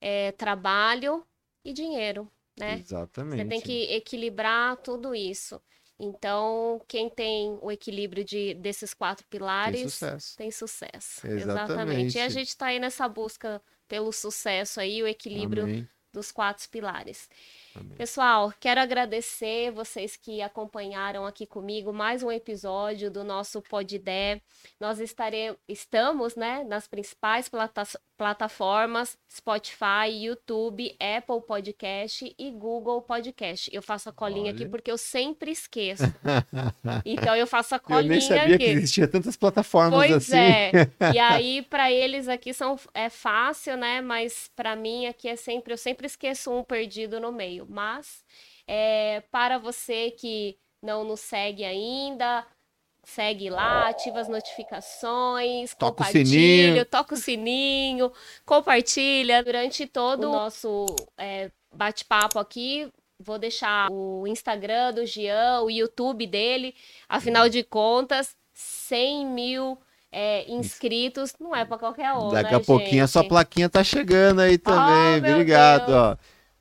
é 0.01 0.33
trabalho 0.33 1.25
e 1.65 1.73
dinheiro, 1.73 2.31
né? 2.59 2.79
Exatamente. 2.81 3.43
Você 3.43 3.45
tem 3.49 3.61
que 3.61 3.85
equilibrar 3.95 4.77
tudo 4.79 5.15
isso. 5.15 5.61
Então, 5.99 6.83
quem 6.89 7.09
tem 7.09 7.59
o 7.63 7.71
equilíbrio 7.73 8.25
de, 8.25 8.55
desses 8.55 8.93
quatro 8.93 9.27
Tem 9.63 9.81
pilares 9.81 9.81
sucesso. 9.81 10.37
tem 10.37 10.51
sucesso. 10.51 11.27
Exatamente. 11.27 12.17
Exatamente. 12.17 12.19
E 12.19 12.21
a 12.21 12.29
gente 12.29 12.49
está 12.49 12.67
aí 12.67 12.79
nessa 12.79 13.09
busca 13.09 13.63
pelo 13.89 14.13
sucesso 14.13 14.81
aí, 14.81 15.03
o 15.03 15.07
equilíbrio 15.07 15.65
Amém. 15.65 15.89
dos 16.13 16.31
quatro 16.33 16.69
pilares. 16.69 17.29
Amém. 17.79 17.97
Pessoal, 17.97 18.53
quero 18.59 18.81
agradecer 18.81 19.71
vocês 19.71 20.17
que 20.17 20.41
acompanharam 20.41 21.27
aqui 21.27 21.45
comigo 21.47 21.93
mais 21.93 22.23
um 22.23 22.31
episódio 22.31 23.11
do 23.11 23.23
nosso 23.23 23.61
Podidé. 23.61 24.41
Nós 24.81 24.99
estare... 24.99 25.55
estamos, 25.69 26.37
né, 26.37 26.65
nas 26.65 26.87
principais 26.87 27.49
plata... 27.49 27.83
plataformas 28.17 29.19
Spotify, 29.31 30.09
YouTube, 30.11 30.97
Apple 30.99 31.43
Podcast 31.47 32.35
e 32.39 32.51
Google 32.51 33.03
Podcast. 33.03 33.69
Eu 33.73 33.83
faço 33.83 34.09
a 34.09 34.13
colinha 34.13 34.53
aqui 34.53 34.63
Olha. 34.63 34.71
porque 34.71 34.91
eu 34.91 34.99
sempre 34.99 35.51
esqueço. 35.51 36.05
Então 37.05 37.35
eu 37.37 37.47
faço 37.47 37.75
a 37.75 37.79
Eu 37.79 37.81
colinha 37.81 38.09
nem 38.11 38.21
sabia 38.21 38.55
aqui. 38.57 38.65
que 38.65 38.71
existia 38.71 39.09
tantas 39.09 39.37
plataformas 39.37 39.99
Pois 39.99 40.13
assim. 40.13 40.37
é. 40.37 40.71
E 41.15 41.19
aí, 41.19 41.63
para 41.63 41.91
eles 41.91 42.29
aqui 42.29 42.53
são, 42.55 42.79
é 42.95 43.09
fácil, 43.09 43.77
né? 43.77 44.01
Mas 44.01 44.51
para 44.55 44.75
mim 44.77 45.07
aqui 45.07 45.29
é 45.29 45.37
sempre, 45.37 45.73
eu 45.73 45.79
sempre 45.79 46.07
esqueço 46.07 46.51
um 46.51 46.63
perdido 46.63 47.21
no 47.21 47.33
meio. 47.33 47.66
Mas 47.69 48.25
é, 48.67 49.23
para 49.31 49.59
você 49.59 50.11
que 50.11 50.57
não 50.83 51.05
nos 51.05 51.21
segue 51.21 51.65
ainda, 51.65 52.47
segue 53.05 53.49
lá, 53.51 53.89
ativa 53.89 54.21
as 54.21 54.29
notificações, 54.29 55.75
Toca 55.75 55.93
o 55.93 55.97
compartilha, 55.97 56.25
sininho. 56.25 56.85
toca 56.85 57.15
o 57.15 57.17
sininho, 57.17 58.13
compartilha 58.45 59.43
durante 59.45 59.87
todo 59.87 60.29
o 60.29 60.33
nosso 60.33 60.87
é, 61.17 61.51
bate-papo 61.75 62.39
aqui. 62.39 62.91
Vou 63.19 63.39
deixar 63.39 63.89
o 63.91 64.27
Instagram 64.27 64.93
do 64.93 65.07
Gian, 65.07 65.63
o 65.63 65.71
YouTube 65.71 66.27
dele. 66.27 66.75
Afinal 67.09 67.49
de 67.49 67.63
contas, 67.65 68.37
100 68.53 69.27
mil 69.27 69.79
é, 70.13 70.51
inscritos 70.51 71.35
não 71.41 71.55
é 71.57 71.65
para 71.65 71.79
qualquer 71.79 72.13
um, 72.13 72.29
Daqui 72.29 72.51
né, 72.51 72.57
a 72.57 72.61
pouquinho 72.61 73.05
a 73.05 73.07
sua 73.07 73.23
gente? 73.23 73.29
plaquinha 73.31 73.69
tá 73.71 73.83
chegando 73.83 74.41
aí 74.41 74.59
também. 74.59 75.21
meu 75.21 75.33
Obrigado, 75.33 75.87
Deus. 75.87 75.99
ó. 75.99 76.17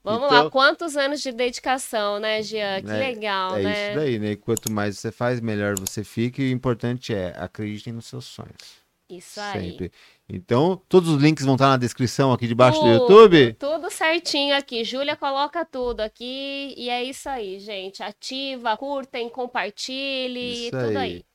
Vamos 0.05 0.27
Então- 0.27 0.43
lá, 0.45 0.49
quantos 0.51 0.95
anos 0.95 1.21
de 1.21 1.31
dedicação, 1.31 2.19
né, 2.19 2.41
Gian? 2.43 2.81
Que 2.81 2.91
É, 2.91 2.97
legal, 2.97 3.57
É 3.57 3.61
né? 3.63 3.87
isso 3.89 3.99
daí, 3.99 4.19
né? 4.19 4.35
Quanto 4.35 4.71
mais 4.71 4.97
você 4.99 5.11
faz, 5.11 5.41
melhor 5.41 5.75
você 5.79 6.03
fica. 6.03 6.41
E 6.41 6.49
o 6.49 6.51
importante 6.53 7.13
é, 7.13 7.33
acreditem 7.37 7.91
nos 7.91 8.05
seus 8.05 8.25
sonhos. 8.25 8.85
Isso 9.09 9.39
aí. 9.39 9.71
Sempre. 9.71 9.91
Então, 10.27 10.81
todos 10.89 11.09
os 11.09 11.21
links 11.21 11.45
vão 11.45 11.53
estar 11.55 11.67
na 11.69 11.77
descrição 11.77 12.31
aqui 12.33 12.47
debaixo 12.47 12.79
do 12.79 12.85
Tudo, 12.85 12.93
YouTube. 13.35 13.53
Tudo 13.53 13.91
certinho 13.91 14.55
aqui. 14.55 14.83
Júlia 14.83 15.15
coloca 15.15 15.63
tudo 15.63 16.01
aqui. 16.01 16.73
E 16.75 16.89
é 16.89 17.03
isso 17.03 17.29
aí, 17.29 17.59
gente. 17.59 18.01
Ativa, 18.01 18.75
curtem, 18.77 19.29
compartilhe, 19.29 20.63
Isso 20.67 20.71
tudo 20.71 20.97
aí. 20.97 20.97
aí. 20.97 21.25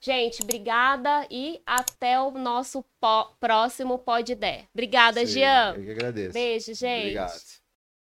Gente, 0.00 0.42
obrigada 0.42 1.26
e 1.30 1.60
até 1.64 2.20
o 2.20 2.30
nosso 2.32 2.84
po- 3.00 3.30
próximo 3.40 3.98
Pod 3.98 4.34
Dé. 4.34 4.64
Obrigada, 4.74 5.20
aí, 5.20 5.26
Jean. 5.26 5.74
Eu 5.76 5.84
que 5.84 5.90
agradeço. 5.92 6.32
Beijo, 6.32 6.74
gente. 6.74 7.00
Obrigado. 7.02 7.65